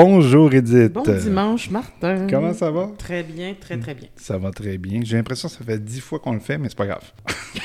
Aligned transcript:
Bonjour 0.00 0.52
Edith. 0.52 0.92
Bon 0.92 1.02
dimanche, 1.04 1.70
Martin. 1.70 2.26
Comment 2.28 2.52
ça 2.52 2.70
va? 2.70 2.90
Très 2.98 3.22
bien, 3.22 3.54
très 3.58 3.78
très 3.78 3.94
bien. 3.94 4.08
Ça 4.16 4.36
va 4.36 4.50
très 4.50 4.76
bien. 4.76 5.00
J'ai 5.02 5.16
l'impression 5.16 5.48
que 5.48 5.54
ça 5.54 5.64
fait 5.64 5.82
dix 5.82 6.00
fois 6.00 6.18
qu'on 6.18 6.34
le 6.34 6.40
fait, 6.40 6.58
mais 6.58 6.68
c'est 6.68 6.76
pas 6.76 6.84
grave. 6.86 7.10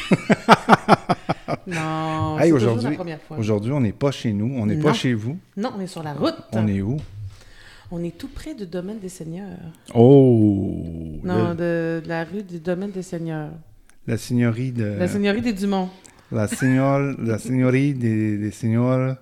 non, 1.67 2.39
Hey, 2.39 2.53
aujourd'hui- 2.53 2.91
la 2.91 2.95
première 2.95 3.21
fois. 3.21 3.37
Aujourd'hui, 3.37 3.73
on 3.73 3.81
n'est 3.81 3.91
pas 3.91 4.11
chez 4.11 4.31
nous, 4.31 4.49
on 4.57 4.65
n'est 4.65 4.77
pas 4.77 4.93
chez 4.93 5.13
vous. 5.13 5.37
Non, 5.57 5.73
on 5.77 5.81
est 5.81 5.87
sur 5.87 6.03
la 6.03 6.13
route. 6.13 6.35
On 6.53 6.65
est 6.69 6.81
où? 6.81 6.95
On 7.91 8.01
est 8.01 8.17
tout 8.17 8.29
près 8.33 8.55
du 8.55 8.65
domaine 8.65 8.99
des 8.99 9.09
seigneurs. 9.09 9.57
Oh! 9.93 11.19
Non, 11.25 11.49
le- 11.49 11.55
de, 11.55 12.01
de 12.01 12.07
la 12.07 12.23
rue 12.23 12.43
du 12.43 12.59
domaine 12.59 12.91
des 12.91 13.01
seigneurs. 13.03 13.49
la 14.07 14.15
seigneurie 14.17 14.71
de... 14.71 14.85
La 14.97 15.09
seigneurie 15.09 15.41
des 15.41 15.51
Dumont, 15.51 15.89
La, 16.31 16.47
seigneur- 16.47 17.13
la 17.19 17.37
seigneurie 17.39 17.93
des, 17.93 18.37
des 18.37 18.51
seigneurs 18.51 19.17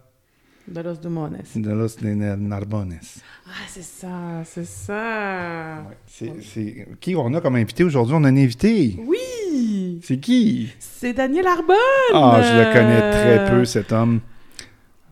de 0.70 0.82
Los 0.82 0.96
Dumones. 1.02 1.41
de 1.55 1.72
los 1.72 1.96
de 1.98 2.36
Narbones. 2.36 3.00
Ah, 3.48 3.52
c'est 3.68 3.84
ça, 3.84 4.44
c'est 4.46 4.66
ça. 4.66 5.84
C'est, 6.05 6.32
c'est- 6.44 6.88
Qui? 7.00 7.16
On 7.16 7.34
a 7.34 7.41
comme 7.41 7.55
invité 7.55 7.84
aujourd'hui? 7.84 8.14
On 8.16 8.23
a 8.23 8.27
un 8.30 8.38
invité. 8.38 8.96
Oui! 9.05 10.00
C'est 10.04 10.20
qui? 10.20 10.70
C'est 10.80 11.13
Daniel 11.13 11.48
Arbonne! 11.48 11.76
Ah, 12.13 12.41
je 12.44 12.58
le 12.58 12.74
connais 12.74 13.12
très 13.12 13.50
peu, 13.52 13.66
cet 13.66 13.91
homme. 13.91 14.22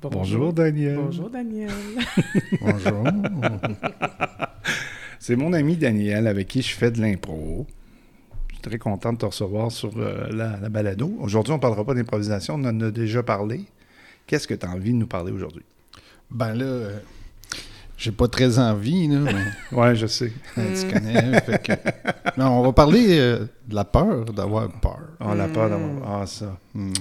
Bonjour, 0.02 0.54
Daniel. 0.54 0.96
Bonjour, 0.98 1.30
Daniel. 1.30 1.70
Bonjour. 2.62 3.04
C'est 5.20 5.36
mon 5.36 5.52
ami 5.54 5.76
Daniel 5.76 6.28
avec 6.28 6.48
qui 6.48 6.62
je 6.62 6.74
fais 6.76 6.92
de 6.92 7.02
l'impro. 7.02 7.66
Je 8.50 8.54
suis 8.56 8.62
très 8.62 8.78
content 8.78 9.14
de 9.14 9.18
te 9.18 9.26
recevoir 9.26 9.72
sur 9.72 9.92
euh, 9.98 10.28
la, 10.32 10.58
la 10.62 10.70
balado. 10.70 11.12
Aujourd'hui, 11.20 11.52
on 11.52 11.56
ne 11.58 11.62
parlera 11.62 11.84
pas 11.84 11.96
d'improvisation, 11.96 12.53
on 12.56 12.64
en 12.66 12.80
a 12.81 12.92
déjà 12.92 13.24
parlé. 13.24 13.62
Qu'est-ce 14.28 14.47
que 14.47 14.53
tu 14.53 14.66
as 14.66 14.70
envie 14.70 14.92
de 14.92 14.97
nous 14.97 15.08
parler 15.08 15.31
aujourd'hui? 15.31 15.64
ben 16.30 16.53
là, 16.53 16.66
euh, 16.66 17.00
j'ai 17.97 18.11
pas 18.11 18.28
très 18.28 18.59
envie, 18.59 19.08
là, 19.08 19.19
mais 19.22 19.45
Ouais, 19.78 19.95
je 19.95 20.06
sais. 20.08 20.31
tu 20.56 20.94
connais. 20.94 21.39
fait 21.42 21.64
que- 21.64 22.39
Non, 22.39 22.59
on 22.59 22.64
va 22.64 22.73
parler 22.73 23.17
euh, 23.17 23.45
de 23.67 23.73
la 23.75 23.86
peur, 23.86 24.25
d'avoir 24.25 24.69
peur. 24.69 25.00
Ah, 25.22 25.34
la 25.34 25.47
peur 25.47 25.69
d'avoir. 25.69 25.89
Mm. 25.89 26.03
Ah, 26.06 26.25
ça. 26.28 26.58
Hmm. 26.75 26.92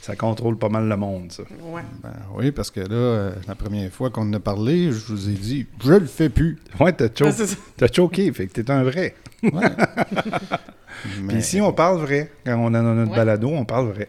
Ça 0.00 0.16
contrôle 0.16 0.56
pas 0.56 0.70
mal 0.70 0.88
le 0.88 0.96
monde, 0.96 1.30
ça. 1.32 1.42
Ouais. 1.42 1.82
Ben 2.02 2.12
oui, 2.34 2.50
parce 2.52 2.70
que 2.70 2.80
là, 2.80 2.86
euh, 2.94 3.32
la 3.46 3.54
première 3.54 3.90
fois 3.92 4.08
qu'on 4.08 4.22
en 4.22 4.32
a 4.32 4.40
parlé, 4.40 4.90
je 4.90 5.12
vous 5.12 5.28
ai 5.28 5.32
dit, 5.34 5.66
je 5.84 5.92
le 5.92 6.06
fais 6.06 6.30
plus. 6.30 6.58
Ouais, 6.80 6.92
t'as 6.92 7.06
Ah, 7.06 7.30
cho- 7.32 7.44
t'as 7.76 7.92
choqué, 7.92 8.32
fait 8.32 8.46
que 8.46 8.52
t'es 8.58 8.70
un 8.70 8.84
vrai. 8.84 9.14
Ouais. 9.42 9.50
Puis 11.02 11.22
mais, 11.22 11.34
ici, 11.34 11.60
on 11.60 11.72
parle 11.72 11.98
vrai. 12.00 12.30
Quand 12.46 12.56
on 12.56 12.72
a 12.72 12.80
notre 12.82 13.10
Ouais. 13.10 13.16
balado, 13.16 13.48
on 13.48 13.64
parle 13.66 13.88
vrai. 13.88 14.08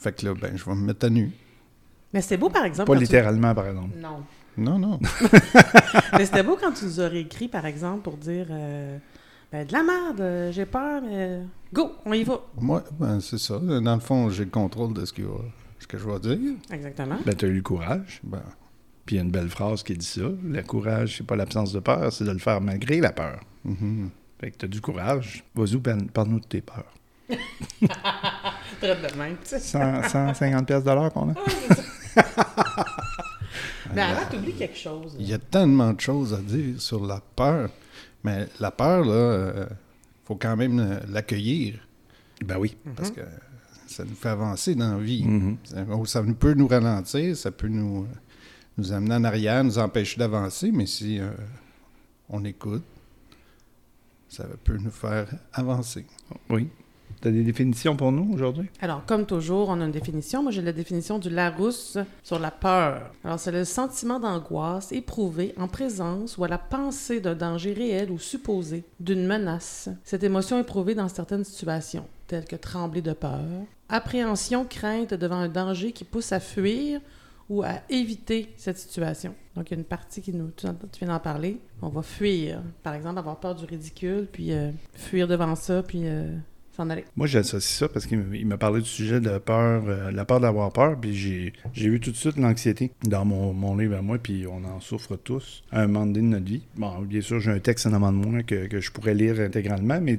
Fait 0.00 0.12
que 0.12 0.26
là, 0.26 0.34
ben, 0.34 0.56
je 0.56 0.64
vais 0.64 0.74
me 0.74 0.86
mettre 0.86 1.06
à 1.06 1.10
nu. 1.10 1.30
Mais 2.12 2.20
c'était 2.20 2.36
beau, 2.38 2.48
par 2.50 2.64
exemple. 2.64 2.88
Pas 2.88 2.96
tu- 2.96 3.02
littéralement, 3.02 3.54
par 3.54 3.66
exemple. 3.68 3.96
Non. 3.98 4.22
Non, 4.56 4.78
non. 4.78 4.98
Mais 6.18 6.26
c'était 6.26 6.42
beau 6.42 6.56
quand 6.60 6.72
tu 6.72 6.84
nous 6.84 6.98
aurais 7.00 7.20
écrit, 7.20 7.46
par 7.48 7.64
exemple, 7.66 8.02
pour 8.02 8.16
dire 8.16 8.46
euh, 8.50 8.98
ben, 9.52 9.64
de 9.66 9.72
la 9.72 9.82
merde, 9.84 10.20
euh, 10.20 10.52
j'ai 10.52 10.66
peur, 10.66 11.00
mais 11.02 11.40
go, 11.72 11.92
on 12.04 12.12
y 12.12 12.24
va. 12.24 12.40
Moi, 12.60 12.82
ben, 12.98 13.20
c'est 13.20 13.38
ça. 13.38 13.58
Dans 13.58 13.94
le 13.94 14.00
fond, 14.00 14.28
j'ai 14.28 14.44
le 14.44 14.50
contrôle 14.50 14.92
de 14.92 15.04
ce, 15.04 15.12
qu'il 15.12 15.24
va- 15.24 15.44
ce 15.78 15.86
que 15.86 15.96
je 15.98 16.06
vais 16.08 16.18
dire. 16.18 16.54
Exactement. 16.72 17.16
Ben, 17.24 17.34
t'as 17.34 17.46
eu 17.46 17.54
le 17.54 17.62
courage. 17.62 18.20
Ben, 18.24 18.42
Puis 19.06 19.14
il 19.16 19.18
y 19.18 19.20
a 19.22 19.24
une 19.24 19.30
belle 19.30 19.48
phrase 19.48 19.82
qui 19.84 19.94
dit 19.94 20.04
ça. 20.04 20.22
Le 20.44 20.62
courage, 20.62 21.16
c'est 21.18 21.26
pas 21.26 21.36
l'absence 21.36 21.72
de 21.72 21.78
peur, 21.80 22.12
c'est 22.12 22.24
de 22.24 22.32
le 22.32 22.38
faire 22.38 22.60
malgré 22.60 23.00
la 23.00 23.12
peur. 23.12 23.40
mhm. 23.64 24.10
Fait 24.40 24.50
que 24.50 24.56
t'as 24.58 24.66
du 24.66 24.80
courage. 24.80 25.44
Vas-y, 25.54 25.76
parle- 25.78 26.06
parle-nous 26.12 26.40
de 26.40 26.46
tes 26.46 26.60
peurs. 26.60 26.92
Très 28.80 28.96
de 28.96 29.16
même. 29.16 29.36
tu 29.42 29.48
sais. 29.48 29.58
100, 29.60 30.08
150 30.08 30.66
pièces 30.66 30.84
de 30.84 30.90
l'heure 30.90 31.12
qu'on 31.12 31.30
a? 31.30 31.34
Mais 33.94 34.02
avant, 34.02 34.26
t'oublies 34.30 34.52
quelque 34.54 34.76
chose. 34.76 35.16
Il 35.18 35.28
y 35.28 35.32
a 35.32 35.38
tellement 35.38 35.92
de 35.92 36.00
choses 36.00 36.32
à 36.34 36.38
dire 36.38 36.80
sur 36.80 37.04
la 37.04 37.20
peur. 37.34 37.70
Mais 38.22 38.46
la 38.60 38.70
peur, 38.70 39.04
là, 39.04 39.12
euh, 39.12 39.66
faut 40.24 40.36
quand 40.36 40.56
même 40.56 40.78
euh, 40.78 41.00
l'accueillir 41.08 41.80
Ben 42.44 42.58
oui. 42.58 42.76
parce 42.94 43.10
que 43.10 43.22
ça 43.86 44.04
nous 44.04 44.14
fait 44.14 44.28
avancer 44.28 44.74
dans 44.76 44.96
la 44.96 45.02
vie. 45.02 45.24
Mhm. 45.24 45.56
Ça, 45.64 45.84
oh, 45.90 46.04
ça 46.04 46.22
peut 46.38 46.54
nous 46.54 46.68
ralentir, 46.68 47.36
ça 47.36 47.50
peut 47.50 47.66
nous, 47.68 48.02
euh, 48.04 48.06
nous 48.78 48.92
amener 48.92 49.14
en 49.16 49.24
arrière, 49.24 49.64
nous 49.64 49.78
empêcher 49.78 50.18
d'avancer, 50.18 50.70
mais 50.70 50.86
si 50.86 51.18
euh, 51.18 51.30
on 52.28 52.44
écoute, 52.44 52.84
ça 54.28 54.44
peut 54.62 54.76
nous 54.76 54.92
faire 54.92 55.26
avancer. 55.52 56.06
Oui. 56.48 56.68
T'as 57.20 57.30
des 57.30 57.42
définitions 57.42 57.96
pour 57.96 58.12
nous 58.12 58.32
aujourd'hui? 58.32 58.70
Alors, 58.80 59.04
comme 59.04 59.26
toujours, 59.26 59.68
on 59.68 59.80
a 59.82 59.84
une 59.84 59.90
définition. 59.90 60.42
Moi, 60.42 60.52
j'ai 60.52 60.62
la 60.62 60.72
définition 60.72 61.18
du 61.18 61.28
Larousse 61.28 61.98
sur 62.22 62.38
la 62.38 62.50
peur. 62.50 63.12
Alors, 63.24 63.38
c'est 63.38 63.52
le 63.52 63.66
sentiment 63.66 64.18
d'angoisse 64.18 64.90
éprouvé 64.90 65.52
en 65.58 65.68
présence 65.68 66.38
ou 66.38 66.44
à 66.44 66.48
la 66.48 66.56
pensée 66.56 67.20
d'un 67.20 67.34
danger 67.34 67.74
réel 67.74 68.10
ou 68.10 68.18
supposé, 68.18 68.84
d'une 69.00 69.26
menace. 69.26 69.90
Cette 70.02 70.24
émotion 70.24 70.58
éprouvée 70.58 70.94
dans 70.94 71.08
certaines 71.08 71.44
situations, 71.44 72.06
telles 72.26 72.46
que 72.46 72.56
trembler 72.56 73.02
de 73.02 73.12
peur, 73.12 73.44
appréhension, 73.90 74.64
crainte 74.64 75.12
devant 75.12 75.36
un 75.36 75.48
danger 75.48 75.92
qui 75.92 76.04
pousse 76.04 76.32
à 76.32 76.40
fuir 76.40 77.02
ou 77.50 77.62
à 77.62 77.80
éviter 77.90 78.54
cette 78.56 78.78
situation. 78.78 79.34
Donc, 79.56 79.68
il 79.68 79.74
y 79.74 79.76
a 79.76 79.78
une 79.80 79.84
partie 79.84 80.22
qui 80.22 80.32
nous... 80.32 80.52
Tu, 80.56 80.66
tu 80.92 81.04
viens 81.04 81.08
d'en 81.12 81.18
parler. 81.18 81.60
On 81.82 81.88
va 81.88 82.00
fuir. 82.00 82.62
Par 82.82 82.94
exemple, 82.94 83.18
avoir 83.18 83.40
peur 83.40 83.56
du 83.56 83.66
ridicule, 83.66 84.26
puis 84.30 84.52
euh, 84.52 84.70
fuir 84.94 85.26
devant 85.26 85.56
ça, 85.56 85.82
puis 85.82 86.02
euh, 86.04 86.34
Moi, 87.16 87.26
j'associe 87.26 87.78
ça 87.78 87.88
parce 87.88 88.06
qu'il 88.06 88.46
m'a 88.46 88.56
parlé 88.56 88.80
du 88.80 88.88
sujet 88.88 89.20
de 89.20 89.38
peur, 89.38 89.82
euh, 89.86 90.10
la 90.10 90.24
peur 90.24 90.40
d'avoir 90.40 90.72
peur, 90.72 90.98
puis 90.98 91.14
j'ai, 91.14 91.86
eu 91.86 92.00
tout 92.00 92.10
de 92.10 92.16
suite 92.16 92.36
l'anxiété 92.36 92.92
dans 93.04 93.24
mon, 93.24 93.52
mon 93.52 93.76
livre 93.76 93.96
à 93.96 94.02
moi, 94.02 94.18
puis 94.18 94.46
on 94.46 94.64
en 94.64 94.80
souffre 94.80 95.16
tous 95.16 95.62
à 95.70 95.82
un 95.82 95.86
moment 95.86 96.06
donné 96.06 96.20
de 96.20 96.32
notre 96.32 96.46
vie. 96.46 96.62
Bon, 96.76 97.00
bien 97.00 97.20
sûr, 97.20 97.40
j'ai 97.40 97.50
un 97.50 97.58
texte 97.58 97.86
en 97.86 97.92
avant 97.92 98.12
de 98.12 98.16
moi 98.16 98.42
que, 98.42 98.66
que 98.66 98.80
je 98.80 98.90
pourrais 98.90 99.14
lire 99.14 99.40
intégralement, 99.40 100.00
mais 100.00 100.18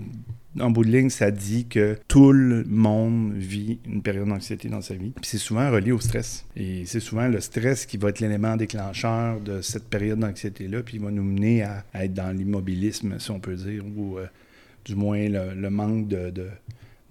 en 0.59 0.69
bout 0.69 0.83
de 0.83 0.91
ligne, 0.91 1.09
ça 1.09 1.31
dit 1.31 1.65
que 1.65 1.97
tout 2.07 2.31
le 2.31 2.63
monde 2.65 3.33
vit 3.33 3.79
une 3.85 4.01
période 4.01 4.27
d'anxiété 4.27 4.67
dans 4.67 4.81
sa 4.81 4.95
vie. 4.95 5.11
Puis 5.11 5.25
c'est 5.25 5.37
souvent 5.37 5.71
relié 5.71 5.93
au 5.93 5.99
stress. 5.99 6.45
Et 6.57 6.85
c'est 6.85 6.99
souvent 6.99 7.27
le 7.27 7.39
stress 7.39 7.85
qui 7.85 7.97
va 7.97 8.09
être 8.09 8.19
l'élément 8.19 8.57
déclencheur 8.57 9.39
de 9.39 9.61
cette 9.61 9.89
période 9.89 10.19
d'anxiété-là, 10.19 10.83
puis 10.83 10.97
il 10.97 11.03
va 11.03 11.11
nous 11.11 11.23
mener 11.23 11.63
à, 11.63 11.85
à 11.93 12.05
être 12.05 12.13
dans 12.13 12.35
l'immobilisme, 12.35 13.17
si 13.19 13.31
on 13.31 13.39
peut 13.39 13.55
dire, 13.55 13.83
ou 13.95 14.17
euh, 14.17 14.27
du 14.85 14.95
moins 14.95 15.27
le, 15.27 15.53
le 15.53 15.69
manque 15.69 16.07
de, 16.07 16.29
de, 16.29 16.49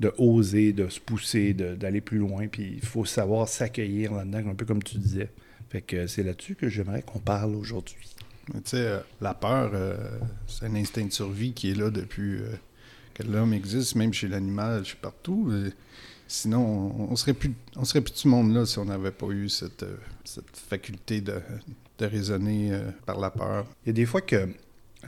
de 0.01 0.13
oser, 0.19 0.73
de 0.73 0.89
se 0.89 1.01
pousser, 1.01 1.53
d'aller 1.55 2.01
plus 2.01 2.19
loin. 2.19 2.49
Puis 2.49 2.75
il 2.77 2.85
faut 2.85 3.05
savoir 3.05 3.49
s'accueillir 3.49 4.13
là-dedans, 4.15 4.51
un 4.51 4.55
peu 4.55 4.65
comme 4.65 4.83
tu 4.83 4.99
disais. 4.99 5.31
Fait 5.69 5.83
que 5.83 6.07
c'est 6.07 6.23
là-dessus 6.23 6.57
que 6.57 6.69
j'aimerais 6.69 7.03
qu'on 7.03 7.21
parle 7.21 7.55
aujourd'hui. 7.55 8.15
Tu 8.53 8.61
sais, 8.65 8.77
euh, 8.79 8.99
la 9.21 9.35
peur, 9.35 9.71
euh, 9.75 9.97
c'est 10.49 10.65
un 10.65 10.75
instinct 10.75 11.05
de 11.05 11.13
survie 11.13 11.53
qui 11.53 11.71
est 11.71 11.75
là 11.75 11.91
depuis 11.91 12.39
euh, 12.39 12.49
que 13.15 13.23
l'homme 13.23 13.53
existe, 13.53 13.95
même 13.95 14.13
chez 14.13 14.27
l'animal, 14.27 14.85
chez 14.85 14.97
partout. 15.01 15.53
Sinon, 16.27 16.93
on, 16.99 17.13
on 17.13 17.17
serait 17.17 17.35
plus, 17.35 17.53
on 17.77 17.85
serait 17.85 18.01
plus 18.01 18.13
de 18.13 18.19
ce 18.19 18.27
monde-là 18.27 18.67
si 18.67 18.79
on 18.81 18.87
n'avait 18.87 19.13
pas 19.13 19.29
eu 19.29 19.49
cette, 19.49 19.85
cette 20.25 20.57
faculté 20.57 21.21
de, 21.21 21.35
de 21.99 22.07
raisonner 22.07 22.73
par 23.07 23.21
la 23.21 23.31
peur. 23.31 23.67
Il 23.85 23.89
y 23.89 23.91
a 23.91 23.93
des 23.93 24.07
fois 24.07 24.23
que, 24.23 24.49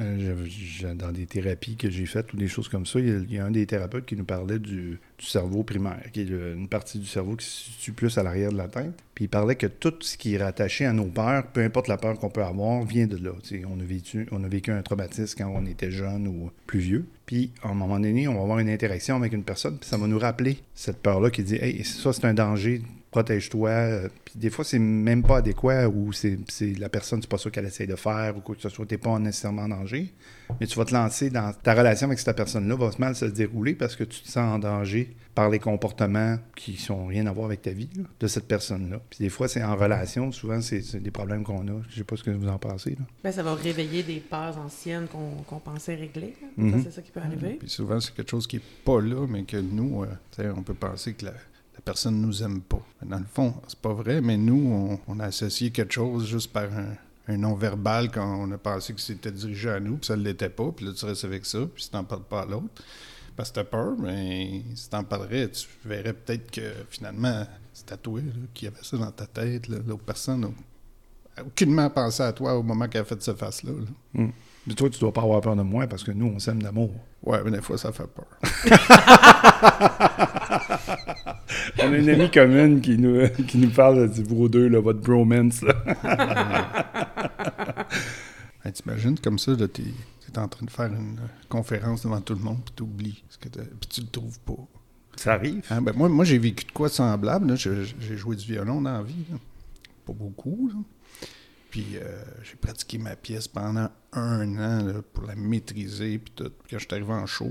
euh, 0.01 0.95
dans 0.95 1.13
des 1.13 1.27
thérapies 1.27 1.77
que 1.77 1.91
j'ai 1.91 2.07
faites 2.07 2.33
ou 2.33 2.37
des 2.37 2.49
choses 2.49 2.69
comme 2.69 2.87
ça, 2.87 2.99
il 2.99 3.31
y 3.31 3.39
a, 3.39 3.45
un 3.45 3.51
des 3.51 3.67
thérapeutes 3.67 4.07
qui 4.07 4.17
nous 4.17 4.25
parlait 4.25 4.59
du, 4.59 4.99
cerveau 5.19 5.63
primaire, 5.63 6.03
qui 6.13 6.21
est 6.21 6.29
une 6.29 6.69
partie 6.69 6.99
du 6.99 7.07
cerveau 7.07 7.37
qui 7.37 7.47
se 7.47 7.71
situe 7.71 7.93
plus 7.93 8.17
à 8.19 8.23
l'arrière 8.23 8.51
de 8.51 8.57
la 8.57 8.69
tête. 8.69 8.93
Puis 9.15 9.27
il 9.27 9.29
parlait 9.29 9.55
que 9.55 9.67
tout 9.67 9.95
ce 10.01 10.17
qui 10.17 10.35
est 10.35 10.43
rattaché 10.43 10.87
à 10.87 10.93
nos 10.93 11.05
peurs, 11.05 11.47
peu 11.47 11.63
importe 11.63 11.89
la 11.89 11.97
peur 11.97 12.19
qu'on 12.19 12.31
peut 12.31 12.43
avoir, 12.43 12.85
vient 12.85 13.07
de 13.07 13.17
là. 13.17 13.33
On, 13.69 13.79
a 13.79 13.85
vécu, 13.85 14.27
on 14.33 14.43
a 14.43 14.49
vécu 14.49 14.73
un 14.73 14.83
traumatisme 14.83 15.37
quand 15.39 15.53
on 15.55 15.67
était 15.67 15.91
jeune 15.91 16.27
ou 16.27 16.51
plus 16.67 16.81
vieux. 16.81 17.07
Puis 17.27 17.53
à 17.63 17.69
un 17.69 17.75
moment 17.75 18.01
donné, 18.01 18.27
on 18.27 18.35
va 18.35 18.41
avoir 18.41 18.59
une 18.59 18.71
interaction 18.71 19.17
avec 19.17 19.33
une 19.33 19.45
personne, 19.45 19.79
puis 19.79 19.89
ça 19.89 19.97
va 19.97 20.07
nous 20.07 20.19
rappeler 20.19 20.59
cette 20.75 20.99
peur-là 20.99 21.31
qui 21.31 21.43
dit 21.43 21.57
Hey, 21.57 21.85
ça 21.85 22.13
c'est 22.13 22.25
un 22.25 22.35
danger, 22.35 22.83
protège-toi. 23.13 23.69
Euh, 23.69 24.09
Puis 24.25 24.35
des 24.37 24.51
fois, 24.51 24.65
c'est 24.65 24.81
même 24.81 25.23
pas 25.23 25.37
adéquat 25.37 25.89
ou 25.89 26.13
c'est 26.13 26.39
c'est 26.49 26.77
la 26.79 26.89
personne, 26.89 27.21
c'est 27.23 27.31
pas 27.31 27.39
ça 27.39 27.51
qu'elle 27.51 27.67
essaie 27.67 27.87
de 27.87 27.95
faire 27.95 28.37
ou 28.37 28.41
quoi 28.41 28.57
que 28.57 28.63
ce 28.63 28.69
soit, 28.69 28.87
t'es 28.87 28.99
pas 28.99 29.17
nécessairement 29.21 29.63
en 29.63 29.69
danger. 29.69 30.13
Mais 30.61 30.67
tu 30.67 30.77
vas 30.77 30.85
te 30.85 30.93
lancer 30.93 31.31
dans 31.31 31.53
ta 31.53 31.75
relation 31.75 32.09
avec 32.09 32.19
cette 32.19 32.37
personne-là, 32.37 32.75
va 32.75 32.91
mal 32.99 33.15
se 33.15 33.25
dérouler 33.25 33.75
parce 33.75 33.97
que 33.97 34.05
tu 34.05 34.23
te 34.23 34.29
sens 34.29 34.55
en 34.55 34.59
danger 34.59 35.15
par 35.35 35.49
les 35.49 35.59
comportements 35.59 36.39
qui 36.57 36.77
sont 36.77 37.07
rien 37.07 37.27
à 37.27 37.33
voir 37.33 37.47
avec 37.47 37.63
ta 37.63 37.71
vie 37.71 37.89
là, 37.97 38.03
de 38.21 38.27
cette 38.27 38.47
personne-là. 38.47 39.01
Puis 39.09 39.19
des 39.21 39.31
fois, 39.31 39.49
c'est 39.49 39.63
en 39.63 39.77
relation, 39.77 40.33
souvent, 40.33 40.61
c'est 40.61 40.83
c'est 40.83 41.01
des 41.01 41.11
problèmes 41.11 41.45
qu'on 41.45 41.67
a. 41.69 41.83
Je 41.91 41.97
sais 41.97 42.05
pas 42.05 42.17
ce 42.17 42.25
que 42.25 42.31
vous 42.31 42.49
en 42.49 42.59
pensez. 42.59 42.91
Là. 42.91 43.05
Ben, 43.23 43.33
ça 43.33 43.43
va 43.43 43.55
réveiller 43.55 44.03
des 44.03 44.21
peurs 44.21 44.59
anciennes 44.59 45.07
qu'on 45.07 45.43
qu'on 45.47 45.59
pensait 45.59 45.95
régler. 45.95 46.35
Mhm. 46.57 46.83
C'est 46.83 46.93
ça 46.93 47.03
qui 47.03 47.11
peut 47.11 47.21
arriver. 47.21 47.57
Puis 47.61 47.69
souvent, 47.69 48.01
c'est 48.01 48.15
quelque 48.15 48.31
chose 48.31 48.47
qui 48.47 48.57
n'est 48.57 48.63
pas 48.85 49.01
là, 49.01 49.27
mais 49.29 49.45
que 49.45 49.59
nous, 49.59 50.05
euh, 50.05 50.53
on 50.57 50.63
peut 50.63 50.75
penser 50.75 51.15
que 51.15 51.27
la, 51.27 51.35
personne 51.85 52.21
nous 52.21 52.43
aime 52.43 52.61
pas. 52.61 52.83
Dans 53.05 53.19
le 53.19 53.25
fond, 53.25 53.55
c'est 53.69 53.79
pas 53.79 53.93
vrai, 53.93 54.21
mais 54.21 54.37
nous, 54.37 54.99
on, 55.07 55.21
a 55.21 55.25
associé 55.25 55.71
quelque 55.71 55.93
chose 55.93 56.27
juste 56.27 56.53
par 56.53 56.65
un, 56.65 56.95
un 57.29 57.37
non-verbal 57.37 58.11
quand 58.11 58.37
on 58.41 58.51
a 58.53 58.59
pensé 58.59 58.93
que 58.95 59.01
c'était 59.01 59.33
dirigé 59.33 59.71
à 59.71 59.81
nous, 59.81 59.97
puis 59.97 60.07
ça 60.07 60.17
ne 60.17 60.23
l'était 60.23 60.49
pas, 60.49 60.71
puis 60.73 60.87
là, 60.87 60.93
tu 60.93 61.05
restes 61.05 61.25
avec 61.25 61.47
ça, 61.47 61.61
puis 61.73 61.85
si 61.85 61.91
t'en 61.91 62.05
parles 62.05 62.25
pas 62.25 62.43
à 62.43 62.47
l'autre, 62.47 62.83
parce 63.37 63.51
que 63.51 63.57
t'as 63.57 63.65
peur, 63.65 63.95
mais 63.99 64.63
si 64.75 64.91
t'en 64.91 65.05
parlerais, 65.05 65.51
tu 65.51 65.67
verrais 65.85 66.13
peut-être 66.13 66.51
que 66.51 66.73
finalement, 66.91 67.47
c'est 67.73 67.93
à 67.93 67.97
toi 67.97 68.21
qui 68.53 68.67
avait 68.67 68.83
ça 68.83 68.97
dans 68.97 69.11
ta 69.11 69.27
tête, 69.27 69.69
l'autre 69.69 70.05
personne, 70.05 70.53
aucunement 71.41 71.89
pensé 71.91 72.23
à 72.23 72.33
toi 72.33 72.57
au 72.57 72.63
moment 72.63 72.89
qu'elle 72.89 73.03
a 73.03 73.05
fait 73.05 73.21
cette 73.23 73.39
face-là. 73.39 73.73
là. 73.73 74.27
Mais 74.67 74.75
toi, 74.75 74.89
tu 74.91 75.01
dois 75.01 75.13
pas 75.13 75.23
avoir 75.23 75.41
peur 75.41 75.57
de 75.57 75.63
moi 75.63 75.87
parce 75.87 76.05
que 76.05 76.13
nous, 76.13 76.27
on 76.27 76.39
s'aime 76.39 76.63
d'amour. 76.63 76.93
Ouais, 77.23 77.39
mais 77.45 77.51
des 77.53 77.63
fois, 77.63 77.79
ça 77.79 77.93
fait 77.93 78.07
peur. 78.07 78.27
On 81.83 81.93
a 81.93 81.97
une 81.99 82.09
amie 82.09 82.31
commune 82.31 82.81
qui 82.81 82.97
nous, 82.99 83.29
qui 83.47 83.59
nous 83.59 83.71
parle 83.71 84.13
de 84.13 84.23
vous 84.23 84.49
deux, 84.49 84.69
là, 84.69 84.81
votre 84.81 85.01
bromance. 85.01 85.63
là. 85.63 85.75
Hey, 88.65 88.73
T'imagines 88.73 89.19
comme 89.19 89.41
ça, 89.41 89.51
là, 89.53 89.67
t'es 89.67 89.83
es 89.83 90.39
en 90.39 90.47
train 90.47 90.65
de 90.65 90.71
faire 90.71 90.87
une 90.87 91.19
conférence 91.49 92.03
devant 92.05 92.21
tout 92.21 92.35
le 92.35 92.41
monde, 92.41 92.61
puis 92.65 92.73
t'oublies, 92.77 93.25
ce 93.29 93.37
que 93.37 93.49
t'as- 93.49 93.63
puis 93.65 93.89
tu 93.91 94.01
le 94.03 94.07
trouves 94.07 94.39
pas. 94.41 94.55
Ça 95.17 95.33
arrive. 95.35 95.65
Hein, 95.69 95.83
ben 95.83 95.93
moi, 95.97 96.09
moi 96.09 96.25
j'ai 96.25 96.39
vécu 96.39 96.65
de 96.65 96.71
quoi 96.71 96.87
de 96.89 96.93
semblable. 96.95 97.57
J'ai 97.57 98.17
joué 98.17 98.37
du 98.37 98.47
violon 98.47 98.81
dans 98.81 98.93
la 98.93 99.03
vie. 99.03 99.25
là. 99.33 99.37
Pas 100.07 100.13
beaucoup. 100.13 100.71
là. 100.73 100.79
Puis 101.73 101.97
euh, 101.97 102.23
j'ai 102.45 102.57
pratiqué 102.57 102.99
ma 102.99 103.17
pièce 103.17 103.49
pendant 103.49 103.89
un 104.13 104.59
an 104.59 104.85
là, 104.85 105.01
pour 105.15 105.25
la 105.25 105.35
maîtriser. 105.35 106.19
Puis 106.19 106.33
tout. 106.37 106.51
Puis 106.51 106.71
quand 106.71 106.79
je 106.79 106.85
suis 106.85 106.95
arrivé 106.95 107.13
en 107.15 107.25
show, 107.25 107.51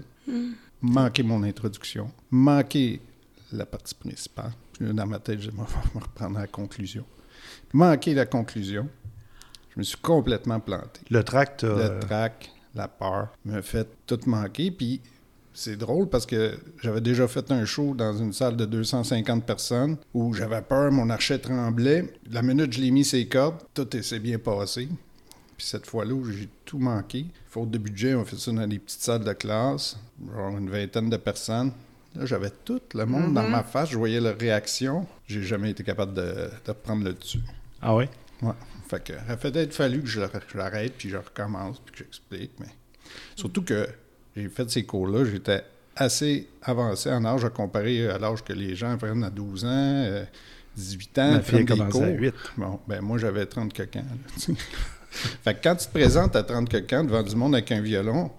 manqué 0.79 1.23
mon 1.23 1.41
introduction, 1.41 2.11
manqué 2.29 3.01
la 3.51 3.65
partie 3.65 3.95
principale. 3.95 4.53
Puis 4.73 4.85
là, 4.85 4.93
dans 4.93 5.07
ma 5.07 5.17
tête, 5.17 5.41
je 5.41 5.49
vais 5.51 5.57
me 5.57 5.99
reprendre 5.99 6.37
à 6.37 6.41
la 6.41 6.47
conclusion. 6.47 7.03
Manqué 7.73 8.13
la 8.13 8.27
conclusion. 8.27 8.87
Je 9.73 9.79
me 9.79 9.83
suis 9.83 9.97
complètement 9.97 10.59
planté 10.59 11.01
Le 11.09 11.23
tract, 11.23 11.63
euh, 11.63 11.95
le 11.95 11.99
trac, 12.01 12.51
la 12.75 12.87
peur, 12.87 13.29
me 13.43 13.61
fait 13.61 13.87
tout 14.05 14.19
manquer. 14.27 14.69
Puis 14.69 15.01
c'est 15.53 15.75
drôle 15.75 16.07
parce 16.07 16.25
que 16.25 16.57
j'avais 16.81 17.01
déjà 17.01 17.27
fait 17.27 17.51
un 17.51 17.65
show 17.65 17.93
dans 17.93 18.13
une 18.13 18.33
salle 18.33 18.55
de 18.55 18.65
250 18.65 19.45
personnes 19.45 19.97
où 20.13 20.33
j'avais 20.33 20.61
peur, 20.61 20.91
mon 20.91 21.09
archet 21.09 21.39
tremblait. 21.39 22.13
La 22.29 22.41
minute 22.41 22.69
que 22.69 22.75
je 22.75 22.81
l'ai 22.81 22.91
mis 22.91 23.03
ses 23.03 23.27
cordes, 23.27 23.57
tout 23.73 23.87
s'est 24.01 24.19
bien 24.19 24.39
passé. 24.39 24.87
Puis 25.57 25.67
cette 25.67 25.85
fois-là 25.85 26.13
où 26.13 26.25
j'ai 26.25 26.49
tout 26.65 26.79
manqué, 26.79 27.25
faute 27.47 27.69
de 27.69 27.77
budget, 27.77 28.15
on 28.15 28.25
fait 28.25 28.37
ça 28.37 28.51
dans 28.51 28.67
des 28.67 28.79
petites 28.79 29.01
salles 29.01 29.23
de 29.23 29.33
classe, 29.33 29.97
genre 30.33 30.57
une 30.57 30.69
vingtaine 30.69 31.09
de 31.09 31.17
personnes. 31.17 31.71
Là, 32.15 32.25
j'avais 32.25 32.49
tout 32.65 32.81
le 32.93 33.05
monde 33.05 33.33
dans 33.33 33.47
ma 33.47 33.63
face, 33.63 33.89
je 33.89 33.97
voyais 33.97 34.19
leur 34.19 34.37
réaction. 34.37 35.07
J'ai 35.27 35.43
jamais 35.43 35.71
été 35.71 35.83
capable 35.83 36.13
de, 36.13 36.49
de 36.65 36.71
prendre 36.73 37.05
le 37.05 37.13
dessus. 37.13 37.41
Ah 37.81 37.95
oui? 37.95 38.05
Ouais. 38.41 38.53
Fait 38.89 39.01
que, 39.01 39.13
il 39.13 39.31
a 39.31 39.37
peut-être 39.37 39.73
fallu 39.73 40.01
que 40.01 40.07
je 40.07 40.19
l'arrête, 40.55 40.93
puis 40.97 41.09
je 41.09 41.17
recommence, 41.17 41.79
puis 41.79 41.93
que 41.93 41.99
j'explique. 41.99 42.51
Mais 42.59 42.67
surtout 43.35 43.61
que 43.61 43.87
j'ai 44.35 44.49
fait 44.49 44.69
ces 44.69 44.83
cours-là, 44.83 45.25
j'étais 45.25 45.63
assez 45.95 46.47
avancé 46.61 47.09
en 47.11 47.25
âge 47.25 47.43
à 47.45 47.49
comparer 47.49 48.07
à 48.09 48.17
l'âge 48.17 48.43
que 48.43 48.53
les 48.53 48.75
gens 48.75 48.97
prennent 48.97 49.23
à 49.23 49.29
12 49.29 49.65
ans, 49.65 49.67
euh, 49.69 50.23
18 50.75 51.19
ans. 51.19 51.31
Ma 51.31 51.41
fille 51.41 51.59
a 51.59 51.65
commencé 51.65 52.03
à 52.03 52.07
cours. 52.07 52.19
8. 52.19 52.33
Bon, 52.57 52.79
ben 52.87 53.01
moi, 53.01 53.17
j'avais 53.17 53.45
30 53.45 53.73
quelques 53.73 53.97
ans. 53.97 53.99
là, 53.99 54.31
tu 54.33 54.39
sais. 54.39 54.53
fait 55.43 55.55
que 55.55 55.59
quand 55.63 55.75
tu 55.75 55.87
te 55.87 55.91
présentes 55.91 56.35
à 56.35 56.43
30 56.43 56.69
quelques 56.69 56.93
ans 56.93 57.03
devant 57.03 57.23
du 57.23 57.35
monde 57.35 57.55
avec 57.55 57.71
un 57.71 57.81
violon, 57.81 58.31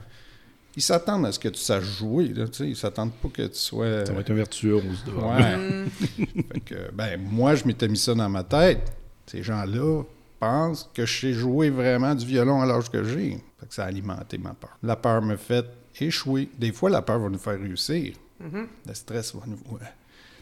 ils 0.74 0.82
s'attendent 0.82 1.26
à 1.26 1.32
ce 1.32 1.38
que 1.38 1.48
tu 1.48 1.60
saches 1.60 1.98
jouer. 1.98 2.28
Là, 2.28 2.46
tu 2.46 2.54
sais. 2.54 2.68
ils 2.68 2.76
s'attendent 2.76 3.12
pas 3.12 3.28
que 3.28 3.42
tu 3.42 3.58
sois... 3.58 4.06
Ça 4.06 4.12
va 4.12 4.20
être 4.20 4.30
un 4.30 4.34
virtuose. 4.34 5.04
Ouais. 5.06 5.84
fait 6.52 6.60
que, 6.60 6.90
ben, 6.92 7.20
moi, 7.20 7.54
je 7.54 7.66
m'étais 7.66 7.88
mis 7.88 7.98
ça 7.98 8.14
dans 8.14 8.28
ma 8.30 8.42
tête. 8.42 8.90
Ces 9.26 9.42
gens-là 9.42 10.02
pensent 10.40 10.90
que 10.94 11.04
je 11.04 11.20
sais 11.20 11.32
jouer 11.34 11.68
vraiment 11.68 12.14
du 12.14 12.24
violon 12.24 12.62
à 12.62 12.66
l'âge 12.66 12.90
que 12.90 13.04
j'ai. 13.04 13.38
Fait 13.60 13.66
que 13.68 13.74
ça 13.74 13.84
a 13.84 13.86
alimenté 13.88 14.38
ma 14.38 14.54
peur. 14.54 14.76
La 14.82 14.96
peur 14.96 15.20
me 15.20 15.36
fait 15.36 15.66
échouer. 16.00 16.48
Des 16.58 16.72
fois, 16.72 16.90
la 16.90 17.02
peur 17.02 17.18
va 17.20 17.28
nous 17.28 17.38
faire 17.38 17.58
réussir. 17.60 18.14
Le 18.40 18.94
stress 18.94 19.34
va 19.36 19.42
nous 19.46 19.58
ouais, 19.72 19.80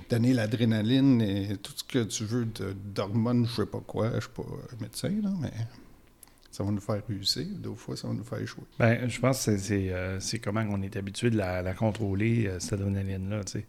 donner 0.08 0.32
l'adrénaline 0.32 1.20
et 1.20 1.56
tout 1.58 1.72
ce 1.76 1.84
que 1.84 2.04
tu 2.04 2.24
veux 2.24 2.46
de- 2.46 2.74
d'hormones, 2.94 3.46
je 3.46 3.56
sais 3.56 3.66
pas 3.66 3.80
quoi. 3.86 4.10
Je 4.14 4.20
suis 4.20 4.30
pas 4.30 4.44
médecin, 4.80 5.10
là, 5.22 5.30
mais 5.40 5.52
ça 6.50 6.64
va 6.64 6.70
nous 6.70 6.80
faire 6.80 7.02
réussir. 7.06 7.46
D'autres 7.58 7.78
fois, 7.80 7.96
ça 7.96 8.08
va 8.08 8.14
nous 8.14 8.24
faire 8.24 8.38
échouer. 8.40 8.64
Ben, 8.78 9.06
je 9.08 9.20
pense 9.20 9.44
que 9.44 9.56
c'est- 9.56 9.58
c'est 9.58 9.90
euh, 9.92 10.18
comment 10.42 10.64
on 10.70 10.80
est 10.82 10.96
habitué 10.96 11.28
de 11.30 11.36
la, 11.36 11.60
la 11.62 11.74
contrôler, 11.74 12.46
euh, 12.46 12.58
cette 12.58 12.72
adrénaline-là, 12.74 13.44
tu 13.44 13.52
sais. 13.52 13.66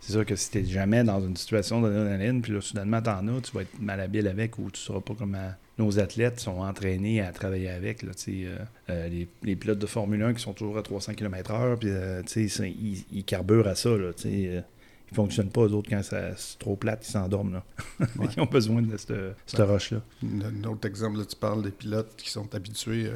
C'est 0.00 0.12
sûr 0.12 0.24
que 0.26 0.36
si 0.36 0.50
t'es 0.50 0.64
jamais 0.64 1.02
dans 1.02 1.20
une 1.26 1.36
situation 1.36 1.80
d'adrénaline, 1.80 2.42
puis 2.42 2.52
là, 2.52 2.60
soudainement, 2.60 3.00
t'en 3.02 3.26
as, 3.26 3.40
tu 3.40 3.52
vas 3.52 3.62
être 3.62 3.80
malhabile 3.80 4.28
avec 4.28 4.58
ou 4.58 4.70
tu 4.70 4.78
sauras 4.80 5.00
pas 5.00 5.14
comment 5.18 5.50
nos 5.78 5.98
athlètes 5.98 6.38
sont 6.40 6.60
entraînés 6.60 7.20
à 7.20 7.32
travailler 7.32 7.68
avec, 7.68 8.02
là, 8.02 8.12
euh, 8.28 8.58
euh, 8.90 9.08
les, 9.08 9.28
les 9.42 9.56
pilotes 9.56 9.78
de 9.78 9.86
Formule 9.86 10.22
1 10.22 10.34
qui 10.34 10.42
sont 10.42 10.52
toujours 10.52 10.78
à 10.78 10.82
300 10.82 11.14
km/h, 11.14 11.76
puis, 11.78 11.88
euh, 11.90 12.22
ils, 12.36 13.04
ils 13.12 13.24
carburent 13.24 13.66
à 13.66 13.74
ça, 13.74 13.90
là, 13.90 14.10
ils 14.24 14.62
fonctionnent 15.12 15.50
pas, 15.50 15.62
eux 15.62 15.72
autres, 15.72 15.90
quand 15.90 16.02
c'est 16.02 16.58
trop 16.58 16.76
plate, 16.76 17.06
ils 17.06 17.10
s'endorment, 17.12 17.54
là. 17.54 17.64
Ouais. 18.18 18.26
ils 18.36 18.40
ont 18.40 18.46
besoin 18.46 18.82
de 18.82 18.96
cette, 18.96 19.12
cette 19.46 19.60
Ouais. 19.60 19.66
roche-là. 19.66 20.00
Un 20.22 20.64
autre 20.64 20.86
exemple, 20.88 21.18
là, 21.18 21.24
tu 21.24 21.36
parles 21.36 21.62
des 21.62 21.70
pilotes 21.70 22.14
qui 22.16 22.30
sont 22.30 22.52
habitués. 22.54 23.10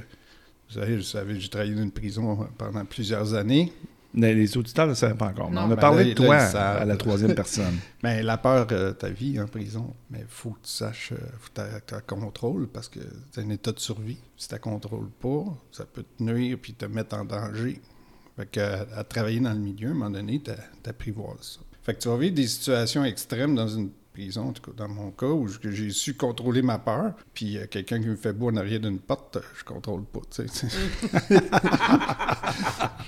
vous 0.68 0.74
savez, 0.74 0.96
je 0.96 1.02
savais, 1.02 1.38
j'ai 1.40 1.48
travaillé 1.48 1.74
dans 1.74 1.82
une 1.82 1.92
prison 1.92 2.46
pendant 2.58 2.84
plusieurs 2.84 3.34
années. 3.34 3.72
Les, 4.14 4.34
les 4.34 4.56
auditeurs 4.56 4.86
ne 4.86 4.92
le 4.92 4.94
savaient 4.94 5.14
pas 5.14 5.26
encore. 5.26 5.50
mais 5.50 5.58
on 5.58 5.64
a 5.64 5.68
Ben 5.68 5.76
parlé 5.76 6.04
là, 6.04 6.10
de 6.10 6.14
toi 6.14 6.40
savent. 6.40 6.82
à 6.82 6.84
la 6.84 6.96
troisième 6.96 7.34
personne. 7.34 7.78
Mais 8.02 8.22
la 8.24 8.38
peur, 8.38 8.66
euh, 8.72 8.92
ta 8.92 9.10
vie 9.10 9.38
en 9.40 9.46
prison, 9.46 9.94
mais 10.10 10.24
faut 10.28 10.50
que 10.50 10.64
tu 10.64 10.70
saches, 10.70 11.12
euh, 11.12 11.16
faut 11.38 11.50
que 11.54 11.80
tu 11.86 11.94
contrôle 12.06 12.68
parce 12.68 12.88
que 12.88 13.00
c'est 13.30 13.42
un 13.42 13.50
état 13.50 13.72
de 13.72 13.78
survie. 13.78 14.18
Si 14.36 14.48
tu 14.48 14.54
ne 14.54 14.60
contrôles 14.60 15.10
pas, 15.20 15.44
ça 15.72 15.84
peut 15.84 16.04
te 16.04 16.22
nuire 16.22 16.58
puis 16.60 16.72
te 16.72 16.86
mettre 16.86 17.16
en 17.16 17.24
danger. 17.24 17.80
Fait 18.36 18.46
que, 18.46 18.60
à, 18.60 19.04
travailler 19.04 19.40
dans 19.40 19.52
le 19.52 19.58
milieu, 19.58 19.88
à 19.88 19.90
un 19.90 19.94
moment 19.94 20.10
donné, 20.10 20.40
tu 20.42 20.88
apprivoises 20.88 21.58
ça. 21.58 21.60
Fait 21.82 21.94
que 21.94 22.00
tu 22.00 22.08
vas 22.08 22.16
vivre 22.16 22.34
des 22.34 22.46
situations 22.46 23.04
extrêmes 23.04 23.54
dans 23.54 23.68
une 23.68 23.90
prison, 24.12 24.48
en 24.48 24.52
tout 24.52 24.62
cas 24.62 24.72
dans 24.76 24.88
mon 24.88 25.10
cas, 25.10 25.26
où 25.26 25.48
j'ai 25.48 25.90
su 25.90 26.14
contrôler 26.14 26.60
ma 26.60 26.78
peur, 26.78 27.14
puis 27.34 27.56
euh, 27.56 27.66
quelqu'un 27.70 28.00
qui 28.00 28.08
me 28.08 28.16
fait 28.16 28.32
beau 28.32 28.50
en 28.50 28.56
arrière 28.56 28.80
d'une 28.80 28.98
porte, 28.98 29.36
euh, 29.36 29.40
je 29.56 29.64
contrôle 29.64 30.04
pas, 30.04 30.20
tu 30.30 30.46
sais. 30.48 30.66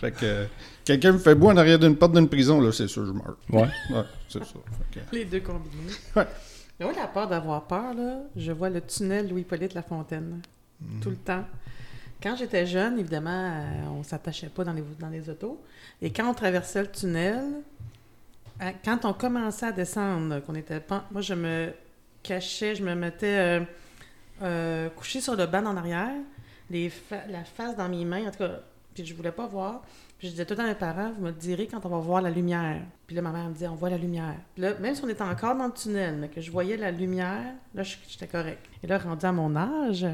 fait 0.01 0.13
que 0.13 0.25
euh, 0.25 0.47
quelqu'un 0.85 1.13
me 1.13 1.19
fait 1.19 1.35
beau 1.35 1.49
en 1.51 1.57
arrière 1.57 1.79
d'une 1.79 1.97
porte 1.97 2.13
d'une 2.13 2.29
prison, 2.29 2.61
là, 2.61 2.73
c'est 2.73 2.89
sûr, 2.89 3.07
je 3.07 3.13
meurs. 3.13 3.37
Ouais. 3.51 3.69
Ouais, 3.95 4.05
c'est 4.29 4.45
ça. 4.45 4.55
Que- 4.93 5.01
Les 5.17 5.25
deux 5.25 5.41
combinés. 5.41 5.93
Ouais. 6.17 6.27
Mais 6.79 6.87
moi, 6.87 6.95
la 6.97 7.07
peur 7.09 7.29
d'avoir 7.29 7.65
peur, 7.65 7.93
là, 7.95 8.19
je 8.37 8.53
vois 8.53 8.71
le 8.71 8.81
tunnel 8.81 9.29
Louis-Polyte 9.29 9.75
Lafontaine. 9.75 10.41
Tout 11.03 11.11
le 11.11 11.17
temps. 11.17 11.45
Quand 12.23 12.37
j'étais 12.37 12.65
jeune, 12.67 12.99
évidemment, 12.99 13.31
euh, 13.31 13.83
on 13.99 14.03
s'attachait 14.03 14.49
pas 14.49 14.65
dans 14.65 14.73
les, 14.73 14.83
dans 14.99 15.09
les 15.11 15.29
autos. 15.29 15.63
Et 16.01 16.11
quand 16.11 16.29
on 16.31 16.35
traversait 16.35 16.81
le 16.83 16.91
tunnel, 16.91 17.45
euh, 18.63 18.71
quand 18.85 19.05
on 19.05 19.13
commençait 19.13 19.67
à 19.67 19.73
descendre, 19.73 20.41
qu'on 20.41 20.55
était 20.55 20.81
pas. 20.81 21.05
Moi, 21.13 21.21
je 21.21 21.35
me 21.35 21.71
cachais, 22.23 22.75
je 22.75 22.83
me 22.83 22.95
mettais 22.95 23.39
euh, 23.39 23.61
euh, 24.43 24.89
couché 24.91 25.21
sur 25.21 25.37
le 25.37 25.47
banc 25.47 25.65
en 25.67 25.77
arrière, 25.77 26.13
les 26.71 26.89
fa- 26.89 27.27
la 27.29 27.45
face 27.45 27.77
dans 27.77 27.89
mes 27.89 28.05
mains, 28.07 28.27
en 28.29 28.31
tout 28.31 28.39
cas, 28.39 28.61
puis 29.03 29.11
je 29.11 29.15
voulais 29.15 29.33
pas 29.33 29.47
voir. 29.47 29.83
Puis 30.19 30.29
je 30.29 30.33
disais 30.33 30.45
tout 30.45 30.61
à 30.61 30.65
mes 30.65 30.75
parents, 30.75 31.13
vous 31.13 31.23
me 31.23 31.31
direz 31.31 31.67
quand 31.67 31.85
on 31.87 31.89
va 31.89 31.99
voir 31.99 32.21
la 32.21 32.31
lumière. 32.31 32.83
Puis 33.07 33.17
là, 33.17 33.23
ma 33.23 33.31
mère 33.31 33.49
me 33.49 33.55
disait, 33.55 33.69
on 33.69 33.75
voit 33.75 33.91
la 33.91 33.97
lumière. 33.97 34.37
Puis 34.55 34.63
là, 34.63 34.75
même 34.75 34.95
si 34.95 35.03
on 35.03 35.09
était 35.09 35.23
encore 35.23 35.57
dans 35.57 35.67
le 35.67 35.73
tunnel, 35.73 36.17
mais 36.17 36.29
que 36.29 36.41
je 36.41 36.51
voyais 36.51 36.77
la 36.77 36.91
lumière, 36.91 37.55
là, 37.75 37.83
j'étais 37.83 38.27
correct. 38.27 38.65
Et 38.83 38.87
là, 38.87 38.99
rendu 38.99 39.25
à 39.25 39.33
mon 39.33 39.57
âge, 39.57 40.07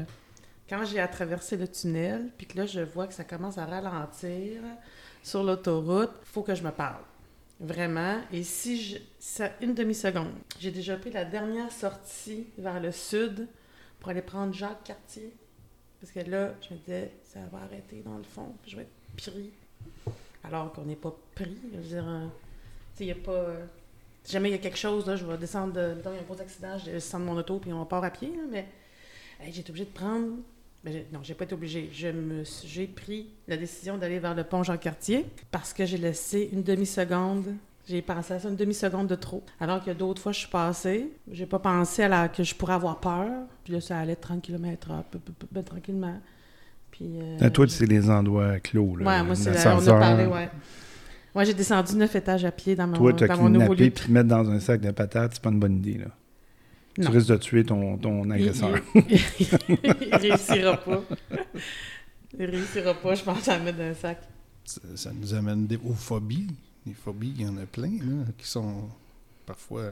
quand 0.69 0.85
j'ai 0.85 0.99
à 0.99 1.07
traverser 1.07 1.57
le 1.57 1.67
tunnel, 1.67 2.29
puis 2.37 2.47
que 2.47 2.57
là, 2.57 2.65
je 2.65 2.79
vois 2.79 3.07
que 3.07 3.13
ça 3.13 3.23
commence 3.23 3.57
à 3.57 3.65
ralentir 3.65 4.61
sur 5.23 5.43
l'autoroute, 5.43 6.11
faut 6.23 6.43
que 6.43 6.55
je 6.55 6.63
me 6.63 6.71
parle. 6.71 7.03
Vraiment. 7.59 8.21
Et 8.31 8.43
si 8.43 8.81
je... 8.81 8.97
ça 9.19 9.49
une 9.61 9.73
demi-seconde, 9.73 10.31
j'ai 10.59 10.71
déjà 10.71 10.95
pris 10.95 11.11
la 11.11 11.25
dernière 11.25 11.71
sortie 11.71 12.47
vers 12.57 12.79
le 12.79 12.91
sud 12.91 13.47
pour 13.99 14.09
aller 14.09 14.21
prendre 14.21 14.53
Jacques 14.53 14.83
Cartier. 14.85 15.33
Parce 15.99 16.13
que 16.13 16.19
là, 16.29 16.53
je 16.61 16.75
me 16.75 16.79
disais, 16.79 17.11
ça 17.37 17.57
va 17.57 17.67
dans 18.03 18.17
le 18.17 18.23
fond, 18.23 18.53
puis 18.61 18.71
je 18.71 18.77
vais 18.77 18.83
être 18.83 19.31
pris. 19.31 19.51
Alors 20.43 20.71
qu'on 20.73 20.83
n'est 20.83 20.95
pas 20.95 21.13
pris. 21.35 21.57
Je 21.73 21.77
veux 21.77 21.83
dire, 21.83 22.07
euh, 22.07 22.25
il 22.99 23.05
n'y 23.05 23.11
a 23.11 23.15
pas. 23.15 23.31
euh, 23.31 23.65
si 24.23 24.33
jamais 24.33 24.49
il 24.49 24.53
y 24.53 24.55
a 24.55 24.59
quelque 24.59 24.77
chose, 24.77 25.05
là, 25.05 25.15
je 25.15 25.25
vais 25.25 25.37
descendre 25.37 25.73
de. 25.73 25.95
il 25.99 26.03
y 26.03 26.07
a 26.07 26.11
un 26.19 26.23
gros 26.23 26.39
accident, 26.39 26.77
je 26.77 26.91
descends 26.91 27.19
de 27.19 27.25
mon 27.25 27.37
auto, 27.37 27.59
puis 27.59 27.71
on 27.71 27.85
part 27.85 28.03
à 28.03 28.09
pied, 28.09 28.29
là, 28.29 28.43
mais 28.49 28.67
j'ai 29.51 29.59
été 29.59 29.69
obligée 29.69 29.85
de 29.85 29.91
prendre. 29.91 30.27
ben, 30.83 31.05
non, 31.13 31.19
j'ai 31.21 31.35
pas 31.35 31.43
été 31.43 31.53
obligée. 31.53 31.89
J'ai 31.91 32.87
pris 32.87 33.27
la 33.47 33.57
décision 33.57 33.97
d'aller 33.97 34.19
vers 34.19 34.33
le 34.33 34.43
pont 34.43 34.63
Jean-Cartier 34.63 35.25
parce 35.51 35.73
que 35.73 35.85
j'ai 35.85 35.97
laissé 35.97 36.49
une 36.51 36.63
demi-seconde. 36.63 37.53
J'ai 37.87 38.01
pensé 38.01 38.33
à 38.33 38.39
ça 38.39 38.49
une 38.49 38.57
demi-seconde 38.57 39.07
de 39.07 39.15
trop. 39.15 39.43
Alors 39.61 39.81
que 39.81 39.91
d'autres 39.91 40.21
fois, 40.21 40.33
je 40.33 40.39
suis 40.39 40.49
passée, 40.49 41.09
j'ai 41.31 41.45
pas 41.45 41.59
pensé 41.59 42.03
à 42.03 42.09
la, 42.09 42.27
que 42.27 42.43
je 42.43 42.53
pourrais 42.53 42.73
avoir 42.73 42.99
peur. 42.99 43.45
Puis 43.63 43.73
là, 43.73 43.79
ça 43.79 43.97
allait 43.97 44.17
30 44.17 44.41
km 44.41 44.89
h 44.89 45.03
ben, 45.51 45.63
tranquillement. 45.63 46.19
Puis, 46.97 47.19
euh, 47.21 47.37
À 47.41 47.49
toi, 47.51 47.67
c'est 47.69 47.85
les 47.85 48.09
endroits 48.09 48.59
clos. 48.59 48.95
Là, 48.95 49.05
Ouais, 49.05 49.23
moi, 49.23 49.35
c'est 49.35 49.51
la- 49.53 49.77
on 49.77 49.87
a 49.87 49.99
parlé, 49.99 50.25
ouais. 50.25 50.49
Moi, 51.35 51.43
j'ai 51.43 51.53
descendu 51.53 51.95
neuf 51.95 52.15
étages 52.15 52.43
à 52.43 52.51
pied 52.51 52.75
dans 52.75 52.87
mon, 52.87 52.95
Toi, 52.97 53.13
dans 53.13 53.37
mon 53.37 53.49
nouveau 53.49 53.73
lieu. 53.75 53.91
puis 53.91 54.05
te 54.07 54.11
mettre 54.11 54.27
dans 54.29 54.49
un 54.49 54.59
sac 54.59 54.81
de 54.81 54.89
patates, 54.89 55.33
c'est 55.35 55.41
pas 55.43 55.51
une 55.51 55.59
bonne 55.59 55.75
idée. 55.77 55.99
Là. 55.99 56.07
Tu 56.99 57.07
risques 57.09 57.27
de 57.29 57.37
tuer 57.37 57.63
ton, 57.63 57.95
ton 57.97 58.25
Il, 58.25 58.31
agresseur. 58.31 58.71
il- 58.95 59.19
il 59.79 60.15
réussira 60.15 60.77
pas. 60.77 61.03
Il 62.39 62.45
réussira 62.45 62.95
pas, 62.95 63.13
je 63.13 63.23
pense, 63.23 63.47
à 63.47 63.59
le 63.59 63.65
mettre 63.65 63.77
dans 63.77 63.83
un 63.83 63.93
sac. 63.93 64.19
Ça, 64.65 64.81
ça 64.95 65.11
nous 65.13 65.33
amène 65.35 65.67
des, 65.67 65.77
aux 65.77 65.93
phobies. 65.93 66.47
Les 66.87 66.93
phobies, 66.93 67.33
il 67.37 67.43
y 67.43 67.47
en 67.47 67.55
a 67.57 67.65
plein, 67.71 67.91
là, 67.91 68.23
qui 68.37 68.47
sont 68.47 68.89
parfois. 69.45 69.91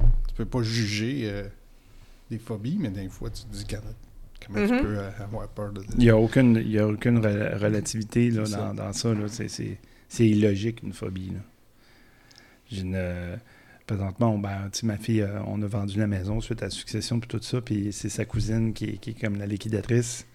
Tu 0.00 0.34
peux 0.36 0.44
pas 0.44 0.62
juger 0.62 1.22
euh, 1.24 1.44
des 2.30 2.38
phobies, 2.38 2.76
mais 2.78 2.90
des 2.90 3.08
fois, 3.08 3.30
tu 3.30 3.42
te 3.44 3.52
dis 3.56 3.64
comment 4.46 4.60
Mhm. 4.60 4.66
tu 4.78 4.82
peux 4.84 4.98
euh, 4.98 5.10
avoir 5.20 5.48
peur 5.48 5.72
de 5.72 5.82
Il 5.94 5.98
n'y 6.00 6.10
a 6.10 6.16
aucune, 6.16 6.56
il 6.56 6.70
y 6.70 6.78
a 6.78 6.86
aucune 6.86 7.20
re- 7.20 7.56
relativité 7.58 8.30
là, 8.30 8.44
C'est 8.44 8.52
ça. 8.52 8.58
dans, 8.58 8.74
dans 8.74 8.92
ça. 8.92 9.14
là. 9.14 9.28
C'est- 9.28 9.48
C'est 9.48 9.78
c'est 10.08 10.26
illogique, 10.28 10.82
une 10.82 10.92
phobie. 10.94 11.30
là. 11.30 11.40
J'ai 12.70 12.82
une, 12.82 13.38
présentement, 13.86 14.34
on- 14.34 14.38
ben, 14.38 14.68
tu 14.72 14.80
sais, 14.80 14.86
ma 14.86 14.96
fille, 14.98 15.22
euh, 15.22 15.40
on 15.46 15.60
a 15.62 15.66
vendu 15.66 15.98
la 15.98 16.06
maison 16.06 16.40
suite 16.40 16.62
à 16.62 16.66
la 16.66 16.70
succession 16.70 17.20
puis 17.20 17.28
tout 17.28 17.42
ça, 17.42 17.60
puis 17.60 17.92
c'est 17.92 18.08
sa 18.10 18.24
cousine 18.24 18.72
qui 18.74 18.84
est, 18.86 18.96
qui 18.98 19.10
est 19.10 19.20
comme 19.20 19.36
la 19.36 19.46
liquidatrice. 19.46 20.26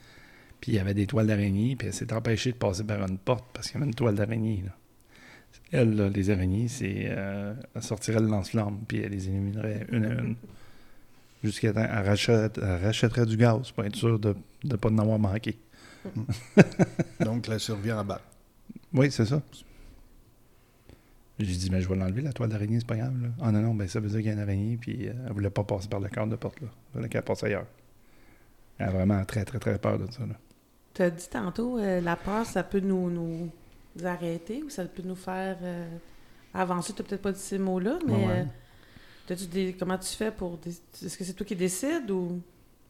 Puis 0.62 0.72
il 0.72 0.76
y 0.76 0.80
avait 0.80 0.94
des 0.94 1.06
toiles 1.08 1.28
d'araignée, 1.28 1.76
puis 1.76 1.88
elle 1.88 1.94
s'est 1.94 2.14
empêchée 2.14 2.52
de 2.52 2.58
passer 2.58 2.84
par 2.84 3.02
une 3.08 3.18
porte 3.18 3.46
parce 3.54 3.68
qu'il 3.68 3.76
y 3.76 3.78
avait 3.82 3.88
une 3.90 3.96
toile 3.96 4.16
d'araignée. 4.16 4.64
là. 4.66 4.72
Elle, 5.72 5.96
là, 5.96 6.10
les 6.10 6.30
araignées, 6.30 6.68
c'est. 6.68 7.06
euh, 7.10 7.54
elle 7.76 7.84
sortirait 7.84 8.20
le 8.20 8.28
lance-flamme, 8.28 8.80
puis 8.88 9.00
elle 9.00 9.12
les 9.12 9.28
éliminerait 9.28 9.86
une 9.92 10.06
à 10.06 10.14
une. 10.14 10.36
Jusqu'à 11.44 11.74
temps, 11.74 11.82
elle, 11.84 12.06
rachète- 12.06 12.58
elle 12.62 12.84
rachèterait 12.86 13.26
du 13.26 13.36
gaz 13.38 13.72
pour 13.72 13.84
être 13.84 13.96
sûre 13.96 14.18
de 14.20 14.36
ne 14.64 14.76
pas 14.76 14.90
en 14.90 14.98
avoir 14.98 15.20
manqué. 15.20 15.58
Donc, 17.20 17.48
la 17.48 17.60
survie 17.60 17.92
en 17.92 18.04
bas. 18.06 18.22
Oui, 18.94 19.12
c'est 19.12 19.26
ça. 19.26 19.42
J'ai 21.40 21.56
dit, 21.56 21.70
mais 21.72 21.82
je 21.82 21.90
vais 21.90 21.96
l'enlever, 21.96 22.22
la 22.22 22.32
toile 22.32 22.50
d'araignée, 22.50 22.80
c'est 22.80 22.88
pas 22.88 22.96
grave. 22.96 23.14
Là. 23.22 23.30
Ah 23.42 23.52
non, 23.52 23.60
non, 23.62 23.74
ben 23.74 23.88
ça 23.88 24.00
veut 24.00 24.08
dire 24.08 24.20
qu'il 24.20 24.28
y 24.28 24.30
a 24.30 24.34
une 24.34 24.40
araignée, 24.40 24.78
puis 24.78 25.08
euh, 25.10 25.14
elle 25.26 25.34
voulait 25.34 25.50
pas 25.50 25.64
passer 25.64 25.88
par 25.90 26.00
le 26.00 26.08
cadre 26.08 26.28
de 26.32 26.36
porte, 26.36 26.62
là. 26.62 26.68
Elle 26.94 27.00
voulait 27.00 27.10
qu'elle 27.10 27.24
passe 27.24 27.44
ailleurs. 27.44 27.66
Elle 28.78 28.88
a 28.88 28.92
vraiment 28.92 29.24
très, 29.26 29.44
très, 29.44 29.60
très 29.60 29.78
peur 29.80 29.98
de 30.00 30.10
ça, 30.12 30.22
là. 30.26 30.36
Tu 30.94 31.02
as 31.02 31.10
dit 31.10 31.28
tantôt, 31.30 31.80
euh, 31.80 32.02
la 32.02 32.16
peur, 32.16 32.46
ça 32.46 32.64
peut 32.64 32.80
nous, 32.80 33.10
nous 33.10 33.50
arrêter 34.06 34.62
ou 34.64 34.70
ça 34.70 34.86
peut 34.86 35.02
nous 35.04 35.16
faire 35.16 35.58
euh, 35.64 35.88
avancer. 36.54 36.94
Tu 36.94 37.02
n'as 37.02 37.08
peut-être 37.08 37.22
pas 37.24 37.32
dit 37.32 37.40
ces 37.40 37.58
mots-là, 37.58 37.98
mais 38.06 38.14
Ouais, 38.14 38.28
ouais. 38.28 38.46
Des- 39.28 39.74
comment 39.78 39.98
tu 39.98 40.10
fais 40.16 40.32
pour... 40.32 40.60
Est-ce 40.66 41.18
que 41.18 41.24
c'est 41.24 41.34
toi 41.34 41.46
qui 41.46 41.56
décides 41.56 42.10
ou 42.12 42.42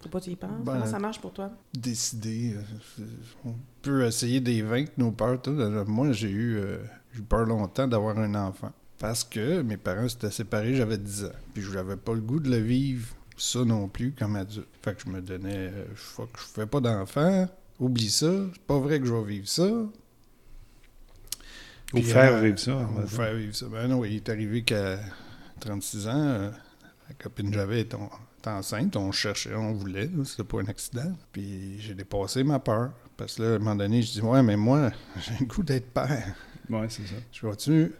faut 0.01 0.09
pas 0.09 0.19
tu 0.19 0.31
y 0.31 0.35
penses? 0.35 0.51
Ben, 0.65 0.73
comment 0.73 0.85
ça 0.85 0.99
marche 0.99 1.19
pour 1.21 1.31
toi? 1.31 1.51
Décider. 1.73 2.55
euh, 2.99 3.03
on 3.45 3.55
peut 3.81 4.05
essayer 4.05 4.41
de 4.41 4.63
vaincre, 4.63 4.91
nos 4.97 5.11
peurs. 5.11 5.41
tout. 5.41 5.51
Moi, 5.87 6.11
j'ai 6.11 6.29
eu, 6.29 6.57
euh, 6.57 6.77
j'ai 7.13 7.19
eu 7.19 7.23
peur 7.23 7.45
longtemps 7.45 7.87
d'avoir 7.87 8.17
un 8.19 8.35
enfant. 8.35 8.71
Parce 8.99 9.23
que 9.23 9.61
mes 9.61 9.77
parents 9.77 10.07
s'étaient 10.09 10.31
séparés, 10.31 10.75
j'avais 10.75 10.97
10 10.97 11.25
ans. 11.25 11.31
Puis 11.53 11.61
je 11.63 11.71
n'avais 11.73 11.97
pas 11.97 12.13
le 12.13 12.21
goût 12.21 12.39
de 12.39 12.49
le 12.49 12.57
vivre, 12.57 13.07
ça 13.37 13.63
non 13.65 13.87
plus, 13.87 14.11
comme 14.13 14.35
adulte. 14.35 14.67
Fait 14.81 14.95
que 14.95 15.01
je 15.05 15.09
me 15.09 15.21
donnais, 15.21 15.69
euh, 15.73 15.85
fuck, 15.95 16.29
je 16.37 16.43
fais 16.43 16.65
pas 16.65 16.79
d'enfant, 16.79 17.47
oublie 17.79 18.09
ça, 18.09 18.31
c'est 18.53 18.61
pas 18.61 18.79
vrai 18.79 18.99
que 18.99 19.05
je 19.05 19.13
vais 19.13 19.23
vivre 19.23 19.47
ça. 19.47 19.69
Ou 21.93 22.01
faire 22.01 22.33
euh, 22.35 22.41
vivre 22.41 22.59
ça. 22.59 22.75
Ou 23.03 23.07
faire 23.07 23.35
vivre 23.35 23.55
ça. 23.55 23.65
Ben 23.67 23.87
non, 23.87 24.03
il 24.05 24.15
est 24.15 24.29
arrivé 24.29 24.63
qu'à 24.63 24.99
36 25.63 26.07
ans, 26.07 26.11
euh, 26.15 26.49
la 27.07 27.15
copine 27.15 27.49
que 27.49 27.55
j'avais 27.55 27.81
était 27.81 27.97
enceinte, 28.45 28.95
on 28.97 29.11
cherchait, 29.11 29.55
on 29.55 29.73
voulait, 29.73 30.09
c'était 30.25 30.43
pas 30.43 30.59
un 30.59 30.65
accident. 30.65 31.15
Puis 31.31 31.79
j'ai 31.79 31.95
dépassé 31.95 32.43
ma 32.43 32.59
peur. 32.59 32.91
Parce 33.15 33.35
que 33.35 33.43
là, 33.43 33.49
à 33.53 33.55
un 33.55 33.59
moment 33.59 33.75
donné, 33.75 34.01
je 34.01 34.11
dis 34.11 34.21
Ouais, 34.21 34.43
mais 34.43 34.57
moi, 34.57 34.91
j'ai 35.21 35.33
le 35.39 35.45
goût 35.45 35.63
d'être 35.63 35.93
père. 35.93 36.35
Ouais, 36.69 36.87
c'est 36.89 37.05
ça. 37.07 37.15
Je 37.31 37.47
vais-tu 37.47 37.93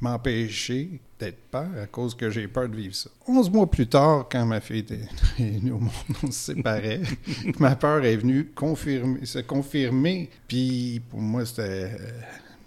m'empêcher 0.00 1.00
d'être 1.18 1.50
père 1.50 1.70
à 1.82 1.86
cause 1.86 2.14
que 2.14 2.30
j'ai 2.30 2.48
peur 2.48 2.68
de 2.68 2.76
vivre 2.76 2.94
ça? 2.94 3.10
11 3.26 3.50
mois 3.50 3.70
plus 3.70 3.86
tard, 3.86 4.26
quand 4.30 4.44
ma 4.46 4.60
fille 4.60 4.80
était 4.80 5.08
née 5.38 5.70
au 5.70 5.78
monde, 5.78 5.90
on 6.22 6.30
se 6.30 6.54
séparait. 6.54 7.00
ma 7.58 7.76
peur 7.76 8.04
est 8.04 8.16
venue 8.16 8.46
confirmer, 8.54 9.24
se 9.24 9.38
confirmer. 9.38 10.28
Puis 10.48 11.00
pour 11.08 11.20
moi, 11.20 11.46
c'était 11.46 11.92
euh, 11.98 12.20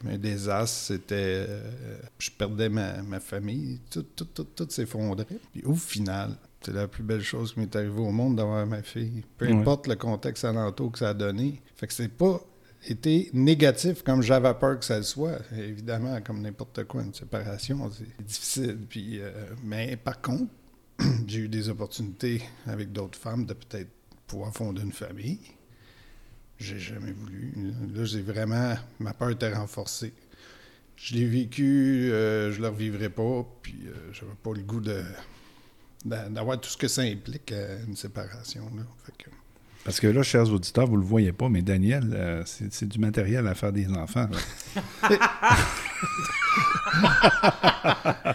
un 0.08 0.18
désastre. 0.18 0.78
C'était. 0.78 1.46
euh, 1.50 1.98
je 2.20 2.30
perdais 2.32 2.70
ma, 2.70 3.02
ma 3.04 3.20
famille. 3.20 3.80
Tout, 3.90 4.04
tout, 4.16 4.26
tout, 4.26 4.44
tout 4.44 4.68
s'effondrait. 4.70 5.26
Puis 5.52 5.64
au 5.64 5.76
final, 5.76 6.36
c'est 6.62 6.74
la 6.74 6.88
plus 6.88 7.04
belle 7.04 7.22
chose 7.24 7.54
qui 7.54 7.60
m'est 7.60 7.76
arrivée 7.76 8.00
au 8.00 8.12
monde 8.12 8.36
d'avoir 8.38 8.66
ma 8.66 8.82
fille. 8.84 9.24
Peu 9.38 9.46
Ouais. 9.48 9.54
importe 9.54 9.88
le 9.88 9.96
contexte 9.96 10.46
alentour 10.46 10.92
que 10.92 11.00
ça 11.00 11.10
a 11.10 11.14
donné. 11.14 11.62
Fait 11.76 11.88
que 11.88 11.94
c'est 11.94 12.08
pas 12.10 12.40
été 12.88 13.30
négatif 13.34 14.04
comme 14.04 14.22
j'avais 14.22 14.54
peur 14.56 14.78
que 14.80 14.86
ça 14.86 14.98
le 14.98 15.04
soit. 15.04 15.40
Évidemment, 15.58 16.20
comme 16.22 16.42
n'importe 16.42 16.84
quoi, 16.86 17.02
une 17.04 17.14
séparation, 17.14 17.90
c'est 17.92 18.26
difficile. 18.26 18.78
Puis, 18.90 19.20
euh, 19.22 19.32
mais 19.64 19.96
par 19.98 20.22
contre, 20.22 20.52
j'ai 21.28 21.40
eu 21.40 21.48
des 21.50 21.70
opportunités 21.70 22.42
avec 22.66 22.92
d'autres 22.92 23.18
femmes 23.18 23.46
de 23.46 23.54
peut-être 23.54 23.90
pouvoir 24.28 24.54
fonder 24.54 24.82
une 24.82 24.92
famille. 24.92 25.40
J'ai 26.60 26.80
jamais 26.80 27.12
voulu. 27.12 27.54
Là, 27.96 28.06
j'ai 28.06 28.22
vraiment. 28.22 28.76
Ma 29.00 29.14
peur 29.14 29.30
était 29.32 29.54
renforcée. 29.54 30.14
Je 30.96 31.16
l'ai 31.16 31.26
vécu, 31.26 32.10
euh, 32.12 32.52
je 32.52 32.58
ne 32.58 32.64
le 32.64 32.70
revivrai 32.70 33.10
pas, 33.10 33.46
puis 33.62 33.76
euh, 33.88 33.94
j'avais 34.14 34.32
pas 34.42 34.52
le 34.56 34.62
goût 34.62 34.80
de 34.80 35.02
d'avoir 36.06 36.60
tout 36.60 36.70
ce 36.70 36.76
que 36.78 36.88
ça 36.90 37.02
implique, 37.02 37.54
une 37.88 37.96
séparation. 37.96 38.64
Là. 38.76 38.84
Fait 39.06 39.14
que- 39.24 39.30
Parce 39.86 40.00
que 40.02 40.08
là, 40.08 40.22
chers 40.22 40.50
auditeurs, 40.52 40.86
vous 40.86 40.98
le 40.98 41.04
voyez 41.06 41.32
pas, 41.32 41.48
mais 41.50 41.62
Daniel, 41.62 42.12
euh, 42.14 42.44
c'est 42.46 42.88
du 42.88 43.00
matériel 43.00 43.48
à 43.48 43.56
faire 43.56 43.72
des 43.74 43.88
enfants. 43.90 44.28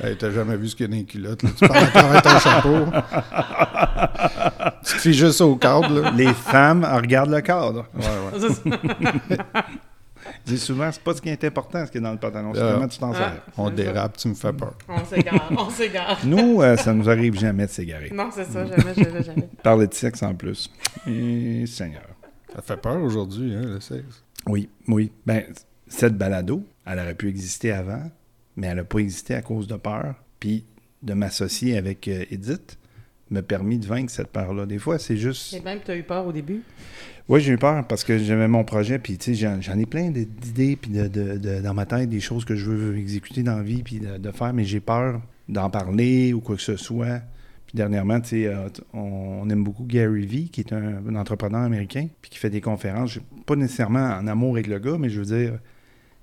Hey, 0.02 0.16
t'as 0.16 0.30
jamais 0.30 0.56
vu 0.56 0.68
ce 0.68 0.76
qu'il 0.76 0.84
y 0.84 0.88
a 0.88 0.90
dans 0.90 0.96
les 0.96 1.04
culottes, 1.04 1.42
là? 1.42 1.50
Tu 1.56 1.66
parles 1.68 1.84
à 1.84 1.86
travers 1.88 2.22
ton 2.22 2.38
chapeau. 2.38 2.86
tu 4.88 4.94
te 4.96 5.00
fies 5.00 5.14
juste 5.14 5.40
au 5.40 5.56
cadre, 5.56 6.00
là. 6.00 6.10
Les 6.16 6.32
femmes 6.34 6.84
en 6.84 6.96
regardent 6.96 7.30
le 7.30 7.40
cadre. 7.40 7.86
Ouais, 7.94 8.38
ouais. 8.40 9.36
Je 10.46 10.52
dis 10.52 10.58
souvent, 10.58 10.90
c'est 10.92 11.02
pas 11.02 11.14
ce 11.14 11.22
qui 11.22 11.28
est 11.28 11.44
important, 11.44 11.86
ce 11.86 11.90
qui 11.90 11.98
est 11.98 12.00
dans 12.02 12.12
le 12.12 12.18
pantalon, 12.18 12.52
c'est 12.54 12.60
Ah. 12.60 12.72
comment 12.74 12.88
tu 12.88 12.98
t'en 12.98 13.12
Ah. 13.12 13.16
sers. 13.16 13.42
On 13.56 13.70
dérape, 13.70 14.16
tu 14.16 14.28
me 14.28 14.34
fais 14.34 14.52
peur. 14.52 14.74
On 14.88 15.04
s'égare, 15.04 15.48
on 15.56 15.70
s'égare. 15.70 16.18
Nous, 16.24 16.60
euh, 16.62 16.76
ça 16.76 16.92
nous 16.92 17.08
arrive 17.08 17.38
jamais 17.38 17.66
de 17.66 17.70
s'égarer. 17.70 18.10
Non, 18.12 18.28
c'est 18.32 18.44
ça, 18.44 18.66
jamais, 18.66 18.94
jamais, 18.94 19.22
jamais. 19.22 19.48
Parler 19.62 19.86
de 19.86 19.94
sexe 19.94 20.22
en 20.22 20.34
plus. 20.34 20.70
Et 21.06 21.64
Seigneur. 21.66 22.02
Ça 22.54 22.62
fait 22.62 22.76
peur 22.76 23.00
aujourd'hui, 23.02 23.54
hein, 23.54 23.62
le 23.64 23.80
sexe. 23.80 24.22
Oui, 24.46 24.68
oui. 24.88 25.12
Ben, 25.26 25.44
cette 25.86 26.16
balado, 26.16 26.62
elle 26.86 26.98
aurait 26.98 27.14
pu 27.14 27.28
exister 27.28 27.72
avant, 27.72 28.02
mais 28.56 28.66
elle 28.68 28.76
n'a 28.76 28.84
pas 28.84 28.98
existé 28.98 29.34
à 29.34 29.42
cause 29.42 29.66
de 29.66 29.76
peur. 29.76 30.14
Puis 30.40 30.64
de 31.02 31.14
m'associer 31.14 31.76
avec 31.78 32.06
euh, 32.08 32.24
Edith 32.30 32.78
m'a 33.30 33.42
permis 33.42 33.78
de 33.78 33.86
vaincre 33.86 34.10
cette 34.10 34.28
peur-là. 34.28 34.66
Des 34.66 34.78
fois, 34.78 34.98
c'est 34.98 35.16
juste... 35.16 35.52
Et 35.54 35.60
même, 35.60 35.80
tu 35.84 35.90
as 35.90 35.96
eu 35.96 36.02
peur 36.02 36.26
au 36.26 36.32
début? 36.32 36.62
Oui, 37.28 37.40
j'ai 37.40 37.52
eu 37.52 37.58
peur 37.58 37.86
parce 37.86 38.04
que 38.04 38.16
j'avais 38.18 38.48
mon 38.48 38.64
projet, 38.64 38.98
puis 38.98 39.18
tu 39.18 39.34
sais, 39.34 39.58
j'en, 39.60 39.78
ai 39.78 39.86
plein 39.86 40.10
d'idées, 40.10 40.76
puis 40.76 40.90
de, 40.90 41.08
de- 41.08 41.36
de- 41.36 41.60
dans 41.60 41.74
ma 41.74 41.84
tête, 41.84 42.08
des 42.08 42.20
choses 42.20 42.44
que 42.44 42.56
je 42.56 42.70
veux 42.70 42.96
exécuter 42.96 43.42
dans 43.42 43.56
la 43.56 43.62
vie, 43.62 43.82
puis 43.82 44.00
de, 44.00 44.30
faire, 44.30 44.54
mais 44.54 44.64
j'ai 44.64 44.80
peur 44.80 45.20
d'en 45.48 45.68
parler 45.68 46.32
ou 46.32 46.40
quoi 46.40 46.56
que 46.56 46.62
ce 46.62 46.76
soit. 46.76 47.20
Puis 47.66 47.76
dernièrement, 47.76 48.18
tu 48.20 48.28
sais, 48.28 48.46
euh, 48.46 48.68
on, 48.94 49.42
on 49.42 49.50
aime 49.50 49.62
beaucoup 49.62 49.84
Gary 49.84 50.24
Vee, 50.24 50.48
qui 50.48 50.62
est 50.62 50.72
un, 50.72 51.02
un 51.06 51.14
entrepreneur 51.16 51.60
américain, 51.60 52.08
puis 52.22 52.30
qui 52.30 52.38
fait 52.38 52.48
des 52.48 52.62
conférences. 52.62 53.18
Pas 53.44 53.56
nécessairement 53.56 54.16
en 54.18 54.26
amour 54.26 54.54
avec 54.54 54.66
le 54.66 54.78
gars, 54.78 54.96
mais 54.98 55.10
je 55.10 55.20
veux 55.20 55.26
dire, 55.26 55.58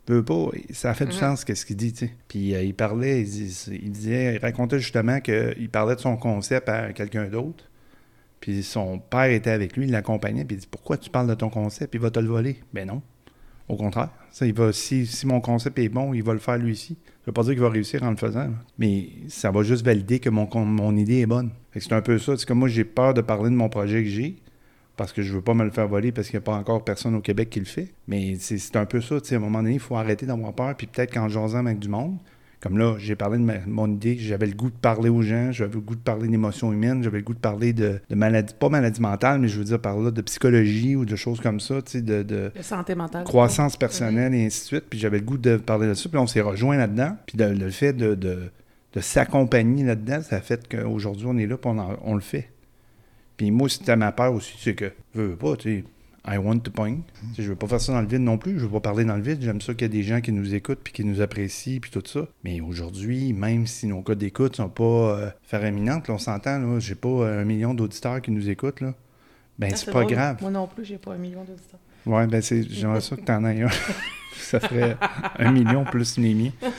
veut 0.07 0.23
pas, 0.23 0.49
ça 0.71 0.91
a 0.91 0.93
fait 0.93 1.05
du 1.05 1.13
Mhm. 1.13 1.19
sens, 1.19 1.43
qu'est-ce 1.45 1.65
qu'il 1.65 1.75
dit, 1.77 1.93
tu 1.93 2.05
sais. 2.07 2.11
Puis 2.27 2.53
euh, 2.55 2.61
il 2.63 2.73
parlait, 2.75 3.21
il, 3.21 3.25
dis- 3.29 3.69
il 3.83 3.91
disait, 3.91 4.35
il 4.35 4.37
racontait 4.39 4.79
justement 4.79 5.19
qu'il 5.19 5.69
parlait 5.71 5.95
de 5.95 6.01
son 6.01 6.15
concept 6.17 6.69
à 6.69 6.93
quelqu'un 6.93 7.25
d'autre. 7.27 7.65
Puis 8.39 8.61
son 8.63 8.99
père 8.99 9.31
était 9.31 9.49
avec 9.49 9.75
lui, 9.75 9.85
il 9.85 9.91
l'accompagnait, 9.91 10.45
puis 10.45 10.57
il 10.57 10.59
dit 10.59 10.67
Pourquoi 10.69 10.97
tu 10.97 11.09
parles 11.09 11.27
de 11.27 11.33
ton 11.33 11.49
concept? 11.49 11.95
Il 11.95 12.01
va 12.01 12.11
te 12.11 12.19
le 12.19 12.27
voler. 12.27 12.57
Ben 12.73 12.87
non. 12.87 13.01
Au 13.67 13.75
contraire. 13.77 14.09
Ça, 14.29 14.45
il 14.45 14.53
va, 14.53 14.71
si, 14.71 15.07
si 15.07 15.25
mon 15.25 15.41
concept 15.41 15.79
est 15.79 15.89
bon, 15.89 16.13
il 16.13 16.21
va 16.21 16.33
le 16.33 16.39
faire 16.39 16.57
lui 16.57 16.73
aussi. 16.73 16.97
Ça 17.05 17.21
veut 17.27 17.33
pas 17.33 17.41
dire 17.41 17.53
qu'il 17.53 17.61
va 17.61 17.69
réussir 17.69 18.03
en 18.03 18.11
le 18.11 18.17
faisant, 18.17 18.41
là. 18.43 18.53
mais 18.77 19.07
ça 19.27 19.49
va 19.49 19.63
juste 19.63 19.83
valider 19.83 20.19
que 20.19 20.29
mon, 20.29 20.47
mon 20.65 20.95
idée 20.95 21.21
est 21.21 21.25
bonne. 21.25 21.49
C'est 21.75 21.93
un 21.93 22.01
peu 22.01 22.19
ça. 22.19 22.37
C'est 22.37 22.45
comme 22.45 22.59
moi, 22.59 22.67
j'ai 22.67 22.83
peur 22.83 23.15
de 23.15 23.21
parler 23.21 23.49
de 23.49 23.55
mon 23.55 23.69
projet 23.69 24.03
que 24.03 24.09
j'ai 24.09 24.35
parce 24.97 25.11
que 25.13 25.21
je 25.21 25.33
veux 25.33 25.41
pas 25.41 25.53
me 25.53 25.63
le 25.63 25.71
faire 25.71 25.87
voler 25.87 26.11
parce 26.11 26.27
qu'il 26.29 26.37
n'y 26.37 26.43
a 26.43 26.45
pas 26.45 26.55
encore 26.55 26.83
personne 26.83 27.15
au 27.15 27.21
Québec 27.21 27.49
qui 27.49 27.59
le 27.59 27.65
fait. 27.65 27.93
Mais 28.07 28.35
c'est 28.39 28.75
un 28.75 28.85
peu 28.85 29.01
ça. 29.01 29.19
tu 29.21 29.27
sais, 29.29 29.35
À 29.35 29.37
un 29.37 29.41
moment 29.41 29.61
donné, 29.61 29.73
il 29.75 29.79
faut 29.79 29.95
arrêter 29.95 30.25
d'avoir 30.25 30.53
peur. 30.53 30.75
Puis 30.75 30.87
peut-être 30.87 31.13
qu'en 31.13 31.27
jasant 31.27 31.65
avec 31.65 31.79
du 31.79 31.89
monde, 31.89 32.17
comme 32.61 32.77
là, 32.79 32.95
j'ai 32.97 33.15
parlé 33.15 33.37
de 33.37 33.43
ma- 33.43 33.59
mon 33.67 33.87
idée, 33.91 34.17
j'avais 34.17 34.47
le 34.47 34.53
goût 34.55 34.69
de 34.71 34.75
parler 34.75 35.09
aux 35.09 35.21
gens, 35.21 35.51
j'avais 35.51 35.73
le 35.75 35.81
goût 35.81 35.93
de 35.95 35.99
parler 36.01 36.27
d'émotions 36.27 36.73
humaines, 36.73 37.03
j'avais 37.03 37.19
le 37.19 37.23
goût 37.23 37.35
de 37.35 37.39
parler 37.39 37.73
de, 37.73 37.99
de 38.09 38.15
maladie, 38.15 38.55
pas 38.59 38.69
maladie 38.69 39.01
mentale, 39.01 39.39
mais 39.39 39.47
je 39.47 39.59
veux 39.59 39.65
dire 39.65 39.79
par 39.79 39.99
là 39.99 40.09
de 40.09 40.21
psychologie 40.21 40.95
ou 40.95 41.05
de 41.05 41.15
choses 41.15 41.41
comme 41.41 41.59
ça, 41.59 41.81
tu 41.83 41.91
sais, 41.91 42.01
de, 42.01 42.23
de 42.23 42.51
santé 42.61 42.95
mentale. 42.95 43.23
croissance 43.23 43.77
personnelle 43.77 44.33
et 44.33 44.45
ainsi 44.45 44.61
de 44.61 44.65
suite. 44.65 44.85
Puis 44.89 44.97
j'avais 44.97 45.19
le 45.19 45.25
goût 45.25 45.37
de 45.37 45.57
parler 45.57 45.87
de 45.87 45.93
ça, 45.93 46.09
puis 46.09 46.17
on 46.17 46.25
s'est 46.25 46.41
rejoint 46.41 46.77
là-dedans. 46.77 47.17
Puis 47.27 47.37
le 47.37 47.69
fait 47.69 47.93
de, 47.93 48.15
de, 48.15 48.49
de 48.93 48.99
s'accompagner 48.99 49.83
là-dedans, 49.83 50.21
ça 50.23 50.37
a 50.37 50.41
fait 50.41 50.67
qu'aujourd'hui, 50.67 51.25
on 51.27 51.37
est 51.37 51.45
là, 51.47 51.57
puis 51.57 51.69
on, 51.71 51.77
en- 51.77 51.97
on 52.03 52.15
le 52.15 52.21
fait. 52.21 52.49
Puis 53.37 53.51
moi, 53.51 53.67
c'était 53.69 53.95
ma 53.95 54.11
peur 54.11 54.33
aussi, 54.33 54.55
c'est 54.59 54.75
que, 54.75 54.91
je 55.13 55.21
veux 55.21 55.35
pas, 55.35 55.55
tu 55.57 55.79
sais, 55.79 55.83
I 56.27 56.37
want 56.37 56.59
to 56.59 56.71
point. 56.71 56.95
Tu 56.95 57.35
sais, 57.35 57.43
Je 57.43 57.49
veux 57.49 57.55
pas 57.55 57.67
faire 57.67 57.79
ça 57.79 57.93
dans 57.93 58.01
le 58.01 58.07
vide 58.07 58.21
non 58.21 58.39
plus. 58.39 58.57
Je 58.57 58.65
veux 58.65 58.71
pas 58.71 58.79
parler 58.79 59.05
dans 59.05 59.15
le 59.15 59.21
vide. 59.21 59.39
J'aime 59.41 59.61
ça 59.61 59.73
qu'il 59.75 59.83
y 59.83 59.85
a 59.85 59.89
des 59.89 60.01
gens 60.01 60.21
qui 60.21 60.31
nous 60.31 60.55
écoutent 60.55 60.79
puis 60.83 60.91
qui 60.91 61.05
nous 61.05 61.21
apprécient 61.21 61.79
puis 61.79 61.91
tout 61.91 62.01
ça. 62.03 62.27
Mais 62.43 62.61
aujourd'hui, 62.61 63.31
même 63.33 63.67
si 63.67 63.85
nos 63.85 64.01
cas 64.01 64.15
d'écoute 64.15 64.55
sont 64.55 64.69
pas 64.69 64.83
euh, 64.83 65.29
faraminantes, 65.43 66.07
là, 66.07 66.15
on 66.15 66.17
s'entend, 66.17 66.57
là, 66.57 66.79
j'ai 66.79 66.95
pas 66.95 67.09
euh, 67.09 67.41
un 67.41 67.45
million 67.45 67.75
d'auditeurs 67.75 68.21
qui 68.23 68.31
nous 68.31 68.49
écoutent, 68.49 68.81
là. 68.81 68.95
Ben, 69.59 69.69
Ah, 69.71 69.75
c'est 69.75 69.85
pas 69.91 70.01
drôle. 70.01 70.13
grave. 70.13 70.37
Moi 70.41 70.49
non 70.51 70.65
plus, 70.67 70.83
j'ai 70.83 70.97
pas 70.97 71.13
un 71.13 71.17
million 71.17 71.43
d'auditeurs. 71.43 71.79
Ouais, 72.07 72.25
ben, 72.25 72.41
c'est, 72.41 72.63
j'aimerais 72.69 73.01
ça 73.01 73.15
que 73.15 73.21
t'en 73.21 73.45
aies 73.45 73.61
un. 73.61 73.67
Ça 74.41 74.59
ferait 74.59 74.97
un 75.39 75.51
million 75.51 75.83
plus 75.85 76.17
miens. 76.17 76.51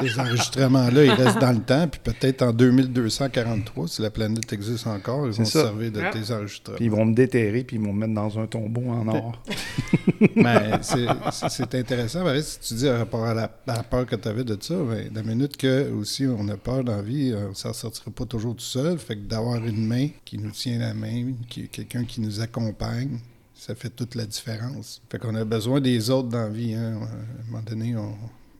Ces 0.00 0.18
enregistrements-là, 0.18 1.04
ils 1.04 1.10
restent 1.10 1.38
dans 1.40 1.52
le 1.52 1.60
temps, 1.60 1.86
puis 1.88 2.00
peut-être 2.02 2.42
en 2.42 2.52
2243, 2.52 3.88
si 3.88 4.02
la 4.02 4.10
planète 4.10 4.52
existe 4.52 4.86
encore, 4.86 5.26
ils 5.26 5.32
vont 5.32 5.44
se 5.44 5.52
ça. 5.52 5.62
servir 5.64 5.92
de 5.92 6.00
Ah. 6.00 6.10
tes 6.10 6.32
enregistrements. 6.32 6.76
Puis 6.76 6.86
ils 6.86 6.90
vont 6.90 7.04
me 7.04 7.14
déterrer, 7.14 7.64
puis 7.64 7.76
ils 7.76 7.82
vont 7.82 7.92
me 7.92 8.06
mettre 8.06 8.14
dans 8.14 8.38
un 8.38 8.46
tombeau 8.46 8.90
en 8.90 9.06
or. 9.08 9.42
Mais 10.36 10.78
c'est- 10.82 11.74
intéressant, 11.74 12.24
si 12.42 12.60
tu 12.60 12.74
dis 12.74 12.86
par 12.86 12.98
rapport 12.98 13.24
à 13.24 13.34
la, 13.34 13.44
à 13.66 13.76
la 13.76 13.82
peur 13.82 14.06
que 14.06 14.16
tu 14.16 14.28
avais 14.28 14.44
de 14.44 14.56
ça, 14.60 14.74
ben, 14.74 15.10
la 15.14 15.22
minute 15.22 15.56
que 15.56 15.90
aussi 15.92 16.26
on 16.26 16.48
a 16.48 16.56
peur 16.56 16.84
dans 16.84 16.96
la 16.96 17.02
vie, 17.02 17.32
euh, 17.32 17.48
on 17.50 17.54
s'en 17.54 17.72
sortira 17.72 18.10
pas 18.10 18.24
toujours 18.26 18.54
tout 18.54 18.60
seul. 18.64 18.98
Fait 18.98 19.16
que 19.16 19.22
d'avoir 19.22 19.64
une 19.64 19.86
main 19.86 20.08
qui 20.24 20.38
nous 20.38 20.50
tient 20.50 20.78
la 20.78 20.94
main, 20.94 21.32
qui, 21.48 21.68
quelqu'un 21.68 22.04
qui 22.04 22.20
nous 22.20 22.40
accompagne, 22.40 23.18
ça 23.66 23.74
fait 23.74 23.90
toute 23.90 24.14
la 24.14 24.26
différence. 24.26 25.00
Fait 25.10 25.18
qu'on 25.18 25.34
a 25.34 25.44
besoin 25.44 25.80
des 25.80 26.10
autres 26.10 26.28
dans 26.28 26.42
la 26.42 26.48
vie. 26.48 26.74
Hein. 26.74 27.00
À 27.00 27.04
un 27.06 27.50
moment 27.50 27.62
donné, 27.62 27.96
on 27.96 28.12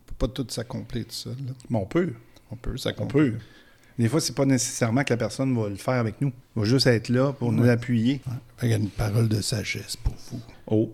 peut 0.07 0.15
pas 0.19 0.29
tout 0.29 0.47
s'accomplir 0.49 1.05
tout 1.05 1.13
seul. 1.13 1.37
là. 1.47 1.53
Mais 1.69 1.79
on 1.79 1.87
peut. 1.87 2.13
On 2.51 2.57
peut 2.57 2.73
On 2.75 2.77
s'accomplir. 2.79 3.33
peut. 3.33 3.39
Des 3.99 4.09
fois, 4.09 4.21
c'est 4.21 4.35
pas 4.35 4.45
nécessairement 4.47 5.05
que 5.05 5.13
la 5.13 5.17
personne 5.19 5.55
va 5.55 5.69
le 5.69 5.77
faire 5.77 5.95
avec 5.95 6.21
nous. 6.21 6.33
Elle 6.57 6.63
va 6.63 6.69
juste 6.69 6.87
être 6.87 7.09
là 7.11 7.33
pour 7.33 7.53
nous 7.53 7.63
Ouais. 7.65 7.69
appuyer. 7.71 8.21
Fait 8.57 8.67
qu'il 8.67 8.71
y 8.71 8.73
a 8.73 8.77
une 8.77 8.89
parole 8.91 9.29
de 9.29 9.41
sagesse 9.41 9.97
pour 9.97 10.15
vous. 10.31 10.41
Oh. 10.67 10.91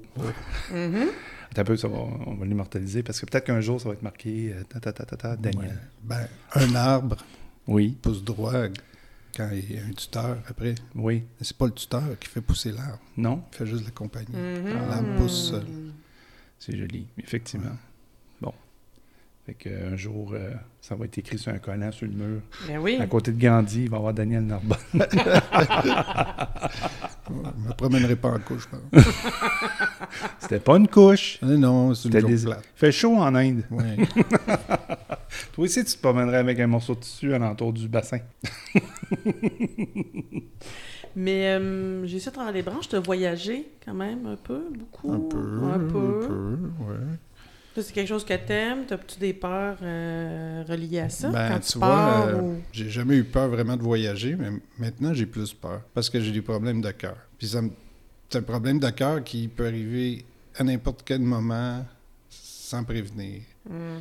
Mhm. 0.72 1.06
Attends 1.50 1.62
un 1.62 1.64
peu, 1.64 1.76
ça 1.76 1.88
va, 1.88 1.98
on 1.98 2.34
va 2.34 2.46
l'immortaliser 2.46 3.02
parce 3.02 3.18
que 3.20 3.26
peut-être 3.26 3.44
qu'un 3.46 3.60
jour, 3.60 3.80
ça 3.80 3.88
va 3.88 3.94
être 3.94 4.02
marqué 4.02 4.52
euh, 4.54 4.62
ta, 4.68 4.80
ta, 4.80 4.92
ta, 4.92 5.04
ta, 5.04 5.16
ta, 5.16 5.36
Daniel. 5.36 5.70
Ouais. 5.70 5.76
Ben, 6.04 6.28
un 6.54 6.74
arbre 6.74 7.16
Oui, 7.66 7.96
pousse 8.02 8.22
droit 8.22 8.54
quand 9.37 9.49
il 9.52 9.72
y 9.75 9.78
a 9.78 9.84
un 9.84 9.92
tuteur 9.92 10.38
après. 10.49 10.75
oui. 10.94 11.25
Mais 11.38 11.44
c'est 11.46 11.56
pas 11.56 11.66
le 11.66 11.72
tuteur 11.72 12.02
qui 12.18 12.28
fait 12.28 12.40
pousser 12.40 12.72
l'arbre. 12.72 12.99
Non, 13.16 13.42
Il 13.52 13.56
fait 13.58 13.66
juste 13.66 13.84
l'accompagner. 13.84 14.28
Mhm. 14.37 14.88
L'arbre 14.88 15.16
pousse 15.18 15.50
seul. 15.50 15.64
c'est 16.58 16.76
joli, 16.76 17.06
effectivement. 17.18 17.76
Bon. 18.40 18.52
Fait 19.46 19.54
qu'un 19.54 19.96
jour, 19.96 20.32
euh, 20.34 20.52
ça 20.80 20.94
va 20.94 21.04
être 21.06 21.18
écrit 21.18 21.38
sur 21.38 21.52
un 21.52 21.58
collant 21.58 21.90
sur 21.92 22.06
le 22.06 22.12
mur. 22.12 22.40
Ben 22.66 22.78
oui. 22.78 22.99
À 23.00 23.06
côté 23.06 23.32
de 23.32 23.40
Gandhi, 23.40 23.82
il 23.84 23.90
va 23.90 23.96
y 23.96 23.99
avoir 23.99 24.12
Daniel 24.14 24.44
Narbonne. 24.44 24.76
Je 27.28 27.32
me 27.68 27.72
promènerai 27.75 28.16
pas 28.16 28.28
en 28.30 28.38
couche. 28.40 28.66
je 28.70 28.76
pense. 28.76 29.04
C'était 30.38 30.61
pas 30.61 30.76
une 30.76 30.88
couche. 30.88 31.38
Non, 31.42 31.95
c'est 31.95 32.09
une 32.09 32.14
C'était 32.14 32.26
des- 32.26 32.42
plate. 32.45 32.64
Il 32.76 32.78
fait 32.78 32.92
chaud 32.92 33.16
en 33.16 33.35
Inde. 33.35 33.62
Ouais. 33.71 33.97
Toi 35.52 35.64
aussi, 35.64 35.85
tu 35.85 35.92
te 35.95 35.99
promènerais 36.00 36.38
avec 36.38 36.59
un 36.61 36.66
morceau 36.66 36.95
de 36.95 37.00
tissu 37.00 37.33
alentour 37.35 37.73
du 37.73 37.88
bassin. 37.88 38.19
Mais 41.16 41.49
euh, 41.49 42.07
j'ai 42.07 42.16
essayé 42.19 42.30
de 42.30 42.35
travers 42.37 42.52
les 42.52 42.62
branches 42.62 42.88
de 42.88 42.99
voyager 42.99 43.66
quand 43.85 43.95
même 43.95 44.26
un 44.26 44.37
peu, 44.37 44.62
beaucoup. 44.78 45.12
Un 45.12 45.19
peu, 45.21 45.37
Un 45.38 45.78
peu. 45.78 45.99
un 46.25 46.26
peu, 46.26 46.57
ouais. 46.85 46.99
Toi, 47.75 47.83
c'est 47.85 47.92
quelque 47.92 48.09
chose 48.09 48.25
que 48.25 48.35
t'aimes? 48.35 48.85
T'as-tu 48.87 49.19
des 49.19 49.33
peurs 49.33 49.76
euh, 49.83 50.64
reliées 50.69 51.00
à 51.00 51.09
ça 51.09 51.28
Ben, 51.30 51.49
quand 51.52 51.61
tu 51.61 51.73
tu 51.73 51.78
vois, 51.78 51.88
pars? 51.88 52.28
euh, 52.28 52.40
ou- 52.40 52.57
J'ai 52.73 52.90
jamais 52.90 53.16
eu 53.16 53.25
peur 53.25 53.49
vraiment 53.49 53.76
de 53.76 53.83
voyager, 53.83 54.37
mais 54.37 54.49
maintenant 54.78 55.12
j'ai 55.14 55.26
plus 55.26 55.52
peur 55.52 55.83
parce 55.95 56.09
que 56.11 56.21
j'ai 56.21 56.33
des 56.33 56.42
problèmes 56.42 56.80
de 56.80 56.90
cœur. 56.90 57.16
Puis 57.38 57.49
ça 57.49 57.62
me- 57.62 57.71
c'est 58.30 58.38
un 58.38 58.42
problème 58.42 58.78
de 58.78 58.88
cœur 58.90 59.25
qui 59.25 59.49
peut 59.49 59.66
arriver 59.66 60.25
à 60.56 60.62
n'importe 60.62 61.02
quel 61.04 61.20
moment 61.20 61.84
sans 62.30 62.84
prévenir. 62.84 63.42
Hmm. 63.68 63.99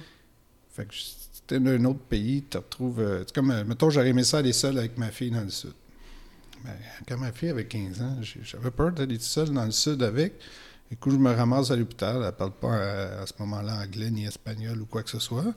Fait 0.72 0.86
que 0.86 0.94
si 0.94 1.16
t'es 1.48 1.60
dans 1.60 1.72
un 1.72 1.86
autre 1.86 2.00
pays, 2.00 2.44
tu 2.44 2.50
te 2.50 2.58
retrouves. 2.60 3.00
euh, 3.00 3.24
c'est 3.26 3.34
comme, 3.34 3.50
euh, 3.52 3.64
mettons, 3.66 3.90
j'aurais 3.90 4.10
aimé 4.10 4.24
ça 4.24 4.38
aller 4.38 4.54
seul 4.54 4.78
avec 4.78 4.98
ma 4.98 5.10
fille 5.10 5.32
dans 5.32 5.42
le 5.42 5.50
sud. 5.50 5.74
Ben, 6.64 6.76
quand 7.08 7.18
ma 7.18 7.32
fille 7.32 7.50
avait 7.50 7.66
15 7.66 8.02
ans, 8.02 8.18
j'avais 8.22 8.72
peur 8.72 8.92
d'aller 8.92 9.18
tout 9.18 9.24
seul 9.24 9.50
dans 9.50 9.66
le 9.66 9.72
sud 9.72 10.04
avec. 10.04 10.34
Du 10.92 10.98
coup, 10.98 11.12
je 11.12 11.18
me 11.18 11.32
ramasse 11.32 11.72
à 11.72 11.76
l'hôpital. 11.76 12.22
Elle 12.24 12.32
parle 12.34 12.52
pas 12.52 12.76
à, 12.76 13.22
à 13.22 13.26
ce 13.26 13.34
moment-là 13.40 13.82
anglais 13.82 14.10
ni 14.12 14.26
espagnol 14.26 14.82
ou 14.82 14.86
quoi 14.86 15.04
que 15.04 15.10
ce 15.10 15.20
soit. 15.20 15.54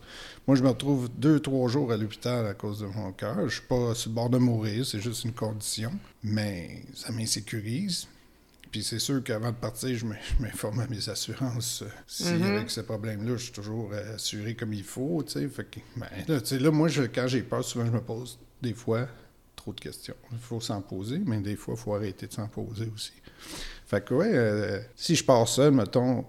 Moi, 0.46 0.56
je 0.56 0.62
me 0.62 0.68
retrouve 0.68 1.08
deux, 1.16 1.40
trois 1.40 1.68
jours 1.68 1.90
à 1.92 1.96
l'hôpital 1.96 2.46
à 2.46 2.54
cause 2.54 2.80
de 2.80 2.86
mon 2.86 3.12
cœur. 3.12 3.48
Je 3.48 3.54
suis 3.54 3.66
pas 3.66 3.94
sur 3.94 4.10
le 4.10 4.14
bord 4.14 4.30
de 4.30 4.38
mourir, 4.38 4.86
c'est 4.86 5.00
juste 5.00 5.24
une 5.24 5.32
condition. 5.32 5.92
Mais 6.22 6.84
ça 6.94 7.12
m'insécurise. 7.12 8.06
Puis 8.72 8.82
c'est 8.82 8.98
sûr 8.98 9.22
qu'avant 9.22 9.50
de 9.50 9.56
partir, 9.56 9.96
je 9.96 10.04
m'in- 10.06 10.16
je 10.38 10.42
m'informe 10.42 10.80
à 10.80 10.86
mes 10.88 11.08
assurances. 11.08 11.82
euh, 11.82 11.88
Si 12.06 12.34
Mhm. 12.34 12.44
avec 12.46 12.70
ce 12.70 12.80
problème-là, 12.80 13.36
je 13.36 13.44
suis 13.44 13.52
toujours 13.52 13.90
euh, 13.92 14.14
assuré 14.16 14.54
comme 14.56 14.72
il 14.72 14.82
faut, 14.82 15.22
tu 15.22 15.32
sais. 15.32 15.48
Fait 15.48 15.64
que, 15.70 15.78
ben, 15.96 16.08
là, 16.26 16.40
là, 16.58 16.70
moi, 16.70 16.88
je- 16.88 17.02
quand 17.02 17.26
j'ai 17.28 17.42
peur, 17.42 17.62
souvent, 17.64 17.84
je 17.86 17.90
me 17.92 18.00
pose 18.00 18.38
des 18.62 18.72
fois 18.74 19.06
trop 19.54 19.72
de 19.72 19.80
questions. 19.80 20.16
Il 20.32 20.38
faut 20.38 20.60
s'en 20.60 20.80
poser, 20.80 21.18
mais 21.24 21.38
des 21.40 21.54
fois, 21.54 21.74
il 21.76 21.80
faut 21.80 21.94
arrêter 21.94 22.26
de 22.26 22.32
s'en 22.32 22.48
poser 22.48 22.90
aussi. 22.94 23.12
Fait 23.86 24.02
que, 24.04 24.14
ouais, 24.14 24.32
euh, 24.34 24.80
si 24.96 25.14
je 25.16 25.22
pars 25.24 25.46
seul, 25.46 25.72
mettons, 25.72 26.24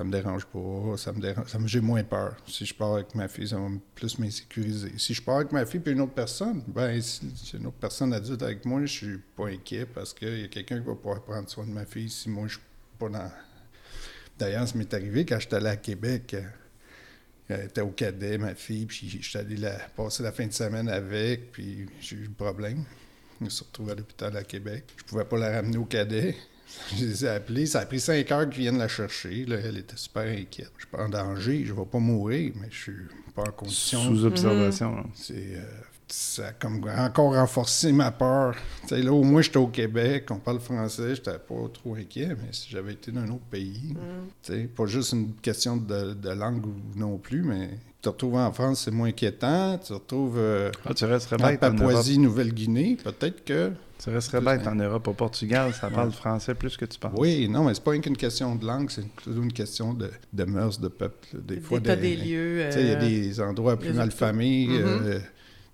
ça 0.00 0.04
me 0.04 0.10
dérange 0.12 0.46
pas, 0.46 0.96
ça 0.96 1.12
me 1.12 1.20
dérange, 1.20 1.48
ça 1.48 1.58
me- 1.58 1.68
j'ai 1.68 1.82
moins 1.82 2.02
peur. 2.02 2.34
Si 2.48 2.64
je 2.64 2.72
pars 2.74 2.94
avec 2.94 3.14
ma 3.14 3.28
fille, 3.28 3.46
ça 3.48 3.58
va 3.58 3.68
plus 3.94 4.18
m'insécuriser. 4.18 4.92
Si 4.96 5.12
je 5.12 5.20
pars 5.20 5.36
avec 5.36 5.52
ma 5.52 5.66
fille 5.66 5.80
puis 5.80 5.92
une 5.92 6.00
autre 6.00 6.14
personne, 6.14 6.62
ben, 6.68 6.98
si 7.02 7.20
une 7.54 7.66
autre 7.66 7.76
personne 7.78 8.14
adulte 8.14 8.42
avec 8.42 8.64
moi, 8.64 8.80
je 8.86 8.86
suis 8.92 9.18
pas 9.36 9.48
inquiet 9.48 9.84
parce 9.84 10.14
qu'il 10.14 10.40
y 10.40 10.44
a 10.44 10.48
quelqu'un 10.48 10.80
qui 10.80 10.86
va 10.86 10.94
pouvoir 10.94 11.22
prendre 11.22 11.50
soin 11.50 11.66
de 11.66 11.72
ma 11.72 11.84
fille 11.84 12.08
si 12.08 12.30
moi, 12.30 12.46
je 12.46 12.54
suis 12.54 12.62
pas 12.98 13.10
dans... 13.10 13.30
D'ailleurs, 14.38 14.66
ça 14.66 14.78
m'est 14.78 14.94
arrivé 14.94 15.26
quand 15.26 15.38
j'étais 15.38 15.56
allé 15.56 15.66
à 15.66 15.76
Québec. 15.76 16.32
euh, 16.32 16.40
Elle 17.50 17.66
était 17.66 17.82
au 17.82 17.90
cadet, 17.90 18.38
ma 18.38 18.54
fille, 18.54 18.86
puis 18.86 19.06
j'étais 19.20 19.38
allé 19.40 19.56
la, 19.58 19.72
passer 19.94 20.22
la 20.22 20.32
fin 20.32 20.46
de 20.46 20.52
semaine 20.54 20.88
avec, 20.88 21.52
puis 21.52 21.86
j'ai 22.00 22.16
eu 22.16 22.22
le 22.24 22.30
problème. 22.30 22.84
Je 23.38 23.44
me 23.44 23.50
suis 23.50 23.64
retrouvé 23.66 23.92
à 23.92 23.94
l'hôpital 23.96 24.34
à 24.34 24.44
Québec. 24.44 24.84
Je 24.96 25.02
pouvais 25.04 25.26
pas 25.26 25.36
la 25.36 25.50
ramener 25.56 25.76
au 25.76 25.84
cadet. 25.84 26.36
Je 26.96 27.04
les 27.04 27.24
ai 27.24 27.28
appelés. 27.28 27.66
Ça 27.66 27.80
a 27.80 27.86
pris 27.86 28.00
cinq 28.00 28.30
heures 28.32 28.48
qu'ils 28.48 28.62
viennent 28.62 28.78
la 28.78 28.88
chercher. 28.88 29.44
Là, 29.46 29.56
elle 29.64 29.78
était 29.78 29.96
super 29.96 30.22
inquiète. 30.22 30.70
Je 30.76 30.82
suis 30.82 30.90
pas 30.90 31.04
en 31.04 31.08
danger, 31.08 31.64
je 31.64 31.72
vais 31.72 31.84
pas 31.84 31.98
mourir, 31.98 32.52
mais 32.60 32.68
je 32.70 32.76
suis 32.76 32.92
pas 33.34 33.42
en 33.42 33.52
condition. 33.52 34.02
Sous 34.02 34.24
observation. 34.24 34.94
là. 34.96 35.04
C'est, 35.14 35.34
euh, 35.56 35.62
ça 36.08 36.48
a 36.48 36.52
comme 36.52 36.84
encore 36.98 37.34
renforcé 37.34 37.92
ma 37.92 38.10
peur. 38.10 38.56
Tu 38.82 38.88
sais, 38.88 39.02
là, 39.02 39.12
au 39.12 39.22
moins, 39.22 39.42
j'étais 39.42 39.58
au 39.58 39.68
Québec, 39.68 40.26
on 40.30 40.38
parle 40.38 40.58
français, 40.58 41.14
j'étais 41.14 41.38
pas 41.38 41.68
trop 41.72 41.94
inquiet, 41.94 42.30
mais 42.30 42.48
si 42.52 42.68
j'avais 42.68 42.94
été 42.94 43.12
dans 43.12 43.20
un 43.20 43.28
autre 43.30 43.44
pays, 43.50 43.94
tu 44.42 44.52
sais, 44.52 44.64
pas 44.64 44.86
juste 44.86 45.12
une 45.12 45.34
question 45.34 45.76
de, 45.76 46.14
de 46.14 46.30
langue 46.30 46.66
ou- 46.66 46.74
non 46.96 47.16
plus, 47.18 47.42
mais 47.42 47.70
te 48.00 48.08
retrouver 48.08 48.38
en 48.38 48.52
France, 48.52 48.82
c'est 48.84 48.90
moins 48.90 49.08
inquiétant. 49.08 49.78
Tu 49.78 49.88
te 49.88 49.92
retrouves 49.92 50.36
euh, 50.38 50.70
Ah, 50.86 50.94
tu 50.94 51.04
resterais 51.04 51.42
en 51.42 51.46
bête. 51.48 51.60
Papouasie, 51.60 52.18
Nouvelle-Guinée, 52.18 52.96
peut-être 53.02 53.44
que. 53.44 53.72
Tu 54.02 54.08
resterais 54.08 54.40
bête 54.40 54.66
en 54.66 54.74
Europe. 54.74 55.08
Au 55.08 55.12
Portugal, 55.12 55.74
ça 55.74 55.90
parle 55.90 56.10
français 56.10 56.54
plus 56.54 56.76
que 56.76 56.86
tu 56.86 56.98
penses. 56.98 57.12
Oui, 57.16 57.48
non, 57.48 57.64
mais 57.64 57.74
c'est 57.74 57.84
pas 57.84 57.96
qu'une 57.98 58.16
question 58.16 58.54
de 58.54 58.66
langue, 58.66 58.90
c'est 58.90 59.06
plutôt 59.06 59.42
une 59.42 59.52
question 59.52 59.92
de, 59.92 60.10
de 60.32 60.44
mœurs, 60.44 60.80
de 60.80 60.88
peuple. 60.88 61.28
Des 61.34 61.60
fois, 61.60 61.80
des, 61.80 61.96
des 61.96 62.16
lieux. 62.16 62.68
Tu 62.72 62.78
il 62.78 62.86
y 62.86 62.90
a 62.90 62.96
euh, 62.96 63.00
des 63.00 63.40
endroits 63.40 63.76
plus 63.76 63.90
les 63.90 63.98
malfamés. 63.98 64.66
Mhm. 64.68 64.76
euh, 64.76 65.18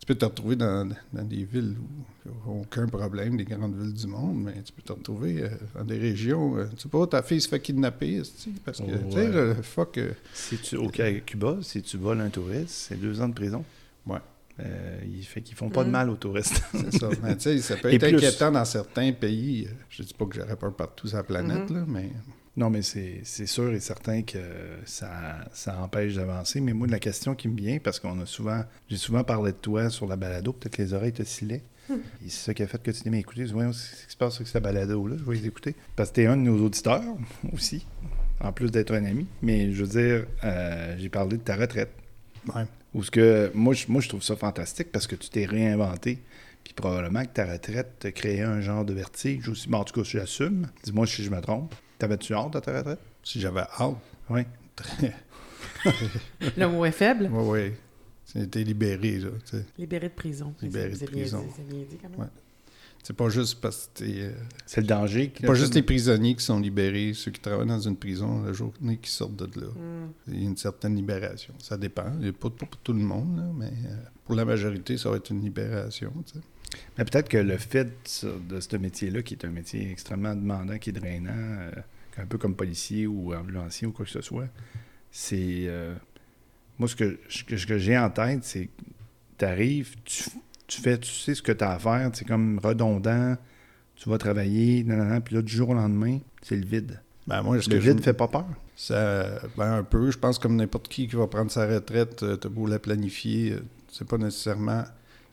tu 0.07 0.13
peux 0.13 0.19
te 0.19 0.25
retrouver 0.25 0.55
dans, 0.55 0.89
dans 1.13 1.25
des 1.25 1.45
villes 1.45 1.75
où 1.81 2.05
il 2.25 2.31
n'y 2.31 2.37
a 2.59 2.61
aucun 2.63 2.87
problème, 2.87 3.37
des 3.37 3.45
grandes 3.45 3.77
villes 3.77 3.93
du 3.93 4.07
monde, 4.07 4.41
mais 4.45 4.63
tu 4.63 4.73
peux 4.73 4.83
te 4.83 4.93
retrouver 4.93 5.43
euh, 5.43 5.49
dans 5.75 5.85
des 5.85 5.99
régions. 5.99 6.57
euh, 6.59 6.67
tu 6.77 6.83
sais 6.83 6.89
pas, 6.89 7.07
ta 7.09 7.23
fille 7.25 7.41
se 7.41 7.49
fait 7.49 7.59
kidnapper, 7.61 8.23
parce 8.65 8.79
que, 8.79 8.85
Oh, 8.87 9.07
tu 9.11 9.13
sais, 9.13 9.27
ouais. 9.27 9.33
le 9.33 9.55
fuck. 9.63 9.99
euh, 9.99 10.13
Si 10.33 10.59
tu, 10.59 10.77
au 10.77 10.89
Cuba, 10.89 11.59
si 11.63 11.83
tu 11.83 11.97
voles 11.97 12.21
un 12.21 12.31
touriste, 12.31 12.69
c'est 12.71 13.01
deux 13.01 13.21
ans 13.21 13.29
de 13.29 13.35
prison? 13.35 13.65
Ouais. 14.07 14.19
Euh, 14.61 15.01
il 15.05 15.25
fait 15.25 15.43
qu'ils 15.43 15.57
font 15.57 15.69
pas 15.71 15.83
de 15.83 15.89
Mm. 15.89 15.93
mal 15.93 16.09
aux 16.11 16.17
touristes. 16.17 16.63
c'est 16.73 16.93
ça. 16.93 17.11
Mais 17.23 17.35
tu 17.37 17.43
sais, 17.43 17.59
ça 17.59 17.77
peut 17.77 17.91
Et 17.93 17.97
être 17.97 18.07
plus. 18.07 18.17
inquiétant 18.17 18.53
dans 18.53 18.65
certains 18.65 19.13
pays. 19.13 19.69
Je 19.91 20.03
dis 20.05 20.15
pas 20.15 20.25
que 20.25 20.37
j'aurais 20.37 20.57
peur 20.57 20.73
partout 20.75 21.09
sur 21.09 21.17
la 21.17 21.25
planète, 21.25 21.69
Mhm. 21.69 21.77
là, 21.77 21.85
mais 21.89 22.11
non, 22.57 22.71
mais 22.71 22.81
c'est 22.83 23.47
sûr 23.47 23.73
et 23.73 23.81
certain 23.81 24.23
que 24.23 24.39
ça, 24.87 25.45
ça 25.53 25.79
empêche 25.81 26.15
d'avancer. 26.15 26.61
Mais 26.61 26.73
moi, 26.73 26.87
la 26.87 26.99
question 26.99 27.35
qui 27.35 27.49
me 27.49 27.57
vient, 27.57 27.79
parce 27.79 28.01
qu'on 28.01 28.19
a 28.21 28.27
souvent, 28.27 28.65
j'ai 28.89 28.97
souvent 28.97 29.25
parlé 29.25 29.53
de 29.53 29.57
toi 29.59 29.91
sur 29.91 30.07
la 30.07 30.17
balado, 30.17 30.53
peut-être 30.55 30.77
que 30.77 30.83
les 30.83 30.95
oreilles 30.95 31.13
te 31.13 31.23
silaient. 31.23 31.63
Et 31.91 32.29
c'est 32.29 32.47
ça 32.47 32.55
qui 32.55 32.63
a 32.63 32.67
fait 32.67 32.83
que 32.83 32.91
tu 32.91 33.03
t'es 33.03 33.11
mis 33.11 33.19
à 33.19 33.21
écouter. 33.21 33.45
Voyons, 33.45 33.73
ce 33.73 34.07
qui 34.07 34.13
se 34.13 34.17
passe 34.17 34.37
avec 34.37 34.49
cette 34.49 34.63
balado-là. 34.63 35.17
Je 35.19 35.25
vais 35.31 35.37
les 35.37 35.47
écouter. 35.47 35.75
Parce 35.95 36.11
que 36.11 36.17
t'es 36.17 36.27
un 36.27 36.37
de 36.37 36.43
nos 36.43 36.65
auditeurs 36.65 37.03
aussi, 37.53 37.87
en 38.41 38.53
plus 38.53 38.71
d'être 38.71 38.93
un 38.93 39.05
ami. 39.05 39.27
Mais 39.43 39.71
je 39.73 39.85
veux 39.85 40.01
dire, 40.01 40.27
euh, 40.43 40.97
j'ai 40.99 41.09
parlé 41.11 41.37
de 41.37 41.43
ta 41.43 41.57
retraite. 41.57 41.91
ouais. 42.55 42.65
Ou 42.95 43.05
ce 43.05 43.11
que 43.11 43.51
moi 43.53 43.75
je, 43.75 43.85
moi, 43.89 44.01
je 44.01 44.09
trouve 44.09 44.23
ça 44.23 44.35
fantastique 44.37 44.91
parce 44.91 45.07
que 45.07 45.15
tu 45.15 45.29
t'es 45.29 45.45
réinventé. 45.45 46.19
Puis 46.65 46.73
probablement 46.73 47.23
que 47.23 47.29
ta 47.35 47.45
retraite 47.45 47.99
te 48.01 48.09
créait 48.09 48.41
un 48.41 48.63
genre 48.63 48.85
de 48.87 48.95
vertige 48.95 49.49
aussi. 49.51 49.69
Bon, 49.69 49.79
en 49.79 49.85
tout 49.85 50.01
cas, 50.01 50.09
je 50.09 50.17
l'assume. 50.17 50.69
Dis-moi 50.83 51.07
si 51.07 51.23
je 51.23 51.31
me 51.31 51.41
trompe. 51.41 51.75
T'avais-tu 51.99 52.35
hâte 52.35 52.57
à 52.57 52.61
ta 52.61 52.77
retraite? 52.79 53.01
si 53.23 53.41
j'avais 53.41 53.63
hâte, 53.81 53.97
Oui. 54.31 54.43
Le 56.57 56.67
mot 56.69 56.85
est 56.85 56.91
faible. 56.93 57.29
oui, 57.33 57.45
oui. 57.69 57.73
C'était 58.25 58.65
libéré, 58.65 59.19
là. 59.19 59.29
tu 59.45 59.57
sais. 59.57 59.65
Libéré 59.79 60.09
de 60.09 60.15
prison. 60.15 60.53
Libéré 60.61 60.95
C'est- 60.95 61.07
de 61.07 61.11
prison. 61.11 61.45
dit, 61.57 61.63
bien 61.75 61.85
dit 61.89 61.97
quand 62.01 62.09
même. 62.11 62.21
Ouais. 62.21 62.27
C'est 63.03 63.15
pas 63.17 63.29
juste 63.29 63.61
parce 63.61 63.87
que 63.95 64.01
t'es, 64.05 64.15
euh, 64.19 64.33
C'est 64.67 64.81
le 64.81 64.87
danger. 64.89 65.31
qui- 65.31 65.45
pas 65.45 65.55
juste 65.55 65.75
les 65.77 65.83
prisonniers 65.83 66.35
qui 66.35 66.45
sont 66.45 66.59
libérés, 66.59 67.13
ceux 67.15 67.31
qui 67.31 67.41
travaillent 67.41 67.69
dans 67.69 67.79
une 67.79 67.97
prison, 67.97 68.43
la 68.43 68.53
journée 68.53 68.97
qui 68.99 69.11
sortent 69.13 69.37
de 69.37 69.61
là. 69.61 69.69
Hmm. 69.69 70.09
Il 70.27 70.41
y 70.43 70.45
a 70.45 70.49
une 70.49 70.57
certaine 70.57 70.97
libération. 70.97 71.55
Ça 71.61 71.77
dépend. 71.77 72.13
Il 72.21 72.27
y 72.27 72.29
a 72.31 72.33
Pas, 72.33 72.51
pas 72.51 72.67
pour 72.67 72.77
tout 72.83 72.93
le 72.93 72.99
monde, 72.99 73.37
là, 73.39 73.45
mais 73.57 73.67
euh, 73.89 73.97
pour 74.25 74.35
la 74.35 74.45
majorité, 74.45 74.99
ça 74.99 75.09
va 75.11 75.17
être 75.19 75.31
une 75.31 75.41
libération. 75.41 76.13
tu 76.27 76.33
sais. 76.35 76.45
Mais 76.99 77.05
peut-être 77.05 77.29
que 77.29 77.37
le 77.39 77.57
fait 77.57 77.85
de, 77.85 78.61
ce- 78.61 78.77
métier-là, 78.77 79.23
qui 79.23 79.35
est 79.35 79.45
un 79.45 79.51
métier 79.51 79.91
extrêmement 79.91 80.35
demandant, 80.35 80.79
qui 80.79 80.91
est 80.91 80.93
drainant, 80.93 81.33
euh, 81.35 81.71
un 82.19 82.27
peu 82.27 82.39
comme 82.39 82.55
policier 82.55 83.07
ou 83.07 83.35
ambulancier 83.35 83.87
ou 83.87 83.93
quoi 83.93 84.05
que 84.05 84.11
ce 84.11 84.23
soit, 84.23 84.49
c'est. 85.11 85.65
euh, 85.67 85.95
moi, 86.79 86.89
ce 86.89 86.97
que, 86.97 87.19
ce 87.29 87.67
que, 87.67 87.79
j'ai 87.79 87.97
en 87.97 88.11
tête, 88.11 88.45
c'est 88.45 88.69
tu 89.39 89.45
arrives, 89.45 89.95
tu, 90.05 90.25
tu 90.67 90.81
fais, 90.81 90.99
tu 90.99 91.11
sais 91.11 91.35
ce 91.35 91.43
que 91.43 91.53
tu 91.53 91.65
as 91.65 91.73
à 91.73 91.79
faire, 91.79 92.11
c'est 92.13 92.27
comme 92.27 92.59
redondant, 92.63 93.37
tu 93.97 94.09
vas 94.11 94.19
travailler, 94.19 94.85
nanana, 94.85 95.21
puis 95.21 95.35
là, 95.35 95.43
du 95.43 95.53
jour 95.53 95.71
au 95.71 95.75
lendemain, 95.75 96.19
c'est 96.43 96.57
le 96.57 96.67
vide. 96.67 97.01
Ben, 97.27 97.43
moi, 97.43 97.57
Le 97.57 97.79
vide 97.79 98.01
fait 98.01 98.13
pas 98.15 98.29
peur. 98.29 98.47
Ça, 98.77 99.41
ben 99.57 99.73
un 99.79 99.83
peu, 99.83 100.11
je 100.11 100.19
pense 100.19 100.39
comme 100.39 100.57
n'importe 100.57 100.89
qui 100.89 101.09
qui 101.09 101.17
va 101.17 101.27
prendre 101.27 101.51
sa 101.51 101.67
retraite, 101.67 102.23
euh, 102.23 102.37
t'as 102.37 102.51
beau 102.51 102.67
la 102.67 102.79
planifier, 102.79 103.57
c'est 103.91 104.07
pas 104.07 104.19
nécessairement 104.19 104.85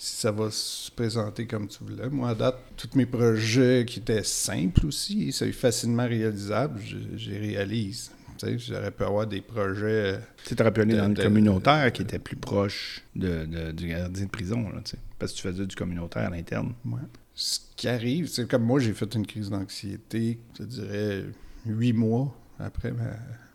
si 0.03 0.17
ça 0.17 0.31
va 0.33 0.51
se 0.51 0.91
présenter 0.91 1.47
comme 1.47 1.67
tu 1.69 1.81
voulais. 1.81 2.09
Moi, 2.09 2.29
à 2.31 2.35
date, 2.35 2.57
tous 2.75 2.89
mes 2.95 3.05
projets 3.05 3.85
qui 3.87 3.99
étaient 3.99 4.21
simples 4.23 4.85
aussi, 4.87 5.31
c'est 5.31 5.49
facilement 5.53 6.05
réalisable, 6.05 6.81
je, 7.15 7.29
les 7.29 7.37
réalise. 7.37 8.11
Tu 8.37 8.45
sais, 8.47 8.59
j'aurais 8.59 8.91
pu 8.91 9.03
avoir 9.03 9.25
des 9.27 9.39
projets... 9.39 10.15
euh, 10.15 10.17
Tu 10.43 10.55
t'aurais 10.57 10.73
pu 10.73 10.81
aller 10.81 10.97
dans 10.97 11.07
le 11.07 11.13
de- 11.13 11.23
communautaire 11.23 11.89
qui 11.93 12.01
était 12.01 12.19
plus 12.19 12.35
proche 12.35 13.01
de, 13.15 13.45
de- 13.45 13.71
du 13.71 13.87
gardien 13.87 14.25
de 14.25 14.29
prison, 14.29 14.63
là, 14.73 14.81
tu 14.83 14.91
sais. 14.91 14.97
Parce 15.17 15.31
que 15.31 15.37
tu 15.37 15.43
faisais 15.47 15.65
du 15.65 15.75
communautaire 15.75 16.27
à 16.27 16.29
l'interne. 16.29 16.73
Ouais. 16.83 16.99
Ce 17.33 17.59
qui 17.77 17.87
arrive, 17.87 18.27
c'est 18.27 18.45
comme 18.45 18.63
moi, 18.63 18.81
j'ai 18.81 18.93
fait 18.93 19.15
une 19.15 19.25
crise 19.25 19.49
d'anxiété, 19.51 20.37
je 20.59 20.63
dirais, 20.65 21.23
huit 21.65 21.93
mois 21.93 22.37
après 22.59 22.91
ma, 22.91 23.05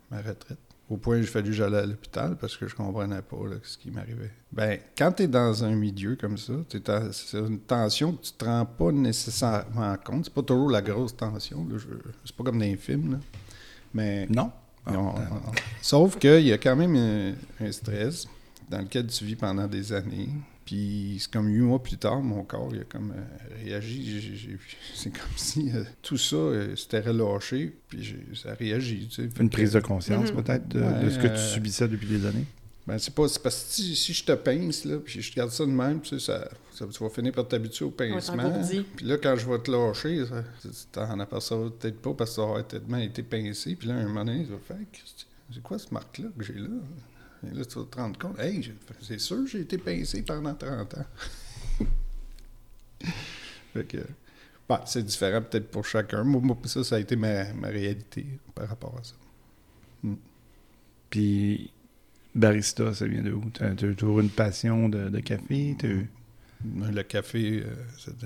ma 0.09 0.17
retraite. 0.23 0.57
Au 0.89 0.97
point 0.97 1.17
où 1.19 1.21
j'ai 1.21 1.27
fallu 1.27 1.49
que 1.51 1.55
j'allais 1.55 1.77
à 1.77 1.85
l'hôpital 1.85 2.35
parce 2.35 2.57
que 2.57 2.67
je 2.67 2.75
comprenais 2.75 3.21
pas 3.21 3.37
là, 3.47 3.57
ce 3.61 3.77
qui 3.77 3.91
m'arrivait. 3.91 4.31
Ben, 4.51 4.79
quand 4.97 5.11
tu 5.11 5.23
es 5.23 5.27
dans 5.27 5.63
un 5.63 5.75
milieu 5.75 6.15
comme 6.15 6.37
ça, 6.37 6.53
c'est 6.67 7.37
une 7.37 7.59
tension 7.59 8.13
que 8.13 8.23
tu 8.23 8.31
te 8.33 8.43
rends 8.45 8.65
pas 8.65 8.91
nécessairement 8.91 9.95
compte. 10.03 10.25
C'est 10.25 10.33
pas 10.33 10.41
toujours 10.41 10.71
la 10.71 10.81
grosse 10.81 11.15
tension. 11.15 11.67
C'est 12.25 12.35
pas 12.35 12.43
comme 12.43 12.57
dans 12.57 12.65
les 12.65 12.75
films. 12.75 13.11
là. 13.13 13.17
Mais 13.93 14.25
Non? 14.29 14.51
Non, 14.89 15.09
attends. 15.11 15.35
non. 15.35 15.51
Sauf 15.81 16.17
qu'il 16.17 16.47
y 16.47 16.51
a 16.53 16.57
quand 16.57 16.75
même 16.75 16.95
un, 16.95 17.65
un 17.65 17.71
stress 17.71 18.27
dans 18.67 18.79
lequel 18.79 19.05
tu 19.07 19.25
vis 19.25 19.35
pendant 19.35 19.67
des 19.67 19.93
années. 19.93 20.29
Puis 20.69 21.17
c'est 21.19 21.31
comme 21.31 21.47
huit 21.47 21.61
mois 21.61 21.81
plus 21.81 21.97
tard, 21.97 22.21
mon 22.21 22.43
corps 22.43 22.69
il 22.71 22.81
a 22.81 22.83
comme 22.83 23.11
euh, 23.11 23.63
réagi. 23.65 24.37
C'est 24.93 25.09
comme 25.09 25.35
si 25.35 25.71
euh, 25.73 25.83
tout 26.03 26.17
ça 26.17 26.35
euh, 26.35 26.75
s'était 26.75 26.99
relâché, 26.99 27.75
puis 27.89 28.15
ça 28.35 28.51
a 28.51 28.53
réagi. 28.53 29.07
Tu 29.09 29.15
sais. 29.27 29.29
Une 29.39 29.49
que- 29.49 29.55
prise 29.55 29.73
de 29.73 29.79
conscience, 29.79 30.31
Mhm. 30.31 30.43
peut-être, 30.43 30.67
de, 30.67 30.79
de 30.79 30.83
Ouais, 30.85 31.09
ce 31.09 31.17
que 31.17 31.25
tu 31.27 31.33
euh, 31.33 31.53
subissais 31.53 31.87
depuis 31.87 32.05
des 32.07 32.23
années? 32.25 32.45
Ben, 32.85 32.99
c'est 32.99 33.13
pas. 33.15 33.27
C'est 33.27 33.41
parce 33.41 33.63
que 33.63 33.71
si, 33.71 33.95
si 33.95 34.13
je 34.13 34.23
te 34.23 34.31
pince, 34.33 34.85
là, 34.85 34.97
puis 35.03 35.21
je 35.23 35.33
garde 35.33 35.49
ça 35.49 35.65
de 35.65 35.71
même, 35.71 36.01
tu 36.01 36.19
sais, 36.19 36.25
ça, 36.25 36.47
ça- 36.71 36.85
tu 36.85 37.03
vas 37.03 37.09
finir 37.09 37.31
par 37.33 37.47
t'habituer 37.47 37.85
au 37.85 37.91
pincement. 37.91 38.37
t'engourdis. 38.43 38.85
puis 38.95 39.05
là, 39.07 39.17
quand 39.17 39.35
je 39.37 39.49
vais 39.49 39.57
te 39.59 39.71
lâcher, 39.71 40.23
ça- 40.27 40.43
tu 40.61 40.69
t'en 40.91 41.19
apercevras 41.19 41.69
peut-être 41.79 41.99
pas 41.99 42.13
parce 42.13 42.29
que 42.29 42.35
ça 42.35 42.41
aura 42.43 42.61
tellement 42.61 42.97
été 42.97 43.23
pincé. 43.23 43.75
Puis 43.75 43.87
là, 43.87 43.95
un 43.95 44.03
moment 44.07 44.23
donné, 44.25 44.45
tu 44.45 44.51
vas 44.51 44.59
faire 44.59 44.77
c'est 45.51 45.63
quoi 45.63 45.79
ce 45.79 45.91
marque-là 45.91 46.27
que 46.37 46.43
j'ai 46.45 46.53
là? 46.53 46.67
Et 47.43 47.55
là, 47.55 47.65
tu 47.65 47.79
vas 47.79 47.85
te 47.85 47.97
rendre 47.97 48.17
compte, 48.19 48.39
hey, 48.39 48.73
c'est 49.01 49.19
sûr, 49.19 49.45
j'ai 49.47 49.61
été 49.61 49.77
pincé 49.77 50.21
pendant 50.23 50.53
30 50.55 50.97
ans. 50.97 51.05
fait 53.73 53.85
que, 53.85 53.97
ben, 54.67 54.81
c'est 54.85 55.03
différent 55.03 55.41
peut-être 55.41 55.71
pour 55.71 55.85
chacun. 55.85 56.23
Moi, 56.23 56.41
moi, 56.43 56.57
ça, 56.65 56.83
ça 56.83 56.95
a 56.95 56.99
été 56.99 57.15
ma, 57.15 57.53
ma 57.53 57.69
réalité 57.69 58.25
par 58.55 58.67
rapport 58.67 58.95
à 58.99 59.03
ça. 59.03 59.15
Puis, 61.09 61.71
barista, 62.35 62.93
ça 62.93 63.07
vient 63.07 63.23
de 63.23 63.31
où? 63.33 63.43
T'as 63.53 63.75
t'as 63.75 63.93
toujours 63.93 64.19
une 64.21 64.29
passion 64.29 64.89
de, 64.89 65.09
de 65.09 65.19
café? 65.19 65.75
eu- 65.83 66.09
Le 66.65 67.03
café, 67.03 67.63
euh, 67.65 67.75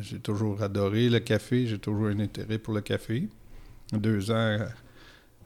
j'ai 0.02 0.20
toujours 0.20 0.62
adoré 0.64 1.10
le 1.10 1.20
café, 1.20 1.68
j'ai 1.68 1.80
toujours 1.80 2.08
un 2.08 2.20
intérêt 2.20 2.60
pour 2.60 2.74
le 2.74 2.82
café. 2.82 3.30
Deux 3.94 4.32
ans 4.32 4.36
euh, 4.36 4.68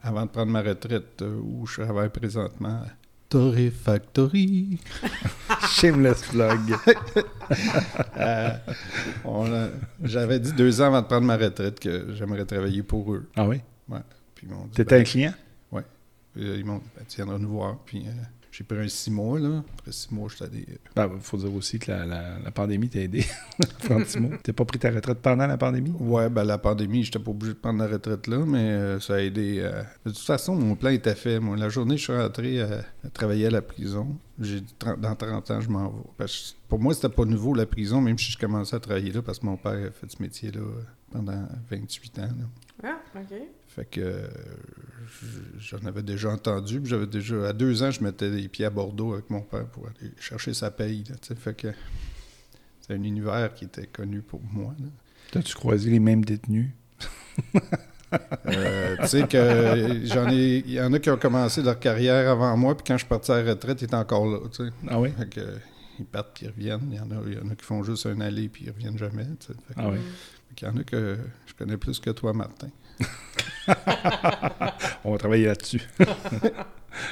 avant 0.02 0.26
de 0.26 0.30
prendre 0.30 0.52
ma 0.52 0.62
retraite, 0.62 1.22
euh, 1.22 1.40
où 1.42 1.66
je 1.66 1.82
travaille 1.82 2.10
présentement, 2.10 2.82
Torre 3.28 3.70
Factory. 3.70 4.78
Shameless 5.70 6.22
plug. 6.28 6.60
Euh, 8.18 9.70
J'avais 10.02 10.38
dit 10.38 10.52
deux 10.52 10.80
ans 10.82 10.86
avant 10.86 11.00
de 11.02 11.06
prendre 11.06 11.26
ma 11.26 11.36
retraite 11.36 11.80
que 11.80 12.12
j'aimerais 12.14 12.44
travailler 12.44 12.82
pour 12.82 13.14
eux. 13.14 13.28
Ah 13.36 13.46
oui? 13.46 13.60
Dit, 13.90 14.46
T'étais 14.74 14.96
ben, 14.96 15.00
un 15.00 15.04
client? 15.04 15.34
euh, 15.74 15.82
ils 16.36 16.64
m'ont 16.64 16.78
dit, 16.78 16.84
ben, 16.96 17.04
tu 17.08 17.16
viendras 17.16 17.38
nous 17.38 17.48
voir. 17.48 17.78
Puis 17.86 18.04
euh, 18.06 18.10
j'ai 18.58 18.64
pris 18.64 18.78
un 18.78 18.88
six 18.88 19.10
mois, 19.12 19.38
là. 19.38 19.62
Après 19.78 19.92
six 19.92 20.10
mois, 20.10 20.28
j'étais 20.28 20.44
allé... 20.46 20.66
Ben, 20.96 21.08
faut 21.20 21.36
dire 21.36 21.54
aussi 21.54 21.78
que 21.78 21.92
la, 21.92 22.04
la- 22.04 22.38
la 22.40 22.50
pandémie 22.50 22.88
t'a 22.88 22.98
aidé. 23.00 23.24
Franchement. 23.78 24.30
T'as 24.42 24.52
pas 24.52 24.64
pris 24.64 24.80
ta 24.80 24.90
retraite 24.90 25.18
pendant 25.20 25.46
la 25.46 25.56
pandémie? 25.56 25.92
Ouais, 26.00 26.28
ben 26.28 26.42
la 26.42 26.58
pandémie, 26.58 27.04
j'étais 27.04 27.20
pas 27.20 27.30
obligé 27.30 27.52
de 27.54 27.58
prendre 27.58 27.78
la 27.78 27.86
retraite 27.86 28.26
là, 28.26 28.38
mais 28.44 28.58
euh, 28.70 28.98
ça 29.00 29.14
a 29.14 29.18
aidé. 29.20 29.60
euh, 29.60 29.82
De 30.04 30.10
toute 30.10 30.18
façon, 30.18 30.56
mon 30.56 30.74
plan 30.74 30.90
était 30.90 31.14
fait. 31.14 31.38
Moi, 31.38 31.56
la 31.56 31.68
journée, 31.68 31.96
je 31.96 32.02
suis 32.02 32.12
rentré 32.16 32.60
à, 32.60 32.80
à 33.04 33.10
travailler 33.10 33.46
à 33.46 33.50
la 33.50 33.62
prison. 33.62 34.18
J'ai 34.40 34.60
dit, 34.60 34.74
30 34.78 35.00
dans 35.00 35.14
30 35.14 35.50
ans, 35.52 35.60
je 35.60 35.68
m'en 35.68 35.88
vais. 35.90 36.02
Parce 36.16 36.52
que 36.52 36.68
pour 36.68 36.80
moi, 36.80 36.94
c'était 36.94 37.08
pas 37.08 37.24
nouveau 37.24 37.54
la 37.54 37.66
prison, 37.66 38.00
même 38.00 38.18
si 38.18 38.32
je 38.32 38.38
commençais 38.38 38.74
à 38.76 38.80
travailler 38.80 39.12
là, 39.12 39.22
parce 39.22 39.38
que 39.38 39.46
mon 39.46 39.56
père 39.56 39.72
a 39.72 39.90
fait 39.92 40.10
ce 40.10 40.20
métier-là 40.20 40.60
euh, 40.60 40.82
pendant 41.12 41.46
28 41.70 42.18
ans. 42.18 42.22
là. 42.22 42.44
Ah, 42.84 42.98
OK. 43.20 43.38
Fait 43.68 43.84
que 43.84 44.00
euh, 44.00 44.26
j'en 45.58 45.78
avais 45.86 46.02
déjà 46.02 46.30
entendu. 46.30 46.80
J'avais 46.84 47.06
déjà. 47.06 47.48
À 47.48 47.52
deux 47.52 47.82
ans, 47.82 47.90
je 47.90 48.02
mettais 48.02 48.28
les 48.30 48.48
pieds 48.48 48.64
à 48.66 48.70
Bordeaux 48.70 49.12
avec 49.14 49.30
mon 49.30 49.40
père 49.42 49.66
pour 49.66 49.86
aller 49.86 50.10
chercher 50.20 50.54
sa 50.54 50.70
paye. 50.70 51.04
là, 51.08 51.16
fait 51.36 51.54
que 51.56 51.68
c'est 52.80 52.94
un 52.94 53.02
univers 53.02 53.52
qui 53.54 53.64
était 53.66 53.86
connu 53.86 54.22
pour 54.22 54.40
moi. 54.52 54.74
T'as-tu 55.30 55.54
croisé 55.54 55.90
les 55.90 56.00
mêmes 56.00 56.24
détenus? 56.24 56.70
Euh, 58.46 58.96
tu 59.02 59.06
sais 59.08 59.28
que 59.28 60.00
j'en 60.04 60.28
ai. 60.30 60.62
Il 60.66 60.72
y 60.72 60.80
en 60.80 60.92
a 60.94 60.98
qui 60.98 61.10
ont 61.10 61.18
commencé 61.18 61.62
leur 61.62 61.78
carrière 61.78 62.30
avant 62.30 62.56
moi, 62.56 62.74
puis 62.74 62.84
quand 62.86 62.94
je 62.94 63.00
suis 63.00 63.08
parti 63.08 63.30
à 63.30 63.42
la 63.42 63.50
retraite, 63.50 63.82
ils 63.82 63.84
étaient 63.84 63.94
encore 63.94 64.26
là. 64.26 64.38
Ah 64.88 64.98
oui? 64.98 65.10
Fait 65.18 65.28
que, 65.28 65.40
ils 65.98 66.06
partent 66.06 66.32
puis 66.34 66.46
ils 66.46 66.48
reviennent. 66.48 66.88
Il 66.90 66.96
y, 66.96 67.00
en 67.00 67.10
a, 67.10 67.22
il 67.26 67.34
y 67.34 67.38
en 67.38 67.50
a 67.50 67.54
qui 67.54 67.64
font 67.66 67.82
juste 67.82 68.06
un 68.06 68.18
aller 68.22 68.48
puis 68.48 68.64
ils 68.64 68.70
reviennent 68.70 68.96
jamais. 68.96 69.24
Fait 69.40 69.52
que- 69.54 69.58
Ah 69.76 69.90
oui. 69.90 69.98
fait 70.48 70.54
qu'il 70.54 70.68
y 70.68 70.70
en 70.70 70.76
a 70.78 70.84
que 70.84 71.18
je 71.46 71.52
connais 71.54 71.76
plus 71.76 72.00
que 72.00 72.10
toi, 72.10 72.32
Martin. 72.32 72.68
On 75.04 75.12
va 75.12 75.18
travailler 75.18 75.46
là-dessus. 75.46 75.82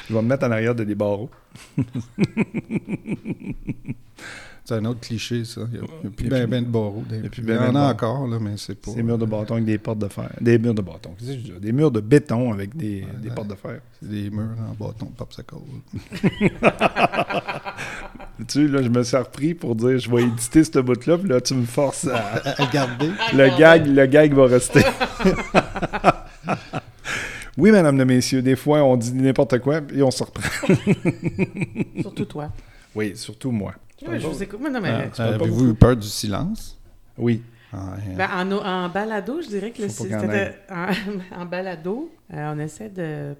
Je 0.09 0.14
vais 0.14 0.22
me 0.22 0.29
mettre 0.29 0.44
en 0.46 0.51
arrière 0.51 0.75
de 0.75 0.85
des 0.85 0.94
barreaux. 0.94 1.31
C'est 4.64 4.75
un 4.75 4.85
autre 4.87 4.99
cliché, 5.01 5.44
ça. 5.44 5.61
Il 5.72 5.79
n'y 5.79 5.85
a, 5.85 6.11
plus 6.11 6.27
a 6.27 6.31
ben, 6.31 6.46
ben 6.51 6.64
de 6.64 6.68
barreaux. 6.68 7.05
il 7.09 7.22
y 7.22 7.27
a 7.27 7.29
plus 7.31 7.42
ben 7.42 7.57
ben 7.57 7.68
en 7.68 7.72
de 7.72 7.79
a 7.79 7.90
encore, 7.92 8.27
là, 8.27 8.38
mais 8.40 8.57
c'est 8.57 8.75
pas. 8.75 8.90
Des 8.94 9.05
murs 9.05 9.16
de 9.16 9.25
bâton 9.25 9.55
avec 9.55 9.64
des 9.64 9.79
portes 9.79 10.01
de 10.01 10.09
fer. 10.09 10.29
Des 10.40 10.59
murs 10.59 10.75
de 10.75 10.83
bâton. 10.83 11.14
Des 11.61 11.70
murs 11.72 11.92
de 11.92 12.01
béton 12.01 12.53
avec 12.53 12.77
des, 12.77 13.03
Ouais, 13.03 13.09
des 13.22 13.29
ouais. 13.29 13.35
portes 13.37 13.46
de 13.46 13.55
fer. 13.55 13.81
C'est 14.03 14.09
des 14.11 14.29
murs 14.29 14.57
en 14.68 14.72
bâton 14.85 15.07
de 15.07 15.12
popsicle. 15.12 15.55
Tu 18.38 18.44
sais, 18.66 18.68
là, 18.68 18.83
je 18.83 18.88
me 18.88 19.03
suis 19.03 19.16
repris 19.16 19.55
pour 19.55 19.75
dire 19.75 19.99
je 19.99 20.11
vais 20.11 20.22
éditer 20.25 20.62
ce 20.62 20.79
bout-là, 20.79 21.16
puis 21.18 21.29
là, 21.29 21.40
tu 21.40 21.55
me 21.55 21.64
forces 21.64 22.07
à. 22.07 22.62
à 22.62 22.66
garder. 22.66 23.11
Le 23.35 23.59
gag, 23.59 23.87
le 23.87 24.07
gag 24.07 24.35
va 24.35 24.46
rester. 24.46 24.81
oui, 27.57 27.70
madame, 27.70 28.05
messieurs, 28.05 28.42
des 28.42 28.57
fois, 28.57 28.83
on 28.85 28.96
dit 28.96 29.12
n'importe 29.14 29.59
quoi, 29.61 29.81
et 29.94 30.03
on 30.03 30.11
se 30.11 30.22
reprend. 30.22 30.42
Surtout 32.03 32.25
toi. 32.27 32.53
Oui, 32.94 33.12
surtout 33.16 33.51
moi. 33.51 33.75
Oui, 34.07 34.20
je 34.20 34.27
vous 34.27 34.42
écoute. 34.42 34.61
Mais 34.62 34.70
non, 34.70 34.81
mais... 34.81 35.11
Ah. 35.18 35.25
Avez-vous 35.25 35.70
eu 35.70 35.75
peur 35.75 35.96
du 35.96 36.07
silence? 36.07 36.79
Oui. 37.18 37.42
Ah, 37.72 37.94
hein. 37.96 38.14
Ben, 38.16 38.29
en, 38.33 38.53
en 38.53 38.88
balado, 38.88 39.40
je 39.42 39.49
dirais 39.49 39.70
que 39.70 39.83
le 39.83 39.88
Faut 39.88 40.05
pas 40.05 40.11
si- 40.11 40.14
qu'on 40.14 40.20
c'était- 40.33 40.55
en, 40.70 40.87
en 41.42 41.46
balado, 41.46 42.11
euh, 42.33 42.53
on 42.55 42.59
essaie 42.59 42.88
de 42.88 43.35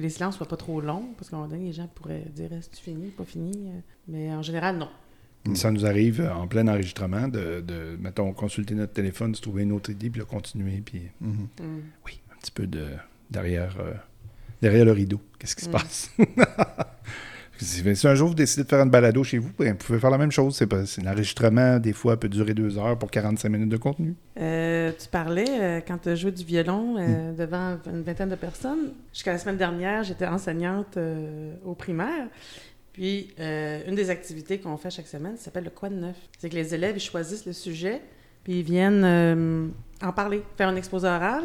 que 0.00 0.06
les 0.06 0.10
silences 0.10 0.36
soient 0.36 0.48
pas 0.48 0.56
trop 0.56 0.80
longs, 0.80 1.12
parce 1.16 1.30
qu'à 1.30 1.36
un 1.36 1.40
moment 1.40 1.50
donné, 1.52 1.66
les 1.66 1.72
gens 1.72 1.88
pourraient 1.94 2.24
dire 2.34 2.52
est-ce 2.52 2.80
fini, 2.80 3.08
pas 3.10 3.24
fini? 3.24 3.70
Mais 4.08 4.32
en 4.32 4.42
général, 4.42 4.76
non. 4.78 4.88
Ça 5.54 5.70
nous 5.70 5.86
arrive 5.86 6.20
en 6.34 6.46
plein 6.46 6.66
enregistrement 6.68 7.26
de, 7.28 7.60
de, 7.66 7.96
mettons, 7.98 8.32
consulter 8.32 8.74
notre 8.74 8.92
téléphone, 8.92 9.34
se 9.34 9.40
trouver 9.40 9.62
une 9.62 9.72
autre 9.72 9.90
idée, 9.90 10.10
puis 10.10 10.20
là, 10.20 10.26
continuer, 10.26 10.82
puis 10.84 11.02
Mhm. 11.20 11.48
Mm. 11.60 11.80
oui, 12.06 12.20
un 12.32 12.36
petit 12.40 12.50
peu 12.52 12.66
de 12.66 12.86
derrière, 13.30 13.76
euh, 13.80 13.94
derrière 14.60 14.84
le 14.84 14.92
rideau. 14.92 15.20
Qu'est-ce 15.38 15.56
qui 15.56 15.64
se 15.64 15.68
Mm. 15.68 15.72
passe? 15.72 16.10
Si 17.62 18.06
un 18.06 18.14
jour 18.14 18.28
vous 18.28 18.34
décidez 18.34 18.62
de 18.62 18.68
faire 18.68 18.80
une 18.80 18.90
balado 18.90 19.22
chez 19.22 19.38
vous, 19.38 19.50
ben, 19.58 19.72
vous 19.72 19.86
pouvez 19.86 19.98
faire 19.98 20.10
la 20.10 20.18
même 20.18 20.30
chose. 20.30 20.56
C'est 20.56 21.02
l'enregistrement, 21.02 21.78
des 21.78 21.92
fois, 21.92 22.18
peut 22.18 22.28
durer 22.28 22.54
deux 22.54 22.78
heures 22.78 22.98
pour 22.98 23.10
45 23.10 23.48
minutes 23.50 23.68
de 23.68 23.76
contenu. 23.76 24.14
Euh, 24.38 24.92
tu 24.98 25.08
parlais, 25.08 25.44
euh, 25.48 25.80
quand 25.86 25.98
tu 25.98 26.08
as 26.08 26.14
joué 26.14 26.32
du 26.32 26.44
violon 26.44 26.96
euh, 26.98 27.32
devant 27.32 27.78
une 27.86 28.02
vingtaine 28.02 28.30
de 28.30 28.34
personnes, 28.34 28.92
jusqu'à 29.12 29.32
la 29.32 29.38
semaine 29.38 29.58
dernière, 29.58 30.02
j'étais 30.04 30.26
enseignante 30.26 30.98
au 31.64 31.74
primaire. 31.74 32.28
Puis, 32.92 33.28
une 33.38 33.94
des 33.94 34.10
activités 34.10 34.58
qu'on 34.58 34.76
fait 34.76 34.90
chaque 34.90 35.06
semaine, 35.06 35.36
ça 35.36 35.44
s'appelle 35.44 35.64
le 35.64 35.70
Quoi 35.70 35.90
de 35.90 35.96
neuf. 35.96 36.16
C'est 36.38 36.48
que 36.48 36.56
les 36.56 36.74
élèves, 36.74 36.96
ils 36.96 37.00
choisissent 37.00 37.46
le 37.46 37.52
sujet, 37.52 38.00
puis 38.42 38.60
ils 38.60 38.64
viennent 38.64 39.72
en 40.02 40.12
parler, 40.12 40.42
faire 40.56 40.68
un 40.68 40.76
exposé 40.76 41.06
oral. 41.06 41.44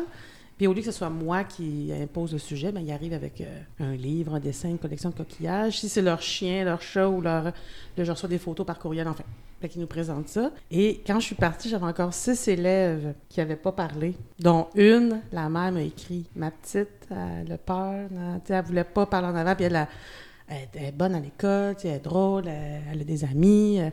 Puis, 0.57 0.67
au 0.67 0.73
lieu 0.73 0.79
que 0.79 0.85
ce 0.85 0.91
soit 0.93 1.09
moi 1.09 1.43
qui 1.43 1.91
impose 1.91 2.31
le 2.31 2.39
sujet, 2.39 2.71
ben, 2.71 2.79
ils 2.79 2.91
arrivent 2.91 3.13
avec 3.13 3.41
euh, 3.41 3.59
un 3.79 3.95
livre, 3.95 4.35
un 4.35 4.39
dessin, 4.39 4.69
une 4.69 4.77
collection 4.77 5.09
de 5.09 5.15
coquillages. 5.15 5.79
Si 5.79 5.89
c'est 5.89 6.01
leur 6.01 6.21
chien, 6.21 6.63
leur 6.63 6.81
chat 6.81 7.09
ou 7.09 7.19
leur... 7.21 7.43
Là, 7.45 7.51
je 7.97 8.11
reçois 8.11 8.29
des 8.29 8.37
photos 8.37 8.65
par 8.65 8.79
courriel, 8.79 9.07
enfin. 9.07 9.23
Fait 9.61 9.69
qu'il 9.69 9.79
nous 9.81 9.87
présente 9.87 10.27
ça. 10.27 10.51
Et 10.69 11.01
quand 11.07 11.19
je 11.21 11.27
suis 11.27 11.35
partie, 11.35 11.69
j'avais 11.69 11.85
encore 11.85 12.13
six 12.13 12.47
élèves 12.49 13.13
qui 13.29 13.39
n'avaient 13.39 13.55
pas 13.55 13.71
parlé, 13.71 14.13
dont 14.37 14.67
une, 14.75 15.21
la 15.31 15.47
mère 15.47 15.71
m'a 15.71 15.81
écrit 15.81 16.25
Ma 16.35 16.51
petite, 16.51 17.07
elle 17.09 17.51
a 17.51 17.57
peur, 17.57 18.09
elle 18.49 18.63
voulait 18.65 18.83
pas 18.83 19.05
parler 19.05 19.27
en 19.29 19.35
avant, 19.35 19.55
puis 19.55 19.63
elle, 19.65 19.87
est 20.49 20.91
bonne 20.91 21.15
à 21.15 21.21
l'école, 21.21 21.75
elle 21.85 21.89
est 21.91 21.99
drôle, 22.03 22.47
elle, 22.49 22.99
a 22.99 23.03
des 23.05 23.23
amis. 23.23 23.79
euh, 23.79 23.89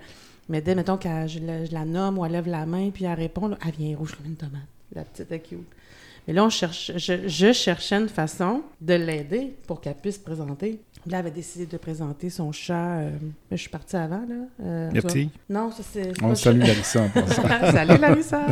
Mais 0.49 0.61
dès, 0.61 0.75
mettons, 0.75 0.99
je, 1.01 1.39
la- 1.73 1.85
nomme 1.85 2.19
ou 2.19 2.25
elle 2.27 2.33
lève 2.33 2.49
la 2.49 2.67
main, 2.67 2.91
puis 2.91 3.05
elle 3.05 3.15
répond, 3.15 3.57
elle 3.65 3.73
vient 3.73 3.97
rouge 3.97 4.17
comme 4.17 4.27
une 4.27 4.37
tomate. 4.37 4.63
La 4.95 5.05
petite 5.05 5.31
est 5.31 5.41
cute. 5.41 5.61
Mais 6.27 6.35
là, 6.35 6.45
on 6.45 6.51
cherche, 6.51 6.93
je, 6.97 7.27
je 7.27 7.53
cherchais 7.53 7.97
une 7.97 8.09
façon 8.09 8.63
de 8.81 8.95
l'aider 8.95 9.55
pour 9.67 9.81
qu'elle 9.81 9.95
puisse 9.97 10.19
présenter. 10.19 10.81
Là, 11.07 11.15
elle 11.19 11.27
avait 11.27 11.31
décidé 11.33 11.67
de 11.67 11.77
présenter 11.77 12.31
son 12.31 12.53
chat. 12.53 12.99
euh, 13.01 13.11
je 13.51 13.57
suis 13.57 13.69
partie 13.71 13.97
avant, 13.97 14.23
là. 14.29 14.35
euh. 14.65 14.91
Non, 15.51 15.71
ça 15.73 15.83
c'est. 15.83 16.13
On 16.23 16.35
salue 16.37 16.61
Larissa 16.61 17.03
en 17.03 17.09
passant. 17.09 17.43
Salut 17.73 17.99
Larissa! 17.99 18.47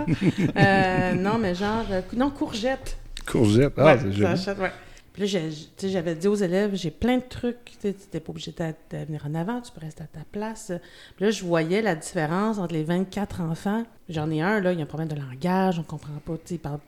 Euh, 0.57 1.15
non, 1.15 1.39
mais 1.39 1.55
genre, 1.55 1.85
euh, 1.93 2.03
non, 2.17 2.31
courgette. 2.31 2.99
Courgette. 3.25 3.73
Ah, 3.77 3.85
Ouais, 3.85 3.99
c'est 4.03 4.13
joli. 4.13 4.25
achète, 4.27 4.59
ouais. 4.59 4.73
Puis 5.13 5.29
là, 5.29 5.49
j'avais 5.85 6.15
dit 6.15 6.27
aux 6.29 6.35
élèves, 6.37 6.71
j'ai 6.75 6.91
plein 6.91 7.19
de 7.19 7.23
trucs. 7.29 7.73
Tu 7.81 7.89
n'étais 7.89 8.21
pas 8.21 8.31
obligé 8.31 8.53
de, 8.53 8.97
venir 9.07 9.25
en 9.27 9.35
avant, 9.35 9.61
tu 9.61 9.71
peux 9.73 9.81
rester 9.81 10.03
à 10.03 10.07
ta 10.07 10.25
place. 10.33 10.73
Puis 11.17 11.25
là, 11.27 11.31
je 11.31 11.45
voyais 11.45 11.83
la 11.83 11.95
différence 11.95 12.59
entre 12.59 12.75
les 12.75 12.85
24 12.85 13.43
enfants. 13.43 13.85
J'en 14.09 14.31
ai 14.31 14.41
un, 14.41 14.61
là, 14.61 14.73
il 14.73 14.79
a 14.81 14.83
un 14.83 14.87
problème 14.87 15.09
de 15.09 15.17
langage, 15.17 15.79
on 15.79 15.83
comprend 15.83 16.15
pas. 16.25 16.35
tu 16.35 16.41
sais, 16.47 16.55
Il 16.55 16.59
parle, 16.59 16.79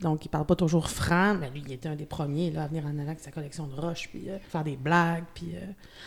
donc, 0.00 0.24
il 0.24 0.28
parle 0.28 0.46
pas 0.46 0.56
toujours 0.56 0.88
franc. 0.90 1.34
Mais 1.34 1.50
lui, 1.50 1.62
il 1.66 1.72
était 1.72 1.88
un 1.88 1.96
des 1.96 2.06
premiers 2.06 2.50
là, 2.50 2.64
à 2.64 2.66
venir 2.68 2.84
en 2.86 2.90
avant 2.98 3.06
avec 3.08 3.20
sa 3.20 3.30
collection 3.30 3.66
de 3.66 3.74
roches, 3.74 4.08
puis 4.10 4.28
euh, 4.28 4.38
faire 4.48 4.64
des 4.64 4.76
blagues. 4.76 5.24
Puis, 5.34 5.48
euh, 5.54 5.60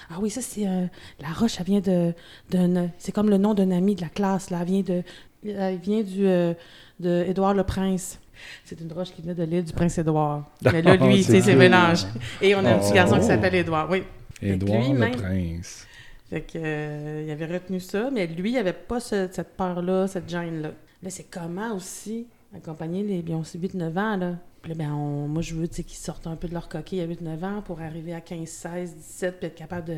ah 0.09 0.15
oui, 0.21 0.29
ça, 0.29 0.41
c'est. 0.41 0.67
euh, 0.67 0.85
la 1.19 1.29
roche, 1.29 1.55
elle 1.59 1.65
vient 1.65 1.79
de. 1.81 2.13
d'un- 2.49 2.89
C'est 2.97 3.11
comme 3.11 3.29
le 3.29 3.37
nom 3.37 3.53
d'un 3.53 3.71
ami 3.71 3.95
de 3.95 4.01
la 4.01 4.09
classe, 4.09 4.49
là. 4.49 4.59
Elle 4.61 4.67
vient 4.67 4.81
de. 4.81 5.03
Elle 5.45 5.77
vient 5.77 6.01
du. 6.01 6.25
euh, 6.27 6.53
de 6.99 7.25
Édouard 7.27 7.53
le 7.53 7.63
Prince. 7.63 8.19
C'est 8.65 8.79
une 8.81 8.91
roche 8.91 9.11
qui 9.11 9.21
venait 9.21 9.35
de 9.35 9.43
l'île 9.43 9.63
du 9.63 9.73
Prince-Édouard. 9.73 10.49
Mais 10.71 10.81
là, 10.81 10.95
lui, 10.95 11.03
Oh, 11.05 11.15
tu 11.17 11.23
sais, 11.23 11.41
c'est 11.41 11.55
mélange. 11.55 12.05
Et 12.41 12.55
on 12.55 12.59
a 12.65 12.75
un 12.75 12.79
petit 12.79 12.93
garçon 12.93 13.15
qui 13.15 13.21
Oh. 13.23 13.27
s'appelle 13.27 13.55
Édouard, 13.55 13.89
oui. 13.89 14.03
Édouard 14.41 14.81
lui, 14.81 14.89
le 14.93 14.99
même. 14.99 15.15
Prince. 15.15 15.87
Fait 16.29 16.41
que, 16.41 16.57
euh, 16.57 17.23
il 17.25 17.31
avait 17.31 17.45
retenu 17.45 17.79
ça, 17.79 18.09
mais 18.11 18.25
lui, 18.27 18.51
il 18.53 18.57
avait 18.57 18.73
pas 18.73 18.99
ce- 18.99 19.27
cette 19.31 19.55
peur-là, 19.55 20.07
cette 20.07 20.27
gêne-là. 20.29 20.69
Là, 21.03 21.09
c'est 21.09 21.25
comment 21.29 21.73
aussi 21.75 22.25
accompagner 22.55 23.03
les. 23.03 23.33
Ont 23.33 23.41
8-9 23.41 23.97
ans, 23.97 24.17
là. 24.17 24.35
Puis 24.61 24.71
là, 24.71 24.77
ben, 24.77 24.93
on- 24.93 25.27
moi, 25.27 25.41
je 25.41 25.55
veux 25.55 25.67
qu'ils 25.67 25.83
sortent 25.89 26.27
un 26.27 26.35
peu 26.35 26.47
de 26.47 26.53
leur 26.53 26.69
coquille 26.69 27.01
à 27.01 27.05
8-9 27.05 27.43
ans 27.43 27.61
pour 27.65 27.81
arriver 27.81 28.13
à 28.13 28.21
15, 28.21 28.47
16, 28.47 28.95
17, 28.95 29.37
puis 29.39 29.47
être 29.47 29.55
capable 29.55 29.87
de, 29.87 29.97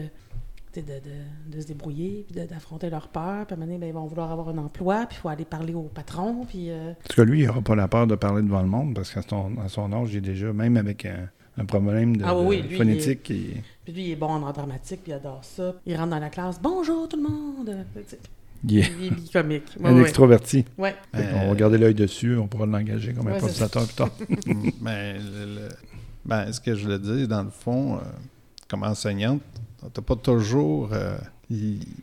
de, 0.75 0.81
de- 0.81 1.55
de 1.55 1.61
se 1.61 1.67
débrouiller, 1.67 2.25
puis 2.29 2.45
d'affronter 2.47 2.89
leur 2.89 3.07
peur. 3.09 3.45
Puis 3.45 3.53
à 3.53 3.57
un 3.57 3.59
moment 3.59 3.67
donné, 3.67 3.77
ben, 3.79 3.87
ils 3.87 3.93
vont 3.93 4.05
vouloir 4.07 4.31
avoir 4.31 4.49
un 4.49 4.57
emploi, 4.57 5.05
puis 5.05 5.17
il 5.17 5.21
faut 5.21 5.29
aller 5.29 5.45
parler 5.45 5.73
au 5.73 5.83
patron, 5.83 6.45
puis. 6.45 6.69
euh, 6.71 6.91
En 6.91 7.07
tout 7.09 7.15
cas, 7.15 7.23
lui, 7.25 7.41
il 7.41 7.45
n'aura 7.47 7.61
pas 7.61 7.75
la 7.75 7.87
peur 7.87 8.07
de 8.07 8.15
parler 8.15 8.41
devant 8.41 8.61
le 8.61 8.67
monde 8.67 8.95
parce 8.95 9.13
qu'à 9.13 9.21
son, 9.21 9.51
à 9.63 9.67
son 9.69 9.91
âge, 9.93 10.13
il 10.13 10.17
est 10.17 10.21
déjà, 10.21 10.51
même 10.51 10.77
avec 10.77 11.05
un, 11.05 11.29
un 11.57 11.65
problème 11.65 12.17
de, 12.17 12.23
Ah 12.25 12.35
oui, 12.37 12.61
lui, 12.63 12.75
phonétique, 12.77 13.29
il- 13.29 13.61
Puis 13.85 13.93
lui, 13.93 14.05
il 14.07 14.11
est 14.11 14.15
bon 14.15 14.27
en 14.27 14.51
dramatique, 14.51 15.01
puis 15.03 15.11
il 15.11 15.15
adore 15.15 15.43
ça. 15.43 15.75
Il 15.85 15.95
rentre 15.95 16.09
dans 16.09 16.19
la 16.19 16.29
classe, 16.29 16.59
bonjour 16.61 17.07
tout 17.07 17.17
le 17.17 17.23
monde! 17.29 17.85
Tu 18.67 18.73
il 18.75 18.79
est 18.79 18.91
Il 18.99 19.05
est 19.07 19.31
comique. 19.33 19.63
Ouais, 19.79 19.89
un 19.89 19.95
ouais. 19.95 20.01
extroverti. 20.01 20.65
Ouais. 20.77 20.95
Qu'on 21.13 21.19
Euh, 21.19 21.47
va 21.49 21.55
garder 21.55 21.77
l'œil 21.77 21.93
dessus, 21.95 22.37
on 22.37 22.47
pourra 22.47 22.65
l'engager 22.65 23.13
comme 23.13 23.27
Ouais, 23.27 23.33
improvisateur 23.33 23.85
plus 23.85 23.93
tard. 23.95 24.11
Mm, 24.45 24.69
ben, 24.81 25.17
le- 25.17 25.55
le- 25.55 25.69
ben, 26.25 26.51
ce 26.51 26.59
que 26.59 26.75
je 26.75 26.83
voulais 26.83 26.99
dire, 26.99 27.27
dans 27.27 27.43
le 27.43 27.49
fond, 27.49 27.95
euh, 27.97 27.99
comme 28.67 28.83
enseignante, 28.83 29.41
t'as 29.93 30.01
pas 30.01 30.15
toujours 30.15 30.89
euh, 30.93 31.17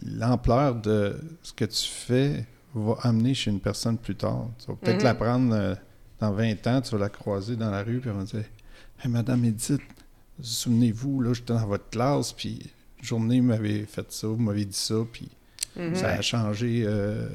l'ampleur 0.04 0.74
de 0.76 1.16
ce 1.42 1.52
que 1.52 1.64
tu 1.64 1.88
fais 1.88 2.46
va 2.74 2.96
amener 3.02 3.34
chez 3.34 3.50
une 3.50 3.60
personne 3.60 3.98
plus 3.98 4.14
tard. 4.14 4.46
Tu 4.58 4.66
vas 4.66 4.76
peut-être 4.80 4.98
Mhm. 4.98 5.04
l'apprendre 5.04 5.54
euh, 5.54 5.74
dans 6.20 6.32
20 6.32 6.66
ans, 6.68 6.80
tu 6.80 6.92
vas 6.92 6.98
la 6.98 7.08
croiser 7.08 7.56
dans 7.56 7.70
la 7.70 7.82
rue, 7.82 7.98
puis 8.00 8.10
elle 8.10 8.16
va 8.16 8.24
dire 8.24 8.44
Hey, 9.02 9.10
Madame 9.10 9.44
Edith, 9.44 9.80
souvenez-vous, 10.40 11.20
là, 11.20 11.32
j'étais 11.32 11.52
dans 11.52 11.66
votre 11.66 11.88
classe, 11.90 12.32
puis 12.32 12.70
journée, 13.02 13.40
vous 13.40 13.46
m'avez 13.46 13.84
fait 13.86 14.06
ça, 14.12 14.28
vous 14.28 14.36
m'avez 14.36 14.64
dit 14.64 14.76
ça, 14.76 14.94
puis 15.12 15.28
Mhm. 15.76 15.94
ça 15.94 16.08
a 16.10 16.20
changé 16.20 16.84
euh, 16.86 17.26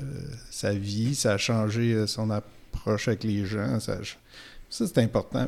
sa 0.52 0.74
vie, 0.74 1.16
ça 1.16 1.34
a 1.34 1.38
changé 1.38 1.94
euh, 1.94 2.08
son 2.08 2.30
approche 2.30 3.08
avec 3.08 3.24
les 3.24 3.46
gens. 3.46 3.80
Ça, 3.80 3.94
a 3.94 3.96
ch- 3.98 4.18
ça, 4.70 4.86
c'est 4.88 5.00
important. 5.00 5.48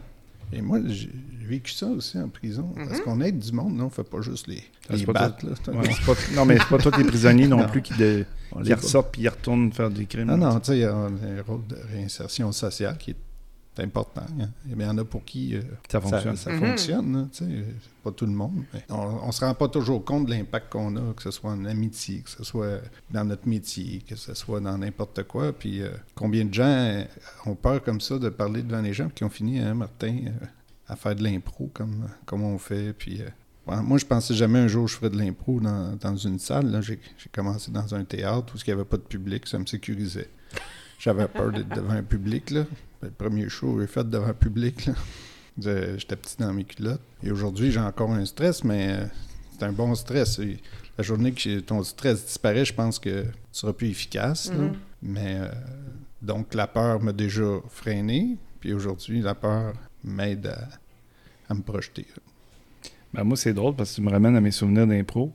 Et 0.52 0.62
moi, 0.62 0.80
j'ai 0.88 1.12
vécu 1.48 1.72
ça 1.72 1.86
aussi 1.86 2.18
en 2.18 2.28
prison. 2.30 2.74
Parce 2.76 2.98
Mhm. 3.00 3.04
qu'on 3.04 3.22
aide 3.22 3.38
du 3.40 3.52
monde, 3.52 3.76
non? 3.76 3.86
On 3.86 3.90
fait 3.92 4.04
pas 4.04 4.22
juste 4.22 4.48
les, 4.48 4.64
Ça, 4.88 4.96
les 4.96 5.06
pas 5.06 5.14
là. 5.14 5.38
Ouais, 5.68 5.90
pas- 6.06 6.14
non, 6.36 6.46
mais 6.46 6.58
c'est 6.58 6.68
pas 6.68 6.78
tous 6.80 6.98
les 6.98 7.04
prisonniers 7.04 7.48
non, 7.48 7.58
Non. 7.58 7.68
plus 7.68 7.82
qui, 7.84 7.94
de, 7.96 8.26
On 8.54 8.62
qui 8.62 8.70
les- 8.70 8.74
ressortent 8.74 9.12
puis 9.12 9.22
ils 9.22 9.30
retournent 9.30 9.72
faire 9.72 9.92
des 9.92 10.06
crimes. 10.06 10.26
Non, 10.26 10.38
non, 10.38 10.60
tu 10.60 10.68
sais, 10.72 10.78
il 10.78 10.82
y 10.82 10.86
a 10.86 10.94
un, 10.96 11.08
un 11.14 11.42
rôle 11.46 11.68
de 11.68 11.78
réinsertion 11.94 12.52
sociale 12.52 12.98
qui 12.98 13.12
est 13.12 13.16
important. 13.80 14.26
hein. 14.42 14.50
Il 14.70 14.82
y 14.82 14.86
en 14.86 14.98
a 14.98 15.06
pour 15.06 15.24
qui 15.24 15.56
euh, 15.56 15.62
Ça 15.90 16.02
fonctionne. 16.02 16.36
ça, 16.36 16.52
Mhm. 16.52 16.60
fonctionne. 16.60 17.14
là, 17.18 17.28
tu 17.32 17.46
sais. 17.46 17.66
C'est 17.82 18.04
pas 18.04 18.12
tout 18.12 18.26
le 18.26 18.32
monde. 18.34 18.64
mais 18.74 18.84
on, 18.90 18.96
on 19.28 19.32
se 19.32 19.44
rend 19.46 19.54
pas 19.54 19.68
toujours 19.70 20.04
compte 20.04 20.26
de 20.26 20.32
l'impact 20.32 20.72
qu'on 20.72 20.96
a, 20.98 21.14
que 21.14 21.22
ce 21.24 21.32
soit 21.32 21.52
en 21.52 21.64
amitié, 21.66 22.20
que 22.22 22.30
ce 22.30 22.44
soit 22.44 22.82
dans 23.12 23.24
notre 23.24 23.48
métier, 23.48 24.04
que 24.08 24.16
ce 24.16 24.34
soit 24.34 24.60
dans 24.60 24.78
n'importe 24.78 25.24
quoi. 25.24 25.54
Puis 25.54 25.82
euh, 25.82 25.90
combien 26.16 26.44
de 26.46 26.54
gens 26.54 26.66
euh, 26.66 27.04
ont 27.46 27.56
peur 27.56 27.82
comme 27.84 28.02
ça 28.02 28.18
de 28.20 28.28
parler 28.30 28.64
devant 28.64 28.82
les 28.82 28.92
gens, 28.94 29.10
qui 29.10 29.24
ont 29.24 29.30
fini, 29.30 29.60
hein, 29.60 29.74
Martin, 29.76 30.16
euh, 30.28 30.46
à 30.90 30.96
faire 30.98 31.16
de 31.16 31.24
l'impro 31.24 31.70
comme, 31.74 32.10
comme 32.26 32.44
on 32.44 32.58
fait. 32.58 32.92
Puis 32.94 33.22
euh, 33.22 33.30
moi, 33.82 33.98
je 33.98 34.06
pensais 34.06 34.34
jamais 34.34 34.60
un 34.60 34.68
jour 34.68 34.88
je 34.88 34.96
ferais 34.96 35.10
de 35.12 35.18
l'impro 35.18 35.60
dans, 35.62 35.96
dans 35.96 36.16
une 36.18 36.40
salle. 36.40 36.72
là. 36.72 36.82
J'ai 36.82 37.00
j'ai 37.18 37.30
commencé 37.32 37.72
dans 37.72 37.94
un 37.96 38.04
théâtre 38.04 38.54
où 38.56 38.58
il 38.58 38.64
n'y 38.68 38.74
avait 38.74 38.84
pas 38.84 38.98
de 38.98 39.04
public, 39.04 39.48
ça 39.48 39.58
me 39.60 39.66
sécurisait. 39.66 40.30
J'avais 41.00 41.28
peur 41.28 41.52
d'être 41.52 41.70
devant 41.70 41.94
un 41.94 42.04
public. 42.04 42.52
Là. 42.52 42.66
Le 43.02 43.10
premier 43.10 43.48
show 43.50 43.76
que 43.76 43.82
j'ai 43.82 43.88
fait 43.88 44.08
devant 44.08 44.28
un 44.28 44.34
public, 44.34 44.88
là, 44.88 45.98
j'étais 45.98 46.16
petit 46.16 46.36
dans 46.38 46.54
mes 46.54 46.66
culottes. 46.66 47.02
Et 47.24 47.32
aujourd'hui, 47.32 47.72
j'ai 47.72 47.80
encore 47.80 48.12
un 48.12 48.26
stress, 48.26 48.64
mais 48.64 48.90
euh, 48.92 49.06
c'est 49.54 49.64
un 49.64 49.72
bon 49.72 49.96
stress. 49.96 50.40
Et 50.40 50.60
la 50.98 51.04
journée 51.04 51.32
que 51.32 51.60
ton 51.62 51.82
stress 51.84 52.26
disparaît, 52.26 52.66
je 52.66 52.74
pense 52.74 53.00
que 53.00 53.24
tu 53.24 53.30
seras 53.54 53.74
plus 53.74 53.90
efficace. 53.90 54.50
là. 54.52 54.58
Mhm. 54.58 54.74
Mais 55.02 55.38
euh, 55.40 55.48
donc, 56.22 56.54
la 56.54 56.68
peur 56.68 57.02
m'a 57.02 57.14
déjà 57.14 57.48
freiné. 57.70 58.38
Puis 58.60 58.74
aujourd'hui, 58.74 59.22
la 59.22 59.36
peur 59.36 59.74
m'aide 60.04 60.48
à, 60.48 60.68
à 61.50 61.54
me 61.54 61.62
projeter. 61.62 62.06
Ben, 63.14 63.24
moi, 63.24 63.38
c'est 63.38 63.54
drôle 63.54 63.76
parce 63.76 63.92
que 63.92 63.96
tu 63.96 64.02
me 64.02 64.12
ramènes 64.12 64.36
à 64.36 64.42
mes 64.42 64.52
souvenirs 64.52 64.86
d'impro. 64.86 65.32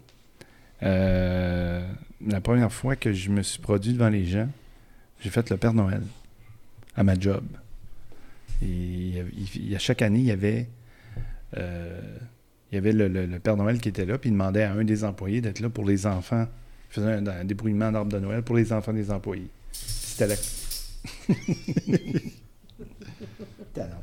Euh, 0.83 1.87
la 2.27 2.41
première 2.41 2.73
fois 2.73 2.97
que 2.97 3.13
je 3.13 3.31
me 3.31 3.43
suis 3.43 3.61
produit 3.61 3.95
devant 3.95 4.11
les 4.11 4.25
gens, 4.27 4.49
j'ai 5.21 5.31
fait 5.31 5.49
le 5.51 5.57
Père 5.57 5.75
Noël 5.75 6.03
à 6.97 7.03
ma 7.03 7.19
job. 7.19 7.45
Et 8.63 9.23
à 9.75 9.79
chaque 9.79 10.03
année, 10.03 10.21
il 10.21 10.27
y 10.27 10.31
avait, 10.31 10.69
euh, 11.57 12.01
il 12.71 12.77
y 12.77 12.79
avait 12.79 12.93
le, 12.93 13.39
Père 13.39 13.57
Noël 13.57 13.79
qui 13.81 13.89
était 13.89 14.07
là, 14.07 14.19
puis 14.19 14.31
il 14.31 14.33
demandait 14.33 14.63
à 14.63 14.73
un 14.73 14.85
des 14.85 15.05
employés 15.05 15.41
d'être 15.41 15.61
là 15.61 15.69
pour 15.69 15.85
les 15.85 16.07
enfants. 16.07 16.47
Il 16.91 16.95
faisait 16.95 17.13
un, 17.13 17.27
un 17.27 17.45
débrouillement 17.45 17.91
d'arbre 17.91 18.13
de 18.13 18.19
Noël 18.19 18.43
pour 18.43 18.57
les 18.57 18.73
enfants 18.73 18.93
des 18.93 19.11
employés. 19.11 19.49
C'était. 19.73 20.39
Talent. 23.75 24.03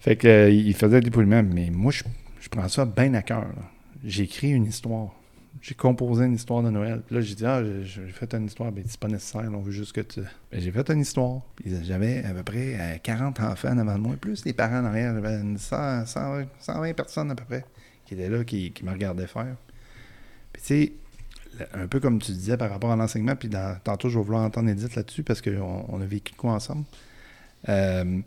Fait 0.00 0.16
que, 0.16 0.26
euh, 0.26 0.50
il 0.50 0.74
faisait 0.74 0.96
le 0.96 1.02
dépouillement, 1.02 1.44
mais 1.44 1.70
moi, 1.70 1.92
je, 1.92 2.02
prends 2.50 2.68
ça 2.68 2.84
bien 2.84 3.14
à 3.14 3.22
cœur. 3.22 3.46
écrit 4.04 4.50
une 4.50 4.66
histoire. 4.66 5.14
J'ai 5.60 5.74
composé 5.74 6.24
une 6.24 6.34
histoire 6.34 6.62
de 6.62 6.70
Noël. 6.70 7.02
Puis 7.06 7.14
là, 7.14 7.20
j'ai 7.20 7.34
dit, 7.34 7.46
ah, 7.46 7.62
j'ai 7.82 8.06
fait 8.08 8.34
une 8.34 8.46
histoire. 8.46 8.72
Ben, 8.72 8.82
c'est 8.86 8.98
pas 8.98 9.08
nécessaire, 9.08 9.48
on 9.52 9.60
veut 9.60 9.70
juste 9.70 9.92
que 9.92 10.00
tu. 10.00 10.20
Ben, 10.50 10.60
j'ai 10.60 10.72
fait 10.72 10.90
une 10.90 11.00
histoire. 11.00 11.42
J'avais 11.64 12.24
à 12.24 12.32
peu 12.32 12.42
près 12.42 12.76
euh, 12.80 12.96
40 13.02 13.40
enfants 13.40 13.68
en 13.68 13.78
avant 13.78 13.94
de 13.94 14.02
moi, 14.02 14.16
plus 14.16 14.44
les 14.44 14.52
parents 14.52 14.80
en 14.80 14.86
arrière. 14.86 15.14
J'avais 15.14 15.40
une 15.40 15.58
100, 15.58 16.06
120, 16.06 16.46
120 16.58 16.94
personnes 16.94 17.30
à 17.30 17.34
peu 17.34 17.44
près 17.44 17.64
qui 18.06 18.14
étaient 18.14 18.28
là, 18.28 18.44
qui, 18.44 18.72
qui 18.72 18.84
me 18.84 18.90
regardaient 18.90 19.26
faire. 19.26 19.56
Puis 20.52 20.62
tu 20.62 20.68
sais, 20.68 20.92
un 21.74 21.86
peu 21.86 22.00
comme 22.00 22.18
tu 22.18 22.32
disais 22.32 22.56
par 22.56 22.70
rapport 22.70 22.90
à 22.90 22.96
l'enseignement, 22.96 23.36
puis 23.36 23.50
tantôt, 23.84 24.08
je 24.08 24.18
vais 24.18 24.24
vouloir 24.24 24.42
entendre 24.42 24.70
Edith 24.70 24.94
là-dessus 24.94 25.22
parce 25.22 25.40
qu'on 25.40 25.84
on 25.88 26.00
a 26.00 26.04
vécu 26.04 26.34
quoi 26.34 26.52
ensemble. 26.52 26.84
Euh, 27.68 28.20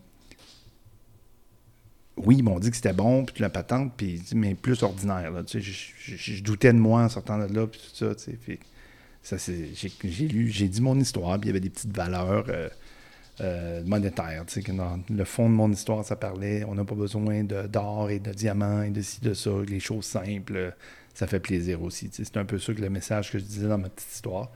oui, 2.17 2.37
ils 2.37 2.43
m'ont 2.43 2.59
dit 2.59 2.69
que 2.69 2.75
c'était 2.75 2.93
bon, 2.93 3.25
puis 3.25 3.41
la 3.41 3.49
patente, 3.49 3.93
puis, 3.95 4.21
mais 4.33 4.55
plus 4.55 4.83
ordinaire. 4.83 5.31
Là, 5.31 5.43
je, 5.45 6.43
doutais 6.43 6.71
de 6.71 6.77
moi 6.77 7.03
en 7.03 7.09
sortant 7.09 7.37
de 7.37 7.53
là, 7.53 7.67
puis 7.67 7.79
tout 7.79 7.95
ça. 7.95 8.13
c'est, 9.37 9.69
j'ai, 9.73 10.27
lu, 10.27 10.49
j'ai 10.49 10.67
dit 10.67 10.81
mon 10.81 10.97
histoire, 10.99 11.39
puis 11.39 11.47
il 11.47 11.47
y 11.47 11.51
avait 11.51 11.59
des 11.59 11.69
petites 11.69 11.95
valeurs 11.95 12.45
euh, 12.47 12.69
euh, 13.41 13.83
monétaires. 13.85 14.45
que 14.45 15.13
le 15.13 15.25
fond 15.25 15.49
de 15.49 15.55
mon 15.55 15.71
histoire, 15.71 16.05
ça 16.05 16.15
parlait 16.15 16.63
on 16.63 16.75
n'a 16.75 16.85
pas 16.85 16.95
besoin 16.95 17.43
d'or 17.43 18.09
et 18.09 18.19
de 18.19 18.31
diamants 18.31 18.83
et 18.83 18.91
de 18.91 19.01
ci, 19.01 19.19
de 19.19 19.33
ça, 19.33 19.51
les 19.67 19.81
choses 19.81 20.05
simples, 20.05 20.73
ça 21.13 21.27
fait 21.27 21.41
plaisir 21.41 21.81
aussi. 21.81 22.09
C'est 22.11 22.37
un 22.37 22.45
peu 22.45 22.59
ça 22.59 22.73
que 22.73 22.81
le 22.81 22.89
message 22.89 23.31
que 23.31 23.39
je 23.39 23.43
disais 23.43 23.67
dans 23.67 23.77
ma 23.77 23.89
petite 23.89 24.13
histoire. 24.13 24.49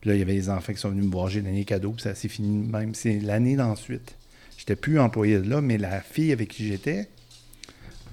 Puis 0.00 0.10
là, 0.10 0.16
il 0.16 0.18
y 0.18 0.22
avait 0.22 0.34
des 0.34 0.48
enfants 0.48 0.72
qui 0.72 0.80
sont 0.80 0.90
venus 0.90 1.04
me 1.04 1.12
voir, 1.12 1.28
j'ai 1.28 1.42
donné 1.42 1.58
des 1.58 1.64
cadeaux, 1.64 1.92
puis 1.92 2.02
ça 2.02 2.14
s'est 2.14 2.28
fini 2.28 2.66
même. 2.66 2.94
C'est 2.94 3.20
l'année 3.20 3.54
d'ensuite. 3.54 4.16
J'étais 4.60 4.76
plus 4.76 5.00
employé 5.00 5.38
de 5.38 5.48
là, 5.48 5.62
mais 5.62 5.78
la 5.78 6.02
fille 6.02 6.32
avec 6.32 6.48
qui 6.48 6.68
j'étais, 6.68 7.08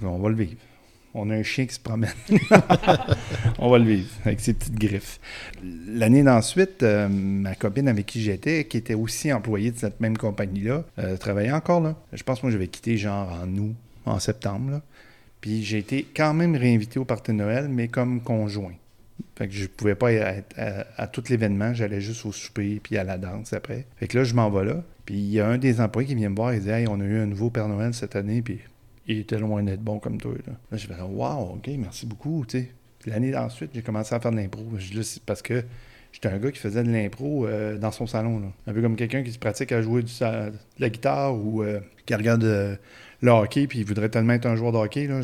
on 0.00 0.16
va 0.16 0.30
le 0.30 0.34
vivre. 0.34 0.56
On 1.12 1.28
a 1.28 1.34
un 1.34 1.42
chien 1.42 1.66
qui 1.66 1.74
se 1.74 1.78
promène. 1.78 2.08
on 3.58 3.68
va 3.68 3.78
le 3.78 3.84
vivre 3.84 4.08
avec 4.24 4.40
ses 4.40 4.54
petites 4.54 4.78
griffes. 4.78 5.20
L'année 5.62 6.22
d'ensuite, 6.22 6.82
euh, 6.82 7.06
ma 7.10 7.54
copine 7.54 7.86
avec 7.86 8.06
qui 8.06 8.22
j'étais, 8.22 8.64
qui 8.64 8.78
était 8.78 8.94
aussi 8.94 9.30
employée 9.30 9.72
de 9.72 9.76
cette 9.76 10.00
même 10.00 10.16
compagnie-là, 10.16 10.84
euh, 10.98 11.18
travaillait 11.18 11.52
encore 11.52 11.82
là. 11.82 11.96
Je 12.14 12.22
pense 12.22 12.40
que 12.40 12.46
moi, 12.46 12.50
j'avais 12.50 12.68
quitté 12.68 12.96
genre 12.96 13.30
en 13.30 13.48
août, 13.58 13.74
en 14.06 14.18
septembre. 14.18 14.70
Là. 14.70 14.82
Puis 15.42 15.62
j'ai 15.62 15.76
été 15.76 16.06
quand 16.16 16.32
même 16.32 16.56
réinvité 16.56 16.98
au 16.98 17.04
party 17.04 17.34
Noël, 17.34 17.68
mais 17.68 17.88
comme 17.88 18.22
conjoint. 18.22 18.72
Fait 19.36 19.48
que 19.48 19.54
je 19.54 19.66
pouvais 19.66 19.94
pas 19.94 20.12
être 20.12 20.56
à, 20.96 21.06
tout 21.06 21.22
l'événement, 21.28 21.72
j'allais 21.74 22.00
juste 22.00 22.26
au 22.26 22.32
souper 22.32 22.80
puis 22.82 22.96
à 22.98 23.04
la 23.04 23.18
danse 23.18 23.52
après. 23.52 23.86
Fait 23.96 24.08
que 24.08 24.18
là, 24.18 24.24
je 24.24 24.34
m'en 24.34 24.50
vais 24.50 24.64
là. 24.64 24.82
Puis 25.04 25.16
il 25.16 25.30
y 25.30 25.40
a 25.40 25.48
un 25.48 25.58
des 25.58 25.80
employés 25.80 26.08
qui 26.08 26.14
vient 26.14 26.28
me 26.28 26.36
voir 26.36 26.52
et 26.52 26.60
dit 26.60 26.68
Hey, 26.68 26.86
on 26.88 27.00
a 27.00 27.04
eu 27.04 27.18
un 27.18 27.26
nouveau 27.26 27.50
Père 27.50 27.68
Noël 27.68 27.94
cette 27.94 28.16
année, 28.16 28.42
puis 28.42 28.58
il 29.06 29.18
était 29.18 29.38
loin 29.38 29.62
d'être 29.62 29.82
bon 29.82 29.98
comme 29.98 30.20
toi. 30.20 30.32
Là, 30.46 30.52
là 30.70 30.76
je 30.76 30.86
fais 30.86 31.00
Wow, 31.00 31.54
ok, 31.54 31.70
merci 31.78 32.06
beaucoup. 32.06 32.44
L'année 33.06 33.34
ensuite, 33.36 33.70
j'ai 33.74 33.82
commencé 33.82 34.14
à 34.14 34.20
faire 34.20 34.32
de 34.32 34.36
l'impro. 34.36 34.62
Parce 35.24 35.42
que 35.42 35.64
j'étais 36.12 36.28
un 36.28 36.38
gars 36.38 36.50
qui 36.50 36.58
faisait 36.58 36.82
de 36.82 36.90
l'impro 36.90 37.46
euh, 37.46 37.78
dans 37.78 37.92
son 37.92 38.06
salon. 38.06 38.40
Là. 38.40 38.46
Un 38.66 38.72
peu 38.72 38.82
comme 38.82 38.96
quelqu'un 38.96 39.22
qui 39.22 39.32
se 39.32 39.38
pratique 39.38 39.72
à 39.72 39.82
jouer 39.82 40.02
du 40.02 40.12
de 40.12 40.52
la 40.78 40.90
guitare 40.90 41.34
ou 41.34 41.62
euh, 41.62 41.80
qui 42.06 42.14
regarde 42.14 42.44
euh, 42.44 42.76
le 43.22 43.30
hockey, 43.30 43.66
puis 43.66 43.78
il 43.80 43.84
voudrait 43.84 44.08
tellement 44.08 44.34
être 44.34 44.46
un 44.46 44.56
joueur 44.56 44.72
de 44.72 44.78
hockey. 44.78 45.06
Là. 45.06 45.20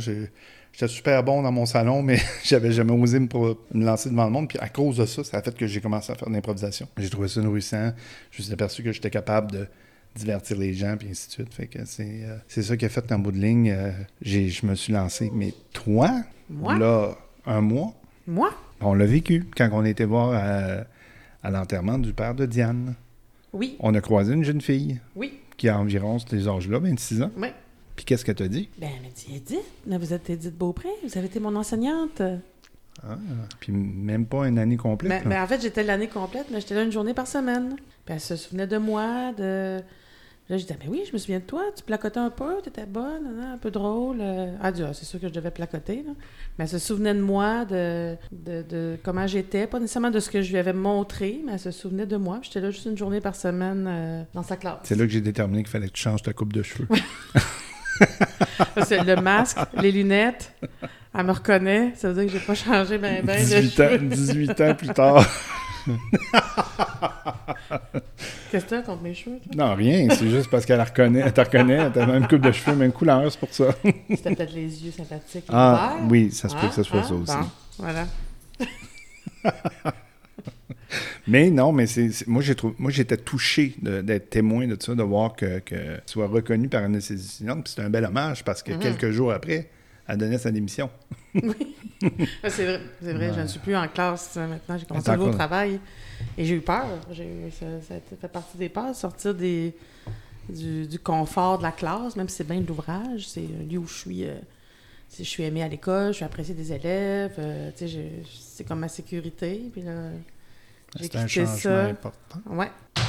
J'étais 0.77 0.89
super 0.89 1.23
bon 1.23 1.41
dans 1.43 1.53
mon 1.53 1.67
salon, 1.67 2.03
mais 2.03 2.19
j'avais 2.45 2.73
jamais 2.73 2.91
osé 2.93 3.21
me, 3.21 3.29
lancer 3.75 4.11
devant 4.11 4.25
le 4.25 4.31
monde. 4.33 4.49
Puis 4.49 4.59
à 4.59 4.69
cause 4.69 4.97
de 4.97 5.07
ça, 5.07 5.23
ça 5.23 5.39
a 5.39 5.43
fait 5.43 5.57
que 5.57 5.69
j'ai 5.69 5.81
commencé 5.81 6.11
à 6.11 6.17
faire 6.17 6.29
de 6.29 6.35
l'improvisation. 6.35 6.89
J'ai 6.99 7.09
trouvé 7.11 7.29
ça 7.29 7.41
nourrissant. 7.41 7.93
Je 8.33 8.39
me 8.41 8.45
suis 8.45 8.53
aperçu 8.53 8.83
que 8.83 8.91
j'étais 8.91 9.11
capable 9.11 9.53
de 9.53 9.67
divertir 10.17 10.57
les 10.59 10.75
gens, 10.75 10.97
puis 10.97 11.09
ainsi 11.11 11.29
de 11.29 11.33
suite. 11.33 11.55
Fait 11.55 11.67
que 11.69 11.85
c'est 11.85 12.23
euh, 12.25 12.37
c'est 12.49 12.63
ça 12.65 12.77
qui 12.77 12.85
a 12.85 12.89
fait 12.89 13.07
qu'en 13.07 13.21
bout 13.21 13.31
de 13.33 13.39
ligne, 13.39 13.71
euh, 13.71 13.91
j'ai- 14.21 14.49
je 14.49 14.67
me 14.67 14.75
suis 14.75 14.93
lancé. 14.93 15.31
Mais 15.33 15.55
toi, 15.73 16.11
Moi? 16.51 16.77
là, 16.77 17.17
un 17.47 17.61
mois, 17.61 17.95
Moi? 18.27 18.51
on 18.81 18.95
l'a 18.95 19.07
vécu 19.07 19.45
quand 19.57 19.69
on 19.73 19.85
était 19.85 20.05
voir 20.07 20.33
à, 20.35 20.85
à 21.47 21.51
l'enterrement 21.51 21.99
du 21.99 22.13
père 22.13 22.35
de 22.35 22.47
Diane. 22.47 22.95
Oui. 23.53 23.77
On 23.79 23.95
a 23.95 24.01
croisé 24.01 24.35
une 24.35 24.43
jeune 24.45 24.61
fille 24.61 24.99
Oui. 25.15 25.39
qui 25.57 25.69
a 25.69 25.79
environ 25.79 26.19
ces 26.19 26.49
âges-là, 26.49 26.81
26 26.81 27.23
ans. 27.23 27.31
Oui. 27.37 27.49
Puis 27.97 28.05
qu'est-ce 28.05 28.25
qu'elle 28.25 28.35
t'a 28.35 28.49
dit? 28.49 28.69
Ben, 28.79 28.91
elle 28.97 29.03
m'a 29.03 29.09
dit 29.15 29.27
Edith, 29.37 29.61
là, 29.87 29.99
vous 29.99 30.13
êtes 30.13 30.29
Edith 30.31 30.57
Beaupré, 30.57 30.89
vous 31.07 31.17
avez 31.19 31.27
été 31.27 31.39
mon 31.41 31.55
enseignante. 31.57 32.21
Ah, 33.03 33.17
Puis 33.61 33.73
même 33.73 34.27
pas 34.27 34.47
une 34.49 34.59
année 34.59 34.77
complète. 34.77 35.11
Mais, 35.11 35.19
là. 35.19 35.25
mais 35.27 35.39
en 35.41 35.47
fait, 35.47 35.61
j'étais 35.61 35.83
l'année 35.83 36.09
complète, 36.09 36.47
mais 36.53 36.61
j'étais 36.61 36.75
là 36.75 36.83
une 36.83 36.93
journée 36.93 37.15
par 37.15 37.27
semaine. 37.27 37.77
Puis 38.05 38.15
elle 38.15 38.21
se 38.21 38.37
souvenait 38.37 38.67
de 38.67 38.79
moi, 38.79 39.33
de. 39.37 39.81
Là, 40.51 40.59
je 40.59 40.63
disais, 40.63 40.77
mais 40.79 40.89
oui, 40.91 41.03
je 41.09 41.13
me 41.15 41.17
souviens 41.19 41.39
de 41.39 41.45
toi, 41.45 41.63
tu 41.75 41.83
placotais 41.83 42.21
un 42.21 42.29
peu, 42.29 42.61
tu 42.63 42.69
étais 42.69 42.85
bonne, 42.85 43.41
un 43.55 43.57
peu 43.57 43.71
drôle. 43.71 44.19
euh. 44.21 44.55
Ah, 44.61 44.73
Dieu, 44.73 44.85
c'est 44.93 45.07
sûr 45.07 45.19
que 45.19 45.27
je 45.27 45.33
devais 45.33 45.51
placoter, 45.51 46.03
là. 46.07 46.13
Mais 46.59 46.65
elle 46.65 46.69
se 46.69 46.79
souvenait 46.79 47.15
de 47.15 47.21
moi, 47.23 47.65
de, 47.65 48.15
de, 48.31 48.63
de 48.63 48.99
comment 49.03 49.27
j'étais, 49.27 49.67
pas 49.67 49.81
nécessairement 49.81 50.11
de 50.11 50.21
ce 50.21 50.29
que 50.31 50.43
je 50.43 50.51
lui 50.51 50.59
avais 50.59 50.75
montré, 50.75 51.41
mais 51.47 51.53
elle 51.55 51.59
se 51.61 51.71
souvenait 51.71 52.05
de 52.07 52.19
moi. 52.19 52.41
J'étais 52.43 52.61
là 52.61 52.71
juste 52.71 52.85
une 52.85 52.99
journée 52.99 53.23
par 53.23 53.35
semaine 53.37 53.87
euh, 53.89 54.23
dans 54.35 54.43
sa 54.43 54.57
classe. 54.59 54.81
C'est 54.83 54.97
là 54.97 55.07
que 55.07 55.13
j'ai 55.13 55.23
déterminé 55.23 55.63
qu'il 55.63 55.71
fallait 55.71 55.87
que 55.89 55.93
tu 55.95 56.03
changes 56.03 56.23
ta 56.23 56.35
coupe 56.35 56.53
de 56.53 56.63
cheveux. 56.63 56.89
Parce 58.75 58.89
que 58.89 59.05
le 59.05 59.17
masque, 59.21 59.59
les 59.81 59.93
lunettes, 59.93 60.53
elle 61.17 61.25
me 61.27 61.33
reconnaît, 61.33 61.93
ça 61.97 62.09
veut 62.11 62.15
dire 62.15 62.33
que 62.33 62.39
j'ai 62.39 62.45
pas 62.45 62.55
changé 62.55 62.99
ben 62.99 63.25
ben 63.25 63.41
de 63.41 63.61
18, 63.61 63.81
ans, 63.81 63.89
cheveux. 63.89 63.99
18 64.09 64.61
ans 64.61 64.75
plus 64.75 64.89
tard. 64.89 65.25
Qu'est-ce 68.51 68.65
que 68.65 68.71
t'as 68.71 68.83
contre 68.83 69.03
mes 69.03 69.15
cheveux, 69.15 69.39
toi? 69.39 69.53
Non, 69.69 69.75
rien. 69.75 70.09
C'est 70.11 70.29
juste 70.31 70.49
parce 70.51 70.65
qu'elle 70.65 70.79
la 70.79 70.85
reconnaît. 70.85 71.21
Elle 71.25 71.33
te 71.33 71.41
reconnaît. 71.41 71.75
Elle 71.95 72.03
a 72.03 72.07
la 72.07 72.13
même 72.13 72.27
coupe 72.29 72.41
de 72.41 72.53
cheveux, 72.53 72.77
même 72.77 72.93
couleur, 72.93 73.31
c'est 73.31 73.39
pour 73.41 73.53
ça. 73.53 73.65
C'était 74.11 74.35
peut-être 74.35 74.55
les 74.55 74.85
yeux 74.87 74.93
sympathiques. 74.93 75.45
Ah, 75.53 75.95
verts. 75.99 76.07
oui, 76.11 76.31
ça 76.33 76.49
se 76.49 76.55
peut 76.55 76.61
Hein? 76.65 76.69
que 76.69 76.75
ce 76.75 76.83
soit 76.85 77.01
Hein? 77.01 77.05
ça 77.05 77.15
aussi. 77.15 77.37
Bon, 77.37 77.47
voilà. 77.79 78.07
Mais 81.27 81.51
non, 81.51 81.73
mais 81.73 81.87
c'est 81.87 82.11
c'est- 82.11 82.27
moi 82.27 82.43
j'ai 82.43 82.55
trouvé 82.55 82.75
moi 82.79 82.91
j'étais 82.91 83.17
touché 83.17 83.75
de- 83.81 84.01
d'être 84.01 84.31
témoin 84.31 84.67
de 84.67 84.77
ça, 84.81 84.95
de 84.95 85.03
voir 85.03 85.35
que, 85.37 85.59
que 85.61 85.75
tu 85.75 86.13
sois 86.13 86.27
reconnu 86.27 86.69
par 86.69 86.81
une 86.81 86.87
anesthésiste. 86.95 87.43
Puis 87.45 87.63
c'est 87.67 87.83
un 87.83 87.91
bel 87.91 88.05
hommage 88.05 88.45
parce 88.45 88.63
que 88.63 88.73
Mhm. 88.73 88.79
quelques 88.79 89.11
jours 89.11 89.33
après, 89.33 89.69
elle 90.07 90.19
donnait 90.19 90.39
sa 90.39 90.51
démission. 90.51 90.91
Ah, 92.43 92.51
C'est 92.51 92.65
vrai, 92.67 92.81
c'est 93.03 93.13
vrai 93.15 93.33
je 93.35 93.41
ne 93.41 93.47
suis 93.47 93.61
plus 93.61 93.75
en 93.77 93.89
classe 93.89 94.35
euh, 94.37 94.47
maintenant. 94.47 94.77
J'ai 94.79 94.87
commencé 94.87 95.09
un 95.09 95.17
nouveau 95.17 95.31
travail 95.33 95.81
et 96.37 96.45
j'ai 96.45 96.55
eu 96.57 96.61
peur. 96.61 96.87
J'ai 97.13 97.25
eu- 97.25 97.51
ça, 97.51 97.67
fait 98.21 98.29
partie 98.29 98.59
des 98.59 98.69
peurs, 98.69 98.95
sortir 98.95 99.35
des, 99.35 99.75
du, 100.49 100.87
du 100.87 100.99
confort 100.99 101.59
de 101.59 101.63
la 101.63 101.73
classe, 101.73 102.17
même 102.17 102.29
si 102.29 102.37
c'est 102.37 102.47
bien 102.47 102.61
de 102.61 102.67
l'ouvrage. 102.67 103.27
C'est 103.29 103.41
un 103.61 103.65
lieu 103.71 103.79
où 103.79 103.87
je 103.87 103.95
suis, 103.95 104.25
euh, 104.25 104.35
je 105.17 105.23
suis 105.25 105.43
aimée 105.45 105.63
à 105.63 105.69
l'école, 105.69 106.09
je 106.09 106.17
suis 106.17 106.25
appréciée 106.25 106.55
des 106.55 106.73
élèves. 106.73 107.35
euh, 107.39 107.71
c'est 107.79 108.65
comme 108.65 108.81
ma 108.81 108.89
sécurité. 108.89 109.63
Puis 109.73 109.83
là, 109.83 109.93
C'est 111.01 111.17
un 111.17 111.27
changement 111.27 111.57
ça. 111.57 111.85
important. 111.87 112.41
Ouais. 112.47 112.71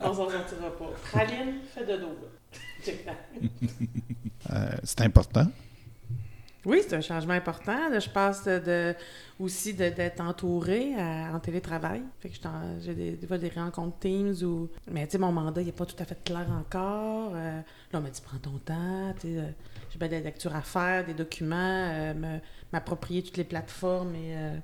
On 0.00 0.14
s'en 0.14 0.28
sortira 0.30 0.70
pas. 0.78 0.90
Praline, 1.10 1.54
fais 1.74 1.84
de 1.86 1.96
dos. 1.98 2.18
Euh, 4.52 4.70
c'est 4.82 5.02
important. 5.02 5.46
Oui, 6.66 6.80
c'est 6.82 6.96
un 6.96 7.00
changement 7.00 7.34
important. 7.34 7.78
Je 7.98 8.10
passe 8.10 8.42
de, 8.44 8.58
de- 8.58 8.94
aussi 9.38 9.72
de- 9.72 9.88
d'être 9.90 10.20
entourée 10.20 10.94
à- 10.96 11.32
en 11.32 11.38
télétravail. 11.38 12.02
Fait 12.18 12.28
que 12.28 12.34
j'ai 12.80 12.92
des, 12.94 13.12
des 13.12 13.26
fois 13.26 13.38
des 13.38 13.50
rencontres 13.50 14.00
Teams 14.00 14.34
où. 14.42 14.68
Mais 14.90 15.06
tu 15.06 15.12
sais, 15.12 15.18
mon 15.18 15.30
mandat, 15.30 15.60
il 15.60 15.66
n'est 15.66 15.72
pas 15.72 15.86
tout 15.86 15.94
à 16.00 16.04
fait 16.04 16.22
clair 16.24 16.46
encore. 16.50 17.32
Euh, 17.36 17.60
là, 17.92 17.98
on 17.98 18.00
m'a 18.00 18.10
dit 18.10 18.20
prends 18.20 18.38
ton 18.38 18.58
temps. 18.58 19.14
euh, 19.24 19.48
j'ai 19.90 19.98
bien 19.98 20.08
des 20.08 20.20
lectures 20.20 20.56
à 20.56 20.62
faire, 20.62 21.04
des 21.06 21.14
documents, 21.14 21.56
euh, 21.92 22.14
me- 22.14 22.40
m'approprier 22.72 23.22
toutes 23.22 23.36
les 23.36 23.44
plateformes. 23.44 24.14
Et, 24.14 24.36
euh, 24.36 24.56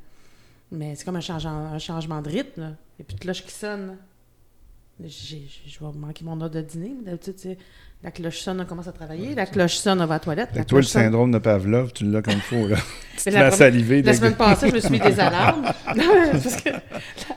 mais 0.73 0.95
c'est 0.97 1.05
comme 1.05 1.17
un, 1.17 1.21
changement- 1.21 1.73
un 1.73 1.79
changement 1.79 2.21
de 2.23 2.29
rythme. 2.31 2.61
Là. 2.61 2.73
A 3.01 3.05
plus 3.05 3.15
de 3.17 3.21
cloche 3.21 3.45
qui 3.45 3.53
sonne. 3.53 3.97
Je 5.01 5.37
vais 5.81 5.93
manquer 5.97 6.25
mon 6.25 6.41
heure 6.41 6.51
de 6.51 6.61
dîner. 6.61 6.93
D'habitude, 7.05 7.57
la 8.03 8.11
cloche 8.11 8.41
sonne, 8.41 8.61
on 8.61 8.65
commence 8.65 8.89
à 8.89 8.93
travailler. 8.93 9.35
La 9.35 9.47
cloche 9.47 9.77
sonne, 9.77 10.01
on 10.01 10.07
va 10.07 10.15
à 10.15 10.17
la 10.17 10.21
toilette. 10.21 10.51
La 10.55 10.63
que 10.65 10.69
toi, 10.69 10.79
le 10.81 10.85
sonne. 10.85 11.03
syndrome 11.03 11.31
de 11.31 11.39
Pavlov, 11.39 11.93
tu 11.93 12.05
l'as 12.05 12.21
comme 12.23 12.35
il 12.35 12.41
faut. 12.41 12.67
Là. 12.67 12.77
tu 13.23 13.31
la 13.31 13.51
saliver. 13.53 14.03
La 14.03 14.15
semaine 14.15 14.35
passée, 14.35 14.69
je 14.71 14.75
me 14.75 14.81
suis 14.81 14.91
mis 14.91 14.99
des 15.01 15.21
alarmes. 15.21 15.63
Non, 15.97 16.05
mais 16.15 16.31
parce 16.31 16.63
que 16.63 16.71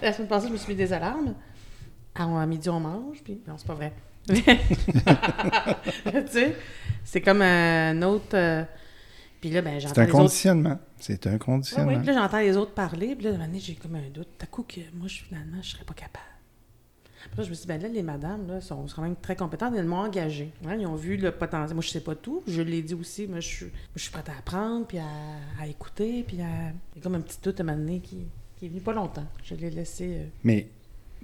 la, 0.01 0.13
semaine 0.13 0.27
passée, 0.27 0.47
je 0.47 0.53
me 0.53 0.57
suis 0.57 0.71
mis 0.73 0.77
des 0.77 0.91
alarmes. 0.91 1.35
À, 2.15 2.41
à 2.41 2.45
midi, 2.47 2.67
on 2.69 2.79
mange, 2.79 3.21
puis 3.23 3.39
non, 3.47 3.55
c'est 3.57 3.67
pas 3.67 3.75
vrai. 3.75 3.93
tu 4.27 4.35
sais, 6.27 6.55
c'est 7.03 7.21
comme 7.21 7.41
un 7.41 8.01
autre. 8.03 8.35
euh, 8.35 8.63
Puis 9.41 9.49
là, 9.49 9.61
ben, 9.61 9.73
C'est 9.79 9.87
j'entends 9.87 10.01
un 10.01 10.05
les 10.05 10.11
autres. 10.11 10.17
conditionnement. 10.19 10.79
C'est 10.99 11.27
un 11.27 11.37
conditionnement. 11.37 11.97
puis 11.97 12.05
là, 12.07 12.13
j'entends 12.13 12.39
les 12.39 12.55
autres 12.57 12.73
parler, 12.73 13.15
puis 13.15 13.25
là, 13.25 13.31
un 13.31 13.49
j'ai 13.57 13.73
comme 13.75 13.95
un 13.95 14.09
doute. 14.13 14.27
T'as 14.37 14.45
coup 14.45 14.63
que 14.63 14.79
moi, 14.93 15.07
je, 15.07 15.23
finalement, 15.23 15.57
je 15.61 15.69
serais 15.71 15.83
pas 15.83 15.93
capable. 15.95 16.25
Puis 17.29 17.37
là, 17.37 17.43
je 17.43 17.49
me 17.49 17.53
suis 17.55 17.61
dit, 17.63 17.67
ben 17.67 17.81
là, 17.81 17.87
les 17.87 18.03
madames, 18.03 18.47
là, 18.47 18.61
sont, 18.61 18.87
sont 18.87 18.95
quand 18.97 19.01
même 19.03 19.15
très 19.15 19.35
compétentes, 19.35 19.73
elles 19.77 19.85
m'ont 19.85 19.97
engagée. 19.97 20.51
hein, 20.67 20.75
ils 20.79 20.85
ont 20.87 20.95
vu 20.95 21.17
le 21.17 21.31
potentiel. 21.31 21.73
Moi, 21.75 21.81
je 21.83 21.89
sais 21.89 22.01
pas 22.01 22.15
tout, 22.15 22.43
je 22.47 22.61
l'ai 22.61 22.81
dit 22.81 22.93
aussi, 22.95 23.27
moi, 23.27 23.39
je 23.39 23.47
suis, 23.47 23.65
je 23.95 24.01
suis 24.01 24.11
prête 24.11 24.27
à 24.29 24.33
apprendre, 24.39 24.85
puis 24.87 24.97
à, 24.97 25.05
à 25.59 25.67
écouter, 25.67 26.23
puis 26.27 26.41
à... 26.41 26.45
Il 26.95 26.97
y 26.97 26.99
a 26.99 27.03
comme 27.03 27.15
un 27.15 27.21
petit 27.21 27.37
doute 27.43 27.59
à 27.59 27.63
donné 27.63 27.99
qui, 27.99 28.25
qui 28.57 28.65
est 28.65 28.69
venu 28.69 28.81
pas 28.81 28.93
longtemps. 28.93 29.25
Je 29.43 29.55
l'ai 29.55 29.69
laissé... 29.69 30.05
euh, 30.17 30.25
Mais, 30.43 30.67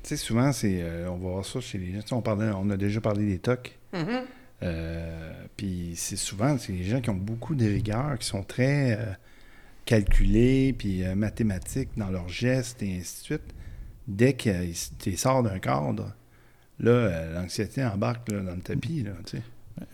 tu 0.03 0.09
sais, 0.09 0.17
souvent, 0.17 0.51
c'est, 0.51 0.81
euh, 0.81 1.09
on 1.09 1.17
va 1.17 1.29
voir 1.29 1.45
ça 1.45 1.59
chez 1.59 1.77
les 1.79 1.91
gens. 1.93 2.01
Tu 2.01 2.07
sais, 2.09 2.13
on, 2.15 2.21
parlait, 2.21 2.51
on 2.55 2.69
a 2.69 2.77
déjà 2.77 3.01
parlé 3.01 3.25
des 3.25 3.39
TOC. 3.39 3.77
Mhm. 3.93 4.21
Euh, 4.63 5.31
puis 5.55 5.93
c'est 5.95 6.15
souvent, 6.15 6.57
c'est 6.57 6.73
les 6.73 6.83
gens 6.83 6.99
qui 7.01 7.09
ont 7.09 7.15
beaucoup 7.15 7.55
de 7.55 7.65
rigueur, 7.65 8.17
qui 8.17 8.25
sont 8.27 8.43
très 8.43 8.97
euh, 8.99 9.05
calculés, 9.85 10.73
puis 10.77 11.03
euh, 11.03 11.15
mathématiques 11.15 11.89
dans 11.97 12.09
leurs 12.09 12.29
gestes 12.29 12.81
et 12.83 12.97
ainsi 12.97 13.19
de 13.21 13.23
suite. 13.25 13.53
Dès 14.07 14.33
qu'ils 14.35 14.73
tu 14.99 15.15
sortent 15.17 15.45
d'un 15.45 15.59
cadre, 15.59 16.13
là, 16.79 17.33
l'anxiété 17.33 17.83
embarque 17.85 18.31
là, 18.31 18.39
dans 18.41 18.55
le 18.55 18.61
tapis, 18.61 19.03
là, 19.03 19.11
tu 19.25 19.37
sais. 19.37 19.43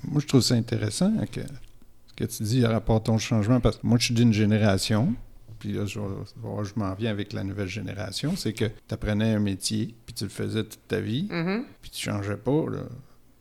Moi, 0.04 0.22
je 0.22 0.28
trouve 0.28 0.42
ça 0.42 0.56
intéressant 0.56 1.12
que 1.32 1.42
ce 1.42 2.14
que 2.16 2.24
tu 2.24 2.44
dis 2.44 2.62
par 2.62 2.72
rapport 2.72 2.98
à 2.98 3.00
ton 3.02 3.18
changement, 3.18 3.60
parce 3.60 3.78
que 3.78 3.88
moi, 3.88 3.98
je 3.98 4.06
suis 4.06 4.14
d'une 4.14 4.32
génération, 4.34 5.14
puis 5.60 5.74
là, 5.74 5.86
je, 5.86 6.00
je- 6.00 6.64
je 6.70 6.80
m'en 6.80 6.94
viens 6.94 7.12
avec 7.12 7.34
la 7.34 7.44
nouvelle 7.44 7.68
génération, 7.68 8.36
c'est 8.38 8.54
que 8.54 8.66
tu 8.66 8.94
apprenais 8.94 9.34
un 9.34 9.40
métier, 9.40 9.94
puis 10.06 10.14
tu 10.14 10.24
le 10.26 10.30
faisais 10.30 10.64
toute 10.64 10.88
ta 10.88 11.00
vie, 11.02 11.28
Mhm. 11.32 11.66
puis 11.82 11.92
tu 11.92 12.02
changeais 12.02 12.38
pas, 12.38 12.66
là. 12.72 12.84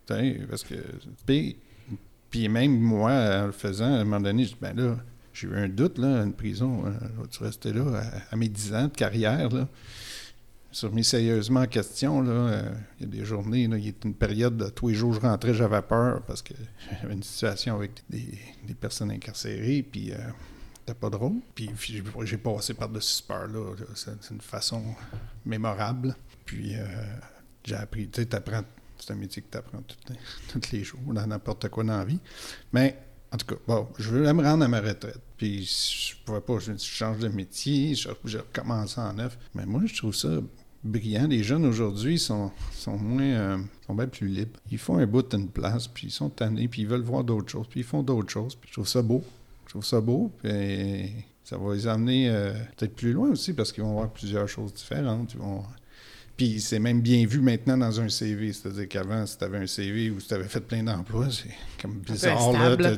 Parce 0.06 0.64
que... 0.64 0.74
Puis, 2.30 2.48
même 2.48 2.78
moi, 2.78 3.12
en 3.12 3.46
le 3.46 3.52
faisant, 3.52 3.84
à 3.84 3.98
un 3.98 4.04
moment 4.04 4.20
donné, 4.20 4.48
ben 4.60 4.98
j'ai 5.34 5.48
eu 5.48 5.54
un 5.54 5.68
doute, 5.68 5.98
là, 5.98 6.22
une 6.22 6.32
prison, 6.32 6.84
hein, 6.86 6.94
tu 7.30 7.42
restais 7.42 7.72
là 7.72 8.02
à, 8.30 8.36
mes 8.36 8.48
10 8.48 8.74
ans 8.74 8.84
de 8.84 8.94
carrière, 8.94 9.48
là? 9.50 9.68
Je 10.72 10.86
remis 10.86 11.04
sérieusement 11.04 11.60
en 11.60 11.66
question, 11.66 12.22
là. 12.22 12.30
euh, 12.30 12.74
Il 12.98 13.06
y 13.06 13.08
a 13.08 13.20
des 13.20 13.24
journées, 13.26 13.68
là, 13.68 13.76
il 13.76 13.84
y 13.84 13.88
a 13.90 13.92
une 14.04 14.14
période, 14.14 14.56
de 14.56 14.70
tous 14.70 14.88
les 14.88 14.94
jours, 14.94 15.12
je 15.12 15.20
rentrais, 15.20 15.52
j'avais 15.52 15.82
peur 15.82 16.22
parce 16.22 16.40
que 16.40 16.54
j'avais 17.02 17.12
une 17.12 17.22
situation 17.22 17.76
avec 17.76 18.02
des, 18.08 18.38
des 18.66 18.74
personnes 18.74 19.10
incarcérées, 19.10 19.82
puis 19.82 20.12
euh, 20.12 20.16
c'était 20.80 20.98
pas 20.98 21.10
drôle. 21.10 21.40
Puis, 21.54 21.70
j'ai, 22.24 22.38
passé 22.38 22.74
par-dessus 22.74 23.16
cette 23.16 23.26
peur-là. 23.26 23.74
là. 23.78 23.86
C'est, 23.94 24.10
c'est 24.22 24.34
une 24.34 24.40
façon 24.40 24.82
mémorable. 25.44 26.16
Puis 26.44 26.74
euh, 26.74 26.84
j'ai 27.64 27.76
appris, 27.76 28.08
tu 28.08 28.20
sais, 28.20 28.26
t'apprends 28.26 28.62
c'est 29.02 29.12
un 29.12 29.16
métier 29.16 29.42
que 29.42 29.50
tu 29.50 29.58
apprends 29.58 29.82
tous 30.48 30.72
les 30.72 30.84
jours, 30.84 31.00
dans 31.06 31.26
n'importe 31.26 31.68
quoi 31.68 31.84
dans 31.84 31.98
la 31.98 32.04
vie. 32.04 32.20
Mais 32.72 32.96
en 33.32 33.36
tout 33.36 33.46
cas, 33.46 33.60
bon, 33.66 33.88
je 33.98 34.10
veux 34.10 34.32
me 34.32 34.42
rendre 34.42 34.64
à 34.64 34.68
ma 34.68 34.80
retraite. 34.80 35.20
Puis 35.36 35.64
je 35.64 36.14
ne 36.14 36.24
pourrais 36.24 36.40
pas, 36.40 36.58
je 36.58 36.72
change 36.76 37.18
de 37.18 37.28
métier, 37.28 37.94
je, 37.94 38.08
je 38.24 38.38
recommence 38.38 38.98
en 38.98 39.12
neuf. 39.14 39.38
Mais 39.54 39.66
moi, 39.66 39.82
je 39.86 39.96
trouve 39.96 40.14
ça 40.14 40.28
brillant. 40.84 41.26
Les 41.28 41.42
jeunes 41.42 41.64
aujourd'hui 41.64 42.18
sont, 42.18 42.50
sont 42.72 42.98
moins 42.98 43.22
euh, 43.22 43.58
sont 43.86 43.94
bien 43.94 44.06
plus 44.06 44.28
libres. 44.28 44.58
Ils 44.70 44.78
font 44.78 44.98
un 44.98 45.06
bout 45.06 45.22
d'une 45.22 45.48
place, 45.48 45.88
puis 45.88 46.08
ils 46.08 46.12
sont 46.12 46.28
tannés, 46.28 46.68
puis 46.68 46.82
ils 46.82 46.88
veulent 46.88 47.02
voir 47.02 47.24
d'autres 47.24 47.50
choses, 47.50 47.66
puis 47.68 47.80
ils 47.80 47.86
font 47.86 48.02
d'autres 48.02 48.30
choses. 48.30 48.54
Puis 48.54 48.68
je 48.68 48.74
trouve 48.74 48.88
ça 48.88 49.02
beau. 49.02 49.24
Je 49.66 49.70
trouve 49.70 49.84
ça 49.84 50.00
beau, 50.00 50.30
puis 50.42 51.12
ça 51.44 51.56
va 51.56 51.74
les 51.74 51.86
amener 51.86 52.28
euh, 52.28 52.52
peut-être 52.76 52.94
plus 52.94 53.12
loin 53.12 53.30
aussi, 53.30 53.54
parce 53.54 53.72
qu'ils 53.72 53.82
vont 53.82 53.94
voir 53.94 54.10
plusieurs 54.10 54.48
choses 54.48 54.74
différentes. 54.74 55.32
Ils 55.32 55.40
vont 55.40 55.62
puis 56.36 56.60
c'est 56.60 56.78
même 56.78 57.00
bien 57.00 57.26
vu 57.26 57.40
maintenant 57.40 57.76
dans 57.76 58.00
un 58.00 58.08
CV. 58.08 58.52
C'est-à-dire 58.52 58.88
qu'avant, 58.88 59.26
si 59.26 59.36
tu 59.36 59.44
avais 59.44 59.58
un 59.58 59.66
CV 59.66 60.10
où 60.10 60.18
tu 60.18 60.32
avais 60.32 60.48
fait 60.48 60.60
plein 60.60 60.82
d'emplois, 60.82 61.28
c'est 61.30 61.50
comme 61.80 61.98
bizarre. 61.98 62.38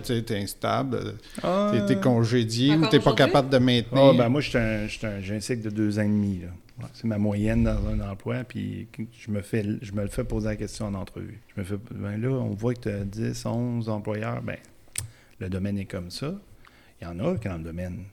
Tu 0.02 0.12
es 0.12 0.42
instable, 0.42 1.14
ah. 1.42 1.72
tu 1.86 1.92
es 1.92 1.96
congédié 2.00 2.76
ou 2.76 2.86
tu 2.86 2.96
n'es 2.96 3.02
pas 3.02 3.14
capable 3.14 3.48
de 3.50 3.58
maintenir. 3.58 4.02
Ah, 4.02 4.12
ben 4.16 4.28
moi, 4.28 4.40
j'ai 4.40 4.58
un, 4.58 5.40
cycle 5.40 5.62
de 5.62 5.70
deux 5.70 5.98
ans 5.98 6.02
et 6.02 6.08
demi. 6.08 6.42
C'est 6.92 7.06
ma 7.06 7.18
moyenne 7.18 7.64
dans 7.64 7.86
un 7.88 8.00
emploi. 8.00 8.44
Puis 8.44 8.88
je 9.12 9.30
me, 9.30 9.42
fais, 9.42 9.64
je 9.82 9.92
me 9.92 10.02
le 10.02 10.08
fais 10.08 10.24
poser 10.24 10.48
la 10.48 10.56
question 10.56 10.86
en 10.86 10.94
entrevue. 10.94 11.40
Je 11.54 11.60
me 11.60 11.66
fais, 11.66 11.76
ben 11.90 12.20
là, 12.20 12.28
on 12.28 12.54
voit 12.54 12.74
que 12.74 12.80
tu 12.80 12.88
as 12.88 13.04
10, 13.04 13.46
11 13.46 13.88
employeurs. 13.88 14.42
Ben, 14.42 14.58
le 15.40 15.48
domaine 15.48 15.78
est 15.78 15.86
comme 15.86 16.10
ça. 16.10 16.34
Il 17.00 17.04
y 17.04 17.06
en 17.06 17.18
a 17.18 17.36
qui 17.36 17.48
dans 17.48 17.58
le 17.58 17.64
domaine 17.64 18.04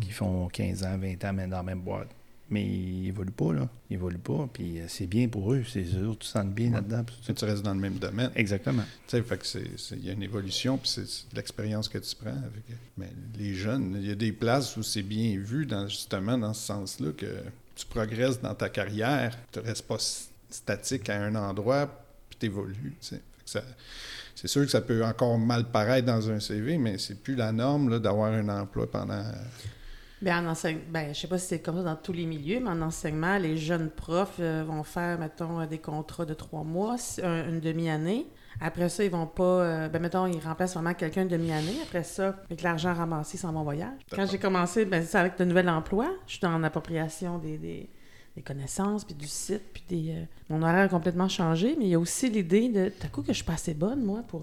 qui 0.00 0.10
font 0.10 0.46
15 0.48 0.84
ans, 0.84 0.96
20 0.98 1.24
ans, 1.24 1.32
mais 1.32 1.46
dans 1.48 1.56
la 1.56 1.62
même 1.64 1.80
boîte 1.80 2.08
mais 2.50 2.64
ils 2.64 3.08
évoluent 3.08 3.30
pas, 3.30 3.52
là. 3.52 3.68
Ils 3.90 3.94
évoluent 3.94 4.18
pas, 4.18 4.48
puis 4.52 4.80
euh, 4.80 4.86
c'est 4.88 5.06
bien 5.06 5.28
pour 5.28 5.52
eux, 5.52 5.64
c'est 5.70 5.84
sûr, 5.84 6.12
tu 6.12 6.18
te 6.18 6.24
sens 6.24 6.46
bien 6.46 6.70
là-dedans. 6.70 7.04
Tu 7.24 7.44
restes 7.44 7.62
dans 7.62 7.74
le 7.74 7.80
même 7.80 7.98
domaine. 7.98 8.30
Exactement. 8.34 8.84
Tu 9.06 9.16
sais, 9.16 9.22
fait 9.22 9.38
que 9.38 9.94
il 9.96 10.04
y 10.04 10.10
a 10.10 10.12
une 10.12 10.22
évolution, 10.22 10.78
puis 10.78 10.88
c'est 10.88 11.34
l'expérience 11.36 11.88
que 11.88 11.98
tu 11.98 12.14
prends. 12.16 12.30
Avec, 12.30 12.64
mais 12.96 13.10
les 13.38 13.54
jeunes, 13.54 13.96
il 14.00 14.08
y 14.08 14.12
a 14.12 14.14
des 14.14 14.32
places 14.32 14.76
où 14.76 14.82
c'est 14.82 15.02
bien 15.02 15.38
vu, 15.38 15.66
dans, 15.66 15.88
justement, 15.88 16.38
dans 16.38 16.54
ce 16.54 16.66
sens-là, 16.66 17.12
que 17.12 17.42
tu 17.74 17.86
progresses 17.86 18.40
dans 18.40 18.54
ta 18.54 18.68
carrière, 18.68 19.36
tu 19.52 19.60
restes 19.60 19.86
pas 19.86 19.98
statique 20.50 21.08
à 21.10 21.22
un 21.22 21.34
endroit, 21.34 21.86
puis 22.30 22.38
tu 22.40 22.46
évolues, 22.46 22.96
c'est 23.00 24.48
sûr 24.48 24.62
que 24.64 24.70
ça 24.70 24.80
peut 24.80 25.04
encore 25.04 25.38
mal 25.38 25.70
paraître 25.70 26.06
dans 26.06 26.30
un 26.30 26.40
CV, 26.40 26.78
mais 26.78 26.96
c'est 26.98 27.20
plus 27.20 27.34
la 27.34 27.52
norme 27.52 27.98
d'avoir 27.98 28.32
un 28.32 28.48
emploi 28.48 28.90
pendant 28.90 29.24
Bien, 30.20 30.46
en 30.48 30.54
ben, 30.90 31.14
je 31.14 31.20
sais 31.20 31.28
pas 31.28 31.38
si 31.38 31.46
c'est 31.46 31.60
comme 31.60 31.76
ça 31.76 31.82
dans 31.84 31.96
tous 31.96 32.12
les 32.12 32.26
milieux, 32.26 32.58
mais 32.60 32.70
en 32.70 32.82
enseignement, 32.82 33.38
les 33.38 33.56
jeunes 33.56 33.88
profs 33.88 34.38
euh, 34.40 34.64
vont 34.66 34.82
faire, 34.82 35.18
mettons, 35.18 35.64
des 35.66 35.78
contrats 35.78 36.24
de 36.24 36.34
trois 36.34 36.64
mois, 36.64 36.96
une 37.22 37.60
demi-année. 37.60 38.26
Après 38.60 38.88
ça, 38.88 39.04
ils 39.04 39.10
vont 39.10 39.26
pas. 39.26 39.44
Euh, 39.44 39.88
ben, 39.88 40.02
mettons, 40.02 40.26
ils 40.26 40.40
remplacent 40.40 40.74
vraiment 40.74 40.94
quelqu'un 40.94 41.22
une 41.22 41.28
demi-année. 41.28 41.76
Après 41.84 42.02
ça, 42.02 42.36
avec 42.46 42.62
l'argent 42.62 42.92
ramassé, 42.92 43.36
s'en 43.38 43.52
vont 43.52 43.62
voyage. 43.62 43.98
Quand 44.10 44.26
j'ai 44.26 44.38
commencé, 44.38 44.84
ben, 44.84 45.04
c'est 45.04 45.18
avec 45.18 45.38
de 45.38 45.44
nouvel 45.44 45.68
emploi. 45.68 46.10
Je 46.26 46.32
suis 46.32 46.40
dans 46.40 46.58
l'appropriation 46.58 47.38
des, 47.38 47.56
des, 47.56 47.88
connaissances, 48.44 49.04
puis 49.04 49.14
du 49.14 49.26
site, 49.26 49.62
puis 49.72 49.84
des. 49.88 50.10
Euh, 50.10 50.24
mon 50.48 50.62
horaire 50.62 50.84
a 50.84 50.88
complètement 50.88 51.28
changé, 51.28 51.76
mais 51.78 51.84
il 51.86 51.90
y 51.90 51.94
a 51.94 51.98
aussi 51.98 52.28
l'idée 52.28 52.68
de. 52.68 52.88
Tout 52.88 53.08
coup, 53.12 53.22
que 53.22 53.28
je 53.28 53.34
suis 53.34 53.44
pas 53.44 53.54
assez 53.54 53.74
bonne, 53.74 54.02
moi, 54.02 54.22
pour. 54.26 54.42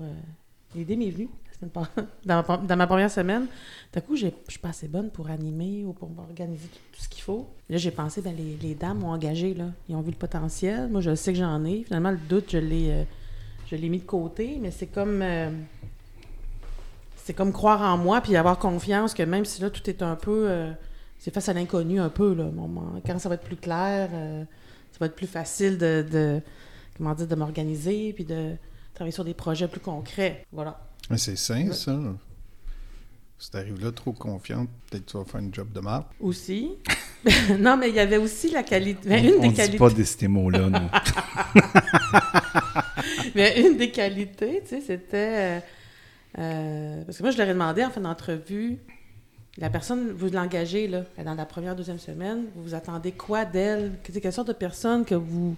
L'idée 0.74 0.96
m'est 0.96 1.10
venue. 1.10 1.30
Dans 2.26 2.78
ma, 2.78 2.88
première 2.88 3.12
semaine, 3.12 3.48
d'un 3.94 4.02
coup, 4.02 4.16
je 4.16 4.28
suis 4.48 4.60
pas 4.60 4.70
assez 4.70 4.88
bonne 4.88 5.10
pour 5.10 5.30
animer 5.30 5.84
ou 5.86 5.94
pour 5.94 6.10
organiser 6.18 6.68
tout, 6.92 7.02
ce 7.02 7.10
qu'il 7.10 7.22
faut. 7.22 7.48
Là, 7.70 7.78
j'ai 7.78 7.92
pensé, 7.92 8.22
ben, 8.22 8.36
les, 8.36 8.76
dames 8.76 9.04
ont 9.04 9.12
engagé, 9.12 9.54
là. 9.54 9.66
Ils 9.90 9.96
ont 9.96 10.02
vu 10.02 10.12
le 10.12 10.18
potentiel. 10.18 10.90
Moi, 10.90 11.02
je 11.02 11.16
sais 11.16 11.34
que 11.34 11.40
j'en 11.40 11.64
ai. 11.66 11.84
Finalement, 11.84 12.12
le 12.12 12.18
doute, 12.18 12.52
je 12.52 12.58
l'ai, 12.58 12.92
euh, 12.92 13.04
je 13.68 13.76
l'ai 13.76 13.90
mis 13.90 14.00
de 14.00 14.06
côté, 14.06 14.58
mais 14.62 14.72
c'est 14.72 14.88
comme. 14.88 15.22
Euh, 15.22 15.50
c'est 17.18 17.34
comme 17.34 17.52
croire 17.52 17.82
en 17.82 17.98
moi 17.98 18.22
puis 18.22 18.36
avoir 18.36 18.60
confiance 18.60 19.16
que 19.16 19.24
même 19.24 19.46
si 19.46 19.60
là, 19.62 19.70
tout 19.70 19.90
est 19.90 20.04
un 20.04 20.16
peu. 20.16 20.48
Euh, 20.48 20.72
c'est 21.18 21.34
face 21.34 21.50
à 21.50 21.54
l'inconnu 21.54 22.00
un 22.00 22.10
peu, 22.10 22.36
là. 22.36 22.46
Quand 23.06 23.18
ça 23.18 23.30
va 23.30 23.36
être 23.36 23.46
plus 23.46 23.56
clair, 23.56 24.10
ça 24.12 24.98
va 25.00 25.08
être 25.08 25.16
plus 25.16 25.28
facile 25.28 25.78
de, 25.78 26.06
de 26.10 26.42
comment 26.98 27.14
dire, 27.14 27.28
de 27.28 27.36
m'organiser 27.36 28.14
puis 28.14 28.26
de 28.26 28.56
travailler 28.94 29.12
sur 29.12 29.26
des 29.26 29.34
projets 29.34 29.68
plus 29.68 29.82
concrets. 29.82 30.46
Voilà. 30.52 30.80
Mais 31.10 31.18
c'est 31.18 31.36
sain, 31.36 31.72
ça. 31.72 31.98
Si 33.38 33.52
t'arrives 33.52 33.84
là 33.84 33.92
trop 33.92 34.14
confiante, 34.14 34.70
peut-être 34.90 35.06
que 35.06 35.12
tu 35.12 35.18
vas 35.18 35.26
faire 35.26 35.42
une 35.42 35.54
job 35.54 35.72
de 35.72 35.80
marque. 35.82 36.08
Aussi. 36.20 36.72
non, 37.60 37.76
mais 37.78 37.90
il 37.90 37.96
y 37.96 38.00
avait 38.00 38.18
aussi 38.18 38.50
la 38.50 38.64
qualité. 38.64 39.10
Ben, 39.10 39.26
une 39.26 39.36
on, 39.40 39.52
des 39.52 39.68
dit 39.68 39.78
pas 39.78 39.90
de 39.90 40.04
ces 40.04 40.28
mots-là, 40.28 40.70
non. 40.70 40.90
mais 43.36 43.62
une 43.62 43.78
des 43.78 43.92
qualités, 43.92 44.62
tu 44.64 44.70
sais, 44.70 44.82
c'était. 44.82 45.58
Euh, 45.58 45.60
euh, 46.38 47.04
parce 47.04 47.18
que 47.18 47.24
moi, 47.24 47.32
je 47.32 47.38
leur 47.38 47.50
ai 47.50 47.54
demandé 47.54 47.84
en 47.84 47.90
fin 47.90 48.02
d'entrevue, 48.02 48.80
la 49.58 49.70
personne, 49.70 50.12
vous 50.12 50.30
l'engagez, 50.30 50.88
là, 50.88 51.04
dans 51.24 51.36
la 51.36 51.46
première, 51.46 51.76
deuxième 51.76 52.00
semaine, 52.00 52.46
vous, 52.56 52.64
vous 52.64 52.74
attendez 52.74 53.12
quoi 53.12 53.46
d'elle? 53.46 53.94
Quelle 54.04 54.34
sorte 54.34 54.48
de 54.48 54.54
personne 54.54 55.06
que 55.06 55.16
vous, 55.16 55.56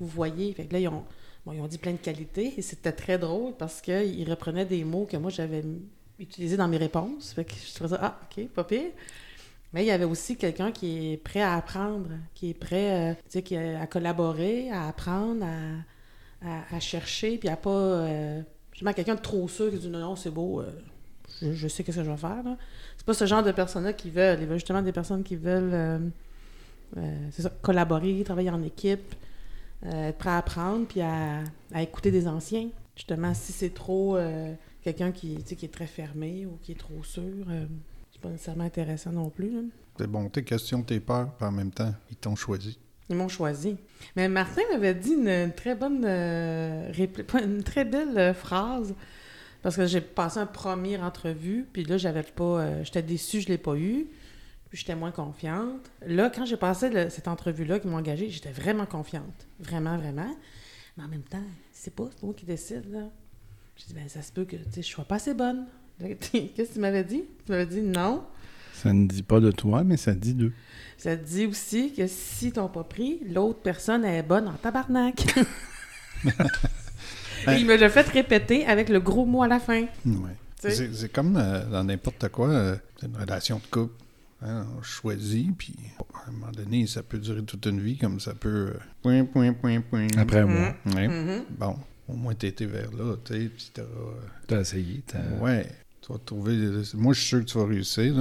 vous 0.00 0.06
voyez? 0.06 0.52
Fait 0.52 0.64
que 0.64 0.72
là, 0.72 0.80
ils 0.80 0.88
ont 0.88 1.04
Bon, 1.46 1.52
ils 1.52 1.60
ont 1.60 1.68
dit 1.68 1.78
plein 1.78 1.92
de 1.92 1.98
qualités 1.98 2.54
et 2.56 2.62
c'était 2.62 2.90
très 2.90 3.18
drôle 3.18 3.54
parce 3.56 3.80
qu'ils 3.80 4.28
reprenaient 4.28 4.64
des 4.64 4.82
mots 4.82 5.06
que 5.08 5.16
moi 5.16 5.30
j'avais 5.30 5.64
utilisés 6.18 6.56
dans 6.56 6.66
mes 6.66 6.76
réponses. 6.76 7.32
Fait 7.32 7.44
que 7.44 7.54
je 7.54 7.72
trouvais 7.72 7.90
ça, 7.90 8.00
ah, 8.02 8.20
ok, 8.24 8.48
pas 8.48 8.64
pire. 8.64 8.90
Mais 9.72 9.84
il 9.84 9.86
y 9.86 9.92
avait 9.92 10.04
aussi 10.04 10.36
quelqu'un 10.36 10.72
qui 10.72 11.12
est 11.12 11.16
prêt 11.18 11.42
à 11.42 11.54
apprendre, 11.54 12.10
qui 12.34 12.50
est 12.50 12.54
prêt 12.54 13.12
euh, 13.12 13.14
tu 13.30 13.42
sais, 13.46 13.76
à 13.76 13.86
collaborer, 13.86 14.70
à 14.72 14.88
apprendre, 14.88 15.46
à, 16.42 16.80
chercher, 16.80 17.38
puis 17.38 17.48
à 17.48 17.56
pas. 17.56 17.70
Euh, 17.70 18.42
justement, 18.72 18.92
quelqu'un 18.92 19.14
de 19.14 19.20
trop 19.20 19.46
sûr 19.46 19.70
qui 19.70 19.78
dit 19.78 19.88
non, 19.88 20.00
non, 20.00 20.16
c'est 20.16 20.30
beau, 20.30 20.62
euh, 20.62 20.70
je, 21.42 21.68
sais 21.68 21.84
qu'est-ce 21.84 21.98
que 21.98 22.04
je 22.04 22.10
vais 22.10 22.16
faire. 22.16 22.42
C'est 22.96 23.06
pas 23.06 23.14
ce 23.14 23.24
genre 23.24 23.44
de 23.44 23.52
personnes-là 23.52 23.92
qui 23.92 24.10
veulent. 24.10 24.40
Il 24.40 24.46
veut 24.48 24.54
justement 24.54 24.82
des 24.82 24.92
personnes 24.92 25.22
qui 25.22 25.36
veulent 25.36 26.10
collaborer, 27.62 28.24
travailler 28.24 28.50
en 28.50 28.62
équipe, 28.64 29.14
euh, 29.84 30.08
être 30.08 30.18
prêt 30.18 30.30
à 30.30 30.38
apprendre 30.38 30.86
puis 30.86 31.00
à, 31.00 31.42
écouter 31.80 32.10
des 32.10 32.26
anciens. 32.26 32.68
Justement, 32.94 33.34
si 33.34 33.52
c'est 33.52 33.74
trop 33.74 34.16
euh, 34.16 34.54
quelqu'un 34.82 35.12
qui, 35.12 35.36
qui 35.44 35.64
est 35.64 35.72
très 35.72 35.86
fermé 35.86 36.46
ou 36.46 36.58
qui 36.62 36.72
est 36.72 36.78
trop 36.78 37.04
sûr, 37.04 37.22
euh, 37.50 37.66
c'est 38.10 38.20
pas 38.20 38.30
nécessairement 38.30 38.64
intéressant 38.64 39.12
non 39.12 39.28
plus. 39.28 39.52
C'est 39.98 40.06
bon, 40.06 40.28
tes 40.28 40.42
questions, 40.42 40.82
tes 40.82 41.00
peurs, 41.00 41.32
puis 41.34 41.46
en 41.46 41.52
même 41.52 41.70
temps, 41.70 41.92
ils 42.10 42.16
t'ont 42.16 42.36
choisi. 42.36 42.78
Ils 43.08 43.16
m'ont 43.16 43.28
choisi. 43.28 43.76
Mais 44.16 44.28
Martin 44.28 44.62
m'avait 44.72 44.94
dit 44.94 45.12
une, 45.12 45.52
très 45.54 45.74
bonne 45.74 46.04
une 46.04 47.62
très 47.62 47.84
belle 47.84 48.34
phrase. 48.34 48.94
Parce 49.62 49.76
que 49.76 49.86
j'ai 49.86 50.00
passé 50.00 50.38
un 50.38 50.46
premier 50.46 50.96
entrevue, 50.98 51.66
puis 51.72 51.84
là, 51.84 51.98
j'avais 51.98 52.22
pas. 52.22 52.82
J'étais 52.82 53.02
déçue, 53.02 53.40
je 53.40 53.48
l'ai 53.48 53.58
pas 53.58 53.76
eu 53.76 54.06
j'étais 54.72 54.94
moins 54.94 55.10
confiante. 55.10 55.90
Là, 56.06 56.30
quand 56.34 56.44
j'ai 56.44 56.56
passé 56.56 56.90
cette 57.10 57.28
entrevue-là 57.28 57.78
qui 57.78 57.88
m'a 57.88 57.96
engagée, 57.96 58.30
j'étais 58.30 58.52
vraiment 58.52 58.86
confiante. 58.86 59.46
Vraiment, 59.60 59.96
vraiment. 59.96 60.36
Mais 60.96 61.04
en 61.04 61.08
même 61.08 61.22
temps, 61.22 61.44
c'est 61.72 61.94
pas, 61.94 62.08
moi 62.22 62.34
qui 62.34 62.46
décide, 62.46 62.90
là. 62.90 63.08
J'ai 63.76 63.86
dit, 63.88 63.94
ben 63.94 64.08
ça 64.08 64.22
se 64.22 64.32
peut 64.32 64.44
que 64.44 64.56
je 64.74 64.80
sois 64.82 65.04
pas 65.04 65.16
assez 65.16 65.34
bonne. 65.34 65.66
Qu'est-ce 66.00 66.68
que 66.70 66.74
tu 66.74 66.80
m'avais 66.80 67.04
dit? 67.04 67.24
Tu 67.44 67.52
m'avais 67.52 67.66
dit 67.66 67.82
non. 67.82 68.24
Ça 68.72 68.92
ne 68.92 69.06
dit 69.06 69.22
pas 69.22 69.40
de 69.40 69.50
toi, 69.50 69.84
mais 69.84 69.96
ça 69.96 70.12
dit 70.12 70.34
d'eux. 70.34 70.52
Ça 70.98 71.16
dit 71.16 71.46
aussi 71.46 71.92
que 71.92 72.06
si 72.06 72.52
t'ont 72.52 72.68
pas 72.68 72.84
pris, 72.84 73.20
l'autre 73.26 73.60
personne 73.60 74.04
est 74.04 74.22
bonne 74.22 74.48
en 74.48 74.54
tabarnak. 74.54 75.24
Et 77.48 77.52
il 77.58 77.66
me 77.66 77.76
l'a 77.76 77.88
fait 77.88 78.08
répéter 78.08 78.66
avec 78.66 78.88
le 78.88 78.98
gros 78.98 79.24
mot 79.24 79.42
à 79.42 79.48
la 79.48 79.60
fin. 79.60 79.86
Ouais. 80.04 80.36
C'est 80.58 81.12
comme 81.12 81.36
euh, 81.36 81.64
dans 81.66 81.84
n'importe 81.84 82.28
quoi, 82.28 82.48
euh, 82.48 82.76
une 83.02 83.16
relation 83.16 83.58
de 83.58 83.66
couple 83.70 83.94
Hein, 84.42 84.66
on 84.78 84.82
choisit, 84.82 85.56
puis 85.56 85.74
à 86.14 86.28
un 86.28 86.32
moment 86.32 86.52
donné, 86.52 86.86
ça 86.86 87.02
peut 87.02 87.18
durer 87.18 87.42
toute 87.42 87.64
une 87.66 87.80
vie, 87.80 87.96
comme 87.96 88.20
ça 88.20 88.34
peut. 88.34 88.74
Euh, 88.74 88.78
point, 89.00 89.24
point, 89.24 89.52
point, 89.54 89.80
point. 89.80 90.08
Après 90.18 90.40
un 90.40 90.46
mois. 90.46 90.74
Mm-hmm. 90.86 91.42
Bon, 91.58 91.76
au 92.06 92.14
moins, 92.14 92.34
tu 92.34 92.46
été 92.46 92.66
vers 92.66 92.92
là, 92.92 93.16
tu 93.24 93.32
sais, 93.32 93.48
puis 93.48 93.70
t'as. 93.72 93.82
T'as 94.46 94.60
essayé. 94.60 95.02
As... 95.14 95.42
Ouais. 95.42 95.66
Tu 96.02 96.12
vas 96.12 96.18
trouver. 96.18 96.54
Moi, 96.94 97.14
je 97.14 97.20
suis 97.20 97.28
sûr 97.28 97.40
que 97.40 97.44
tu 97.44 97.58
vas 97.58 97.66
réussir, 97.66 98.14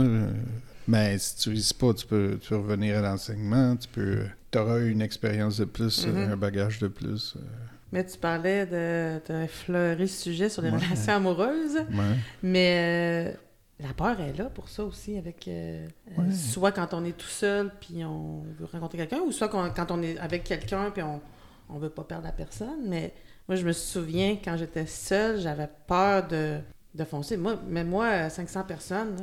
Mais 0.87 1.17
si 1.17 1.35
tu 1.35 1.49
réussis 1.49 1.73
pas, 1.73 1.93
tu 1.93 2.07
peux, 2.07 2.37
tu 2.41 2.49
peux 2.49 2.57
revenir 2.57 2.97
à 2.99 3.01
l'enseignement, 3.01 3.75
tu 3.75 3.89
peux. 3.89 4.23
auras 4.55 4.79
une 4.85 5.01
expérience 5.01 5.57
de 5.57 5.65
plus, 5.65 6.07
mm-hmm. 6.07 6.31
un 6.31 6.37
bagage 6.37 6.79
de 6.79 6.87
plus. 6.87 7.35
Euh. 7.35 7.41
Mais 7.91 8.05
tu 8.05 8.17
parlais 8.17 8.65
de, 8.65 9.19
de 9.27 9.47
fleurir 9.47 10.07
ce 10.07 10.23
sujet 10.23 10.49
sur 10.49 10.61
les 10.61 10.69
relations 10.69 11.13
amoureuses. 11.13 11.75
Ouais. 11.75 12.15
Mais 12.41 13.33
euh, 13.33 13.37
la 13.79 13.93
peur 13.93 14.19
est 14.21 14.37
là 14.37 14.45
pour 14.45 14.69
ça 14.69 14.83
aussi, 14.85 15.17
avec 15.17 15.47
euh, 15.47 15.85
euh, 16.17 16.31
soit 16.31 16.71
quand 16.71 16.93
on 16.93 17.03
est 17.03 17.17
tout 17.17 17.27
seul 17.27 17.71
puis 17.81 18.03
on 18.05 18.43
veut 18.59 18.65
rencontrer 18.71 18.97
quelqu'un, 18.99 19.19
ou 19.19 19.31
soit 19.31 19.49
quand 19.49 19.91
on 19.91 20.01
est 20.01 20.17
avec 20.17 20.43
quelqu'un 20.43 20.91
puis 20.91 21.03
on 21.03 21.19
ne 21.73 21.79
veut 21.79 21.89
pas 21.89 22.03
perdre 22.03 22.23
la 22.25 22.31
personne. 22.31 22.87
Mais 22.87 23.13
moi, 23.47 23.55
je 23.57 23.65
me 23.65 23.73
souviens 23.73 24.37
quand 24.43 24.55
j'étais 24.57 24.85
seule, 24.85 25.39
j'avais 25.39 25.69
peur 25.87 26.27
de, 26.27 26.59
de 26.95 27.03
foncer. 27.03 27.35
Moi, 27.37 27.59
mais 27.67 27.83
moi, 27.83 28.29
500 28.29 28.63
personnes, 28.63 29.15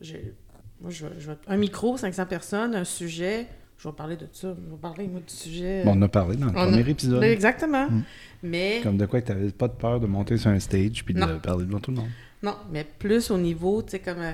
j'ai, 0.00 0.34
moi, 0.80 0.90
je, 0.90 1.06
un 1.46 1.56
micro, 1.56 1.96
500 1.96 2.26
personnes, 2.26 2.74
un 2.74 2.84
sujet, 2.84 3.46
je 3.78 3.88
vais 3.88 3.94
parler 3.94 4.16
de 4.16 4.26
ça. 4.32 4.54
Je 4.62 4.70
vais 4.70 4.76
parler, 4.80 5.06
moi, 5.06 5.20
du 5.26 5.32
sujet. 5.32 5.84
Bon, 5.84 5.92
on 5.96 6.02
a 6.02 6.08
parlé 6.08 6.36
dans 6.36 6.46
le 6.46 6.52
On 6.52 6.56
a- 6.62 6.66
premier 6.66 6.90
épisode. 6.90 7.22
Exactement. 7.22 7.88
Mm. 7.88 8.02
Mais, 8.42 8.80
Comme 8.82 8.96
de 8.98 9.06
quoi 9.06 9.22
tu 9.22 9.32
n'avais 9.32 9.50
pas 9.52 9.68
de 9.68 9.74
peur 9.74 10.00
de 10.00 10.06
monter 10.06 10.36
sur 10.38 10.50
un 10.50 10.58
stage 10.58 11.04
puis 11.04 11.14
de 11.14 11.20
Non. 11.20 11.38
parler 11.40 11.64
devant 11.66 11.78
tout 11.80 11.92
le 11.92 11.98
monde. 11.98 12.10
Non, 12.46 12.56
mais 12.70 12.84
plus 12.84 13.30
au 13.30 13.38
niveau, 13.38 13.82
tu 13.82 13.90
sais, 13.92 13.98
comme 13.98 14.20
euh, 14.20 14.32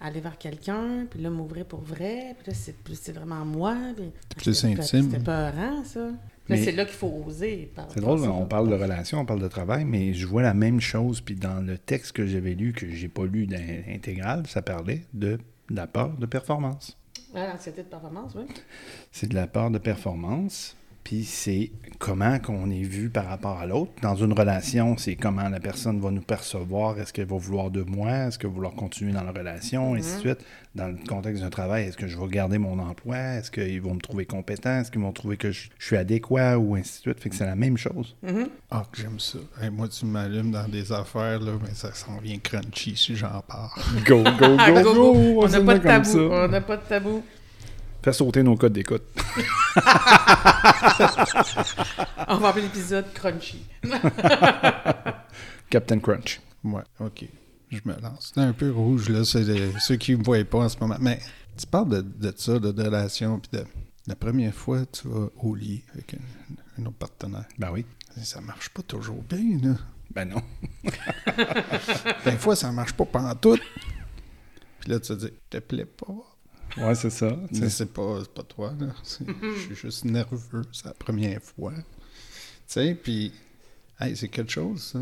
aller 0.00 0.20
vers 0.20 0.38
quelqu'un, 0.38 1.06
puis 1.10 1.20
là, 1.20 1.30
m'ouvrir 1.30 1.66
pour 1.66 1.80
vrai, 1.82 2.34
puis 2.38 2.50
là, 2.50 2.54
c'est 2.54 2.74
c'est 2.94 3.12
vraiment 3.12 3.44
moi. 3.44 3.76
Puis, 3.96 4.10
Plus 4.36 4.64
intime. 4.64 5.10
C'était 5.10 5.22
peurant, 5.22 5.84
ça. 5.84 6.00
Là, 6.00 6.56
Mais- 6.56 6.64
c'est 6.64 6.72
là 6.72 6.84
qu'il 6.84 6.94
faut 6.96 7.22
oser. 7.26 7.70
C'est 7.94 8.00
drôle, 8.00 8.20
on 8.28 8.46
parle 8.46 8.68
de 8.70 8.74
relation, 8.74 9.20
on 9.20 9.26
parle 9.26 9.42
de 9.42 9.48
travail, 9.48 9.84
mais 9.84 10.14
je 10.14 10.26
vois 10.26 10.42
la 10.42 10.54
même 10.54 10.80
chose. 10.80 11.20
Puis 11.20 11.36
dans 11.36 11.64
le 11.64 11.78
texte 11.78 12.12
que 12.12 12.26
j'avais 12.26 12.54
lu, 12.54 12.72
que 12.72 12.88
j'ai 12.90 13.08
pas 13.08 13.24
lu 13.24 13.46
intégral, 13.88 14.46
ça 14.48 14.62
parlait 14.62 15.02
de, 15.12 15.38
de 15.68 15.76
la 15.76 15.86
peur 15.86 16.16
de 16.16 16.26
performance. 16.26 16.96
Ah, 17.34 17.46
l'anxiété 17.46 17.82
de 17.82 17.88
performance, 17.88 18.32
oui. 18.34 18.44
C'est 19.12 19.28
de 19.28 19.34
la 19.36 19.46
peur 19.46 19.70
de 19.70 19.78
performance. 19.78 20.76
Puis 21.04 21.24
c'est 21.24 21.70
comment 21.98 22.38
qu'on 22.38 22.70
est 22.70 22.82
vu 22.82 23.10
par 23.10 23.26
rapport 23.26 23.58
à 23.58 23.66
l'autre. 23.66 23.90
Dans 24.02 24.14
une 24.16 24.32
relation, 24.32 24.96
c'est 24.96 25.16
comment 25.16 25.48
la 25.48 25.60
personne 25.60 26.00
va 26.00 26.10
nous 26.10 26.20
percevoir. 26.22 26.98
Est-ce 26.98 27.12
qu'elle 27.12 27.26
va 27.26 27.36
vouloir 27.36 27.70
de 27.70 27.82
moi? 27.82 28.10
Est-ce 28.10 28.38
qu'elle 28.38 28.50
va 28.50 28.54
vouloir 28.54 28.74
continuer 28.74 29.12
dans 29.12 29.22
la 29.24 29.32
relation? 29.32 29.96
Et 29.96 30.00
ainsi 30.00 30.14
de 30.16 30.20
suite. 30.20 30.44
Dans 30.76 30.86
le 30.86 30.96
contexte 31.08 31.42
d'un 31.42 31.50
travail, 31.50 31.86
est-ce 31.88 31.96
que 31.96 32.06
je 32.06 32.16
vais 32.16 32.28
garder 32.28 32.58
mon 32.58 32.78
emploi? 32.78 33.16
Est-ce 33.16 33.50
qu'ils 33.50 33.82
vont 33.82 33.94
me 33.94 34.00
trouver 34.00 34.24
compétent? 34.24 34.80
Est-ce 34.80 34.92
qu'ils 34.92 35.00
vont 35.00 35.10
trouver 35.12 35.36
que 35.36 35.50
je, 35.50 35.68
je 35.78 35.84
suis 35.84 35.96
adéquat? 35.96 36.58
Ou 36.58 36.76
ainsi 36.76 36.98
de 36.98 37.00
suite. 37.10 37.20
Fait 37.20 37.28
que 37.28 37.34
c'est 37.34 37.46
la 37.46 37.56
même 37.56 37.76
chose. 37.76 38.14
Mhm. 38.22 38.48
Ah, 38.70 38.84
que 38.92 39.00
j'aime 39.02 39.18
ça. 39.18 39.38
Hey, 39.60 39.70
moi, 39.70 39.88
tu 39.88 40.06
m'allumes 40.06 40.52
dans 40.52 40.68
des 40.68 40.92
affaires, 40.92 41.40
là, 41.40 41.52
mais 41.60 41.74
ça 41.74 41.92
s'en 41.92 42.18
vient 42.18 42.38
crunchy 42.38 42.96
si 42.96 43.16
j'en 43.16 43.40
parle. 43.48 43.70
Go, 44.06 44.22
go, 44.22 44.30
go, 44.38 44.56
Ah, 44.60 44.70
go, 44.70 44.94
go. 44.94 45.12
go! 45.14 45.42
On 45.44 45.48
n'a 45.48 45.60
pas 45.60 45.78
de 45.78 45.82
tabou. 45.82 46.18
On 46.30 46.48
n'a 46.48 46.60
pas 46.60 46.76
de 46.76 46.82
tabou. 46.82 47.22
Fais 48.02 48.12
sauter 48.14 48.42
nos 48.42 48.56
codes 48.56 48.72
d'écoute. 48.72 49.02
On 52.28 52.36
va 52.38 52.48
appeler 52.48 52.62
l'épisode 52.64 53.12
Crunchy. 53.12 53.62
Captain 55.70 55.98
Crunch. 55.98 56.40
Ouais, 56.64 56.82
ok. 56.98 57.24
Je 57.70 57.80
me 57.84 57.94
lance. 58.00 58.32
C'est 58.34 58.40
un 58.40 58.52
peu 58.52 58.70
rouge, 58.70 59.08
là. 59.08 59.24
C'est 59.24 59.42
les- 59.42 59.72
ceux 59.80 59.96
qui 59.96 60.12
ne 60.12 60.16
me 60.18 60.24
voient 60.24 60.42
pas 60.44 60.58
en 60.58 60.68
ce 60.68 60.78
moment. 60.78 60.96
Mais 61.00 61.20
tu 61.56 61.66
parles 61.66 61.88
de, 61.88 62.00
de 62.00 62.32
ça, 62.36 62.58
de, 62.58 62.72
de 62.72 62.82
relation, 62.82 63.38
puis 63.38 63.50
de 63.60 63.64
la 64.06 64.16
première 64.16 64.54
fois 64.54 64.84
tu 64.86 65.06
vas 65.08 65.28
au 65.42 65.54
lit 65.54 65.84
avec 65.94 66.14
un, 66.14 66.82
un 66.82 66.86
autre 66.86 66.96
partenaire. 66.96 67.44
Ben 67.58 67.70
oui. 67.70 67.84
Ça 68.22 68.40
marche 68.40 68.70
pas 68.70 68.82
toujours 68.82 69.22
bien, 69.22 69.58
là. 69.62 69.76
Ben 70.12 70.24
non. 70.28 70.42
Des 72.24 72.32
fois, 72.32 72.56
ça 72.56 72.72
marche 72.72 72.94
pas 72.94 73.04
pantoute. 73.04 73.60
Puis 74.80 74.90
là, 74.90 74.98
tu 74.98 75.08
te 75.08 75.12
dis, 75.26 75.32
te 75.48 75.58
plaît 75.58 75.84
pas. 75.84 76.06
Ouais, 76.76 76.94
c'est 76.94 77.10
ça. 77.10 77.36
Mais 77.52 77.68
c'est 77.68 77.92
pas, 77.92 78.22
pas 78.34 78.42
toi, 78.42 78.74
Je 79.02 79.60
suis 79.60 79.74
juste 79.74 80.04
nerveux, 80.04 80.62
c'est 80.72 80.86
la 80.86 80.94
première 80.94 81.42
fois. 81.42 81.72
Tu 81.74 81.82
sais, 82.66 82.94
puis, 82.94 83.32
hey, 84.00 84.16
c'est 84.16 84.28
quelque 84.28 84.52
chose, 84.52 84.82
ça. 84.82 85.00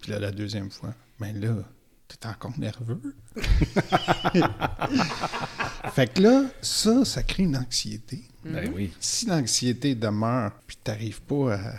Puis 0.00 0.12
là, 0.12 0.18
la 0.20 0.30
deuxième 0.30 0.70
fois, 0.70 0.94
ben 1.18 1.38
là, 1.40 1.56
t'es 2.08 2.26
encore 2.26 2.58
nerveux. 2.58 3.14
fait 5.92 6.12
que 6.12 6.22
là, 6.22 6.44
ça, 6.60 7.04
ça 7.04 7.22
crée 7.22 7.44
une 7.44 7.56
anxiété. 7.56 8.24
Ben 8.44 8.72
oui. 8.74 8.92
Si 9.00 9.26
l'anxiété 9.26 9.94
demeure, 9.94 10.52
puis 10.66 10.76
t'arrives 10.82 11.22
pas 11.22 11.54
à... 11.54 11.74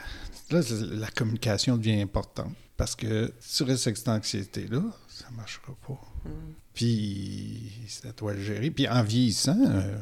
Là, 0.49 0.62
la 0.72 1.08
communication 1.08 1.78
devient 1.78 2.01
importante. 2.01 2.55
Parce 2.78 2.95
que 2.95 3.34
si 3.39 3.58
tu 3.58 3.64
restes 3.64 3.88
avec 3.88 3.97
cette 3.97 4.08
anxiété-là, 4.08 4.84
ça 5.08 5.30
marchera 5.32 5.76
pas. 5.88 5.99
Puis, 6.82 7.71
c'est 7.88 8.07
à 8.07 8.11
toi 8.13 8.36
de 8.36 8.39
gérer. 8.39 8.69
Puis, 8.69 8.88
en 8.88 9.01
vieillissant, 9.01 9.57
euh, 9.59 9.97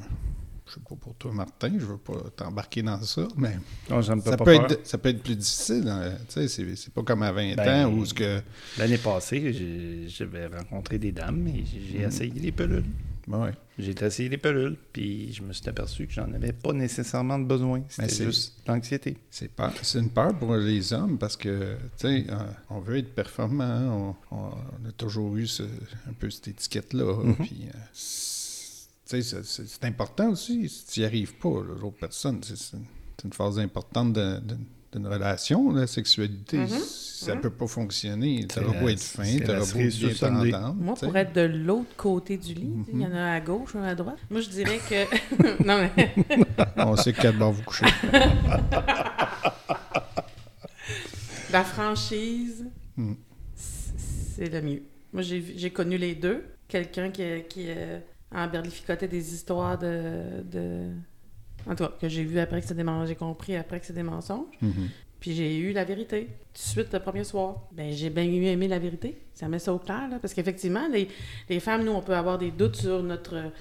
je 0.67 0.73
sais 0.73 0.80
pas 0.82 0.95
pour 0.95 1.15
toi, 1.15 1.32
Martin, 1.32 1.71
je 1.80 1.86
veux 1.86 1.95
pas 1.97 2.17
t'embarquer 2.36 2.82
dans 2.84 3.01
ça, 3.01 3.26
mais 3.38 3.55
Non, 3.89 4.01
ça 4.01 4.13
peut, 4.36 4.53
être, 4.55 4.86
ça 4.86 4.97
peut 4.97 5.07
être 5.07 5.23
plus 5.23 5.38
difficile. 5.38 5.88
hein. 5.88 6.15
Tu 6.28 6.45
sais, 6.49 6.76
c'est, 6.76 6.93
pas 6.93 7.01
comme 7.01 7.23
à 7.23 7.32
20 7.32 7.55
Ben, 7.55 7.86
ans 7.86 7.93
où 7.93 8.05
ce 8.05 8.13
que... 8.13 8.41
L'année 8.78 8.97
passée, 8.97 10.05
j'avais 10.09 10.47
rencontré 10.47 10.99
des 10.99 11.13
dames 11.13 11.47
et 11.47 11.63
j'ai 11.65 11.99
Mhm. 11.99 12.07
essayé 12.09 12.34
les 12.41 12.51
pilules. 12.51 12.84
Ben 13.28 13.41
ouais. 13.41 13.53
J'ai 13.80 13.95
essayé 14.03 14.30
les 14.30 14.38
pilules, 14.38 14.78
puis 14.93 15.34
je 15.34 15.41
me 15.41 15.51
suis 15.51 15.67
aperçu 15.67 16.05
que 16.07 16.13
j'en 16.13 16.32
avais 16.34 16.53
pas 16.53 16.71
nécessairement 16.73 17.39
de 17.39 17.45
besoin. 17.45 17.82
C'était 17.89 18.23
juste 18.26 18.53
l'anxiété. 18.67 19.17
C'est, 19.32 19.49
pas, 19.51 19.73
c'est 19.82 19.99
une 19.99 20.09
peur 20.11 20.38
pour 20.38 20.55
les 20.55 20.93
hommes 20.93 21.17
parce 21.17 21.36
que, 21.36 21.76
tu 21.97 22.07
sais, 22.07 22.26
euh, 22.30 22.36
on 22.69 22.80
veut 22.80 22.97
être 22.97 23.13
performant. 23.15 24.15
On, 24.32 24.36
on 24.38 24.88
a 24.88 24.91
toujours 24.95 25.36
eu 25.38 25.47
ce- 25.47 25.63
un 25.63 26.13
peu 26.17 26.30
cette 26.30 26.47
étiquette-là. 26.49 27.15
Mhm. 27.23 27.36
Puis, 27.36 27.65
euh, 27.67 27.78
c'est- 27.93 29.84
important 29.86 30.30
aussi. 30.30 30.67
Si 30.69 30.86
tu 30.88 30.99
n'y 31.01 31.05
arrives 31.05 31.36
pas, 31.36 31.49
l'autre 31.49 31.97
personne, 31.99 32.39
c'est, 32.43 32.53
une- 32.78 32.86
c'est 33.17 33.26
une 33.26 33.34
phase 33.34 33.59
importante 33.59 34.13
de- 34.13 34.39
de- 34.39 34.57
d'une 34.95 35.07
relation, 35.07 35.71
la 35.71 35.87
sexualité. 35.87 36.57
Mhm. 36.57 36.67
Ça 36.67 37.35
peut 37.37 37.49
pas 37.49 37.65
fonctionner. 37.67 38.45
Tu 38.47 38.55
C'est 38.55 38.79
beau 38.79 38.87
être 38.89 38.99
fin, 39.01 39.23
tu 39.23 39.43
la 39.43 39.59
beau 39.61 39.65
bien 39.73 40.13
t'entendre. 40.13 40.75
Moi, 40.75 40.93
pour 40.95 41.15
être 41.17 41.33
de 41.33 41.41
l'autre 41.41 41.95
côté 41.97 42.37
du 42.37 42.53
lit, 42.53 42.73
il 42.93 43.01
y 43.01 43.05
en 43.05 43.13
a 43.15 43.31
à 43.33 43.39
gauche, 43.39 43.75
un 43.75 43.83
à 43.83 43.95
droite. 43.95 44.17
Moi, 44.29 44.41
je 44.41 44.49
dirais 44.49 44.79
que. 44.89 45.63
non, 45.65 45.87
mais. 45.95 46.13
On 46.77 46.95
sait 46.95 47.13
quel 47.13 47.37
bord 47.37 47.51
vous 47.53 47.63
couchez. 47.63 47.85
La 51.51 51.63
franchise, 51.63 52.65
Mm. 52.97 53.13
c'est 53.55 54.49
le 54.51 54.61
mieux. 54.61 54.83
Moi, 55.13 55.21
j'ai 55.21 55.39
vu- 55.39 55.53
j'ai 55.57 55.69
connu 55.69 55.97
les 55.97 56.15
deux. 56.15 56.43
Quelqu'un 56.67 57.09
qui, 57.11 57.23
qui 57.49 57.65
euh, 57.69 57.99
emberlificotait 58.33 59.07
des 59.07 59.33
histoires 59.33 59.77
de, 59.77 60.41
de... 60.43 60.89
En 61.68 61.76
tout 61.76 61.84
cas, 61.86 61.91
que 61.99 62.07
j'ai 62.09 62.24
vu 62.24 62.39
après 62.39 62.61
que 62.61 62.68
c'est 62.68 62.74
des 62.76 62.84
mensonges. 62.84 63.07
J'ai 63.09 63.16
compris 63.16 63.55
après 63.55 63.80
que 63.80 63.86
c'est 63.86 63.93
des 63.93 64.03
mensonges. 64.03 64.45
Mhm. 64.61 64.89
Puis 65.20 65.34
j'ai 65.34 65.57
eu 65.57 65.72
la 65.72 65.84
vérité. 65.86 66.26
Tout 66.53 66.53
de 66.53 66.57
suite, 66.59 66.93
le 66.93 66.99
premier 66.99 67.24
soir. 67.24 67.63
Ben, 67.72 67.91
j'ai 67.91 68.09
bien 68.09 68.24
aimé 68.24 68.68
la 68.68 68.78
vérité. 68.80 69.18
Ça 69.34 69.47
met 69.47 69.59
ça 69.59 69.74
au 69.74 69.80
clair, 69.80 70.07
là. 70.09 70.20
Parce 70.22 70.34
qu'effectivement, 70.34 70.88
les, 70.91 71.07
les 71.49 71.59
femmes, 71.59 71.84
nous, 71.84 71.91
on 71.93 72.01
peut 72.01 72.16
avoir 72.16 72.38
des 72.38 72.51
doutes 72.51 72.76
sur 72.76 73.01
notre, 73.01 73.51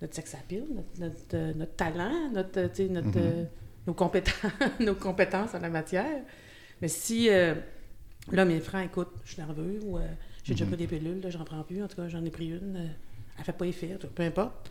notre 0.00 0.14
sex 0.14 0.34
appeal, 0.34 0.64
notre, 0.70 0.98
notre, 0.98 1.34
euh, 1.34 1.52
notre 1.54 1.76
talent, 1.76 2.30
notre, 2.32 2.58
euh, 2.60 2.88
notre, 2.88 3.08
Mhm. 3.08 3.12
euh, 3.16 3.44
nos, 3.86 3.94
compétences, 3.94 4.34
nos 4.80 4.94
compétences 4.94 5.54
en 5.54 5.60
la 5.60 5.68
matière. 5.68 6.22
Mais 6.80 6.88
si, 6.88 7.28
euh, 7.28 7.54
là, 8.32 8.44
mes 8.46 8.60
frères, 8.60 8.82
écoute, 8.82 9.08
je 9.24 9.32
suis 9.34 9.42
nerveux 9.42 9.80
ou 9.84 9.98
euh, 9.98 10.06
j'ai 10.44 10.54
déjà 10.54 10.64
Mhm. 10.64 10.70
pris 10.70 10.78
des 10.78 10.86
pilules, 10.86 11.20
j'en 11.28 11.44
prends 11.44 11.62
plus. 11.64 11.82
En 11.82 11.88
tout 11.88 11.96
cas, 11.96 12.08
j'en 12.08 12.24
ai 12.24 12.30
pris 12.30 12.48
une. 12.48 12.88
elle 13.38 13.44
fait 13.44 13.52
pas 13.52 13.66
effet, 13.66 13.98
peu 14.14 14.22
importe. 14.22 14.70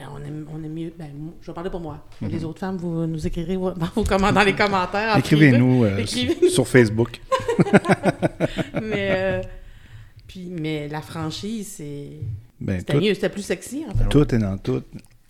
Ben, 0.00 0.06
on 0.14 0.24
aime, 0.24 0.46
on 0.50 0.64
aime 0.64 0.72
mieux. 0.72 0.92
Ben, 0.98 1.08
je 1.42 1.46
vais 1.46 1.52
parler 1.52 1.68
pour 1.68 1.80
moi. 1.80 2.02
Mhm. 2.22 2.28
Les 2.30 2.42
autres 2.44 2.58
femmes, 2.60 2.78
vous 2.78 3.06
nous 3.06 3.26
écrirez 3.26 3.56
dans, 3.56 3.74
vos 3.94 4.02
comment- 4.04 4.32
dans 4.32 4.42
les 4.42 4.54
commentaires. 4.56 5.16
Écrivez-nous 5.18 5.84
euh, 5.84 5.98
Écrivez-nous. 5.98 6.48
sur 6.48 6.66
Facebook. 6.66 7.20
mais, 8.82 9.08
euh, 9.10 9.42
puis, 10.26 10.48
mais 10.58 10.88
la 10.88 11.02
franchise, 11.02 11.74
c'est. 11.76 12.08
Ben, 12.60 12.78
C'était 12.78 12.94
tout, 12.94 13.00
mieux, 13.00 13.14
c'était 13.14 13.28
plus 13.28 13.42
sexy, 13.42 13.84
en 13.88 13.94
fait. 13.94 14.08
tout 14.08 14.34
est 14.34 14.38
dans 14.38 14.56
tout. 14.58 14.82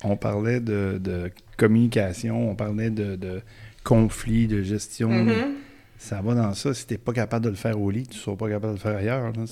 On 0.05 0.17
parlait 0.17 0.61
de, 0.61 0.99
de 1.03 1.31
communication, 1.57 2.51
on 2.51 2.55
parlait 2.55 2.91
de, 2.91 3.17
de 3.17 3.43
conflit, 3.85 4.47
de 4.47 4.63
gestion. 4.63 5.11
Mhm, 5.11 5.55
Ça 5.99 6.21
va 6.23 6.35
dans 6.35 6.55
ça. 6.55 6.73
Si 6.75 6.87
t'es 6.87 6.97
pas 6.99 7.13
capable 7.13 7.45
de 7.45 7.51
le 7.51 7.57
faire 7.57 7.81
au 7.81 7.91
lit, 7.91 8.07
tu 8.07 8.19
seras 8.19 8.37
pas 8.37 8.49
capable 8.49 8.75
de 8.75 8.79
le 8.79 8.83
faire 8.83 8.97
ailleurs. 8.97 9.33
là. 9.33 9.45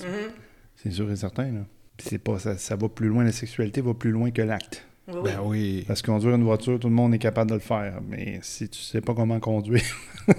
C'est 0.75 0.91
sûr 0.91 1.11
et 1.11 1.15
certain. 1.15 1.51
Là. 1.51 2.17
Pas, 2.23 2.39
ça, 2.39 2.57
ça 2.57 2.75
va 2.77 2.87
plus 2.87 3.09
loin, 3.09 3.23
la 3.25 3.31
sexualité 3.33 3.81
va 3.81 3.93
plus 3.93 4.11
loin 4.11 4.31
que 4.31 4.41
l'acte. 4.41 4.85
Oui. 5.11 5.21
Ben 5.23 5.39
oui. 5.43 5.83
Parce 5.87 6.01
que 6.01 6.07
conduire 6.11 6.35
une 6.35 6.43
voiture, 6.43 6.79
tout 6.79 6.87
le 6.89 6.93
monde 6.93 7.13
est 7.13 7.19
capable 7.19 7.49
de 7.49 7.55
le 7.55 7.61
faire. 7.61 7.99
Mais 8.07 8.39
si 8.43 8.69
tu 8.69 8.79
sais 8.79 9.01
pas 9.01 9.13
comment 9.13 9.39
conduire, 9.39 9.81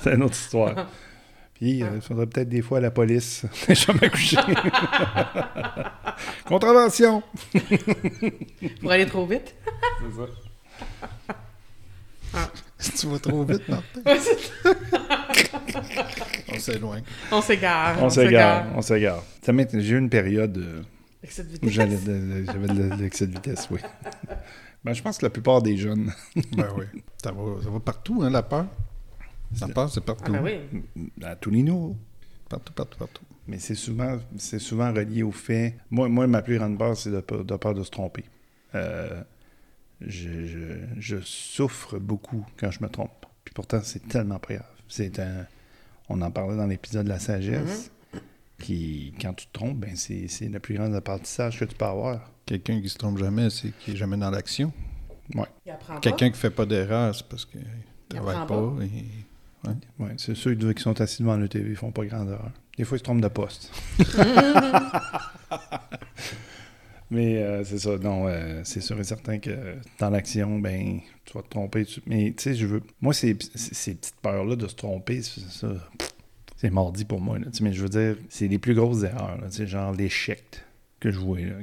c'est 0.00 0.14
une 0.14 0.22
autre 0.22 0.34
histoire. 0.34 0.86
Puis, 1.54 1.82
euh, 1.82 1.88
il 1.96 2.00
faudrait 2.00 2.26
peut-être 2.26 2.48
des 2.48 2.62
fois 2.62 2.78
à 2.78 2.80
la 2.80 2.90
police. 2.90 3.44
J'ai 3.68 3.74
jamais 3.74 4.08
couché. 4.08 4.36
Contravention! 6.46 7.22
Pour 8.80 8.90
aller 8.90 9.06
trop 9.06 9.26
vite. 9.26 9.54
tu 12.98 13.06
vas 13.08 13.18
trop 13.18 13.44
vite, 13.44 13.68
Martin. 13.68 14.00
C'est- 14.18 14.50
On 16.52 16.58
s'éloigne. 16.58 17.02
on 17.30 17.42
s'égare. 17.42 18.02
On 18.02 18.10
s'égare, 18.10 18.66
on 18.74 18.82
s'égare. 18.82 19.22
Ça 19.42 19.52
J'ai 19.74 19.94
eu 19.94 19.98
une 19.98 20.08
période 20.10 20.56
euh, 20.58 20.82
Vitesse. 21.22 21.46
de- 22.04 22.42
de- 22.42 22.44
j'avais 22.46 22.66
de 22.68 22.94
l'excès 23.02 23.26
de 23.26 23.32
vitesse, 23.32 23.68
oui. 23.70 23.80
Ben, 24.84 24.94
je 24.94 25.02
pense 25.02 25.18
que 25.18 25.26
la 25.26 25.30
plupart 25.30 25.60
des 25.60 25.76
jeunes, 25.76 26.10
Ben 26.56 26.68
oui. 26.78 26.86
Ça 27.22 27.32
va, 27.32 27.62
ça 27.62 27.68
va 27.68 27.80
partout, 27.80 28.22
hein, 28.22 28.30
la 28.30 28.42
peur. 28.42 28.66
La 29.60 29.68
peur, 29.68 29.90
c'est 29.90 30.00
Ah, 30.00 30.04
partout. 30.06 30.32
ben 30.32 30.42
oui. 30.42 30.82
à 31.22 31.36
tous 31.36 31.50
les 31.50 31.62
niveaux, 31.62 31.96
Partout, 32.48 32.72
partout, 32.72 32.98
partout. 32.98 33.22
mais 33.46 33.58
c'est 33.58 33.74
souvent, 33.74 34.18
c'est 34.38 34.58
souvent 34.58 34.90
relié 34.92 35.22
au 35.22 35.32
fait. 35.32 35.76
Moi, 35.90 36.08
moi 36.08 36.26
ma 36.26 36.40
plus 36.40 36.56
grande 36.56 36.78
peur, 36.78 36.96
c'est 36.96 37.10
de, 37.10 37.20
peur- 37.20 37.44
de 37.44 37.56
peur 37.56 37.74
de 37.74 37.82
se 37.82 37.90
tromper. 37.90 38.24
Euh, 38.74 39.22
je, 40.00 40.46
je- 40.46 40.86
je 40.98 41.16
souffre 41.20 41.98
beaucoup 41.98 42.46
quand 42.56 42.70
je 42.70 42.82
me 42.82 42.88
trompe. 42.88 43.26
Puis 43.44 43.52
pourtant, 43.52 43.80
c'est 43.84 44.08
tellement 44.08 44.38
pas 44.38 44.54
grave. 44.54 44.66
C'est 44.88 45.18
un, 45.18 45.46
on 46.08 46.22
en 46.22 46.30
parlait 46.30 46.56
dans 46.56 46.66
l'épisode 46.66 47.04
de 47.04 47.10
la 47.10 47.18
sagesse. 47.18 47.90
Puis 48.60 49.12
quand 49.20 49.32
tu 49.34 49.46
te 49.46 49.52
trompes, 49.52 49.78
ben 49.78 49.96
c'est, 49.96 50.28
c'est 50.28 50.48
le 50.48 50.60
plus 50.60 50.74
grand 50.76 50.92
apprentissage 50.94 51.58
que 51.58 51.64
tu 51.64 51.74
peux 51.74 51.84
avoir. 51.86 52.30
quelqu'un 52.46 52.80
qui 52.80 52.88
se 52.88 52.98
trompe 52.98 53.18
jamais, 53.18 53.50
c'est 53.50 53.72
qu'il 53.78 53.94
est 53.94 53.96
jamais 53.96 54.16
dans 54.16 54.30
l'action. 54.30 54.72
Il 55.34 55.70
apprend 55.70 55.94
pas. 55.94 56.00
Quelqu'un 56.00 56.30
qui 56.30 56.38
fait 56.38 56.50
pas 56.50 56.66
d'erreur, 56.66 57.14
c'est 57.14 57.26
parce 57.28 57.44
qu'il 57.44 57.60
Il 58.10 58.16
travaille 58.16 58.36
apprend 58.36 58.76
pas. 58.76 58.84
et- 58.84 59.68
Ouais, 59.98 60.14
c'est 60.16 60.34
ceux 60.34 60.54
qui 60.54 60.82
sont 60.82 60.98
assis 61.00 61.22
devant 61.22 61.36
le 61.36 61.46
TV, 61.48 61.70
ils 61.70 61.76
font 61.76 61.90
pas 61.92 62.04
grande 62.06 62.28
erreur. 62.28 62.50
Des 62.78 62.84
fois, 62.84 62.96
ils 62.96 63.00
se 63.00 63.04
trompent 63.04 63.20
de 63.20 63.28
poste. 63.28 63.70
Mais 67.10 67.38
euh, 67.42 67.64
c'est 67.64 67.78
ça, 67.78 67.98
non, 67.98 68.28
euh, 68.28 68.60
c'est 68.64 68.80
sûr 68.80 68.98
et 69.00 69.04
certain 69.04 69.38
que 69.40 69.74
dans 69.98 70.10
l'action, 70.10 70.60
ben, 70.60 71.00
tu 71.24 71.32
vas 71.34 71.42
te 71.42 71.48
tromper. 71.48 71.84
tu- 71.84 72.00
Mais 72.06 72.32
tu 72.36 72.42
sais, 72.44 72.54
je 72.54 72.66
veux. 72.66 72.82
Moi, 73.00 73.12
ces, 73.12 73.36
ces- 73.54 73.74
ces 73.74 73.94
petites 73.96 74.14
peurs-là 74.22 74.54
de 74.54 74.68
se 74.68 74.76
tromper, 74.76 75.20
c'est 75.22 75.40
ça. 75.50 75.68
pff, 75.98 76.10
C'est 76.60 76.68
mardi 76.68 77.06
pour 77.06 77.22
moi. 77.22 77.38
Là, 77.38 77.46
mais 77.62 77.72
je 77.72 77.80
veux 77.80 77.88
dire, 77.88 78.16
c'est 78.28 78.46
les 78.46 78.58
plus 78.58 78.74
grosses 78.74 79.02
erreurs. 79.02 79.38
là, 79.40 79.46
genre 79.64 79.92
l'échec 79.92 80.62
que 81.00 81.10
je 81.10 81.18
vois. 81.18 81.40
Là, 81.40 81.54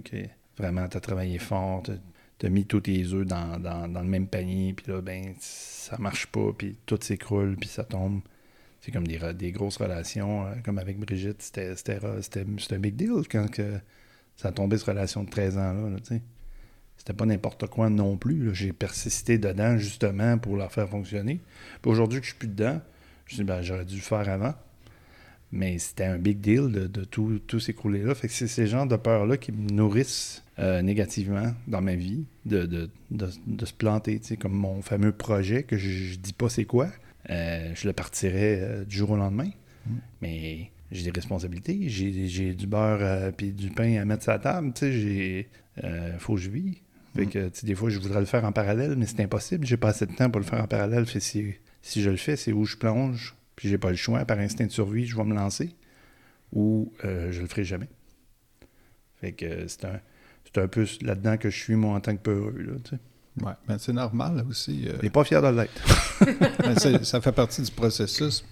vraiment, 0.57 0.87
tu 0.89 0.97
as 0.97 0.99
travaillé 0.99 1.37
fort, 1.37 1.83
tu 2.39 2.45
as 2.47 2.49
mis 2.49 2.65
tous 2.65 2.81
tes 2.81 3.03
œufs 3.13 3.27
dans, 3.27 3.59
dans- 3.59 3.87
dans 3.87 4.01
le 4.01 4.07
même 4.07 4.25
panier, 4.25 4.73
puis 4.73 4.91
là, 4.91 4.99
ben, 5.01 5.35
ça 5.39 5.99
marche 5.99 6.25
pas, 6.25 6.51
puis 6.57 6.77
tout 6.87 6.97
s'écroule, 6.99 7.57
puis 7.57 7.69
ça 7.69 7.83
tombe. 7.83 8.21
C'est 8.81 8.91
comme 8.91 9.05
des, 9.05 9.19
des 9.35 9.51
grosses 9.51 9.77
relations, 9.77 10.47
euh, 10.47 10.55
comme 10.65 10.79
avec 10.79 10.97
Brigitte, 10.97 11.43
c'était 11.43 11.75
un 12.01 12.79
big 12.79 12.95
deal 12.95 13.21
quand 13.29 13.51
que 13.51 13.79
ça 14.35 14.47
a 14.47 14.51
tombé, 14.51 14.79
cette 14.79 14.87
relation 14.87 15.23
de 15.23 15.29
13 15.29 15.59
ans-là, 15.59 15.89
là. 15.91 15.97
C'était 16.97 17.13
pas 17.13 17.27
n'importe 17.27 17.67
quoi 17.67 17.91
non 17.91 18.17
plus. 18.17 18.55
J'ai 18.55 18.73
persisté 18.73 19.37
dedans, 19.37 19.77
justement, 19.77 20.39
pour 20.39 20.57
la 20.57 20.69
faire 20.69 20.89
fonctionner. 20.89 21.39
Aujourd'hui 21.85 22.19
que 22.19 22.25
je 22.25 22.31
suis 22.31 22.39
plus 22.39 22.47
dedans, 22.47 22.81
je 23.27 23.35
me 23.35 23.37
dis, 23.37 23.43
ben, 23.43 23.61
j'aurais 23.61 23.85
dû 23.85 23.97
le 23.97 24.01
faire 24.01 24.27
avant. 24.27 24.55
Mais 25.51 25.77
c'était 25.79 26.03
un 26.05 26.17
big 26.17 26.39
deal 26.41 26.71
de, 26.71 26.87
de 26.87 27.03
tout, 27.05 27.39
tout 27.47 27.59
s'écrouler 27.59 28.03
là. 28.03 28.13
Fait 28.15 28.27
que 28.27 28.33
c'est 28.33 28.47
ces 28.47 28.67
genres 28.67 28.85
de 28.87 28.95
peurs-là 28.97 29.37
qui 29.37 29.51
me 29.53 29.69
nourrissent 29.69 30.43
euh, 30.59 30.81
négativement 30.81 31.53
dans 31.67 31.81
ma 31.81 31.95
vie, 31.95 32.25
de, 32.45 32.65
de, 32.65 32.89
de- 33.11 33.29
de 33.47 33.65
se 33.65 33.73
planter. 33.73 34.19
tu 34.19 34.27
sais, 34.27 34.37
Comme 34.37 34.53
mon 34.53 34.81
fameux 34.81 35.11
projet, 35.13 35.63
que 35.63 35.77
je, 35.77 35.89
je 35.89 36.15
dis 36.17 36.33
pas 36.33 36.49
c'est 36.49 36.65
quoi, 36.65 36.89
euh, 37.29 37.71
je 37.75 37.87
le 37.87 37.93
partirais 37.93 38.59
euh, 38.61 38.83
du 38.83 38.97
jour 38.97 39.11
au 39.11 39.15
lendemain. 39.15 39.49
Mais 40.21 40.69
j'ai 40.91 41.03
des 41.05 41.11
responsabilités. 41.11 41.87
J'ai 41.87 42.53
du 42.53 42.67
beurre 42.67 43.31
puis 43.37 43.51
du 43.53 43.69
pain 43.69 44.01
à 44.01 44.05
mettre 44.05 44.23
sur 44.23 44.33
la 44.33 44.39
table. 44.39 44.73
Tu 44.73 44.79
sais, 44.79 44.91
j'ai. 44.91 45.47
faut 46.19 46.35
que 46.35 46.41
je 46.41 46.49
vis. 46.49 46.81
Fait 47.15 47.25
Mm. 47.25 47.29
que, 47.29 47.65
des 47.65 47.73
fois, 47.73 47.89
je 47.89 47.97
voudrais 47.99 48.19
le 48.19 48.25
faire 48.25 48.43
en 48.45 48.51
parallèle, 48.51 48.95
mais 48.97 49.05
c'est 49.05 49.21
impossible. 49.21 49.65
J'ai 49.65 49.77
pas 49.77 49.89
assez 49.89 50.05
de 50.05 50.11
temps 50.13 50.29
pour 50.29 50.39
le 50.41 50.45
faire 50.45 50.61
en 50.61 50.67
parallèle. 50.67 51.05
Fait 51.05 51.19
que 51.19 51.25
si, 51.25 51.53
si 51.81 52.01
je 52.01 52.09
le 52.09 52.17
fais, 52.17 52.35
c'est 52.35 52.51
où 52.51 52.65
je 52.65 52.75
plonge, 52.75 53.33
puis 53.57 53.67
j'ai 53.67 53.77
pas 53.77 53.89
le 53.89 53.97
choix. 53.97 54.23
Par 54.23 54.39
instinct 54.39 54.65
de 54.67 54.71
survie, 54.71 55.05
je 55.05 55.17
vais 55.17 55.25
me 55.25 55.35
lancer, 55.35 55.75
ou 56.53 56.93
euh, 57.03 57.31
je 57.33 57.41
le 57.41 57.47
ferai 57.47 57.65
jamais. 57.65 57.89
Fait 59.19 59.33
que 59.33 59.67
c'est 59.67 59.83
un, 59.85 59.99
c'est 60.45 60.61
un 60.61 60.67
peu 60.69 60.85
là-dedans 61.01 61.37
que 61.37 61.49
je 61.49 61.57
suis, 61.57 61.75
moi, 61.75 61.95
en 61.95 61.99
tant 61.99 62.15
que 62.15 62.21
peureux. 62.21 62.55
Là, 62.57 62.73
tu 62.83 62.91
sais. 62.91 62.99
Ouais, 63.45 63.53
mais 63.67 63.75
c'est 63.79 63.93
normal 63.93 64.45
aussi. 64.49 64.87
euh, 64.87 64.93
Et 65.03 65.09
pas 65.09 65.23
fier 65.23 65.41
de 65.41 65.47
l'être. 65.49 67.03
ça 67.05 67.19
fait 67.21 67.31
partie 67.31 67.61
du 67.61 67.71
processus. 67.71 68.43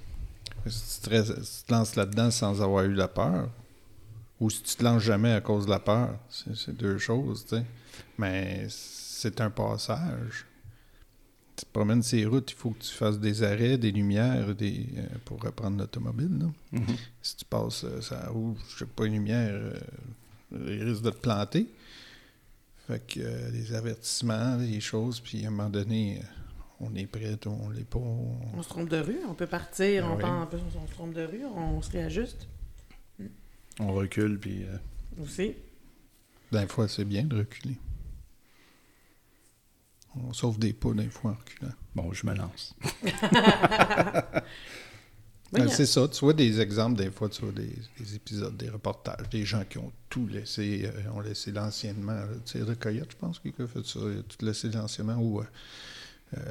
Si 0.68 1.02
tu 1.02 1.10
te, 1.10 1.16
res- 1.16 1.44
si 1.44 1.62
tu 1.62 1.68
te 1.68 1.72
lances 1.74 1.96
là-dedans 1.96 2.30
sans 2.32 2.62
avoir 2.62 2.84
eu 2.86 2.94
la 2.94 3.08
peur, 3.08 3.50
ou 4.40 4.50
si 4.50 4.62
tu 4.64 4.76
te 4.76 4.84
lances 4.84 5.04
jamais 5.04 5.32
à 5.34 5.42
cause 5.42 5.66
de 5.66 5.72
la 5.72 5.80
peur, 5.80 6.18
c'est 6.30 6.56
c'est 6.56 6.76
deux 6.76 6.98
choses, 6.98 7.46
tu 7.48 7.56
sais. 7.58 7.64
Mais 8.18 8.66
c'est 8.70 9.40
un 9.42 9.50
passage. 9.50 10.46
Tu 11.58 11.66
te 11.66 11.72
promènes 11.72 12.04
ces 12.04 12.26
routes, 12.26 12.52
il 12.52 12.56
faut 12.56 12.72
que 12.72 12.84
tu 12.84 12.92
fasses 12.94 13.18
des 13.20 13.42
arrêts, 13.44 13.78
des 13.78 13.92
lumières, 13.92 14.54
des, 14.56 14.86
euh, 14.98 15.06
pour 15.24 15.42
reprendre 15.42 15.78
l'automobile. 15.80 16.50
Mhm. 16.74 16.82
Si 17.22 17.38
tu 17.38 17.46
passes 17.46 17.86
euh, 17.86 18.02
ça 18.02 18.28
rouge, 18.30 18.58
je 18.74 18.80
sais 18.80 18.86
pas, 18.86 19.06
une 19.06 19.14
lumière, 19.14 19.54
euh, 19.54 19.80
il 20.52 20.84
risque 20.84 21.02
de 21.04 21.12
te 21.12 21.18
planter. 21.18 21.68
Fait 22.88 23.00
que 23.08 23.20
euh, 23.22 23.50
les 23.52 23.74
avertissements, 23.74 24.58
les 24.58 24.82
choses, 24.82 25.20
puis 25.22 25.46
à 25.46 25.48
un 25.48 25.52
moment 25.52 25.70
donné, 25.70 26.20
euh, 26.20 26.26
on 26.82 26.94
est 26.94 27.06
prêt, 27.08 27.38
on 27.46 27.70
l'est 27.70 27.86
pas. 27.88 28.00
on- 28.00 28.38
On 28.58 28.62
se 28.62 28.68
trompe 28.70 28.90
de 28.90 28.98
rue, 29.00 29.20
on 29.28 29.34
peut 29.34 29.48
partir, 29.48 30.06
Ah 30.06 30.12
on 30.14 30.18
part 30.18 30.50
plus, 30.50 30.60
on 30.78 30.86
se 30.88 30.92
trompe 30.94 31.14
de 31.14 31.24
rue, 31.24 31.46
on 31.46 31.82
se 31.82 31.90
réajuste 31.92 32.48
On 33.80 33.94
recule, 33.94 34.40
puis. 34.40 34.64
euh, 34.64 35.24
aussi. 35.24 35.54
Des 36.52 36.68
fois, 36.68 36.88
c'est 36.88 37.06
bien 37.06 37.24
de 37.24 37.38
reculer. 37.38 37.76
On 40.24 40.34
sauve 40.34 40.58
des 40.60 40.74
pas 40.74 40.94
des 40.94 41.10
fois 41.10 41.32
en 41.32 41.36
reculant. 41.36 41.74
bon, 41.96 42.14
je 42.14 42.26
me 42.28 42.34
lance. 42.36 42.76
Ben, 45.52 45.70
c'est 45.70 45.86
ça, 45.86 46.06
tu 46.10 46.20
vois 46.20 46.34
des 46.34 46.60
exemples, 46.60 46.98
des 46.98 47.12
fois, 47.12 47.30
tu 47.30 47.42
vois 47.44 47.52
des, 47.54 47.72
des 48.00 48.16
épisodes, 48.16 48.58
des 48.58 48.68
reportages, 48.70 49.30
des 49.30 49.46
gens 49.46 49.64
qui 49.64 49.78
ont 49.78 49.92
tout 50.10 50.28
laissé, 50.28 50.84
euh, 50.94 51.12
ont 51.14 51.22
laissé 51.22 51.52
l'anciennement. 51.52 52.20
Tu 52.46 52.58
sais, 52.58 52.64
Recoyote, 52.64 53.12
je 53.12 53.16
pense, 53.16 53.40
qui 53.40 53.54
a 53.60 53.68
fait 53.68 53.86
ça, 53.86 54.00
il 54.04 54.20
a 54.20 54.24
tout 54.24 54.44
laissé 54.44 54.70
l'anciennement, 54.70 55.16
ou 55.18 55.40
euh, 55.40 55.44
euh, 56.38 56.42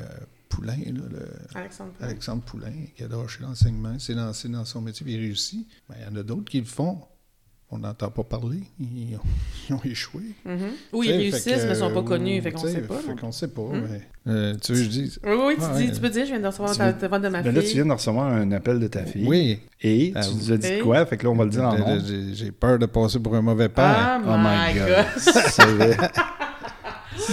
Poulain, 0.49 0.77
là, 0.77 1.03
le- 1.11 1.29
Alexandre. 1.55 1.93
Alexandre 2.01 2.43
Poulain, 2.45 2.73
qui 2.97 3.03
a 3.03 3.09
lâché 3.09 3.41
l'enseignement, 3.43 3.93
il 3.93 4.01
s'est 4.01 4.15
lancé 4.15 4.49
dans 4.49 4.65
son 4.65 4.81
métier, 4.81 5.05
puis 5.05 5.15
il 5.15 5.19
réussit. 5.21 5.69
Ben, 5.89 5.97
il 5.99 6.05
y 6.05 6.09
en 6.09 6.17
a 6.17 6.23
d'autres 6.23 6.49
qui 6.51 6.61
le 6.61 6.65
font. 6.67 7.03
On 7.77 7.79
n'entend 7.79 8.09
pas 8.09 8.23
parler. 8.23 8.61
Ils 8.79 9.17
ont, 9.17 9.21
ils 9.69 9.75
ont 9.75 9.81
échoué. 9.85 10.23
Mhm. 10.45 10.59
Ou 10.93 11.03
ils 11.03 11.11
réussissent, 11.11 11.45
que, 11.45 11.63
mais 11.63 11.69
ne 11.71 11.75
sont 11.75 11.91
pas 11.93 12.01
ou- 12.01 12.05
connus, 12.05 12.41
fait 12.41 12.53
qu'on 12.53 12.61
sait 12.69 12.81
pas. 12.83 12.95
Fait 12.99 13.21
qu'on 13.21 13.33
sait 13.33 13.49
pas, 13.49 13.63
mais... 13.73 14.03
Euh, 14.29 14.55
tu 14.63 14.73
veux 14.73 14.79
que 14.79 14.85
je 14.85 14.89
dise... 14.91 15.19
Oui, 15.25 15.33
oui, 15.49 15.55
tu, 15.57 15.63
Ah, 15.65 15.77
dis, 15.77 15.85
ouais. 15.87 15.93
tu 15.93 16.01
peux 16.01 16.09
dire, 16.09 16.25
je 16.25 16.31
viens 16.31 16.41
de 16.41 16.47
recevoir 16.47 16.77
ta 16.77 16.93
veux- 16.93 17.19
de 17.19 17.29
ma 17.29 17.43
Ben 17.43 17.53
là, 17.53 17.61
tu 17.61 17.67
fille. 17.67 17.75
viens 17.75 17.87
de 17.87 17.93
recevoir 17.93 18.27
un 18.29 18.53
appel 18.53 18.79
de 18.79 18.87
ta 18.87 19.05
fille. 19.05 19.27
Oui. 19.27 19.59
Et 19.83 20.13
Ah, 20.15 20.21
tu 20.23 20.35
nous 20.37 20.53
as 20.53 20.57
dit 20.57 20.69
oui. 20.77 20.81
quoi? 20.83 21.05
Fait 21.05 21.17
que 21.17 21.25
là, 21.25 21.31
on 21.31 21.35
va 21.35 21.45
le 21.45 21.51
dire 21.51 21.65
en 21.65 21.77
nom. 21.77 21.99
J'ai 22.33 22.53
peur 22.53 22.79
de 22.79 22.87
passer 22.87 23.19
pour 23.19 23.35
un 23.35 23.43
mauvais 23.43 23.69
père. 23.69 23.85
Ah, 23.85 24.21
Oh 24.25 24.37
my 24.39 24.79
God. 24.79 26.11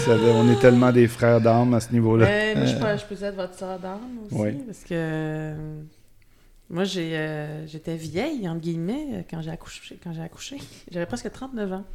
On 0.07 0.49
est 0.51 0.59
tellement 0.59 0.91
des 0.91 1.07
frères 1.07 1.41
d'âme 1.41 1.73
à 1.73 1.79
ce 1.79 1.91
niveau-là. 1.91 2.25
Euh, 2.27 2.55
moi, 2.55 2.65
je, 2.65 2.75
Euh. 2.75 2.79
peux, 2.79 2.97
je 2.97 3.05
peux 3.15 3.25
être 3.25 3.35
votre 3.35 3.53
sœur 3.55 3.77
d'âme 3.79 3.99
aussi, 4.25 4.35
Oui. 4.41 4.51
parce 4.65 4.79
que 4.79 4.87
euh, 4.91 5.81
moi, 6.72 6.84
j'ai, 6.86 7.15
euh, 7.17 7.67
j'étais 7.67 7.95
vieille, 7.95 8.47
entre 8.49 8.61
guillemets, 8.61 9.07
euh, 9.11 9.22
quand 9.30 9.41
j'ai 9.41 9.51
accouché. 9.51 9.99
Quand 10.03 10.13
j'ai 10.13 10.22
accouché. 10.22 10.57
J'avais 10.89 11.05
presque 11.05 11.30
39 11.32 11.74
ans. 11.74 11.86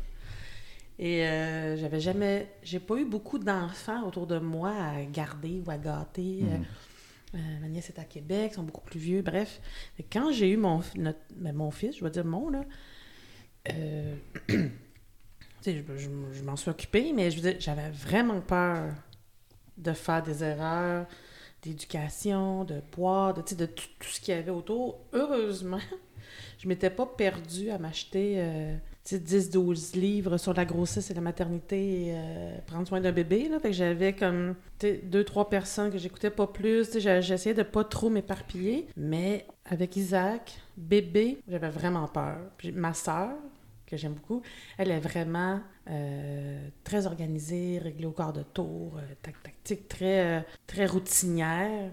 Et 0.98 1.26
euh, 1.26 1.76
j'avais 1.76 2.00
jamais... 2.00 2.48
J'ai 2.62 2.80
pas 2.80 2.96
eu 2.96 3.04
beaucoup 3.04 3.38
d'enfants 3.38 4.06
autour 4.06 4.26
de 4.26 4.38
moi 4.38 4.70
à 4.72 5.02
garder 5.04 5.62
ou 5.66 5.70
à 5.70 5.76
gâter. 5.78 6.40
Mhm. 6.42 6.48
Euh, 6.52 7.38
euh, 7.38 7.60
ma 7.60 7.68
nièce 7.68 7.90
est 7.90 7.98
à 7.98 8.04
Québec, 8.04 8.52
ils 8.52 8.54
sont 8.54 8.62
beaucoup 8.62 8.80
plus 8.84 9.00
vieux, 9.00 9.20
bref. 9.22 9.60
Quand 10.10 10.30
j'ai 10.32 10.50
eu 10.50 10.56
mon, 10.56 10.80
notre- 10.94 11.18
ben, 11.34 11.54
mon 11.54 11.70
fils, 11.70 11.96
je 11.98 12.04
vais 12.04 12.10
dire 12.10 12.24
mon, 12.24 12.48
là, 12.48 12.64
euh, 13.72 14.14
je, 14.48 15.70
je- 15.72 16.08
je 16.32 16.42
m'en 16.42 16.56
suis 16.56 16.70
occupée, 16.70 17.12
mais 17.12 17.30
je 17.30 17.40
veux 17.40 17.50
dire, 17.50 17.60
j'avais 17.60 17.90
vraiment 17.90 18.40
peur 18.40 18.94
de 19.76 19.92
faire 19.92 20.22
des 20.22 20.42
erreurs 20.44 21.06
d'éducation, 21.66 22.64
de 22.64 22.80
boire, 22.96 23.34
de, 23.34 23.42
tout, 23.42 23.84
ce 24.00 24.20
qu'il 24.20 24.34
y 24.34 24.36
avait 24.36 24.50
autour. 24.50 24.98
Heureusement, 25.12 25.80
je 26.58 26.68
m'étais 26.68 26.90
pas 26.90 27.06
perdue 27.06 27.70
à 27.70 27.78
m'acheter 27.78 28.34
euh, 28.36 28.76
tu 29.04 29.16
sais, 29.16 29.50
10-12 29.50 29.96
livres 29.98 30.36
sur 30.36 30.54
la 30.54 30.64
grossesse 30.64 31.10
et 31.10 31.14
la 31.14 31.20
maternité 31.20 32.06
et 32.06 32.14
euh, 32.14 32.58
prendre 32.66 32.86
soin 32.88 33.00
d'un 33.00 33.12
bébé. 33.12 33.50
J'avais 33.70 34.12
comme 34.12 34.54
deux, 34.80 35.24
trois 35.24 35.48
personnes 35.48 35.90
que 35.90 35.98
j'écoutais 35.98 36.30
pas 36.30 36.46
plus. 36.46 36.98
J'essayais 36.98 37.54
de 37.54 37.62
pas 37.62 37.84
trop 37.84 38.10
m'éparpiller. 38.10 38.86
Mais 38.96 39.46
avec 39.64 39.96
Isaac, 39.96 40.58
bébé, 40.76 41.38
j'avais 41.48 41.70
vraiment 41.70 42.08
peur. 42.08 42.38
Puis 42.56 42.72
ma 42.72 42.94
sœur, 42.94 43.30
que 43.86 43.96
j'aime 43.96 44.14
beaucoup, 44.14 44.42
elle 44.78 44.90
est 44.90 44.98
vraiment 45.00 45.60
euh, 45.88 46.68
très 46.84 47.06
organisée, 47.06 47.78
réglée 47.78 48.06
au 48.06 48.12
quart 48.12 48.32
de 48.32 48.42
tour, 48.42 48.96
euh, 48.98 49.14
tac, 49.22 49.40
tactique, 49.42 49.88
très, 49.88 50.38
euh, 50.38 50.40
très 50.66 50.86
routinière. 50.86 51.90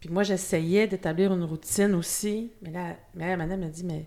Puis 0.00 0.08
moi, 0.10 0.22
j'essayais 0.22 0.86
d'établir 0.88 1.32
une 1.32 1.44
routine 1.44 1.94
aussi. 1.94 2.52
Mais 2.62 2.70
là, 2.70 2.96
mais 3.14 3.28
là, 3.28 3.36
madame 3.36 3.60
m'a 3.60 3.68
dit, 3.68 3.84
mais 3.84 4.06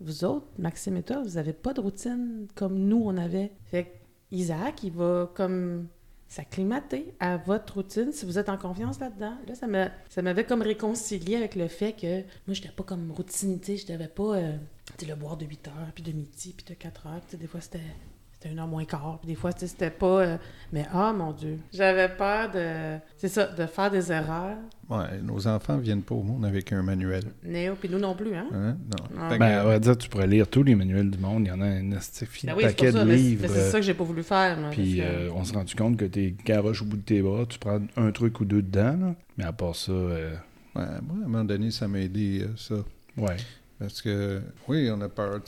vous 0.00 0.24
autres, 0.24 0.46
Maxime 0.58 0.96
et 0.96 1.02
toi, 1.02 1.22
vous 1.22 1.34
n'avez 1.34 1.52
pas 1.52 1.72
de 1.74 1.80
routine 1.80 2.46
comme 2.54 2.78
nous, 2.78 3.02
on 3.04 3.16
avait. 3.16 3.50
Fait 3.70 3.84
que 3.84 3.88
Isaac, 4.30 4.82
il 4.84 4.92
va 4.92 5.30
comme 5.34 5.88
s'acclimater 6.28 7.14
à 7.20 7.38
votre 7.38 7.74
routine 7.74 8.12
si 8.12 8.26
vous 8.26 8.38
êtes 8.38 8.50
en 8.50 8.58
confiance 8.58 9.00
là-dedans. 9.00 9.32
Là, 9.46 9.54
ça 9.54 9.66
m'a- 9.66 9.90
ça 10.10 10.20
m'avait 10.22 10.44
comme 10.44 10.60
réconcilié 10.62 11.36
avec 11.36 11.56
le 11.56 11.68
fait 11.68 11.94
que 11.94 12.20
moi, 12.46 12.52
j'étais 12.52 12.68
pas 12.68 12.84
comme 12.84 13.10
routine, 13.12 13.58
je 13.66 13.86
devais 13.86 14.08
pas 14.08 14.36
le 15.06 15.14
boire 15.14 15.36
de 15.36 15.46
8 15.46 15.68
heures, 15.68 15.92
puis 15.94 16.02
de 16.02 16.12
midi, 16.12 16.54
puis 16.56 16.64
de 16.68 16.74
4 16.74 17.06
heures. 17.06 17.20
Des 17.38 17.46
fois, 17.46 17.60
c'était 17.60 17.80
c'était 18.40 18.52
une 18.52 18.60
heure 18.60 18.68
moins 18.68 18.84
quart, 18.84 19.18
puis 19.20 19.26
des 19.26 19.34
fois, 19.34 19.50
c'était 19.50 19.90
pas... 19.90 20.20
euh, 20.20 20.36
Mais, 20.72 20.86
ah, 20.92 21.12
mon 21.12 21.32
Dieu, 21.32 21.58
j'avais 21.74 22.08
peur 22.08 22.48
de... 22.52 23.00
C'est 23.16 23.26
ça, 23.26 23.48
de 23.48 23.66
faire 23.66 23.90
des 23.90 24.12
erreurs. 24.12 24.58
Ouais, 24.88 25.20
nos 25.24 25.48
enfants 25.48 25.76
viennent 25.78 26.04
pas 26.04 26.14
au 26.14 26.22
monde 26.22 26.44
avec 26.46 26.72
un 26.72 26.80
manuel. 26.84 27.24
Néo, 27.42 27.74
puis 27.74 27.88
nous 27.88 27.98
non 27.98 28.14
plus, 28.14 28.36
hein? 28.36 28.46
Hein? 28.54 28.76
Non. 28.84 29.04
Ah. 29.18 29.28
Fait 29.30 29.34
que, 29.34 29.40
Ben, 29.40 29.62
on 29.64 29.68
va 29.70 29.80
dire, 29.80 29.98
tu 29.98 30.08
pourrais 30.08 30.28
lire 30.28 30.46
tous 30.46 30.62
les 30.62 30.76
manuels 30.76 31.10
du 31.10 31.18
monde. 31.18 31.46
Il 31.46 31.48
y 31.48 31.50
en 31.50 31.60
a 31.60 31.64
un 31.66 31.82
Ben 31.82 31.98
oui, 31.98 31.98
c'est 32.44 32.66
paquet 32.68 32.92
de 32.92 33.00
livres. 33.02 33.42
mais 33.42 33.48
c'est 33.48 33.70
ça 33.72 33.80
que 33.80 33.84
j'ai 33.84 33.94
pas 33.94 34.04
voulu 34.04 34.22
faire, 34.22 34.56
moi, 34.56 34.70
Puis 34.70 34.98
que- 34.98 35.02
euh, 35.02 35.30
on 35.34 35.42
s'est 35.42 35.56
rendu 35.56 35.74
compte 35.74 35.96
que 35.96 36.04
t'es 36.04 36.32
garoche 36.44 36.82
au 36.82 36.84
bout 36.84 36.98
de 36.98 37.02
tes 37.02 37.20
bras, 37.20 37.44
tu 37.44 37.58
prends 37.58 37.80
un 37.96 38.12
truc 38.12 38.38
ou 38.38 38.44
deux 38.44 38.62
dedans, 38.62 38.96
là. 39.00 39.14
mais 39.36 39.44
à 39.46 39.52
part 39.52 39.74
ça, 39.74 39.90
euh, 39.90 40.30
ouais, 40.76 40.82
moi, 41.02 41.14
à 41.14 41.24
un 41.24 41.28
moment 41.28 41.44
donné, 41.44 41.72
ça 41.72 41.88
m'a 41.88 41.98
aidé, 41.98 42.42
euh, 42.44 42.54
ça. 42.56 42.76
ouais. 43.16 43.36
Parce 43.78 44.02
que, 44.02 44.42
oui, 44.66 44.90
on 44.92 45.00
a 45.00 45.08
peur, 45.08 45.40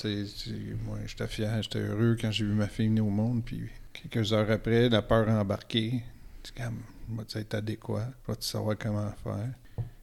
Moi, 0.84 0.98
j'étais 1.06 1.26
fier, 1.26 1.62
j'étais 1.62 1.80
heureux 1.80 2.16
quand 2.20 2.30
j'ai 2.30 2.44
vu 2.44 2.52
ma 2.52 2.68
fille 2.68 2.86
venir 2.88 3.06
au 3.06 3.10
monde, 3.10 3.44
puis 3.44 3.68
quelques 3.92 4.32
heures 4.32 4.50
après, 4.50 4.88
la 4.88 5.02
peur 5.02 5.28
a 5.28 5.40
embarqué. 5.40 6.02
C'est 6.44 6.54
comme, 6.54 6.80
va-tu 7.08 7.38
être 7.38 7.54
adéquat? 7.54 8.08
Vas-tu 8.26 8.46
savoir 8.46 8.76
comment 8.78 9.10
faire? 9.24 9.50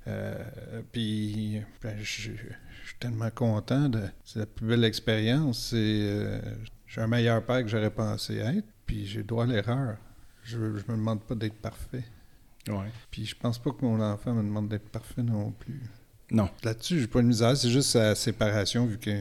Euh, 0.08 0.82
puis, 0.92 1.62
ben, 1.82 1.98
je 2.00 2.04
je- 2.04 2.32
je 2.32 2.88
suis 2.92 2.98
tellement 3.00 3.30
content. 3.32 3.90
De, 3.90 4.02
c'est 4.24 4.40
la 4.40 4.46
plus 4.46 4.68
belle 4.68 4.84
expérience. 4.84 5.70
C'est, 5.70 5.76
euh, 5.78 6.40
je 6.86 6.92
suis 6.94 7.02
un 7.02 7.08
meilleur 7.08 7.44
père 7.46 7.62
que 7.64 7.68
j'aurais 7.70 7.92
pensé 7.92 8.38
être. 8.38 8.68
Puis, 8.86 9.06
j'ai 9.06 9.24
droit 9.24 9.44
à 9.44 9.48
l'erreur. 9.48 9.98
Je, 10.44 10.58
je 10.58 10.92
me 10.92 10.98
demande 10.98 11.22
pas 11.24 11.36
d'être 11.36 11.60
parfait. 11.62 12.06
Ouais. 12.70 12.92
Puis, 13.12 13.26
je 13.26 13.36
pense 13.36 13.58
pas 13.60 13.72
que 13.72 13.84
mon 13.84 14.00
enfant 14.02 14.34
me 14.34 14.44
demande 14.44 14.70
d'être 14.70 14.90
parfait 14.90 15.24
non 15.24 15.52
plus. 15.52 15.82
Non. 16.32 16.50
Là-dessus, 16.64 17.00
j'ai 17.02 17.08
pas 17.08 17.22
de 17.22 17.28
misère. 17.28 17.56
C'est 17.56 17.70
juste 17.70 17.92
sa 17.92 18.14
séparation, 18.16 18.86
vu 18.86 18.98
que 18.98 19.12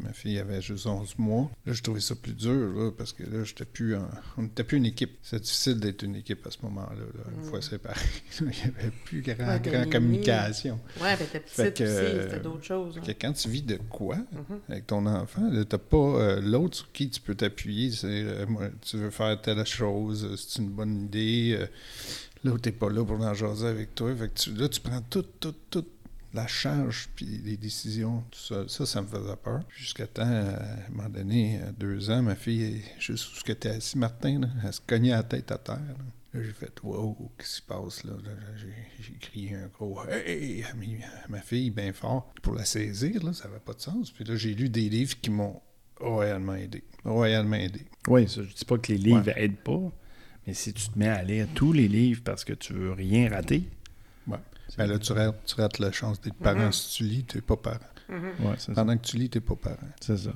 ma 0.00 0.12
fille 0.12 0.38
avait 0.38 0.60
juste 0.62 0.86
11 0.86 1.16
mois. 1.18 1.50
Là, 1.66 1.72
je 1.72 1.82
trouvais 1.82 2.00
ça 2.00 2.14
plus 2.14 2.32
dur, 2.32 2.52
là, 2.52 2.90
parce 2.96 3.12
que 3.12 3.22
là, 3.24 3.42
j'étais 3.44 3.64
plus 3.64 3.96
en- 3.96 4.08
on 4.36 4.42
n'était 4.42 4.62
plus 4.64 4.76
une 4.78 4.86
équipe. 4.86 5.18
C'est 5.22 5.40
difficile 5.40 5.78
d'être 5.80 6.02
une 6.04 6.14
équipe 6.16 6.46
à 6.46 6.50
ce 6.50 6.58
moment-là, 6.62 6.94
là, 6.96 7.24
une 7.36 7.40
Mm. 7.46 7.50
fois 7.50 7.62
séparés. 7.62 8.00
Il 8.40 8.46
n'y 8.46 8.52
avait 8.76 8.90
plus 9.04 9.22
grand, 9.22 9.34
Ouais, 9.46 9.60
t'as 9.60 9.70
grand 9.70 9.84
mis- 9.84 9.90
communication. 9.90 10.80
Ouais, 11.00 11.16
ben 11.16 11.26
t'es 11.32 11.40
petite 11.40 11.74
que, 11.76 11.84
aussi, 11.84 12.22
c'était 12.30 12.40
d'autres 12.40 12.64
choses. 12.64 12.96
Hein. 12.98 13.02
que 13.06 13.12
quand 13.12 13.32
tu 13.32 13.48
vis 13.48 13.62
de 13.62 13.76
quoi 13.88 14.16
Mhm. 14.16 14.60
avec 14.68 14.86
ton 14.86 15.04
enfant, 15.06 15.48
là, 15.50 15.64
t'as 15.64 15.78
pas 15.78 15.96
euh, 15.96 16.40
l'autre 16.40 16.76
sur 16.76 16.92
qui 16.92 17.08
tu 17.10 17.20
peux 17.20 17.34
t'appuyer. 17.34 17.90
C'est 17.90 18.06
euh, 18.08 18.46
moi, 18.46 18.68
tu 18.82 18.96
veux 18.98 19.10
faire 19.10 19.40
telle 19.40 19.64
chose, 19.66 20.24
euh, 20.24 20.36
c'est 20.36 20.60
une 20.60 20.70
bonne 20.70 21.04
idée. 21.06 21.56
euh, 21.60 21.66
L'autre 22.44 22.62
t'es 22.62 22.70
pas 22.72 22.88
là 22.88 23.04
pour 23.04 23.20
en 23.20 23.34
jaser 23.34 23.66
avec 23.66 23.96
toi. 23.96 24.14
Fait 24.14 24.28
que 24.28 24.38
tu- 24.38 24.52
là, 24.54 24.68
tu 24.68 24.78
prends 24.80 25.00
toute, 25.10 25.40
toute, 25.40 25.58
toute 25.70 25.88
la 26.34 26.46
charge 26.46 27.08
puis 27.14 27.26
les 27.44 27.56
décisions 27.56 28.22
tout 28.30 28.38
seul. 28.38 28.68
Ça, 28.68 28.84
ça 28.86 29.02
me 29.02 29.06
faisait 29.06 29.36
peur. 29.42 29.60
Jusqu'à 29.70 30.06
temps, 30.06 30.22
euh, 30.30 30.56
à 30.56 30.86
un 30.86 30.90
moment 30.90 31.08
donné, 31.08 31.60
à 31.62 31.72
deux 31.72 32.10
ans, 32.10 32.22
ma 32.22 32.34
fille 32.34 32.82
juste 32.98 33.32
où 33.32 33.36
ce 33.36 33.44
que 33.44 33.52
t'es 33.52 33.70
assis, 33.70 33.98
Martin, 33.98 34.40
là, 34.40 34.48
elle 34.64 34.72
se 34.72 34.80
cognait 34.80 35.10
la 35.10 35.22
tête 35.22 35.50
à 35.52 35.58
terre. 35.58 35.76
là. 35.76 36.04
Là, 36.34 36.42
j'ai 36.42 36.52
fait 36.52 36.72
Wow, 36.82 37.32
qu'est-ce 37.38 37.48
qui 37.48 37.56
se 37.56 37.62
passe 37.62 38.04
là? 38.04 38.12
J'ai, 39.00 39.12
crié 39.14 39.54
un 39.54 39.68
gros 39.68 39.98
Hey 40.06 40.62
à, 40.62 40.74
ma 41.28 41.40
fille 41.40 41.70
bien 41.70 41.92
fort 41.94 42.32
pour 42.42 42.54
la 42.54 42.66
saisir, 42.66 43.24
là, 43.24 43.32
ça 43.32 43.48
n'avait 43.48 43.60
pas 43.60 43.72
de 43.72 43.80
sens. 43.80 44.10
Puis 44.10 44.24
là, 44.24 44.36
j'ai 44.36 44.52
lu 44.54 44.68
des 44.68 44.90
livres 44.90 45.18
qui 45.22 45.30
m'ont 45.30 45.62
royalement 45.98 46.54
aidé. 46.54 46.84
Royalement 47.04 47.56
aidé. 47.56 47.86
Oui, 48.08 48.28
ça, 48.28 48.42
je 48.42 48.54
dis 48.54 48.64
pas 48.66 48.76
que 48.76 48.92
les 48.92 48.98
livres 48.98 49.26
Ouais. 49.26 49.42
aident 49.42 49.56
pas, 49.64 49.90
mais 50.46 50.52
si 50.52 50.74
tu 50.74 50.88
te 50.90 50.98
mets 50.98 51.08
à 51.08 51.22
lire 51.22 51.46
tous 51.54 51.72
les 51.72 51.88
livres 51.88 52.20
parce 52.22 52.44
que 52.44 52.52
tu 52.52 52.74
veux 52.74 52.92
rien 52.92 53.30
rater, 53.30 53.64
Ouais. 54.26 54.38
Ben 54.76 54.86
là, 54.86 54.98
tu 54.98 55.12
rates, 55.12 55.44
tu 55.46 55.54
rates 55.54 55.78
la 55.78 55.92
chance 55.92 56.20
d'être 56.20 56.36
parent. 56.36 56.66
Mhm. 56.66 56.72
Si 56.72 56.96
tu 56.96 57.04
lis, 57.04 57.24
tu 57.24 57.38
n'es 57.38 57.42
pas 57.42 57.56
parent. 57.56 57.78
Mhm. 58.08 58.46
ouais, 58.46 58.54
ça. 58.58 58.72
Pendant 58.72 58.96
que 58.96 59.06
tu 59.06 59.16
lis, 59.16 59.30
tu 59.30 59.38
n'es 59.38 59.42
pas 59.42 59.56
parent. 59.56 59.88
C'est 60.00 60.16
ça. 60.16 60.32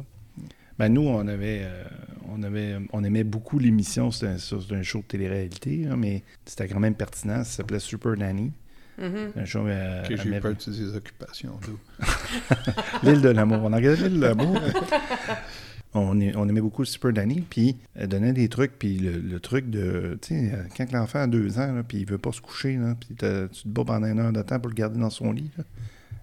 Ben 0.79 0.89
nous, 0.89 1.03
on 1.03 1.27
avait, 1.29 1.61
euh, 1.65 1.85
on 2.29 2.43
avait, 2.43 2.79
on 2.93 3.05
aimait 3.05 3.25
beaucoup 3.25 3.59
l'émission. 3.59 4.11
C'était 4.11 4.33
un, 4.75 4.83
show 4.83 4.99
de 4.99 5.05
télé-réalité, 5.05 5.87
hein, 5.87 5.97
mais 5.97 6.23
c'était 6.47 6.67
quand 6.67 6.81
même 6.81 6.95
pertinent. 6.95 7.45
Ça 7.45 7.57
s'appelait 7.57 7.79
Super 7.79 8.17
Nanny. 8.17 8.53
Mhm. 8.99 9.33
Un 9.37 9.45
show 9.45 9.67
euh, 9.67 10.03
Que 10.05 10.17
j'ai 10.17 10.41
peur 10.41 10.55
de 10.55 10.61
ces 10.61 10.97
occupations. 10.97 11.59
L'île 13.03 13.21
de 13.21 13.29
l'amour. 13.29 13.61
On 13.63 13.73
a 13.73 13.77
regardé 13.77 14.09
l'île 14.09 14.21
de 14.21 14.27
l'amour. 14.27 14.57
on, 15.95 16.21
est- 16.21 16.35
on 16.37 16.49
aimait 16.49 16.61
beaucoup 16.61 16.85
Super 16.85 17.13
Nanny, 17.13 17.41
puis 17.43 17.77
elle 17.95 18.09
donnait 18.09 18.33
des 18.33 18.49
trucs, 18.49 18.79
puis 18.79 18.99
le, 18.99 19.19
le 19.19 19.41
truc 19.41 19.69
de, 19.71 20.19
tu 20.23 20.29
sais, 20.29 20.55
euh, 20.55 20.63
quand 20.77 20.91
l'enfant 20.93 21.21
a 21.21 21.27
deux 21.27 21.59
ans, 21.59 21.83
puis 21.87 21.99
il 21.99 22.07
veut 22.07 22.19
pas 22.19 22.33
se 22.33 22.41
coucher, 22.41 22.77
là, 22.77 22.95
puis 22.99 23.11
tu 23.11 23.17
te 23.17 23.49
bats 23.69 23.85
pendant 23.85 24.07
une 24.07 24.19
heure 24.19 24.33
de 24.33 24.43
temps 24.43 24.59
pour 24.59 24.69
le 24.71 24.75
garder 24.75 24.99
dans 24.99 25.11
son 25.11 25.33
lit, 25.33 25.51
là, 25.59 25.65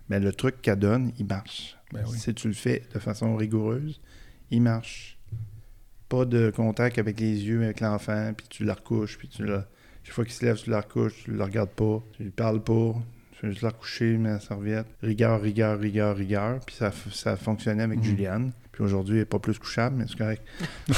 ben, 0.09 0.23
le 0.23 0.31
truc 0.33 0.61
qu'elle 0.61 0.79
donne, 0.79 1.11
il 1.19 1.25
marche. 1.25 1.77
Ben 1.93 2.03
oui. 2.07 2.17
Si 2.17 2.33
tu 2.33 2.47
le 2.47 2.53
fais 2.53 2.83
de 2.93 2.99
façon 2.99 3.35
rigoureuse, 3.35 3.99
il 4.51 4.61
marche. 4.61 5.17
Pas 6.07 6.25
de 6.25 6.49
contact 6.49 6.97
avec 6.97 7.19
les 7.19 7.43
yeux 7.45 7.63
avec 7.63 7.81
l'enfant, 7.81 8.31
puis 8.35 8.47
tu 8.49 8.63
la 8.63 8.73
recouches, 8.73 9.17
puis 9.19 9.27
tu 9.27 9.45
la... 9.45 9.67
Chaque 10.03 10.15
fois 10.15 10.23
qu'il 10.25 10.33
se 10.33 10.43
lève, 10.45 10.55
tu 10.57 10.71
la 10.71 10.81
recouches, 10.81 11.25
tu 11.25 11.31
le 11.31 11.43
regardes 11.43 11.69
pas, 11.69 12.01
tu 12.13 12.23
lui 12.23 12.31
parles 12.31 12.63
pas, 12.63 12.95
tu 13.33 13.39
fais 13.41 13.49
juste 13.51 13.61
la 13.61 13.69
recoucher, 13.69 14.17
la 14.17 14.39
serviette. 14.39 14.87
Rigueur, 15.03 15.39
rigueur, 15.39 15.79
rigueur, 15.79 16.17
rigueur. 16.17 16.59
Puis 16.65 16.75
ça, 16.75 16.91
ça 17.11 17.35
fonctionnait 17.37 17.83
avec 17.83 17.99
Mhm. 17.99 18.03
Juliane. 18.05 18.51
Puis 18.71 18.83
aujourd'hui, 18.83 19.15
elle 19.15 19.21
n'est 19.21 19.25
pas 19.25 19.39
plus 19.39 19.57
couchable, 19.59 19.95
mais 19.97 20.05
c'est 20.07 20.17
correct. 20.17 20.43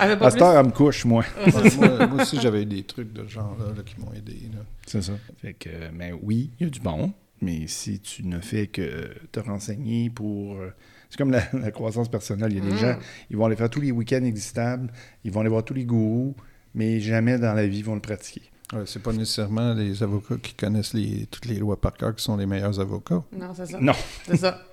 Elle 0.00 0.18
pas 0.18 0.26
À 0.26 0.30
cette 0.30 0.38
plus- 0.38 0.46
heure, 0.46 0.56
elle 0.58 0.66
me 0.66 0.70
couche, 0.70 1.04
moi. 1.04 1.24
Ouais, 1.46 1.52
moi, 1.76 2.06
moi 2.06 2.22
aussi, 2.22 2.38
j'avais 2.40 2.62
eu 2.62 2.66
des 2.66 2.84
trucs 2.84 3.12
de 3.12 3.22
ce 3.24 3.28
genre-là 3.32 3.66
là, 3.76 3.82
qui 3.84 4.00
m'ont 4.00 4.12
aidé. 4.12 4.48
C'est 4.86 5.02
ça. 5.02 5.12
Fait 5.40 5.54
que, 5.54 5.68
mais 5.92 6.12
oui, 6.22 6.50
il 6.60 6.64
y 6.64 6.66
a 6.66 6.70
du 6.70 6.80
bon, 6.80 7.12
mais 7.40 7.66
si 7.66 7.98
tu 8.00 8.24
ne 8.26 8.38
fais 8.40 8.68
que 8.68 9.10
te 9.32 9.40
renseigner 9.40 10.08
pour. 10.10 10.54
euh, 10.56 10.72
C'est 11.10 11.18
comme 11.18 11.30
la, 11.32 11.42
la 11.52 11.70
croissance 11.72 12.08
personnelle. 12.08 12.52
Il 12.52 12.58
y 12.58 12.60
a 12.60 12.64
des 12.64 12.72
Mhm. 12.72 12.78
gens, 12.78 12.96
ils 13.30 13.36
vont 13.36 13.44
aller 13.46 13.56
faire 13.56 13.68
tous 13.70 13.80
les 13.80 13.90
week-ends 13.92 14.24
existables, 14.24 14.90
ils 15.24 15.32
vont 15.32 15.40
aller 15.40 15.50
voir 15.50 15.64
tous 15.64 15.74
les 15.74 15.84
gourous, 15.84 16.34
mais 16.74 17.00
jamais 17.00 17.38
dans 17.38 17.52
la 17.54 17.66
vie 17.66 17.78
ils 17.78 17.84
vont 17.84 17.94
le 17.96 18.00
pratiquer. 18.00 18.42
Ouais, 18.72 18.84
c'est 18.86 19.02
pas 19.02 19.12
nécessairement 19.12 19.74
les 19.74 20.02
avocats 20.02 20.36
qui 20.42 20.54
connaissent 20.54 20.94
les, 20.94 21.26
toutes 21.26 21.44
les 21.46 21.56
lois 21.58 21.78
par 21.78 21.92
cœur 21.92 22.14
qui 22.14 22.24
sont 22.24 22.36
les 22.38 22.46
meilleurs 22.46 22.80
avocats. 22.80 23.22
Non, 23.36 23.52
c'est 23.54 23.66
ça. 23.66 23.78
Non. 23.80 23.92
C'est 24.26 24.36
ça. 24.38 24.62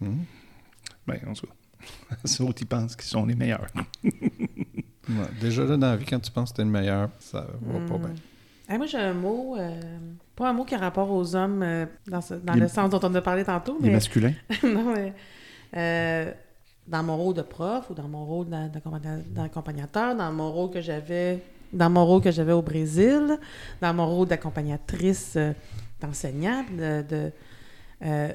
Mhm. 0.00 0.24
Ben, 1.06 1.20
en 1.28 1.32
tout 1.32 1.46
cas, 1.46 1.52
ceux 2.24 2.44
autres, 2.44 2.62
ils 2.62 2.66
pensent 2.66 2.96
qu'ils 2.96 3.04
sont 3.06 3.24
les 3.26 3.34
meilleurs. 3.34 3.66
Ouais, 5.08 5.14
Déjà 5.40 5.64
là, 5.64 5.76
dans 5.76 5.86
la 5.90 5.96
vie, 5.96 6.04
quand 6.04 6.18
tu 6.18 6.32
penses 6.32 6.50
que 6.50 6.56
t'es 6.56 6.64
le 6.64 6.70
meilleur, 6.70 7.10
ça 7.20 7.46
va 7.62 7.78
pas 7.78 7.94
Mhm. 7.96 8.14
bien. 8.68 8.76
Moi, 8.78 8.86
j'ai 8.86 8.98
un 8.98 9.14
mot, 9.14 9.54
euh, 9.56 9.80
pas 10.34 10.48
un 10.50 10.52
mot 10.52 10.64
qui 10.64 10.74
a 10.74 10.78
rapport 10.78 11.08
aux 11.12 11.36
hommes 11.36 11.62
euh, 11.62 11.86
dans, 12.08 12.20
ce- 12.20 12.34
dans 12.34 12.54
Les- 12.54 12.60
le 12.62 12.68
sens 12.68 12.90
dont 12.90 12.98
on 13.04 13.14
a 13.14 13.22
parlé 13.22 13.44
tantôt, 13.44 13.78
Les 13.80 13.86
mais 13.86 13.94
masculins. 13.94 14.32
non, 14.64 14.92
mais 14.92 15.12
euh, 15.76 16.32
dans 16.88 17.04
mon 17.04 17.16
rôle 17.16 17.34
de 17.34 17.42
prof 17.42 17.88
ou 17.90 17.94
dans 17.94 18.08
mon 18.08 18.24
rôle 18.24 18.48
d'a- 18.48 18.66
d'accompagna- 18.68 19.22
d'accompagnateur, 19.28 20.16
dans 20.16 20.32
mon 20.32 20.50
rôle 20.50 20.70
que 20.72 20.80
j'avais 20.80 21.40
dans 21.72 21.90
mon 21.90 22.04
rôle 22.04 22.22
que 22.22 22.30
j'avais 22.32 22.52
au 22.52 22.62
Brésil, 22.62 23.38
dans 23.80 23.94
mon 23.94 24.06
rôle 24.08 24.26
d'accompagnatrice 24.26 25.34
euh, 25.36 25.52
d'enseignante, 26.00 26.66
de, 26.76 27.02
de- 27.08 27.32
euh, 28.02 28.32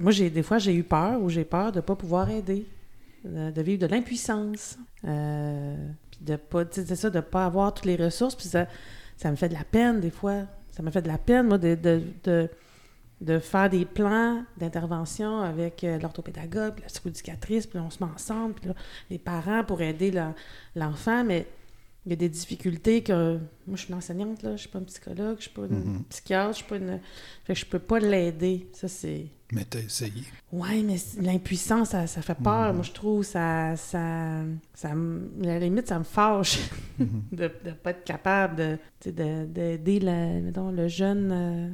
moi 0.00 0.12
j'ai 0.12 0.30
des 0.30 0.42
fois 0.42 0.58
j'ai 0.58 0.74
eu 0.74 0.82
peur 0.82 1.20
ou 1.22 1.28
j'ai 1.28 1.44
peur 1.44 1.72
de 1.72 1.76
ne 1.78 1.82
pas 1.82 1.96
pouvoir 1.96 2.30
aider, 2.30 2.66
de, 3.24 3.50
de 3.50 3.62
vivre 3.62 3.80
de 3.80 3.86
l'impuissance, 3.86 4.78
euh, 5.06 5.76
puis 6.10 6.20
de 6.22 6.36
pas, 6.36 6.64
tu 6.64 6.80
sais, 6.80 6.86
c'est 6.86 6.96
ça, 6.96 7.10
de 7.10 7.20
pas 7.20 7.44
avoir 7.46 7.72
toutes 7.74 7.86
les 7.86 7.96
ressources, 7.96 8.34
puis 8.34 8.46
ça, 8.48 8.66
ça 9.16 9.30
me 9.30 9.36
fait 9.36 9.48
de 9.48 9.54
la 9.54 9.64
peine 9.64 10.00
des 10.00 10.10
fois, 10.10 10.44
ça 10.70 10.82
me 10.82 10.90
fait 10.90 11.02
de 11.02 11.08
la 11.08 11.18
peine 11.18 11.46
moi 11.48 11.58
de, 11.58 11.74
de, 11.74 12.02
de 12.24 12.48
de 13.20 13.38
faire 13.38 13.68
des 13.68 13.84
plans 13.84 14.42
d'intervention 14.56 15.40
avec 15.42 15.84
euh, 15.84 15.98
l'orthopédagogue, 15.98 16.80
la 16.80 16.86
psychoéducatrice, 16.86 17.66
puis 17.66 17.78
on 17.78 17.90
se 17.90 18.02
met 18.02 18.10
ensemble, 18.10 18.54
puis 18.54 18.68
là, 18.70 18.74
les 19.10 19.18
parents 19.18 19.62
pour 19.62 19.82
aider 19.82 20.10
l'enfant, 20.74 21.22
mais 21.22 21.46
il 22.06 22.12
y 22.12 22.14
a 22.14 22.16
des 22.16 22.30
difficultés 22.30 23.02
que... 23.02 23.34
Moi, 23.66 23.76
je 23.76 23.82
suis 23.82 23.88
une 23.90 23.98
enseignante, 23.98 24.42
là, 24.42 24.52
je 24.52 24.62
suis 24.62 24.70
pas 24.70 24.78
une 24.78 24.86
psychologue, 24.86 25.36
je 25.36 25.42
suis 25.42 25.50
pas 25.50 25.66
une 25.66 25.84
Mhm. 25.84 26.02
psychiatre, 26.08 26.52
je 26.52 26.56
suis 26.56 26.64
pas 26.64 26.76
une... 26.76 26.98
Fait 27.44 27.52
que 27.52 27.60
je 27.60 27.66
peux 27.66 27.78
pas 27.78 27.98
l'aider. 27.98 28.66
Ça, 28.72 28.88
c'est... 28.88 29.26
Mais 29.52 29.64
t'as 29.64 29.80
essayé. 29.80 30.22
Ouais, 30.52 30.80
mais 30.82 30.96
l'impuissance, 31.20 31.90
ça, 31.90 32.06
ça 32.06 32.22
fait 32.22 32.36
peur, 32.36 32.68
Mhm. 32.68 32.74
moi, 32.76 32.84
je 32.84 32.92
trouve. 32.92 33.24
Ça, 33.24 33.74
ça, 33.76 34.42
ça 34.74 34.90
à 34.90 34.94
la 35.40 35.58
limite, 35.58 35.88
ça 35.88 35.98
me 35.98 36.04
fâche 36.04 36.58
Mhm. 36.98 37.22
de 37.32 37.50
ne 37.64 37.72
pas 37.72 37.90
être 37.90 38.04
capable 38.04 38.56
de, 38.56 38.78
sais, 39.00 39.10
de- 39.12 39.46
d'aider 39.46 39.98
la- 40.00 40.40
mettons, 40.40 40.70
le 40.70 40.86
jeune 40.86 41.30
euh, 41.32 41.68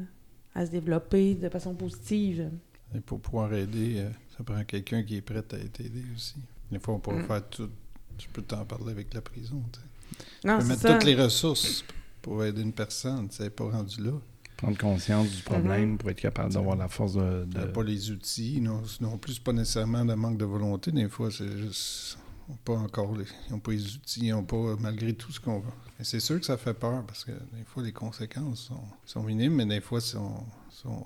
à 0.55 0.65
se 0.65 0.71
développer 0.71 1.35
de 1.35 1.49
façon 1.51 1.75
positive. 1.75 2.51
Et 2.95 3.01
pour 3.01 3.21
pouvoir 3.21 3.53
aider, 3.53 3.97
euh, 3.99 4.09
ça 4.37 4.43
prend 4.45 4.65
quelqu'un 4.65 5.03
qui 5.03 5.17
est 5.17 5.21
prêt 5.21 5.37
à 5.39 5.43
t'aider 5.43 6.03
aussi. 6.15 6.37
Des 6.73 6.79
fois, 6.79 6.95
on 6.95 6.99
peut 7.01 7.13
Mm. 7.15 7.27
faire 7.27 7.49
tout. 7.49 7.69
Tu 8.17 8.29
peux 8.31 8.41
t'en 8.43 8.65
parler 8.65 8.93
avec 8.93 9.13
la 9.13 9.21
prison. 9.21 9.63
tu 9.71 9.81
sais. 9.81 10.25
Non, 10.49 10.55
Tu 10.55 10.59
peux 10.59 10.63
c'est 10.63 10.69
mettre 10.71 10.81
ça. 10.83 10.93
toutes 10.95 11.05
les 11.05 11.15
ressources 11.15 11.85
pour 12.23 12.43
aider 12.43 12.63
une 12.63 12.73
personne. 12.73 13.29
Tu 13.29 13.37
sais, 13.37 13.51
pas 13.51 13.65
rendu 13.71 14.03
là. 14.03 14.13
Prendre 14.57 14.79
conscience 14.79 15.29
du 15.31 15.43
problème 15.43 15.91
Mhm. 15.93 15.99
pour 15.99 16.09
être 16.11 16.21
capable 16.21 16.53
d'avoir 16.53 16.77
la 16.77 16.89
force 16.89 17.13
de. 17.15 17.45
de- 17.45 17.59
n'a 17.59 17.67
pas 17.67 17.83
les 17.83 18.11
outils. 18.11 18.61
Non, 18.61 18.83
non 19.03 19.19
plus, 19.19 19.35
c'est 19.35 19.43
pas 19.45 19.53
nécessairement 19.53 20.03
le 20.05 20.17
manque 20.17 20.39
de 20.39 20.45
volonté. 20.47 20.91
Des 20.93 21.09
fois, 21.09 21.31
c'est 21.31 21.51
juste. 21.59 22.19
Ils 22.49 22.53
n'ont 22.53 22.59
pas 22.65 22.73
encore 22.75 23.15
les, 23.17 23.25
ils 23.49 23.55
ont 23.55 23.59
pas 23.59 23.73
les 23.73 23.95
outils, 23.97 24.21
ils 24.29 24.31
n'ont 24.31 24.45
pas, 24.45 24.77
malgré 24.81 25.13
tout 25.15 25.31
ce 25.33 25.41
qu'on 25.41 25.59
veut. 25.59 25.73
Et 26.01 26.05
c'est 26.05 26.21
sûr 26.21 26.39
que 26.41 26.47
ça 26.47 26.57
fait 26.57 26.75
peur 26.75 27.03
parce 27.05 27.25
que 27.25 27.33
des 27.33 27.65
fois, 27.67 27.83
les 27.83 27.93
conséquences 27.93 28.61
sont, 28.61 28.81
sont 29.05 29.23
minimes, 29.25 29.57
mais 29.57 29.67
des 29.67 29.81
fois, 29.81 30.01
sont, 30.01 30.45
sont 30.71 31.05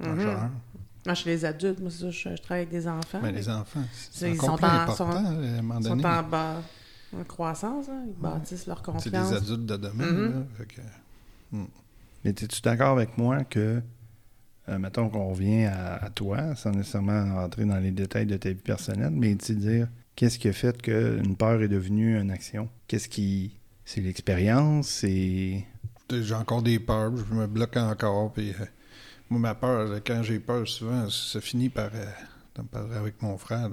Mhm. 0.00 0.08
majeures. 0.14 0.50
Moi, 1.06 1.14
chez 1.14 1.30
les 1.30 1.44
adultes, 1.44 1.80
moi, 1.80 1.90
c'est 1.90 2.00
ça, 2.00 2.10
je, 2.10 2.28
je 2.36 2.42
travaille 2.42 2.62
avec 2.62 2.70
des 2.70 2.86
enfants. 2.88 3.20
Mais 3.22 3.30
mais 3.32 3.38
les 3.38 3.48
enfants, 3.48 3.80
C'est- 3.92 4.08
c'est 4.12 4.30
ils 4.32 4.40
sont 4.40 4.56
plus 4.56 4.66
en- 4.66 4.68
important 4.68 5.12
sont- 5.12 5.16
à 5.16 5.28
un 5.30 5.62
moment 5.62 5.78
Ils 5.80 5.84
donné. 5.84 6.02
sont 6.02 6.08
en, 6.08 6.22
bas, 6.24 6.62
en 7.16 7.24
croissance, 7.24 7.86
hein, 7.88 8.02
ils 8.08 8.20
bâtissent 8.20 8.66
leur 8.66 8.78
C'est 8.78 8.84
confiance. 8.92 9.30
des 9.30 9.36
adultes 9.36 9.66
de 9.66 9.76
demain. 9.76 10.04
Mhm. 10.12 10.32
là, 10.32 10.42
fait 10.58 10.66
que- 10.66 11.56
Mais 12.24 12.30
es-tu 12.30 12.60
d'accord 12.62 12.90
avec 12.90 13.18
moi 13.18 13.44
que, 13.44 13.82
euh, 14.68 14.78
mettons 14.78 15.08
qu'on 15.08 15.28
revient 15.30 15.64
à, 15.64 16.08
toi, 16.14 16.54
sans 16.54 16.70
nécessairement 16.70 17.34
rentrer 17.34 17.64
dans 17.64 17.78
les 17.78 17.90
détails 17.90 18.26
de 18.26 18.36
ta 18.36 18.50
vie 18.50 18.54
personnelle, 18.54 19.12
mais 19.12 19.34
tu 19.36 19.54
dire 19.54 19.88
qu'est-ce 20.14 20.38
qui 20.38 20.48
a 20.48 20.52
fait 20.52 20.80
qu'une 20.80 21.36
peur 21.36 21.62
est 21.62 21.68
devenue 21.68 22.18
une 22.20 22.30
action? 22.30 22.68
Qu'est-ce 22.86 23.08
qui. 23.08 23.58
C'est 23.84 24.00
l'expérience, 24.00 24.88
c'est. 24.88 25.66
J'ai 26.10 26.34
encore 26.34 26.62
des 26.62 26.78
peurs, 26.78 27.12
je 27.16 27.34
me 27.34 27.46
bloque 27.46 27.76
encore. 27.76 28.32
Puis, 28.32 28.50
euh, 28.50 28.64
moi, 29.30 29.40
ma 29.40 29.54
peur, 29.54 30.00
quand 30.06 30.22
j'ai 30.22 30.38
peur, 30.38 30.68
souvent, 30.68 31.08
ça 31.08 31.40
finit 31.40 31.68
par, 31.68 31.90
euh, 31.94 32.06
d'en 32.54 32.64
parler 32.64 32.96
avec 32.96 33.22
mon 33.22 33.38
frère 33.38 33.70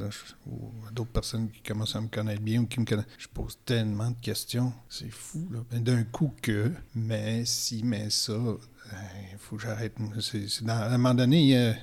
ou 0.47 0.71
d'autres 0.91 1.11
personnes 1.11 1.49
qui 1.49 1.61
commencent 1.61 1.95
à 1.95 2.01
me 2.01 2.07
connaître 2.07 2.41
bien 2.41 2.61
ou 2.61 2.65
qui 2.65 2.80
me 2.80 2.86
connaissent. 2.86 3.05
Je 3.17 3.27
pose 3.27 3.57
tellement 3.65 4.11
de 4.11 4.19
questions. 4.21 4.73
C'est 4.88 5.09
fou, 5.09 5.47
là. 5.51 5.59
Ben, 5.71 5.84
D'un 5.84 6.03
coup 6.03 6.34
que, 6.41 6.71
mais 6.95 7.43
si, 7.45 7.84
mais 7.84 8.09
ça, 8.09 8.34
il 8.34 9.38
faut 9.38 9.57
que 9.57 9.63
j'arrête. 9.63 9.95
C'est, 10.21 10.67
à 10.67 10.93
un 10.93 10.97
moment 10.97 11.13
donné, 11.13 11.41
il 11.41 11.49
y, 11.49 11.57
a, 11.57 11.75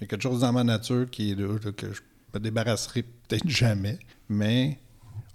quelque 0.00 0.22
chose 0.22 0.40
dans 0.40 0.52
ma 0.52 0.64
nature 0.64 1.08
qui 1.10 1.32
est 1.32 1.34
là, 1.34 1.58
que 1.58 1.92
je 1.92 2.00
me 2.34 2.40
débarrasserai 2.40 3.02
peut-être 3.02 3.48
jamais, 3.48 3.98
mais 4.28 4.78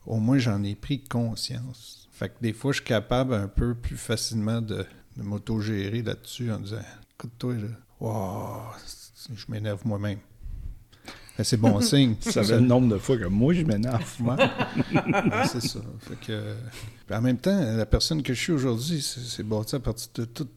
au 0.06 0.18
moins 0.18 0.38
j'en 0.38 0.64
ai 0.64 0.76
pris 0.76 1.04
conscience. 1.04 2.10
Fait 2.12 2.30
que 2.30 2.36
des 2.42 2.54
fois, 2.54 2.72
je 2.72 2.78
suis 2.78 2.86
capable 2.86 3.34
un 3.34 3.48
peu 3.48 3.76
plus 3.76 3.98
facilement 3.98 4.62
de, 4.62 4.86
de 5.18 5.24
m'autogérer 5.24 6.02
là-dessus 6.02 6.52
en 6.52 6.60
disant 6.60 6.82
Écoute-toi, 7.18 7.56
là, 7.56 7.68
wow, 8.00 8.72
je 9.34 9.46
m'énerve 9.50 9.86
moi-même. 9.86 10.20
Ben, 11.38 11.44
c'est 11.44 11.58
bon 11.58 11.80
signe. 11.82 12.16
Tu 12.22 12.32
savais 12.32 12.56
le 12.56 12.62
nombre 12.62 12.94
de 12.94 12.98
fois 12.98 13.18
que 13.18 13.26
moi, 13.26 13.54
je 13.54 13.64
m'énerve. 13.64 14.16
moi. 14.20 14.38
C'est 15.48 15.62
ça. 15.62 15.80
Fait 16.00 16.20
que, 16.26 16.56
puis 17.06 17.16
en 17.16 17.22
même 17.22 17.38
temps, 17.38 17.60
la 17.60 17.86
personne 17.86 18.24
que 18.24 18.34
je 18.34 18.40
suis 18.40 18.54
aujourd'hui, 18.54 19.02
c'est 19.02 19.20
c'est 19.20 19.44
bâti 19.44 19.76
à 19.76 19.80
partir 19.80 20.10
de 20.16 20.26
tout, 20.26 20.48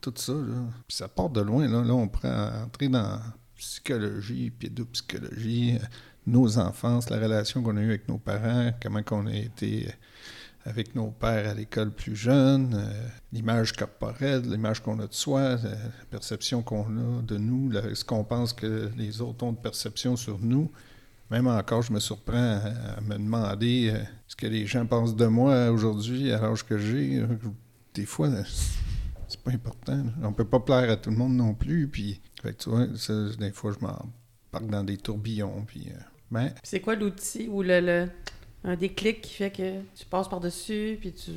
tout 0.00 0.14
ça. 0.16 0.32
Là. 0.32 0.62
Puis 0.86 0.96
ça 0.96 1.08
part 1.08 1.30
de 1.30 1.40
loin. 1.40 1.66
Là, 1.68 1.82
là 1.82 1.94
on 1.94 2.08
pourrait 2.08 2.30
entrer 2.64 2.88
dans 2.88 3.18
psychologie, 3.56 4.50
pédopsychologie, 4.50 5.76
euh, 5.76 5.86
nos 6.26 6.58
enfances, 6.58 7.10
la 7.10 7.18
relation 7.18 7.62
qu'on 7.62 7.76
a 7.76 7.80
eue 7.80 7.90
avec 7.90 8.08
nos 8.08 8.18
parents, 8.18 8.72
comment 8.82 9.02
qu'on 9.02 9.26
a 9.26 9.34
été 9.34 9.88
avec 10.64 10.94
nos 10.94 11.08
pères 11.08 11.48
à 11.50 11.54
l'école 11.54 11.90
plus 11.90 12.14
jeune, 12.16 12.74
euh, 12.74 13.08
l'image 13.32 13.72
corporelle, 13.72 14.42
l'image 14.42 14.80
qu'on 14.82 14.98
a 15.00 15.06
de 15.06 15.14
soi, 15.14 15.56
la 15.56 15.76
perception 16.10 16.62
qu'on 16.62 16.82
a 16.84 17.22
de 17.22 17.38
nous, 17.38 17.72
ce 17.94 18.04
qu'on 18.04 18.24
pense 18.24 18.52
que 18.52 18.90
les 18.96 19.20
autres 19.22 19.44
ont 19.44 19.52
de 19.52 19.58
perception 19.58 20.16
sur 20.16 20.38
nous. 20.38 20.70
Même 21.30 21.46
encore, 21.46 21.82
je 21.82 21.92
me 21.92 22.00
surprends 22.00 22.60
à, 22.96 23.00
me 23.00 23.14
demander 23.14 23.90
euh, 23.94 24.02
ce 24.26 24.34
que 24.36 24.46
les 24.48 24.66
gens 24.66 24.84
pensent 24.84 25.14
de 25.14 25.26
moi 25.26 25.70
aujourd'hui, 25.70 26.32
à 26.32 26.40
l'âge 26.40 26.64
que 26.66 26.76
j'ai. 26.76 27.18
Euh, 27.20 27.26
Des 27.94 28.04
fois, 28.04 28.28
euh, 28.28 28.42
c'est 29.28 29.40
pas 29.40 29.52
important. 29.52 29.96
là. 29.96 30.10
On 30.24 30.32
peut 30.32 30.44
pas 30.44 30.58
plaire 30.60 30.90
à 30.90 30.96
tout 30.96 31.10
le 31.10 31.16
monde 31.16 31.36
non 31.36 31.54
plus. 31.54 31.86
Puis, 31.88 32.20
des 32.44 33.52
fois, 33.52 33.72
je 33.72 33.78
m'en 33.84 34.10
parle 34.50 34.66
dans 34.66 34.82
des 34.82 34.96
tourbillons. 34.96 35.62
Puis, 35.66 35.86
euh, 35.90 35.98
ben, 36.32 36.50
c'est 36.64 36.80
quoi 36.80 36.96
l'outil 36.96 37.46
ou 37.48 37.62
le, 37.62 37.80
le- 37.80 38.08
un 38.64 38.76
déclic 38.76 39.22
qui 39.22 39.34
fait 39.34 39.50
que 39.50 39.80
tu 39.94 40.04
passes 40.06 40.28
par-dessus, 40.28 40.98
puis 41.00 41.12
tu... 41.12 41.30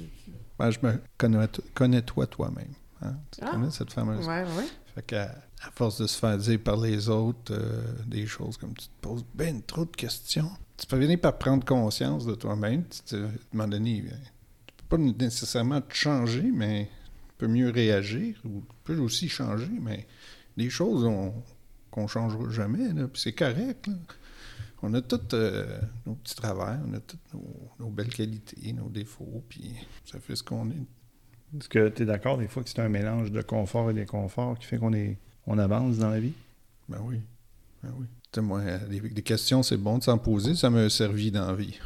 ben, 0.59 0.69
je 0.71 0.79
me 0.83 0.99
connais, 1.17 1.47
connais-toi 1.73 2.27
toi-même. 2.27 2.73
hein. 3.01 3.15
Tu 3.31 3.39
Ah. 3.43 3.51
connais 3.51 3.71
cette 3.71 3.91
fameuse 3.93 4.27
Ouais, 4.27 4.43
ouais. 4.43 4.65
Fait 4.95 5.01
qu'à 5.05 5.35
à 5.65 5.71
force 5.71 6.01
de 6.01 6.07
se 6.07 6.19
faire 6.19 6.37
dire 6.37 6.59
par 6.61 6.75
les 6.77 7.07
autres 7.07 7.53
euh, 7.53 7.81
des 8.05 8.25
choses 8.27 8.57
comme 8.57 8.73
tu 8.73 8.87
te 8.87 8.91
poses 9.01 9.23
ben 9.33 9.61
trop 9.61 9.85
de 9.85 9.95
questions, 9.95 10.49
tu 10.77 10.85
peux 10.85 10.97
venir 10.97 11.19
par 11.21 11.37
prendre 11.37 11.63
conscience 11.65 12.25
de 12.25 12.35
toi-même. 12.35 12.83
Tu 12.89 12.99
te, 13.01 13.15
euh, 13.15 13.27
tu 13.53 14.73
peux 14.89 14.97
pas 14.97 14.97
nécessairement 14.97 15.79
te 15.79 15.93
changer, 15.93 16.43
mais 16.53 16.89
tu 17.15 17.33
peux 17.37 17.47
mieux 17.47 17.69
réagir 17.69 18.35
ou 18.43 18.59
tu 18.59 18.75
peux 18.83 18.97
aussi 18.97 19.29
changer, 19.29 19.71
mais 19.81 20.05
des 20.57 20.69
choses 20.69 21.05
on- 21.05 21.33
qu'on 21.89 22.07
changera 22.07 22.49
jamais, 22.49 22.91
là, 22.91 23.07
puis 23.07 23.21
c'est 23.21 23.33
correct. 23.33 23.87
là. 23.87 23.93
On 24.85 24.93
a 24.93 25.01
tous 25.01 25.33
euh, 25.33 25.79
nos 26.05 26.15
petits 26.15 26.35
travers, 26.35 26.79
on 26.85 26.93
a 26.93 26.99
toutes 26.99 27.33
nos, 27.33 27.71
nos 27.79 27.89
belles 27.89 28.13
qualités, 28.13 28.73
nos 28.73 28.89
défauts, 28.89 29.41
puis 29.47 29.73
ça 30.05 30.19
fait 30.19 30.35
ce 30.35 30.43
qu'on 30.43 30.69
est. 30.69 31.57
Est-ce 31.57 31.69
que 31.69 31.87
tu 31.87 32.03
es 32.03 32.05
d'accord 32.05 32.37
des 32.37 32.47
fois 32.49 32.63
que 32.63 32.69
c'est 32.69 32.81
un 32.81 32.89
mélange 32.89 33.31
de 33.31 33.41
confort 33.41 33.89
et 33.91 33.93
d'inconfort 33.93 34.59
qui 34.59 34.65
fait 34.65 34.77
qu'on 34.77 34.93
est 34.93 35.17
on 35.47 35.57
avance 35.57 35.97
dans 35.97 36.09
la 36.09 36.19
vie? 36.19 36.33
Ben 36.89 36.99
oui. 37.03 37.21
Ben 37.81 37.93
oui. 37.97 38.07
Tu 38.31 38.39
sais, 38.39 38.41
moi, 38.41 38.61
des, 38.89 38.99
des 38.99 39.21
questions, 39.21 39.63
c'est 39.63 39.77
bon 39.77 39.99
de 39.99 40.03
s'en 40.03 40.17
poser. 40.17 40.55
Ça 40.55 40.69
m'a 40.69 40.89
servi 40.89 41.31
dans 41.31 41.47
la 41.47 41.53
vie. 41.53 41.79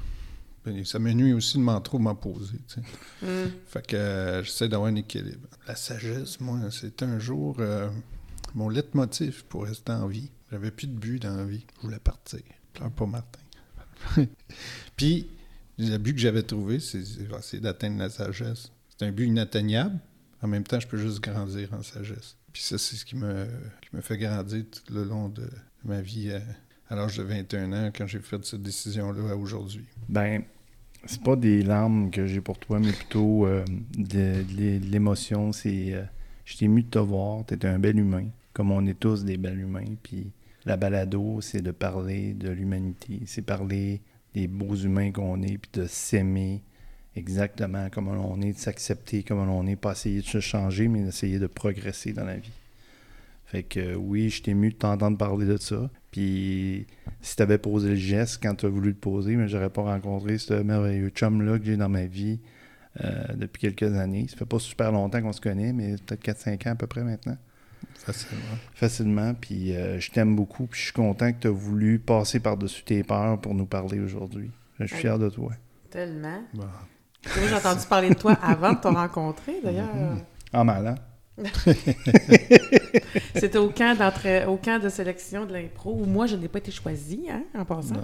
Ben, 0.66 0.84
Ça 0.84 0.98
me 0.98 1.12
nuit 1.12 1.34
aussi 1.34 1.58
de 1.58 1.64
m'en 1.64 1.80
trop 1.82 2.00
m'en 2.00 2.16
poser. 2.16 2.60
Hum. 3.24 3.52
Fait 3.68 3.86
que 3.86 3.96
euh, 3.96 4.44
j'essaie 4.44 4.70
d'avoir 4.70 4.90
un 4.90 4.96
équilibre. 4.96 5.48
La 5.68 5.76
sagesse, 5.76 6.40
moi, 6.40 6.60
c'est 6.72 7.04
un 7.04 7.20
jour 7.20 7.58
euh, 7.60 7.90
mon 8.56 8.70
leitmotiv 8.70 9.44
pour 9.46 9.66
rester 9.66 9.92
en 9.92 10.08
vie. 10.08 10.32
J'avais 10.52 10.72
plus 10.72 10.88
de 10.88 10.98
but 10.98 11.22
dans 11.22 11.36
la 11.36 11.46
vie. 11.46 11.66
Je 11.78 11.82
voulais 11.88 12.00
partir. 12.00 12.40
Pleure 12.78 12.92
pas, 12.92 13.06
Martin. 13.08 13.40
Puis, 14.96 15.28
le 15.80 15.98
but 15.98 16.14
que 16.14 16.20
j'avais 16.20 16.44
trouvé, 16.44 16.80
c'est 16.80 17.60
d'atteindre 17.60 17.98
la 17.98 18.10
sagesse. 18.10 18.72
C'est 18.90 19.06
un 19.06 19.12
but 19.12 19.26
inatteignable. 19.26 20.00
En 20.44 20.48
même 20.48 20.64
temps, 20.64 20.80
je 20.80 20.88
peux 20.88 20.98
juste 20.98 21.22
grandir 21.22 21.74
en 21.74 21.82
sagesse. 21.82 22.38
Puis 22.54 22.62
ça, 22.62 22.78
c'est 22.78 22.96
ce 22.96 23.04
qui 23.06 23.16
me, 23.16 23.48
qui 23.82 23.96
me 23.96 24.02
fait 24.02 24.18
grandir 24.18 24.64
tout 24.70 24.94
le 24.94 25.04
long 25.04 25.30
de 25.30 25.48
ma 25.84 26.02
vie 26.02 26.30
euh, 26.30 26.40
à 26.90 26.96
l'âge 26.96 27.18
de 27.18 27.24
21 27.24 27.74
ans, 27.74 27.92
quand 27.96 28.06
j'ai 28.06 28.20
fait 28.20 28.44
cette 28.46 28.62
décision-là 28.62 29.32
à 29.32 29.36
aujourd'hui. 29.36 29.86
Ben, 30.08 30.44
c'est 31.06 31.22
pas 31.22 31.36
des 31.36 31.64
larmes 31.64 32.12
que 32.12 32.28
j'ai 32.28 32.42
pour 32.42 32.60
toi, 32.60 32.80
mais 32.80 32.92
plutôt 32.92 33.48
euh, 33.48 33.66
de, 33.98 34.44
l'émotion. 34.90 35.52
C'est. 35.52 35.94
euh, 35.94 36.04
je 36.46 36.58
t'ai 36.58 36.66
ému 36.66 36.84
de 36.84 36.90
te 36.90 37.00
voir, 37.00 37.44
t'es 37.46 37.66
un 37.66 37.80
bel 37.80 37.98
humain, 37.98 38.28
comme 38.54 38.72
on 38.72 38.86
est 38.86 39.00
tous 39.00 39.24
des 39.24 39.38
bels 39.38 39.60
humains. 39.60 39.96
Puis 40.04 40.32
la 40.68 40.76
balado, 40.76 41.40
c'est 41.42 41.62
de 41.62 41.72
parler 41.72 42.34
de 42.34 42.50
l'humanité, 42.50 43.22
c'est 43.26 43.42
parler 43.42 44.02
des 44.34 44.48
beaux 44.48 44.76
humains 44.76 45.12
qu'on 45.12 45.42
est, 45.42 45.58
puis 45.58 45.72
de 45.74 45.88
s'aimer 45.88 46.62
exactement 47.16 47.90
comme 47.90 48.10
on 48.10 48.42
est, 48.42 48.54
de 48.54 48.58
s'accepter 48.58 49.24
comme 49.24 49.40
on 49.40 49.66
est, 49.66 49.78
pas 49.78 49.94
essayer 49.94 50.22
de 50.22 50.26
se 50.26 50.42
changer, 50.42 50.90
mais 50.90 51.04
d'essayer 51.04 51.40
de 51.40 51.48
progresser 51.48 52.12
dans 52.12 52.26
la 52.26 52.36
vie. 52.36 52.52
Fait 53.46 53.64
que 53.64 53.96
oui, 53.96 54.30
je 54.30 54.44
t'ai 54.44 54.52
ému 54.52 54.72
de 54.72 54.76
t'entendre 54.76 55.18
parler 55.18 55.46
de 55.46 55.56
ça. 55.56 55.90
Puis 56.12 56.86
si 57.22 57.38
tu 57.38 57.42
avais 57.42 57.58
posé 57.58 57.90
le 57.90 57.96
geste 57.96 58.44
quand 58.44 58.56
tu 58.56 58.66
as 58.66 58.70
voulu 58.70 58.90
le 58.90 58.96
poser, 58.96 59.38
mais 59.38 59.48
j'aurais 59.48 59.70
pas 59.70 59.84
rencontré 59.84 60.38
ce 60.38 60.54
merveilleux 60.54 61.10
chum-là 61.10 61.58
que 61.58 61.64
j'ai 61.64 61.78
dans 61.78 61.88
ma 61.88 62.06
vie 62.06 62.42
euh, 63.06 63.36
depuis 63.36 63.62
quelques 63.62 63.96
années. 63.96 64.28
Ça 64.30 64.36
fait 64.36 64.46
pas 64.46 64.60
super 64.60 64.92
longtemps 64.92 65.22
qu'on 65.22 65.32
se 65.32 65.40
connaît, 65.40 65.72
mais 65.72 65.96
peut-être 65.96 66.24
4-5 66.24 66.68
ans 66.68 66.72
à 66.72 66.76
peu 66.76 66.88
près 66.88 67.04
maintenant. 67.06 67.38
Facilement. 68.06 68.44
Facilement. 68.74 69.34
Puis 69.34 69.76
euh, 69.76 70.00
je 70.00 70.12
t'aime 70.12 70.36
beaucoup. 70.36 70.68
Puis 70.68 70.80
je 70.80 70.86
suis 70.86 70.94
content 70.94 71.32
que 71.34 71.40
tu 71.42 71.48
as 71.48 71.52
voulu 71.52 72.00
passer 72.00 72.40
par-dessus 72.40 72.84
tes 72.84 73.04
peurs 73.04 73.40
pour 73.40 73.54
nous 73.54 73.66
parler 73.66 74.00
aujourd'hui. 74.00 74.50
Je 74.80 74.86
suis 74.86 74.96
fier 74.98 75.20
de 75.20 75.30
toi. 75.30 75.52
Tellement. 75.90 76.42
Bon. 76.54 76.66
J'ai 77.24 77.54
entendu 77.54 77.86
parler 77.90 78.10
de 78.10 78.16
toi 78.16 78.34
avant 78.42 78.74
de 78.74 78.78
te 78.80 78.88
rencontrer, 78.88 79.56
d'ailleurs. 79.64 79.90
En 80.54 80.64
mal, 80.64 80.88
hein? 80.88 80.96
C'était 83.36 83.58
au 83.58 83.70
camp, 83.70 83.96
d'entrée- 83.98 84.46
au 84.46 84.58
camp 84.58 84.82
de 84.82 84.90
sélection 84.90 85.46
de 85.46 85.54
l'impro 85.54 85.94
où 86.02 86.06
moi, 86.06 86.26
je 86.26 86.36
n'ai 86.36 86.48
pas 86.48 86.60
été 86.60 86.72
choisie, 86.72 87.26
hein, 87.30 87.44
en 87.58 87.66
passant. 87.66 87.96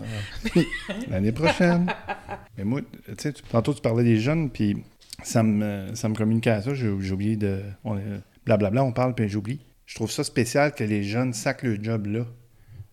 L'année 1.10 1.32
prochaine. 1.32 1.88
Mais 2.58 2.64
moi, 2.64 2.82
tu 2.82 3.14
sais, 3.18 3.34
tantôt 3.52 3.74
tu 3.74 3.82
parlais 3.82 4.04
des 4.04 4.18
jeunes, 4.20 4.50
puis 4.50 4.84
ça 5.24 5.42
me, 5.44 5.96
ça 5.96 6.10
me 6.10 6.16
communiquait 6.16 6.52
à 6.52 6.62
ça. 6.62 6.74
J'ai 6.74 6.90
oublié 6.90 7.36
de. 7.36 7.62
On, 7.84 7.98
est- 7.98 8.02
blablabla, 8.46 8.84
on 8.84 8.92
parle, 8.92 9.16
puis 9.16 9.28
j'oublie. 9.30 9.60
Je 9.86 9.96
trouve 9.96 10.12
ça 10.12 10.24
spécial 10.24 10.74
que 10.74 10.84
les 10.84 11.04
jeunes 11.04 11.34
sacent 11.34 11.64
le 11.64 11.82
job 11.82 12.08
là, 12.08 12.26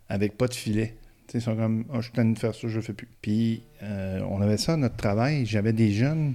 avec 0.08 0.36
pas 0.36 0.48
de 0.48 0.54
filet. 0.54 0.96
Ils 1.32 1.40
sont 1.40 1.54
comme, 1.54 1.84
ah, 1.92 2.00
je 2.00 2.10
suis 2.10 2.32
de 2.32 2.38
faire 2.38 2.54
ça, 2.54 2.68
je 2.68 2.76
le 2.76 2.82
fais 2.82 2.92
plus. 2.92 3.08
Puis 3.22 3.62
euh, 3.82 4.20
on 4.28 4.40
avait 4.40 4.56
ça 4.56 4.74
à 4.74 4.76
notre 4.76 4.96
travail. 4.96 5.46
J'avais 5.46 5.72
des 5.72 5.92
jeunes. 5.92 6.34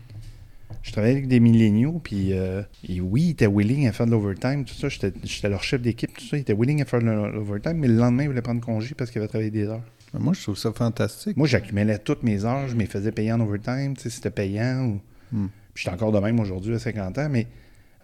Je 0.81 0.91
travaillais 0.91 1.15
avec 1.15 1.27
des 1.27 1.39
milléniaux, 1.39 1.99
puis 2.03 2.33
euh, 2.33 2.61
et 2.87 3.01
oui, 3.01 3.23
ils 3.23 3.29
étaient 3.31 3.47
willing 3.47 3.87
à 3.87 3.91
faire 3.91 4.05
de 4.05 4.11
l'overtime, 4.11 4.65
tout 4.65 4.73
ça. 4.73 4.87
J'étais 4.89 5.49
leur 5.49 5.63
chef 5.63 5.81
d'équipe, 5.81 6.15
tout 6.15 6.25
ça. 6.25 6.37
Ils 6.37 6.41
étaient 6.41 6.53
willing 6.53 6.81
à 6.81 6.85
faire 6.85 6.99
de 6.99 7.05
l'overtime, 7.05 7.77
mais 7.77 7.87
le 7.87 7.95
lendemain, 7.95 8.23
ils 8.23 8.27
voulaient 8.29 8.41
prendre 8.41 8.61
congé 8.61 8.93
parce 8.95 9.11
qu'ils 9.11 9.19
avaient 9.19 9.27
travaillé 9.27 9.51
des 9.51 9.67
heures. 9.67 9.83
Mais 10.13 10.19
Moi, 10.19 10.33
je 10.33 10.41
trouve 10.41 10.57
ça 10.57 10.71
fantastique. 10.71 11.37
Moi, 11.37 11.47
j'accumulais 11.47 11.97
toutes 11.99 12.23
mes 12.23 12.45
heures, 12.45 12.67
je 12.67 12.75
me 12.75 12.85
faisais 12.85 13.11
payer 13.11 13.31
en 13.33 13.41
overtime, 13.41 13.95
tu 13.95 14.03
sais, 14.03 14.09
c'était 14.09 14.31
payant. 14.31 14.85
Ou... 14.85 15.01
Hmm. 15.31 15.47
Puis 15.73 15.83
j'étais 15.83 15.95
encore 15.95 16.11
de 16.11 16.19
même 16.19 16.39
aujourd'hui 16.39 16.75
à 16.75 16.79
50 16.79 17.17
ans, 17.17 17.29
mais 17.29 17.47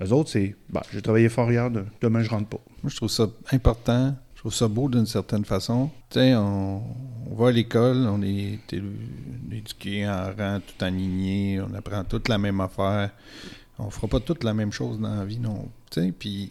eux 0.03 0.11
autres, 0.11 0.29
c'est 0.29 0.55
bah, 0.69 0.83
j'ai 0.93 1.01
travaillé 1.01 1.29
fort 1.29 1.51
hier, 1.51 1.69
de- 1.71 1.85
demain 2.01 2.23
je 2.23 2.29
rentre 2.29 2.47
pas. 2.49 2.59
Moi, 2.83 2.89
je 2.89 2.95
trouve 2.95 3.09
ça 3.09 3.27
important. 3.51 4.15
Je 4.35 4.39
trouve 4.41 4.53
ça 4.55 4.67
beau 4.67 4.89
d'une 4.89 5.05
certaine 5.05 5.45
façon. 5.45 5.91
Tu 6.09 6.17
sais, 6.19 6.35
on, 6.35 6.81
on 7.29 7.35
va 7.35 7.49
à 7.49 7.51
l'école, 7.51 7.97
on 8.07 8.21
est 8.23 8.57
éduqué 9.51 10.07
en 10.07 10.31
rang, 10.37 10.59
tout 10.65 10.83
aligné, 10.85 11.61
on 11.61 11.73
apprend 11.75 12.03
toute 12.03 12.27
la 12.27 12.37
même 12.37 12.59
affaire. 12.61 13.11
On 13.77 13.89
fera 13.89 14.07
pas 14.07 14.19
toute 14.19 14.43
la 14.43 14.53
même 14.53 14.71
chose 14.71 14.99
dans 14.99 15.15
la 15.15 15.25
vie, 15.25 15.39
non. 15.39 15.69
Tu 15.91 16.01
sais, 16.01 16.11
puis 16.11 16.49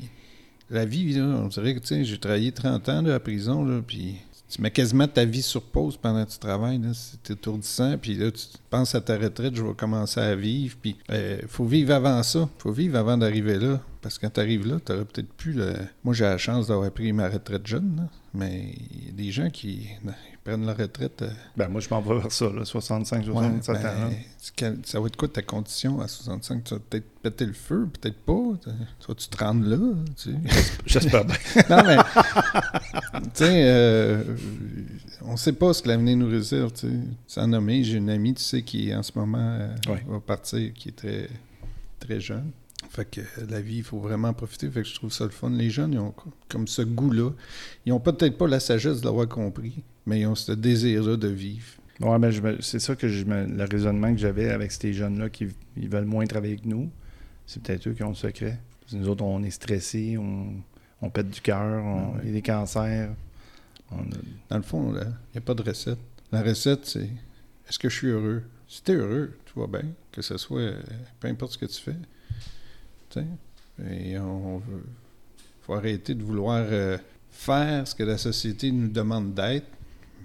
la 0.70 0.84
vie, 0.84 1.20
on 1.20 1.48
dirait 1.48 1.74
que, 1.74 1.80
tu 1.80 1.86
sais, 1.88 2.04
j'ai 2.04 2.18
travaillé 2.18 2.52
30 2.52 2.88
ans 2.88 2.98
à 3.04 3.08
la 3.08 3.20
prison, 3.20 3.64
là, 3.64 3.80
puis 3.84 4.16
tu 4.50 4.60
mets 4.60 4.70
quasiment 4.70 5.06
ta 5.06 5.24
vie 5.24 5.42
sur 5.42 5.62
pause 5.62 5.96
pendant 5.96 6.24
que 6.24 6.30
tu 6.30 6.38
travailles, 6.38 6.80
c'est 6.92 7.30
étourdissant, 7.30 7.96
puis 7.98 8.14
là, 8.14 8.30
tu 8.30 8.46
penses 8.68 8.94
à 8.94 9.00
ta 9.00 9.16
retraite, 9.16 9.54
je 9.54 9.62
vais 9.62 9.74
commencer 9.74 10.20
à 10.20 10.34
vivre, 10.34 10.76
puis 10.80 10.96
il 11.08 11.46
faut 11.48 11.64
vivre 11.64 11.94
avant 11.94 12.22
ça, 12.22 12.48
faut 12.58 12.72
vivre 12.72 12.98
avant 12.98 13.16
d'arriver 13.16 13.58
là, 13.58 13.80
parce 14.02 14.18
que 14.18 14.26
quand 14.26 14.42
tu 14.42 14.58
là, 14.58 14.76
tu 14.78 14.92
peut-être 14.92 15.32
plus 15.34 15.52
le... 15.52 15.74
Moi, 16.04 16.14
j'ai 16.14 16.24
la 16.24 16.38
chance 16.38 16.66
d'avoir 16.66 16.90
pris 16.90 17.12
ma 17.12 17.28
retraite 17.28 17.66
jeune, 17.66 18.08
mais 18.34 18.74
il 18.90 19.06
y 19.06 19.08
a 19.08 19.12
des 19.12 19.30
gens 19.30 19.50
qui 19.50 19.88
prennent 20.50 20.66
la 20.66 20.74
retraite... 20.74 21.22
euh, 21.22 21.30
Ben 21.56 21.68
moi, 21.68 21.80
je 21.80 21.88
m'en 21.90 22.00
vais 22.00 22.18
vers 22.18 22.32
ça, 22.32 22.50
là, 22.50 22.64
65, 22.64 23.18
Ouais, 23.26 23.32
67 23.32 23.74
ben, 23.74 23.88
ans. 23.88 24.10
là. 24.10 24.72
ça 24.84 25.00
va 25.00 25.06
être 25.06 25.16
quoi 25.16 25.28
ta 25.28 25.42
condition 25.42 26.00
à 26.00 26.08
65? 26.08 26.64
Tu 26.64 26.74
vas 26.74 26.80
peut-être 26.90 27.04
péter 27.22 27.46
le 27.46 27.52
feu, 27.52 27.88
peut-être 28.00 28.18
pas. 28.18 28.40
Tu 28.64 29.06
vas-tu 29.08 29.28
te 29.28 29.44
rendre 29.44 29.66
là? 29.66 29.76
Tu 30.16 30.30
sais? 30.32 30.36
J'espère 30.86 31.24
bien. 31.24 31.36
non, 31.70 31.82
mais. 31.86 31.96
tu 33.22 33.30
sais, 33.34 33.62
euh, 33.64 34.22
on 35.22 35.36
sait 35.36 35.52
pas 35.52 35.72
ce 35.72 35.82
que 35.82 35.88
l'avenir 35.88 36.16
nous 36.16 36.28
réserve, 36.28 36.72
tu 36.72 36.88
sais. 37.26 37.82
J'ai 37.84 37.96
une 37.98 38.10
amie, 38.10 38.34
tu 38.34 38.42
sais, 38.42 38.62
qui 38.62 38.94
en 38.94 39.02
ce 39.02 39.12
moment 39.14 39.38
euh, 39.38 39.74
Ouais. 39.88 40.04
va 40.08 40.20
partir, 40.20 40.72
qui 40.74 40.88
est 40.90 40.96
très, 40.96 41.28
très 41.98 42.20
jeune. 42.20 42.50
Fait 42.88 43.04
que 43.04 43.20
la 43.48 43.60
vie, 43.60 43.76
il 43.78 43.82
faut 43.84 43.98
vraiment 44.00 44.28
en 44.28 44.32
profiter. 44.32 44.68
Fait 44.70 44.82
que 44.82 44.88
je 44.88 44.94
trouve 44.94 45.12
ça 45.12 45.24
le 45.24 45.30
fun. 45.30 45.50
Les 45.50 45.70
jeunes, 45.70 45.92
ils 45.92 45.98
ont 45.98 46.10
co- 46.12 46.30
comme 46.48 46.66
ce 46.66 46.82
goût-là. 46.82 47.30
Ils 47.86 47.92
ont 47.92 48.00
peut-être 48.00 48.36
pas 48.38 48.48
la 48.48 48.58
sagesse 48.58 49.00
de 49.02 49.04
l'avoir 49.04 49.28
compris, 49.28 49.82
mais 50.10 50.20
ils 50.20 50.26
ont 50.26 50.34
ce 50.34 50.52
désir-là 50.52 51.16
de 51.16 51.28
vivre. 51.28 51.66
Ouais, 52.00 52.18
ben, 52.18 52.56
c'est 52.60 52.78
ça 52.80 52.96
que 52.96 53.08
je 53.08 53.24
me- 53.24 53.46
le 53.46 53.64
raisonnement 53.64 54.12
que 54.12 54.18
j'avais 54.20 54.50
avec 54.50 54.72
ces 54.72 54.92
jeunes-là 54.92 55.28
qui 55.30 55.46
ils 55.76 55.88
veulent 55.88 56.04
moins 56.06 56.26
travailler 56.26 56.56
que 56.56 56.66
nous. 56.66 56.90
C'est 57.46 57.62
peut-être 57.62 57.88
eux 57.88 57.92
qui 57.92 58.02
ont 58.02 58.08
le 58.10 58.14
secret. 58.14 58.58
Parce 58.80 58.92
que 58.92 58.96
nous 58.98 59.08
autres, 59.08 59.22
on 59.24 59.42
est 59.42 59.50
stressés, 59.50 60.16
on, 60.18 60.54
on 61.02 61.10
pète 61.10 61.30
du 61.30 61.40
cœur, 61.40 61.84
on- 61.84 61.98
Ah 61.98 62.16
ouais. 62.16 62.20
il 62.24 62.28
y 62.28 62.30
a 62.30 62.34
des 62.34 62.42
cancers. 62.42 63.10
A- 63.92 63.94
Dans 64.48 64.56
le 64.56 64.62
fond, 64.62 64.92
là, 64.92 65.02
il 65.04 65.32
n'y 65.34 65.38
a 65.38 65.40
pas 65.42 65.54
de 65.54 65.62
recette. 65.62 65.98
La 66.32 66.42
recette, 66.42 66.86
c'est 66.86 67.08
est-ce 67.68 67.78
que 67.78 67.88
je 67.88 67.94
suis 67.96 68.08
heureux? 68.08 68.42
Si 68.68 68.82
tu 68.82 68.92
es 68.92 68.94
heureux, 68.94 69.36
tout 69.46 69.60
va 69.60 69.66
bien. 69.66 69.88
Que 70.12 70.22
ce 70.22 70.36
soit, 70.38 70.60
euh, 70.60 70.80
peu 71.20 71.28
importe 71.28 71.52
ce 71.52 71.58
que 71.58 71.66
tu 71.66 71.80
fais. 71.82 71.96
Tu 73.10 73.20
sais? 73.20 73.26
Et 73.90 74.18
on 74.18 74.58
veut. 74.58 74.84
faut 75.62 75.74
arrêter 75.74 76.14
de 76.14 76.22
vouloir 76.22 76.64
euh, 76.70 76.96
faire 77.30 77.86
ce 77.86 77.94
que 77.94 78.02
la 78.04 78.16
société 78.18 78.70
nous 78.72 78.88
demande 78.88 79.34
d'être, 79.34 79.66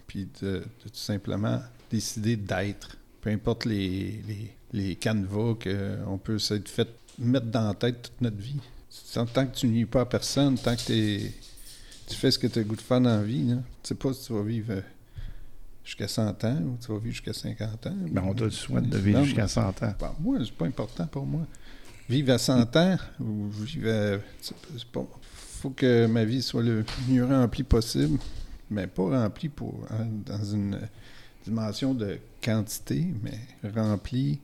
puis 0.07 0.27
de, 0.41 0.47
de 0.83 0.89
tout 0.89 0.95
simplement 0.95 1.61
décider 1.91 2.35
d'être. 2.35 2.97
Peu 3.21 3.29
importe 3.31 3.65
les, 3.65 4.21
les, 4.27 4.55
les 4.73 4.95
canevas 4.95 5.55
qu'on 5.55 6.17
peut 6.17 6.39
s'être 6.39 6.69
fait 6.69 6.87
mettre 7.17 7.47
dans 7.47 7.67
la 7.69 7.73
tête 7.73 8.01
toute 8.03 8.21
notre 8.21 8.37
vie. 8.37 8.59
Tant 9.13 9.25
tant 9.25 9.45
que 9.47 9.55
tu 9.55 9.67
nuis 9.67 9.85
pas 9.85 10.01
à 10.01 10.05
personne, 10.05 10.57
tant 10.57 10.75
que 10.75 10.81
tu 10.85 12.15
fais 12.15 12.31
ce 12.31 12.39
que 12.39 12.47
tu 12.47 12.59
as 12.59 12.61
le 12.61 12.67
goût 12.67 12.75
de 12.75 12.81
faire 12.81 13.01
dans 13.01 13.09
la 13.17 13.23
vie, 13.23 13.43
là. 13.49 13.55
tu 13.55 13.89
sais 13.89 13.95
pas 13.95 14.13
si 14.13 14.25
tu 14.27 14.33
vas 14.33 14.43
vivre 14.43 14.73
euh, 14.73 14.81
jusqu'à 15.83 16.07
100 16.07 16.43
ans 16.45 16.57
ou 16.61 16.77
tu 16.79 16.91
vas 16.91 16.99
vivre 16.99 17.11
jusqu'à 17.13 17.33
50 17.33 17.87
ans. 17.87 17.95
ben, 18.11 18.23
on 18.25 18.33
te 18.33 18.43
le 18.43 18.51
souhaite 18.51 18.87
de 18.89 18.97
vivre 18.97 19.23
jusqu'à 19.25 19.47
100 19.47 19.83
ans. 19.83 19.93
Bon, 19.99 20.09
moi, 20.19 20.37
c'est 20.43 20.51
pas 20.53 20.65
important 20.65 21.07
pour 21.07 21.25
moi. 21.25 21.41
Vivre 22.07 22.33
à 22.33 22.37
100 22.37 22.75
ans 22.75 22.97
ou 23.19 23.49
vivre 23.49 23.89
à... 23.89 24.17
c'est 24.41 24.85
pas- 24.91 25.07
faut 25.61 25.71
que 25.71 26.05
ma 26.05 26.23
vie 26.25 26.41
soit 26.43 26.61
le 26.61 26.85
mieux 27.09 27.25
remplie 27.25 27.63
possible, 27.63 28.19
mais 28.69 28.87
pas 28.87 29.03
remplie 29.03 29.49
pour, 29.49 29.85
hein, 29.91 30.07
dans 30.25 30.43
une 30.43 30.79
dimension 31.43 31.93
de 31.93 32.17
quantité, 32.43 33.05
mais 33.23 33.39
remplie 33.75 34.39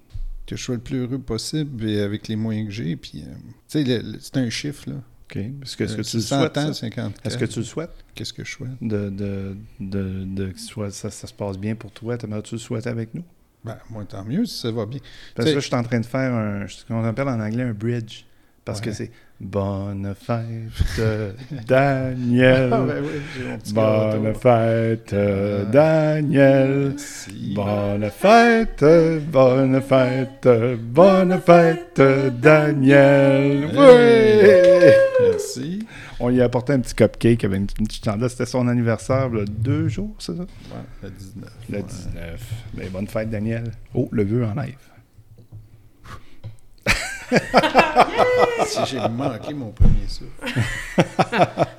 que 0.45 0.55
je 0.55 0.63
sois 0.63 0.75
le 0.75 0.81
plus 0.81 0.97
heureux 0.99 1.19
possible 1.19 1.87
et 1.87 2.01
avec 2.01 2.27
les 2.27 2.35
moyens 2.35 2.67
que 2.67 2.73
j'ai. 2.73 2.95
Puis, 2.95 3.21
euh, 3.21 3.33
tu 3.69 3.83
sais, 3.85 4.03
c'est 4.19 4.37
un 4.37 4.49
chiffre, 4.49 4.89
là. 4.89 4.95
OK. 5.29 5.37
Est-ce 5.37 5.77
que, 5.77 5.83
est-ce 5.85 5.95
que 5.95 6.01
Euh, 6.01 6.03
tu 6.03 6.17
le 6.17 6.21
100 6.23 6.39
souhaites? 6.39 6.57
ans, 6.57 6.67
ça? 6.67 6.73
50 6.73 7.13
Est-ce 7.23 7.37
que 7.37 7.45
tu 7.45 7.59
le 7.59 7.65
souhaites? 7.65 7.91
Qu'est-ce 8.13 8.33
que 8.33 8.43
je 8.43 8.51
souhaite? 8.51 8.71
De, 8.81 9.09
de, 9.09 9.55
de, 9.79 10.25
de 10.25 10.47
que 10.51 10.59
soit, 10.59 10.91
ça, 10.91 11.09
ça 11.09 11.25
se 11.27 11.33
passe 11.33 11.57
bien 11.57 11.75
pour 11.75 11.91
toi. 11.91 12.17
T'aimerais-tu 12.17 12.55
le 12.55 12.59
souhaiter 12.59 12.89
avec 12.89 13.13
nous? 13.15 13.23
Ben, 13.63 13.77
moi, 13.89 14.03
tant 14.05 14.25
mieux 14.25 14.45
si 14.45 14.57
ça 14.59 14.71
va 14.71 14.85
bien. 14.85 14.99
Parce 15.35 15.47
que 15.49 15.53
là, 15.55 15.59
je 15.61 15.65
suis 15.67 15.75
en 15.75 15.83
train 15.83 15.99
de 16.01 16.05
faire 16.05 16.33
un, 16.33 16.67
ce 16.67 16.83
qu'on 16.85 17.03
appelle 17.05 17.27
en 17.29 17.39
anglais 17.39 17.63
un 17.63 17.73
bridge. 17.73 18.25
Parce 18.65 18.81
que 18.81 18.91
c'est 18.91 19.09
Bonne 19.43 20.13
fête, 20.13 21.01
Daniel. 21.67 22.69
Ah, 22.71 22.83
ben 22.87 23.03
oui, 23.03 23.73
Bonne 23.73 24.33
fête. 24.35 25.15
Daniel. 25.71 26.89
Merci. 26.91 27.53
Bonne 27.55 28.09
fête, 28.11 28.85
bonne 29.31 29.81
fête, 29.81 30.47
bonne 30.79 31.39
fête, 31.43 32.01
Daniel. 32.39 33.65
Oui! 33.73 34.91
Merci. 35.21 35.87
On 36.19 36.29
lui 36.29 36.39
a 36.41 36.45
apporté 36.45 36.73
un 36.73 36.79
petit 36.79 36.93
cupcake 36.93 37.43
avec 37.43 37.59
une 37.59 37.65
petite- 37.87 38.05
chandelle. 38.05 38.29
C'était 38.29 38.45
son 38.45 38.67
anniversaire, 38.67 39.27
deux 39.49 39.87
jours, 39.87 40.13
c'est 40.19 40.35
ça? 40.35 40.43
Ouais, 40.43 40.47
le 41.03 41.09
19. 41.09 41.49
Le 41.69 41.77
ouais. 41.77 41.83
19. 41.83 42.53
Ben, 42.75 42.89
bonne 42.89 43.07
fête, 43.07 43.29
Daniel. 43.31 43.71
Oh, 43.95 44.07
le 44.11 44.23
vœu 44.23 44.45
en 44.45 44.53
live. 44.61 44.75
Si 48.65 48.79
j'ai 48.85 48.99
manqué 49.09 49.53
mon 49.53 49.71
premier 49.71 50.07
souffle. 50.07 50.29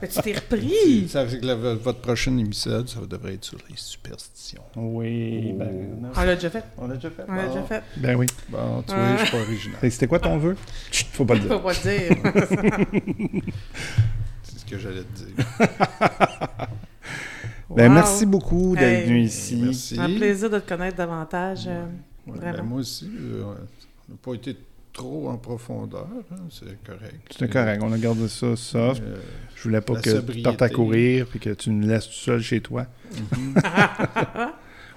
Mais 0.03 0.09
tu 0.09 0.21
t'es 0.21 0.35
repris. 0.35 1.09
Ça 1.09 1.27
fait 1.27 1.39
que 1.39 1.47
la- 1.47 1.55
votre 1.55 2.01
prochaine 2.01 2.39
épisode, 2.41 2.89
ça 2.89 3.01
devrait 3.09 3.35
être 3.35 3.45
sur 3.45 3.59
les 3.71 3.77
superstitions. 3.77 4.63
Oui, 4.77 5.53
Oh. 5.55 5.59
ben, 5.59 6.11
On 6.17 6.23
l'a 6.25 6.35
déjà 6.35 6.51
fait. 6.51 6.65
on 6.77 6.89
l'a 6.89 6.97
déjà 6.97 7.11
fait. 7.11 7.23
On 7.29 7.35
l'a 7.35 7.47
déjà 7.49 7.63
fait. 7.63 7.83
Ben 7.97 8.17
oui. 8.17 8.27
Bon, 8.49 8.83
tu 8.87 8.95
vois, 8.95 9.17
je 9.17 9.23
suis 9.25 9.31
pas 9.37 9.43
original. 9.43 9.79
C'était 9.91 10.07
quoi 10.07 10.19
ton 10.19 10.37
vœu? 10.39 10.57
Chut, 10.91 11.07
faut 11.13 11.25
pas 11.25 11.35
le 11.35 11.41
Faut 11.43 11.49
dire. 11.49 11.63
pas 11.63 11.73
le 11.73 11.79
dire. 11.83 12.87
C'est 14.43 14.59
ce 14.59 14.65
que 14.67 14.79
j'allais 14.79 15.05
te 15.05 15.19
dire. 15.25 15.47
Ben, 17.71 17.89
Wow. 17.89 17.95
merci 17.95 18.27
beaucoup 18.27 18.75
d'être 18.77 19.01
Hey. 19.03 19.07
venu 19.07 19.21
ici. 19.23 19.57
Merci. 19.57 19.99
Un 19.99 20.15
plaisir 20.15 20.51
de 20.51 20.59
te 20.59 20.69
connaître 20.69 20.97
davantage. 20.97 21.65
euh, 21.69 21.87
Ouais, 22.27 22.37
Vraiment. 22.39 22.57
ben, 22.59 22.63
moi 22.65 22.79
aussi, 22.81 23.11
euh, 23.19 23.45
on 23.45 24.13
n'a 24.13 24.19
pas 24.23 24.35
été 24.35 24.57
trop 24.93 25.29
en 25.29 25.37
profondeur. 25.39 26.07
hein, 26.33 26.37
c'est 26.51 26.83
correct. 26.85 27.21
C'était 27.31 27.49
correct. 27.49 27.83
On 27.85 27.93
a 27.93 27.99
gardé 27.99 28.29
ça 28.29 28.55
soft. 28.57 29.03
Euh, 29.03 29.17
Je 29.57 29.63
voulais 29.65 29.81
pas 29.81 29.97
que 30.01 30.21
tu 30.33 30.43
partes 30.43 30.63
à 30.63 30.69
courir 30.69 31.27
et 31.35 31.39
que 31.39 31.51
tu 31.51 31.71
nous 31.71 31.87
laisses 31.89 32.07
tout 32.09 32.13
seul 32.15 32.41
chez 32.43 32.61
toi. 32.61 32.87
mhm. 33.15 33.55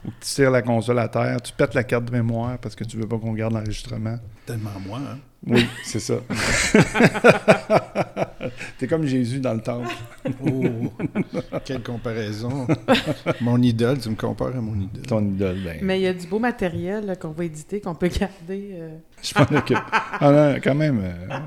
Ou 0.06 0.10
que 0.10 0.16
tu 0.22 0.30
tires 0.36 0.52
la 0.52 0.62
console 0.62 1.00
à 1.00 1.08
terre, 1.08 1.42
tu 1.42 1.52
pètes 1.54 1.74
la 1.74 1.84
carte 1.84 2.06
de 2.06 2.12
mémoire 2.12 2.58
parce 2.60 2.76
que 2.76 2.84
tu 2.84 2.98
veux 2.98 3.08
pas 3.08 3.18
qu'on 3.18 3.34
garde 3.34 3.54
l'enregistrement. 3.54 4.18
Tellement 4.46 4.70
moi, 4.86 5.00
hein? 5.00 5.18
Oui, 5.48 5.66
c'est 5.84 6.00
ça. 6.00 6.16
T'es 8.78 8.88
comme 8.88 9.06
Jésus 9.06 9.40
dans 9.40 9.54
le 9.54 9.62
temple. 9.62 9.88
Oh, 10.46 10.64
quelle 11.64 11.84
comparaison. 11.84 12.68
mon 13.42 13.62
idole, 13.62 14.00
tu 14.00 14.10
me 14.10 14.16
compares 14.16 14.56
à 14.56 14.62
mon 14.62 14.76
idole. 14.80 15.04
Ton 15.06 15.24
idole, 15.26 15.58
ben. 15.64 15.80
Mais 15.84 16.00
il 16.00 16.04
y 16.04 16.08
a 16.08 16.14
du 16.14 16.26
beau 16.28 16.40
matériel 16.40 17.16
qu'on 17.20 17.30
va 17.30 17.46
éditer, 17.46 17.80
qu'on 17.82 17.96
peut 17.96 18.08
garder. 18.08 18.72
euh. 18.74 18.98
Je 19.22 19.34
m'en 19.38 19.58
occupe. 19.58 19.78
On 20.22 20.36
a 20.36 20.60
quand 20.60 20.76
même 20.76 21.00
euh, 21.04 21.38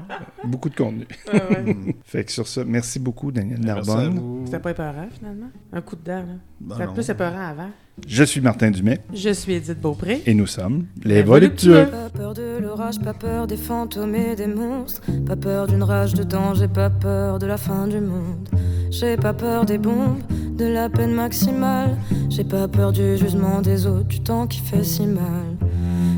beaucoup 0.44 0.68
de 0.68 0.76
contenu. 0.76 1.06
Ouais, 1.32 1.42
ouais. 1.50 1.74
Mm. 1.74 1.92
Fait 2.04 2.24
que 2.24 2.32
sur 2.32 2.46
ça, 2.48 2.64
merci 2.64 2.98
beaucoup, 2.98 3.30
Daniel 3.30 3.60
Narbonne. 3.60 4.42
C'était 4.46 4.58
pas 4.60 4.70
épeurant, 4.70 5.08
finalement? 5.12 5.50
Un 5.72 5.80
coup 5.82 5.96
de 5.96 6.02
dent, 6.02 6.20
là. 6.20 6.34
Ben 6.60 6.74
C'était 6.74 6.86
non. 6.86 6.94
plus 6.94 7.10
épeurant 7.10 7.46
avant. 7.48 7.70
Je 8.06 8.24
suis 8.24 8.40
Martin 8.40 8.70
Dumais 8.70 9.00
Je 9.12 9.30
suis 9.30 9.52
Edith 9.54 9.80
Beaupré. 9.80 10.22
et 10.26 10.34
nous 10.34 10.46
sommes 10.46 10.86
les. 11.04 11.22
Voluptueux. 11.22 11.86
Pas 11.90 12.10
peur 12.10 12.34
de 12.34 12.58
l'orage, 12.60 12.98
pas 13.00 13.12
peur 13.14 13.46
des 13.46 13.56
fantômes 13.56 14.14
et 14.14 14.34
des 14.36 14.46
monstres. 14.46 15.02
Pas 15.26 15.36
peur 15.36 15.66
d'une 15.66 15.82
rage 15.82 16.14
de 16.14 16.22
danger, 16.22 16.68
pas 16.68 16.90
peur 16.90 17.38
de 17.38 17.46
la 17.46 17.56
fin 17.58 17.86
du 17.86 18.00
monde. 18.00 18.48
J'ai 18.90 19.16
pas 19.16 19.34
peur 19.34 19.64
des 19.66 19.78
bombes, 19.78 20.20
de 20.56 20.64
la 20.64 20.88
peine 20.88 21.12
maximale. 21.12 21.96
J'ai 22.30 22.44
pas 22.44 22.66
peur 22.68 22.92
du 22.92 23.18
jugement 23.18 23.60
des 23.60 23.86
autres, 23.86 24.08
du 24.08 24.20
temps 24.20 24.46
qui 24.46 24.60
fait 24.60 24.84
si 24.84 25.06
mal. 25.06 25.56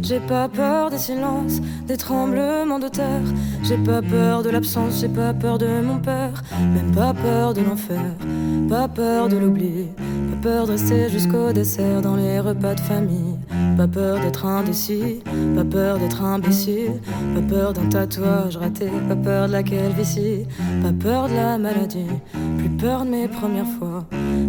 J'ai 0.02 0.20
pas 0.20 0.48
peur 0.48 0.90
des 0.90 0.98
silences, 0.98 1.60
des 1.86 1.96
tremblements 1.96 2.78
de 2.78 2.88
terre. 2.88 3.22
J'ai 3.62 3.76
pas 3.76 4.00
peur 4.00 4.42
de 4.42 4.50
l'absence, 4.50 5.00
j'ai 5.00 5.08
pas 5.08 5.34
peur 5.34 5.58
de 5.58 5.80
mon 5.82 5.98
père. 5.98 6.42
Même 6.74 6.90
pas 6.92 7.12
peur 7.12 7.54
de 7.54 7.60
l'enfer, 7.60 8.00
pas 8.68 8.88
peur 8.88 9.28
de 9.28 9.36
l'oubli. 9.36 9.88
Pas 10.30 10.48
peur 10.48 10.66
de 10.66 10.72
rester 10.72 11.08
jusqu'au 11.10 11.52
dessert 11.52 12.00
dans 12.00 12.16
les 12.16 12.40
repas 12.40 12.74
de 12.74 12.80
famille. 12.80 13.36
Pas 13.76 13.86
peur 13.86 14.20
d'être 14.20 14.46
indécis, 14.46 15.22
pas 15.54 15.64
peur 15.64 15.98
d'être 15.98 16.22
imbécile. 16.22 17.00
Pas 17.34 17.54
peur 17.54 17.72
d'un 17.72 17.88
tatouage 17.88 18.56
raté, 18.56 18.88
pas 19.08 19.16
peur 19.16 19.48
de 19.48 19.52
la 19.52 19.62
calvitie. 19.62 20.46
Pas 20.82 20.92
peur 20.92 21.28
de 21.28 21.34
la 21.34 21.58
maladie, 21.58 22.10
plus 22.58 22.70
peur 22.70 23.04
de 23.04 23.10
mes 23.10 23.28
premières 23.28 23.70
fois. 23.78 24.06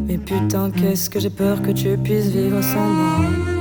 Mais 0.07 0.17
putain, 0.17 0.71
qu'est-ce 0.71 1.09
que 1.09 1.19
j'ai 1.19 1.29
peur 1.29 1.61
que 1.61 1.71
tu 1.71 1.97
puisses 1.97 2.27
vivre 2.27 2.61
sans 2.63 2.87
moi. 2.87 3.60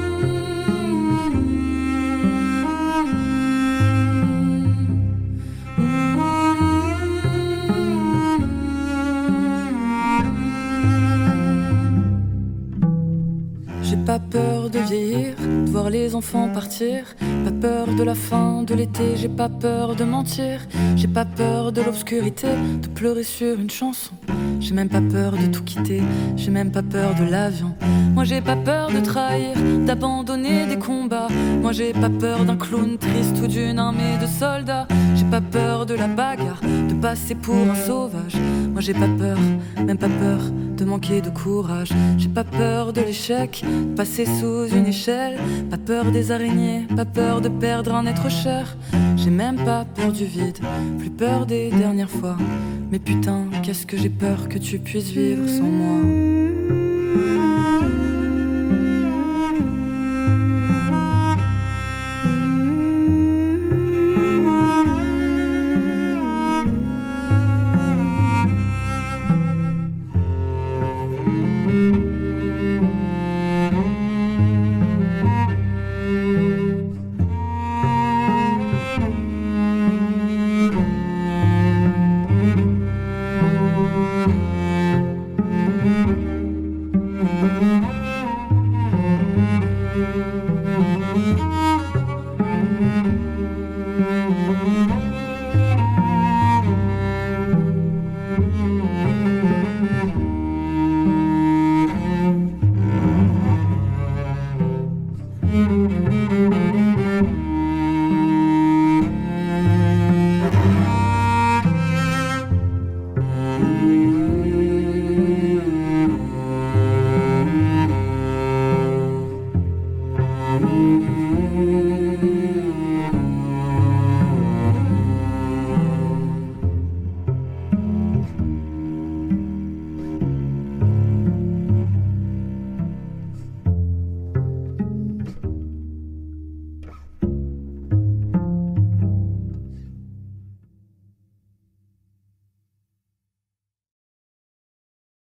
Pas 14.10 14.18
peur 14.18 14.70
de 14.70 14.80
vieillir, 14.80 15.36
de 15.38 15.70
voir 15.70 15.88
les 15.88 16.16
enfants 16.16 16.48
partir. 16.52 17.04
Pas 17.44 17.52
peur 17.52 17.86
de 17.94 18.02
la 18.02 18.16
fin 18.16 18.64
de 18.64 18.74
l'été, 18.74 19.14
j'ai 19.14 19.28
pas 19.28 19.48
peur 19.48 19.94
de 19.94 20.02
mentir. 20.02 20.66
J'ai 20.96 21.06
pas 21.06 21.24
peur 21.24 21.70
de 21.70 21.80
l'obscurité, 21.80 22.48
de 22.82 22.88
pleurer 22.88 23.22
sur 23.22 23.54
une 23.60 23.70
chanson. 23.70 24.10
J'ai 24.58 24.74
même 24.74 24.88
pas 24.88 25.00
peur 25.00 25.30
de 25.42 25.46
tout 25.46 25.62
quitter, 25.62 26.02
j'ai 26.36 26.50
même 26.50 26.72
pas 26.72 26.82
peur 26.82 27.14
de 27.14 27.24
l'avion. 27.30 27.72
Moi 28.12 28.24
j'ai 28.24 28.40
pas 28.40 28.56
peur 28.56 28.90
de 28.90 28.98
trahir, 28.98 29.54
d'abandonner 29.86 30.66
des 30.66 30.76
combats. 30.76 31.28
Moi 31.62 31.70
j'ai 31.70 31.92
pas 31.92 32.10
peur 32.10 32.44
d'un 32.44 32.56
clown 32.56 32.98
triste 32.98 33.36
ou 33.40 33.46
d'une 33.46 33.78
armée 33.78 34.18
de 34.20 34.26
soldats. 34.26 34.88
J'ai 35.14 35.26
pas 35.26 35.40
peur 35.40 35.86
de 35.86 35.94
la 35.94 36.08
bagarre, 36.08 36.60
de 36.62 36.94
passer 36.94 37.36
pour 37.36 37.54
un 37.54 37.76
sauvage. 37.76 38.36
Moi 38.72 38.80
j'ai 38.80 38.94
pas 38.94 39.12
peur, 39.22 39.38
même 39.86 39.98
pas 39.98 40.08
peur 40.08 40.40
de 40.80 40.84
manquer 40.86 41.20
de 41.20 41.28
courage. 41.28 41.90
J'ai 42.16 42.28
pas 42.28 42.44
peur 42.44 42.92
de 42.92 43.02
l'échec, 43.02 43.62
passer 43.96 44.24
sous 44.24 44.66
une 44.74 44.86
échelle. 44.86 45.38
Pas 45.68 45.76
peur 45.76 46.10
des 46.10 46.32
araignées, 46.32 46.86
pas 46.96 47.04
peur 47.04 47.42
de 47.42 47.48
perdre 47.48 47.94
un 47.94 48.06
être 48.06 48.30
cher. 48.30 48.76
J'ai 49.16 49.30
même 49.30 49.56
pas 49.56 49.84
peur 49.84 50.10
du 50.10 50.24
vide, 50.24 50.58
plus 50.98 51.10
peur 51.10 51.44
des 51.44 51.70
dernières 51.70 52.10
fois. 52.10 52.36
Mais 52.90 52.98
putain, 52.98 53.46
qu'est-ce 53.62 53.84
que 53.84 53.98
j'ai 53.98 54.08
peur 54.08 54.48
que 54.48 54.58
tu 54.58 54.78
puisses 54.78 55.10
vivre 55.10 55.46
sans 55.48 55.64
moi. 55.64 56.49